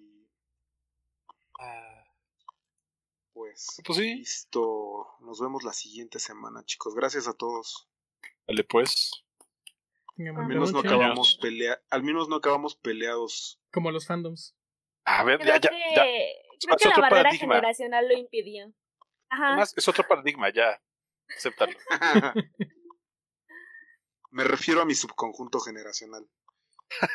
Ah, 1.60 2.04
Pues, 3.32 3.80
Pues 3.84 3.98
sí. 3.98 4.14
listo. 4.16 5.06
Nos 5.20 5.40
vemos 5.40 5.62
la 5.64 5.72
siguiente 5.72 6.18
semana, 6.18 6.64
chicos. 6.64 6.94
Gracias 6.94 7.26
a 7.28 7.34
todos. 7.34 7.88
Dale 8.46 8.64
pues. 8.64 9.10
Al 10.16 10.46
menos 10.46 10.72
no 10.72 10.78
acabamos 10.78 11.36
pelea, 11.42 11.82
al 11.90 12.04
menos 12.04 12.28
no 12.28 12.36
acabamos 12.36 12.76
peleados. 12.76 13.60
Como 13.72 13.90
los 13.90 14.06
fandoms. 14.06 14.54
A 15.04 15.24
ver, 15.24 15.40
Creo 15.40 15.54
ya, 15.56 15.60
ya, 15.60 15.68
que, 15.70 15.76
ya. 15.96 16.02
creo 16.04 16.76
Es 16.76 16.82
que 16.82 16.88
la 16.88 16.90
otro 16.92 17.02
barrera 17.02 17.22
paradigma. 17.24 17.54
generacional 17.56 18.08
lo 18.08 18.14
impidió. 18.16 18.72
Ajá. 19.28 19.48
Además, 19.48 19.74
es 19.76 19.88
otro 19.88 20.06
paradigma, 20.06 20.52
ya. 20.52 20.80
Acéptalo. 21.36 21.76
Me 24.30 24.44
refiero 24.44 24.82
a 24.82 24.84
mi 24.84 24.94
subconjunto 24.94 25.58
generacional. 25.58 26.28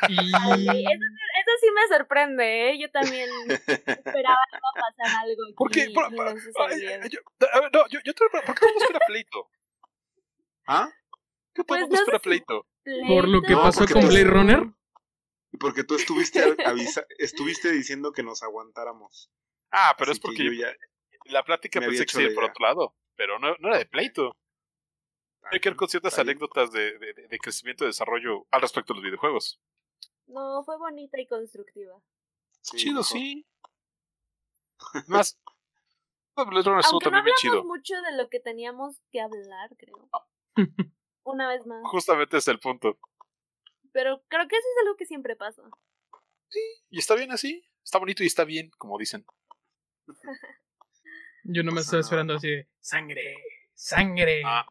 Y 0.08 0.18
Ay, 0.18 0.84
eso, 0.84 1.04
eso 1.40 1.52
sí 1.60 1.66
me 1.74 1.96
sorprende, 1.96 2.70
¿eh? 2.70 2.78
Yo 2.78 2.90
también 2.90 3.28
esperaba 3.50 4.38
que 4.50 4.56
iba 4.58 4.68
a 4.74 4.96
pasar 4.96 5.20
algo 5.22 5.42
¿Por 5.56 5.70
qué? 5.70 5.84
y 5.88 5.94
Por- 5.94 6.10
no 6.10 6.16
por- 6.16 6.40
sucedió. 6.40 6.90
ay, 7.02 7.08
yo- 7.10 7.20
a 7.52 7.60
ver, 7.60 7.70
no, 7.72 7.88
yo, 7.88 8.00
yo 8.04 8.14
te 8.14 8.24
¿por 8.28 8.42
qué 8.42 8.66
todo 8.66 8.78
espera 8.78 9.00
pleito? 9.06 9.48
¿Ah? 10.66 10.88
¿Qué 11.54 11.62
todo 11.62 11.66
Pues 11.66 11.80
el 11.82 11.86
mundo 11.88 11.96
no 11.96 12.00
espera 12.02 12.18
sé 12.18 12.22
si- 12.22 12.28
pleito? 12.28 12.66
por 13.08 13.28
lo 13.28 13.42
que 13.42 13.52
No, 13.52 13.62
pasó 13.62 13.86
con 13.86 14.02
tú- 14.02 14.08
Blade 14.08 14.24
Runner. 14.24 14.62
Y 15.52 15.56
porque 15.56 15.84
tú 15.84 15.94
estuviste 15.96 16.40
avisa- 16.64 17.06
estuviste 17.18 17.72
diciendo 17.72 18.12
que 18.12 18.22
nos 18.22 18.42
aguantáramos. 18.42 19.30
Ah, 19.70 19.94
pero 19.98 20.12
Así 20.12 20.18
es 20.18 20.20
porque 20.20 20.38
que 20.38 20.44
yo 20.44 20.52
ya 20.52 20.72
la 21.26 21.42
plática 21.44 21.80
pensé 21.80 21.96
que 21.98 22.02
hecho 22.02 22.16
se 22.18 22.22
iba 22.24 22.30
la 22.30 22.34
por 22.34 22.44
otro 22.50 22.66
lado, 22.66 22.94
pero 23.16 23.38
no, 23.38 23.54
no 23.58 23.68
era 23.68 23.78
de 23.78 23.86
pleito. 23.86 24.36
Hay 25.50 25.60
que 25.60 25.68
ver 25.68 25.76
con 25.76 25.88
ciertas 25.88 26.18
anécdotas 26.18 26.70
de, 26.72 26.98
de, 26.98 27.38
crecimiento 27.38 27.84
y 27.84 27.88
desarrollo 27.88 28.46
al 28.50 28.60
respecto 28.60 28.92
de 28.92 28.98
los 28.98 29.04
videojuegos. 29.04 29.60
No, 30.26 30.62
fue 30.64 30.78
bonita 30.78 31.20
y 31.20 31.26
constructiva. 31.26 32.00
Sí, 32.60 32.76
chido, 32.76 33.00
mejor. 33.00 33.04
sí. 33.04 33.46
Más, 35.08 35.38
Blade 36.36 36.62
Runner 36.64 36.80
estuvo 36.80 36.96
Aunque 36.96 37.10
no 37.10 37.16
también 37.16 37.24
bien 37.24 37.34
hablamos 37.36 37.40
chido. 37.40 37.64
mucho 37.64 37.94
de 38.02 38.16
lo 38.16 38.28
que 38.28 38.40
teníamos 38.40 39.00
que 39.10 39.20
hablar, 39.20 39.70
creo. 39.76 40.08
Una 41.22 41.48
vez 41.48 41.66
más. 41.66 41.82
Justamente 41.84 42.38
es 42.38 42.48
el 42.48 42.58
punto. 42.58 42.98
Pero 43.92 44.22
creo 44.28 44.48
que 44.48 44.56
eso 44.56 44.66
es 44.74 44.82
algo 44.82 44.96
que 44.96 45.04
siempre 45.04 45.36
pasa. 45.36 45.62
Y 46.88 46.98
está 46.98 47.14
bien 47.14 47.30
así. 47.30 47.62
Está 47.84 47.98
bonito 47.98 48.22
y 48.22 48.26
está 48.26 48.44
bien, 48.44 48.70
como 48.78 48.98
dicen. 48.98 49.26
Yo 51.44 51.62
no 51.62 51.72
me 51.72 51.80
estaba 51.80 52.00
esperando 52.00 52.34
así 52.34 52.48
de 52.48 52.68
sangre, 52.80 53.36
sangre. 53.74 54.42
Ah. 54.44 54.66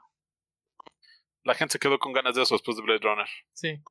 La 1.49 1.55
gente 1.55 1.71
se 1.73 1.79
quedó 1.79 1.97
con 1.97 2.13
ganas 2.13 2.35
de 2.35 2.43
eso 2.43 2.53
después 2.53 2.77
de 2.77 2.83
Blade 2.83 2.99
Runner. 3.01 3.27
Sí. 3.53 3.81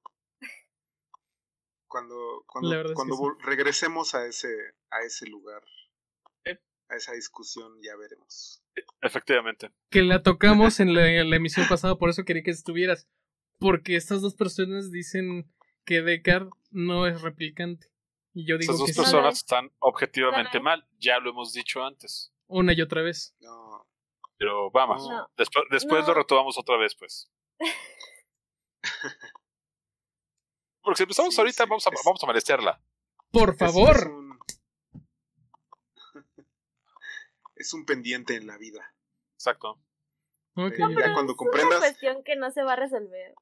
Cuando, 1.89 2.45
cuando, 2.47 2.73
es 2.83 2.93
cuando 2.93 3.15
que 3.17 3.17
sí. 3.17 3.23
vol- 3.25 3.37
regresemos 3.45 4.15
a 4.15 4.27
ese, 4.27 4.49
a 4.91 5.01
ese 5.01 5.27
lugar, 5.27 5.63
Eh. 6.45 6.59
a 6.89 6.95
esa 6.97 7.13
discusión, 7.15 7.73
ya 7.83 7.97
veremos. 7.97 8.63
Efectivamente. 9.01 9.73
Que 9.91 10.03
la 10.03 10.23
tocamos 10.23 10.79
en 10.81 10.95
la, 10.95 11.09
en 11.11 11.31
la 11.31 11.37
emisión 11.37 11.67
pasada, 11.69 11.97
por 11.97 12.11
eso 12.11 12.25
quería 12.25 12.43
que 12.45 12.51
estuvieras. 12.53 13.09
Porque 13.59 13.97
estas 13.97 14.21
dos 14.21 14.35
personas 14.37 14.93
dicen 14.93 15.53
que 15.85 16.03
Deckard 16.03 16.51
no 16.71 17.07
es 17.09 17.23
replicante. 17.23 17.89
Y 18.35 18.47
yo 18.47 18.57
digo 18.59 18.71
Esas 18.73 18.79
dos 18.79 18.87
que 18.87 18.93
sí, 18.93 18.99
persona- 19.01 19.23
personas 19.23 19.39
están 19.39 19.73
objetivamente 19.81 20.61
mal. 20.61 20.87
Ya 21.01 21.19
lo 21.19 21.31
hemos 21.31 21.53
dicho 21.53 21.83
antes. 21.83 22.33
una 22.47 22.73
y 22.73 22.81
otra 22.83 23.03
vez. 23.03 23.35
No, 23.41 23.85
Pero 24.37 24.71
vamos. 24.71 25.09
No. 25.09 25.29
Después, 25.37 25.65
después 25.71 26.03
No. 26.03 26.09
lo 26.09 26.15
retomamos 26.15 26.57
otra 26.57 26.77
vez, 26.77 26.95
pues. 26.95 27.29
Porque 30.83 30.97
si 30.97 31.03
empezamos 31.03 31.35
Sí, 31.35 31.41
ahorita, 31.41 31.65
sí, 31.65 31.69
vamos, 31.69 31.87
a, 31.87 31.91
es- 31.91 32.03
vamos 32.05 32.23
a 32.23 32.27
molestarla. 32.27 32.81
Por 33.31 33.57
favor. 33.57 33.97
Es, 33.97 34.05
un... 34.07 34.39
es 37.57 37.75
un 37.75 37.85
pendiente 37.85 38.37
en 38.37 38.47
la 38.47 38.57
vida. 38.57 38.95
Exacto. 39.35 39.73
Ok, 40.55 40.73
No, 40.79 40.87
ok. 40.89 40.93
pero- 40.97 41.13
cuando 41.13 41.33
es 41.33 41.39
comprendas- 41.39 41.79
una 41.79 41.87
cuestión 41.87 42.23
que 42.25 42.37
no 42.37 42.51
se 42.51 42.63
va 42.63 42.73
a 42.75 42.77
resolver. 42.77 43.35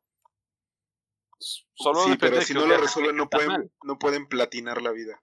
Solo 1.38 2.00
sí, 2.04 2.16
pero 2.18 2.40
si 2.40 2.54
no 2.54 2.64
lo 2.64 2.78
resuelven, 2.78 3.14
no 3.16 3.28
pueden, 3.28 3.48
mal. 3.48 3.70
no 3.82 3.98
pueden 3.98 4.26
platinar 4.26 4.80
la 4.80 4.90
vida. 4.92 5.22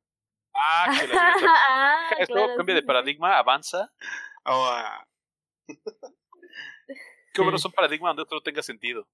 Ah, 0.54 0.96
que 1.00 1.08
la 1.08 1.14
ah, 1.60 2.16
Esto 2.20 2.36
claro, 2.36 2.56
cambia 2.56 2.76
sí, 2.76 2.82
de 2.82 2.86
paradigma, 2.86 3.38
avanza. 3.40 3.92
Ah, 4.46 5.04
Qué 7.34 7.42
bueno 7.42 7.58
Sí. 7.58 7.62
es 7.62 7.66
un 7.66 7.72
paradigma 7.72 8.10
donde 8.10 8.24
otro 8.24 8.42
tenga 8.42 8.62
sentido. 8.62 9.08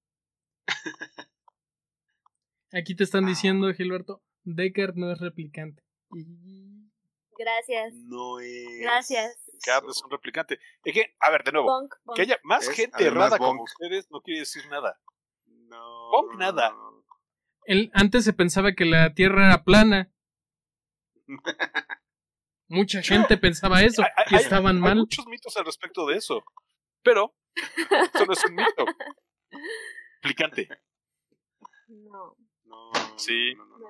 Aquí 2.71 2.95
te 2.95 3.03
están 3.03 3.25
Ah. 3.25 3.29
diciendo, 3.29 3.73
Gilberto, 3.73 4.21
Deckard 4.43 4.95
no 4.95 5.11
es 5.11 5.19
replicante. 5.19 5.83
Gracias. 7.37 7.93
no 7.93 8.39
es. 8.39 8.79
Gracias. 8.81 9.35
Eso. 9.61 9.89
es 9.89 10.01
un 10.03 10.09
replicante. 10.11 10.57
Es 10.85 10.93
que, 10.93 11.15
a 11.19 11.29
ver, 11.31 11.43
de 11.43 11.51
nuevo, 11.51 11.67
Bonk, 11.67 11.93
bonk. 12.05 12.15
que 12.15 12.21
haya 12.21 12.39
más 12.43 12.69
gente 12.69 13.03
errada 13.05 13.37
como 13.37 13.63
ustedes 13.63 14.09
no 14.09 14.21
quiere 14.21 14.39
decir 14.41 14.65
nada. 14.69 14.97
No, 15.45 16.11
Bonk 16.11 16.27
no, 16.31 16.33
no, 16.33 16.39
nada. 16.39 16.73
El- 17.65 17.91
antes 17.93 18.23
se 18.23 18.31
pensaba 18.33 18.71
que 18.73 18.85
la 18.85 19.13
Tierra 19.13 19.47
era 19.47 19.63
plana. 19.65 20.11
Mucha 22.69 23.01
gente 23.01 23.37
pensaba 23.37 23.81
eso 23.83 24.01
Hay- 24.03 24.09
y 24.31 24.35
hay- 24.35 24.41
estaban 24.41 24.77
hay 24.77 24.81
mal. 24.81 24.95
muchos 24.99 25.25
mitos 25.27 25.55
al 25.57 25.65
respecto 25.65 26.05
de 26.07 26.15
eso. 26.17 26.41
Pero, 27.03 27.35
eso 27.55 28.26
no 28.26 28.34
es 28.34 28.45
un 28.45 28.55
mito. 28.55 28.85
Explicante. 30.21 30.67
No. 31.88 32.35
No. 32.65 32.91
Sí. 33.17 33.55
No, 33.55 33.65
no, 33.65 33.77
no. 33.80 33.89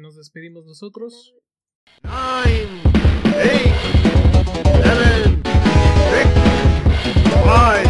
Nos 0.00 0.16
despedimos 0.16 0.66
nosotros. 0.66 1.32
Nine, 2.02 2.82
eight, 3.36 3.72
seven, 4.82 5.42
six, 6.10 6.28
five. 7.44 7.85